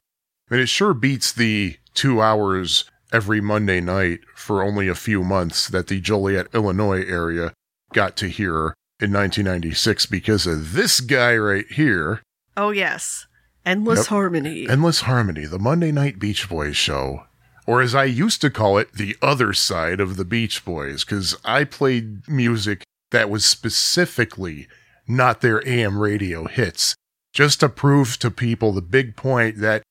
I 0.52 0.56
mean, 0.56 0.64
it 0.64 0.70
sure 0.70 0.94
beats 0.94 1.32
the 1.32 1.78
two 1.94 2.22
hours 2.22 2.86
every 3.12 3.40
Monday 3.42 3.80
night 3.80 4.20
for 4.36 4.62
only 4.62 4.88
a 4.88 4.94
few 4.96 5.24
months 5.24 5.68
that 5.70 5.88
the 5.88 6.00
Joliet, 6.02 6.48
Illinois 6.54 7.04
area 7.06 7.54
got 7.94 8.16
to 8.18 8.28
hear 8.28 8.74
in 9.00 9.12
1996 9.14 10.06
because 10.08 10.46
of 10.46 10.74
this 10.74 11.00
guy 11.00 11.36
right 11.38 11.66
here, 11.72 12.22
Oh, 12.58 12.70
yes. 12.72 13.26
Endless 13.66 14.00
Yep. 14.02 14.08
Harmony. 14.08 14.68
Endless 14.70 15.02
Harmony, 15.02 15.46
the 15.46 15.58
Monday 15.58 15.92
Night 15.92 16.20
Beach 16.20 16.48
Boys 16.50 16.76
show. 16.76 17.24
Or 17.66 17.82
as 17.82 17.96
I 17.96 18.04
used 18.06 18.42
to 18.42 18.50
call 18.50 18.78
it, 18.78 18.94
the 18.94 19.16
other 19.22 19.54
side 19.54 20.00
of 20.02 20.18
the 20.18 20.26
Beach 20.26 20.66
Boys, 20.66 21.04
because 21.06 21.38
I 21.46 21.64
played 21.64 22.28
music 22.28 22.84
that 23.12 23.30
was 23.30 23.46
specifically 23.46 24.68
not 25.08 25.42
their 25.42 25.66
AM 25.68 25.98
radio 26.00 26.46
hits, 26.48 26.96
just 27.34 27.60
to 27.62 27.70
prove 27.70 28.18
to 28.20 28.30
people 28.32 28.72
the 28.74 28.82
big 28.82 29.16
point 29.16 29.58
that, 29.60 29.84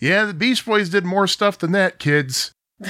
yeah, 0.00 0.24
the 0.24 0.34
Beach 0.34 0.64
Boys 0.64 0.88
did 0.88 1.04
more 1.04 1.26
stuff 1.26 1.58
than 1.58 1.72
that, 1.72 1.98
kids. 1.98 2.52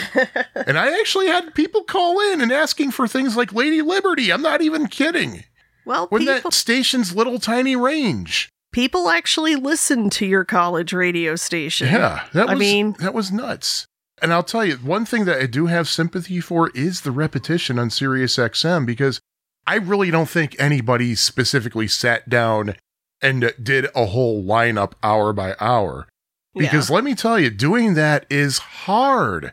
and 0.54 0.76
I 0.78 0.98
actually 1.00 1.28
had 1.28 1.54
people 1.54 1.84
call 1.84 2.20
in 2.32 2.40
and 2.40 2.50
asking 2.52 2.90
for 2.90 3.06
things 3.06 3.36
like 3.36 3.52
Lady 3.52 3.80
Liberty. 3.82 4.32
I'm 4.32 4.42
not 4.42 4.60
even 4.60 4.88
kidding. 4.88 5.44
Well, 5.84 6.08
When 6.08 6.22
people, 6.26 6.50
that 6.50 6.52
station's 6.54 7.14
little 7.14 7.38
tiny 7.38 7.76
range. 7.76 8.48
people 8.72 9.08
actually 9.08 9.54
listened 9.54 10.10
to 10.12 10.26
your 10.26 10.44
college 10.44 10.92
radio 10.92 11.36
station. 11.36 11.86
Yeah, 11.86 12.24
that 12.32 12.48
I 12.48 12.54
was 12.54 12.58
mean- 12.60 12.96
that 12.98 13.14
was 13.14 13.30
nuts. 13.30 13.86
And 14.22 14.32
I'll 14.32 14.42
tell 14.42 14.64
you, 14.64 14.76
one 14.76 15.04
thing 15.04 15.26
that 15.26 15.40
I 15.40 15.46
do 15.46 15.66
have 15.66 15.88
sympathy 15.88 16.40
for 16.40 16.70
is 16.70 17.02
the 17.02 17.10
repetition 17.10 17.78
on 17.78 17.90
Sirius 17.90 18.36
XM 18.36 18.86
because 18.86 19.20
I 19.66 19.76
really 19.76 20.10
don't 20.10 20.28
think 20.28 20.56
anybody 20.58 21.14
specifically 21.14 21.88
sat 21.88 22.28
down 22.28 22.76
and 23.20 23.52
did 23.62 23.88
a 23.94 24.06
whole 24.06 24.42
lineup 24.42 24.92
hour 25.02 25.32
by 25.32 25.54
hour. 25.60 26.06
Because 26.54 26.90
let 26.90 27.04
me 27.04 27.14
tell 27.14 27.38
you, 27.38 27.50
doing 27.50 27.94
that 27.94 28.24
is 28.30 28.58
hard. 28.58 29.52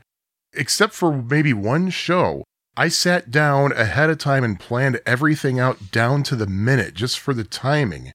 Except 0.53 0.93
for 0.93 1.11
maybe 1.11 1.51
one 1.51 1.89
show. 1.89 2.43
I 2.77 2.87
sat 2.87 3.29
down 3.29 3.71
ahead 3.73 4.09
of 4.09 4.17
time 4.17 4.43
and 4.43 4.59
planned 4.59 5.01
everything 5.05 5.59
out 5.59 5.91
down 5.91 6.23
to 6.23 6.35
the 6.35 6.47
minute 6.47 6.93
just 6.93 7.19
for 7.19 7.33
the 7.33 7.43
timing. 7.43 8.11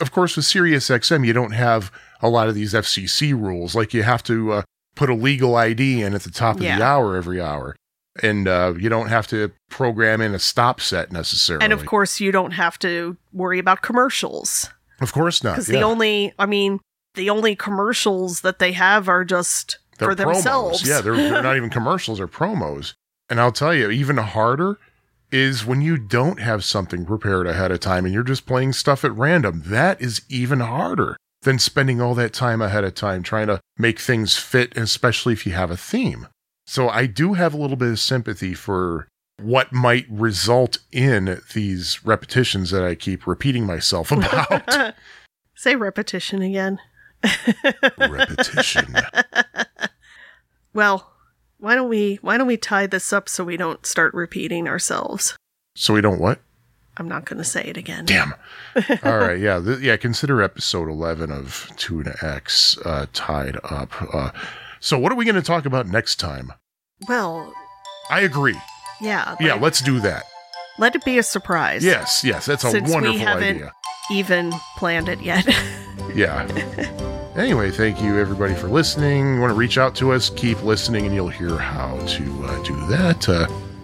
Of 0.00 0.10
course, 0.10 0.36
with 0.36 0.46
Sirius 0.46 0.88
XM, 0.88 1.26
you 1.26 1.32
don't 1.32 1.52
have 1.52 1.92
a 2.22 2.28
lot 2.28 2.48
of 2.48 2.54
these 2.54 2.72
FCC 2.72 3.32
rules. 3.32 3.74
Like 3.74 3.92
you 3.92 4.02
have 4.02 4.22
to 4.24 4.52
uh, 4.52 4.62
put 5.00 5.08
a 5.08 5.14
legal 5.14 5.56
ID 5.56 6.02
in 6.02 6.12
at 6.14 6.24
the 6.24 6.30
top 6.30 6.56
of 6.56 6.60
the 6.60 6.82
hour 6.82 7.16
every 7.16 7.40
hour. 7.40 7.74
And 8.22 8.46
uh, 8.46 8.74
you 8.78 8.90
don't 8.90 9.08
have 9.08 9.26
to 9.28 9.50
program 9.70 10.20
in 10.20 10.34
a 10.34 10.38
stop 10.38 10.78
set 10.78 11.10
necessarily. 11.10 11.64
and 11.64 11.72
of 11.72 11.86
course, 11.86 12.20
you 12.20 12.30
don't 12.30 12.50
have 12.50 12.78
to 12.80 13.16
worry 13.32 13.58
about 13.58 13.80
commercials 13.80 14.68
of 15.00 15.14
course 15.14 15.42
not. 15.42 15.52
because 15.52 15.70
yeah. 15.70 15.78
the 15.78 15.86
only, 15.86 16.34
I 16.38 16.44
mean, 16.44 16.80
the 17.14 17.30
only 17.30 17.56
commercials 17.56 18.42
that 18.42 18.58
they 18.58 18.72
have 18.72 19.08
are 19.08 19.24
just 19.24 19.78
They're 19.96 20.10
for 20.10 20.14
themselves. 20.14 20.86
Yeah, 20.86 21.00
they're, 21.00 21.16
they're 21.16 21.42
not 21.42 21.56
even 21.56 21.70
commercials, 21.70 22.18
they're 22.18 22.28
promos. 22.28 22.92
And 23.30 23.40
I'll 23.40 23.52
tell 23.52 23.74
you, 23.74 23.90
even 23.90 24.18
harder 24.18 24.78
is 25.32 25.64
when 25.64 25.80
you 25.80 25.96
don't 25.96 26.40
have 26.40 26.62
something 26.62 27.06
prepared 27.06 27.46
ahead 27.46 27.70
of 27.70 27.80
time 27.80 28.04
and 28.04 28.12
you're 28.12 28.22
just 28.22 28.44
playing 28.44 28.74
stuff 28.74 29.02
at 29.02 29.16
random. 29.16 29.62
That 29.64 30.02
is 30.02 30.20
even 30.28 30.60
harder 30.60 31.16
than 31.42 31.58
spending 31.58 32.00
all 32.00 32.14
that 32.14 32.32
time 32.32 32.60
ahead 32.60 32.84
of 32.84 32.94
time 32.94 33.22
trying 33.22 33.46
to 33.46 33.60
make 33.78 33.98
things 33.98 34.36
fit, 34.36 34.76
especially 34.76 35.32
if 35.32 35.46
you 35.46 35.52
have 35.52 35.70
a 35.70 35.76
theme. 35.76 36.28
So 36.66 36.88
I 36.88 37.06
do 37.06 37.34
have 37.34 37.54
a 37.54 37.56
little 37.56 37.76
bit 37.76 37.90
of 37.90 37.98
sympathy 37.98 38.54
for 38.54 39.08
what 39.40 39.72
might 39.72 40.06
result 40.10 40.78
in 40.92 41.40
these 41.54 42.04
repetitions 42.04 42.70
that 42.70 42.84
I 42.84 42.94
keep 42.94 43.26
repeating 43.26 43.64
myself 43.66 44.12
about. 44.12 44.94
Say 45.54 45.76
repetition 45.76 46.42
again. 46.42 46.78
Repetition. 47.98 48.94
Well, 50.72 51.12
why 51.58 51.74
don't 51.74 51.88
we 51.90 52.18
why 52.22 52.38
don't 52.38 52.46
we 52.46 52.56
tie 52.56 52.86
this 52.86 53.12
up 53.12 53.28
so 53.28 53.44
we 53.44 53.56
don't 53.56 53.84
start 53.84 54.14
repeating 54.14 54.66
ourselves? 54.66 55.36
So 55.76 55.92
we 55.94 56.00
don't 56.00 56.20
what? 56.20 56.40
I'm 57.00 57.08
not 57.08 57.24
going 57.24 57.38
to 57.38 57.44
say 57.44 57.64
it 57.64 57.76
again. 57.76 58.04
Damn. 58.04 58.34
All 59.02 59.18
right. 59.18 59.38
Yeah. 59.40 59.58
Th- 59.58 59.80
yeah. 59.80 59.96
Consider 59.96 60.42
episode 60.42 60.88
11 60.88 61.32
of 61.32 61.68
Tune 61.76 62.12
X 62.22 62.76
uh, 62.84 63.06
tied 63.14 63.56
up. 63.64 63.90
Uh, 64.14 64.30
so, 64.80 64.98
what 64.98 65.10
are 65.10 65.14
we 65.16 65.24
going 65.24 65.34
to 65.34 65.42
talk 65.42 65.64
about 65.64 65.86
next 65.88 66.16
time? 66.16 66.52
Well, 67.08 67.52
I 68.10 68.20
agree. 68.20 68.56
yeah. 69.00 69.34
Yeah. 69.40 69.54
Let's 69.54 69.80
do 69.80 69.98
that. 70.00 70.24
let 70.78 70.94
it 70.94 71.04
be 71.04 71.16
a 71.18 71.22
surprise. 71.22 71.82
Yes. 71.82 72.22
Yes. 72.22 72.44
That's 72.46 72.64
a 72.64 72.70
Since 72.70 72.88
we 72.88 72.94
wonderful 72.94 73.18
haven't- 73.18 73.56
idea. 73.56 73.72
Even 74.12 74.52
planned 74.76 75.08
it 75.08 75.20
yet. 75.20 75.46
Yeah. 76.14 76.44
anyway, 77.36 77.70
thank 77.70 78.02
you 78.02 78.18
everybody 78.18 78.54
for 78.54 78.66
listening. 78.66 79.34
You 79.34 79.40
want 79.40 79.52
to 79.52 79.54
reach 79.54 79.78
out 79.78 79.94
to 79.96 80.10
us? 80.10 80.30
Keep 80.30 80.64
listening, 80.64 81.06
and 81.06 81.14
you'll 81.14 81.28
hear 81.28 81.56
how 81.56 81.98
to 81.98 82.44
uh, 82.46 82.62
do 82.64 82.74
that. 82.88 83.28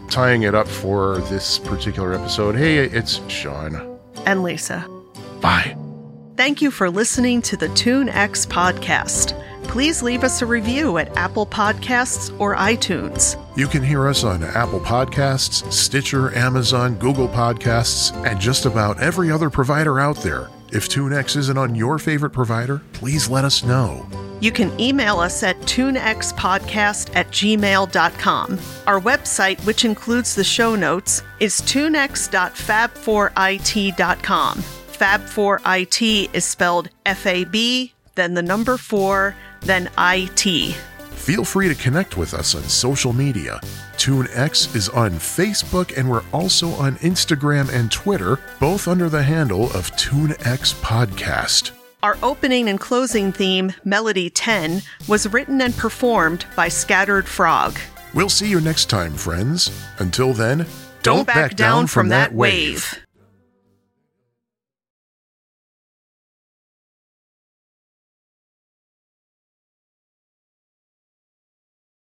Tying 0.09 0.43
it 0.45 0.55
up 0.55 0.69
for 0.69 1.19
this 1.31 1.59
particular 1.59 2.15
episode. 2.15 2.55
Hey, 2.57 2.79
it's 2.79 3.21
Sean. 3.29 3.99
and 4.25 4.43
Lisa. 4.43 4.89
Bye. 5.41 5.77
Thank 6.37 6.61
you 6.63 6.71
for 6.71 6.91
listening 6.91 7.43
to 7.43 7.57
the 7.57 7.69
Tune 7.71 8.09
X 8.09 8.45
podcast. 8.47 9.41
Please 9.65 10.03
leave 10.03 10.23
us 10.25 10.41
a 10.43 10.47
review 10.47 10.97
at 10.99 11.15
Apple 11.17 11.45
Podcasts 11.47 12.35
or 12.41 12.55
iTunes. 12.57 13.37
You 13.57 13.67
can 13.67 13.83
hear 13.83 14.07
us 14.09 14.23
on 14.25 14.43
Apple 14.43 14.81
Podcasts, 14.81 15.71
Stitcher, 15.73 16.35
Amazon, 16.37 16.95
Google 16.97 17.29
Podcasts, 17.29 18.13
and 18.27 18.41
just 18.41 18.65
about 18.65 18.99
every 19.01 19.31
other 19.31 19.51
provider 19.51 19.99
out 20.01 20.17
there. 20.19 20.49
If 20.73 20.89
TuneX 20.89 21.37
isn't 21.37 21.59
on 21.59 21.75
your 21.75 21.99
favorite 21.99 22.31
provider, 22.31 22.81
please 22.93 23.29
let 23.29 23.45
us 23.45 23.65
know. 23.65 24.07
You 24.41 24.53
can 24.53 24.79
email 24.79 25.19
us 25.19 25.43
at 25.43 25.59
tunexpodcast 25.61 27.17
at 27.17 27.29
gmail.com. 27.29 28.59
Our 28.87 29.01
website, 29.01 29.65
which 29.65 29.85
includes 29.85 30.35
the 30.35 30.45
show 30.45 30.75
notes, 30.75 31.23
is 31.41 31.61
tunex.fab4it.com. 31.63 34.59
Fab4it 34.59 36.35
is 36.35 36.45
spelled 36.45 36.89
F 37.05 37.27
A 37.27 37.45
B, 37.45 37.93
then 38.15 38.35
the 38.35 38.43
number 38.43 38.77
4, 38.77 39.35
then 39.61 39.91
I 39.99 40.31
T. 40.37 40.75
Feel 41.13 41.45
free 41.45 41.69
to 41.69 41.75
connect 41.75 42.17
with 42.17 42.35
us 42.35 42.55
on 42.55 42.63
social 42.63 43.13
media. 43.13 43.61
TuneX 43.97 44.77
is 44.77 44.89
on 44.91 45.11
Facebook 45.13 45.99
and 45.99 46.09
we're 46.09 46.23
also 46.33 46.69
on 46.71 46.97
Instagram 46.97 47.73
and 47.73 47.91
Twitter, 47.91 48.39
both 48.61 48.87
under 48.87 49.09
the 49.09 49.23
handle 49.23 49.65
of 49.73 49.91
TuneX 49.93 50.75
Podcast. 50.83 51.76
Our 52.03 52.19
opening 52.23 52.69
and 52.69 52.79
closing 52.79 53.33
theme, 53.33 53.73
Melody 53.85 54.29
10, 54.29 54.83
was 55.09 55.33
written 55.33 55.61
and 55.63 55.75
performed 55.77 56.45
by 56.55 56.69
Scattered 56.69 57.27
Frog. 57.27 57.79
We'll 58.15 58.29
see 58.29 58.49
you 58.49 58.61
next 58.61 58.87
time, 58.87 59.15
friends. 59.15 59.71
Until 59.99 60.33
then, 60.33 60.67
Don't 61.03 61.27
back 61.27 61.57
down 61.57 61.87
from 61.87 62.09
that 62.11 62.33
wave. 62.35 63.06